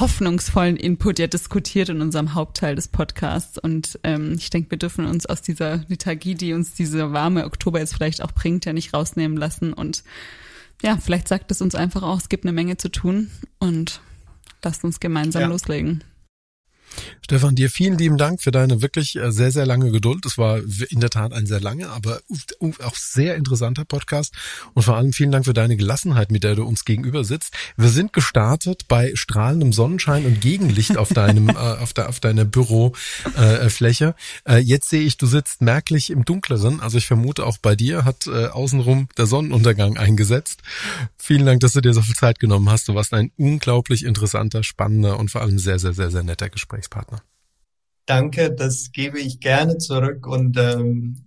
hoffnungsvollen 0.00 0.76
Input 0.76 1.18
ja 1.18 1.26
diskutiert 1.26 1.88
in 1.88 2.00
unserem 2.00 2.34
Hauptteil 2.34 2.74
des 2.74 2.88
Podcasts. 2.88 3.58
Und 3.58 3.98
ähm, 4.02 4.34
ich 4.38 4.50
denke, 4.50 4.72
wir 4.72 4.78
dürfen 4.78 5.06
uns 5.06 5.26
aus 5.26 5.42
dieser 5.42 5.84
Lethargie, 5.88 6.34
die 6.34 6.52
uns 6.52 6.74
dieser 6.74 7.12
warme 7.12 7.44
Oktober 7.44 7.78
jetzt 7.78 7.94
vielleicht 7.94 8.22
auch 8.22 8.32
bringt, 8.32 8.64
ja 8.64 8.72
nicht 8.72 8.92
rausnehmen 8.92 9.36
lassen. 9.36 9.72
Und 9.72 10.02
ja, 10.82 10.96
vielleicht 10.96 11.28
sagt 11.28 11.50
es 11.50 11.60
uns 11.60 11.74
einfach 11.74 12.02
auch, 12.02 12.18
es 12.18 12.28
gibt 12.28 12.44
eine 12.44 12.52
Menge 12.52 12.76
zu 12.76 12.90
tun 12.90 13.30
und 13.58 14.00
lasst 14.62 14.84
uns 14.84 15.00
gemeinsam 15.00 15.42
ja. 15.42 15.48
loslegen. 15.48 16.04
Stefan, 17.24 17.54
dir 17.54 17.70
vielen 17.70 17.96
lieben 17.96 18.18
Dank 18.18 18.42
für 18.42 18.50
deine 18.50 18.82
wirklich 18.82 19.16
äh, 19.16 19.32
sehr, 19.32 19.50
sehr 19.50 19.64
lange 19.64 19.90
Geduld. 19.90 20.26
Es 20.26 20.36
war 20.36 20.58
in 20.90 21.00
der 21.00 21.08
Tat 21.08 21.32
ein 21.32 21.46
sehr 21.46 21.60
langer, 21.60 21.90
aber 21.90 22.20
auch 22.82 22.96
sehr 22.96 23.36
interessanter 23.36 23.86
Podcast. 23.86 24.34
Und 24.74 24.82
vor 24.82 24.96
allem 24.96 25.14
vielen 25.14 25.32
Dank 25.32 25.46
für 25.46 25.54
deine 25.54 25.76
Gelassenheit, 25.76 26.30
mit 26.30 26.44
der 26.44 26.54
du 26.54 26.64
uns 26.64 26.84
gegenüber 26.84 27.24
sitzt. 27.24 27.54
Wir 27.78 27.88
sind 27.88 28.12
gestartet 28.12 28.88
bei 28.88 29.12
strahlendem 29.14 29.72
Sonnenschein 29.72 30.26
und 30.26 30.42
Gegenlicht 30.42 30.98
auf 30.98 31.08
deinem, 31.08 31.48
äh, 31.48 31.52
auf, 31.52 31.94
der, 31.94 32.10
auf 32.10 32.20
deiner 32.20 32.44
Bürofläche. 32.44 34.14
Äh, 34.46 34.58
jetzt 34.58 34.90
sehe 34.90 35.02
ich, 35.02 35.16
du 35.16 35.26
sitzt 35.26 35.62
merklich 35.62 36.10
im 36.10 36.26
Dunkleren. 36.26 36.80
Also 36.80 36.98
ich 36.98 37.06
vermute 37.06 37.46
auch 37.46 37.56
bei 37.56 37.74
dir 37.74 38.04
hat 38.04 38.26
äh, 38.26 38.48
außenrum 38.48 39.08
der 39.16 39.26
Sonnenuntergang 39.26 39.96
eingesetzt. 39.96 40.60
Vielen 41.16 41.46
Dank, 41.46 41.60
dass 41.60 41.72
du 41.72 41.80
dir 41.80 41.94
so 41.94 42.02
viel 42.02 42.14
Zeit 42.14 42.38
genommen 42.38 42.68
hast. 42.68 42.86
Du 42.88 42.94
warst 42.94 43.14
ein 43.14 43.32
unglaublich 43.38 44.04
interessanter, 44.04 44.62
spannender 44.62 45.18
und 45.18 45.30
vor 45.30 45.40
allem 45.40 45.58
sehr, 45.58 45.78
sehr, 45.78 45.94
sehr, 45.94 46.10
sehr 46.10 46.22
netter 46.22 46.50
Gespräch. 46.50 46.83
Gesprächspartner. 46.84 47.22
Danke, 48.06 48.52
das 48.52 48.92
gebe 48.92 49.18
ich 49.18 49.40
gerne 49.40 49.78
zurück 49.78 50.26
und 50.26 50.58
ähm, 50.58 51.24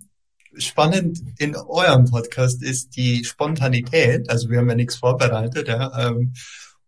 spannend 0.57 1.19
in 1.39 1.55
eurem 1.55 2.05
Podcast 2.05 2.61
ist 2.61 2.95
die 2.95 3.23
Spontanität. 3.25 4.29
Also 4.29 4.49
wir 4.49 4.59
haben 4.59 4.69
ja 4.69 4.75
nichts 4.75 4.95
vorbereitet, 4.95 5.67
ja. 5.67 6.07
Ähm, 6.07 6.33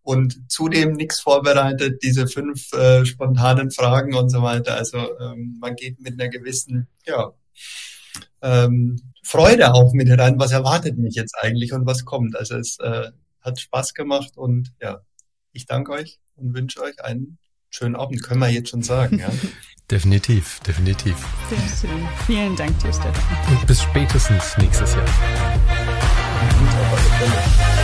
und 0.03 0.51
zudem 0.51 0.93
nichts 0.93 1.19
vorbereitet, 1.19 2.01
diese 2.03 2.27
fünf 2.27 2.71
äh, 2.73 3.05
spontanen 3.05 3.69
Fragen 3.71 4.15
und 4.15 4.29
so 4.29 4.41
weiter. 4.41 4.75
Also 4.75 4.97
ähm, 5.19 5.57
man 5.59 5.75
geht 5.75 5.99
mit 5.99 6.19
einer 6.19 6.29
gewissen, 6.29 6.87
ja, 7.05 7.33
ähm, 8.41 9.13
Freude 9.23 9.73
auch 9.73 9.93
mit 9.93 10.07
herein, 10.07 10.39
was 10.39 10.51
erwartet 10.51 10.97
mich 10.97 11.15
jetzt 11.15 11.35
eigentlich 11.41 11.73
und 11.73 11.85
was 11.85 12.05
kommt. 12.05 12.35
Also 12.35 12.57
es 12.57 12.79
äh, 12.79 13.11
hat 13.41 13.59
Spaß 13.59 13.93
gemacht 13.93 14.37
und 14.37 14.71
ja, 14.81 15.01
ich 15.51 15.65
danke 15.65 15.91
euch 15.91 16.19
und 16.35 16.55
wünsche 16.55 16.81
euch 16.81 17.03
einen 17.03 17.37
schönen 17.69 17.95
Abend, 17.95 18.23
können 18.23 18.39
wir 18.39 18.49
jetzt 18.49 18.69
schon 18.69 18.83
sagen. 18.83 19.19
Ja? 19.19 19.29
definitiv, 19.91 20.59
definitiv. 20.61 21.15
Sehr 21.49 21.89
schön. 21.89 22.07
Vielen 22.25 22.55
Dank 22.55 22.77
dir, 22.79 22.93
Stefan. 22.93 23.13
Und 23.49 23.67
bis 23.67 23.81
spätestens 23.81 24.57
nächstes 24.57 24.93
Jahr. 24.95 25.05
Mhm, 26.59 27.78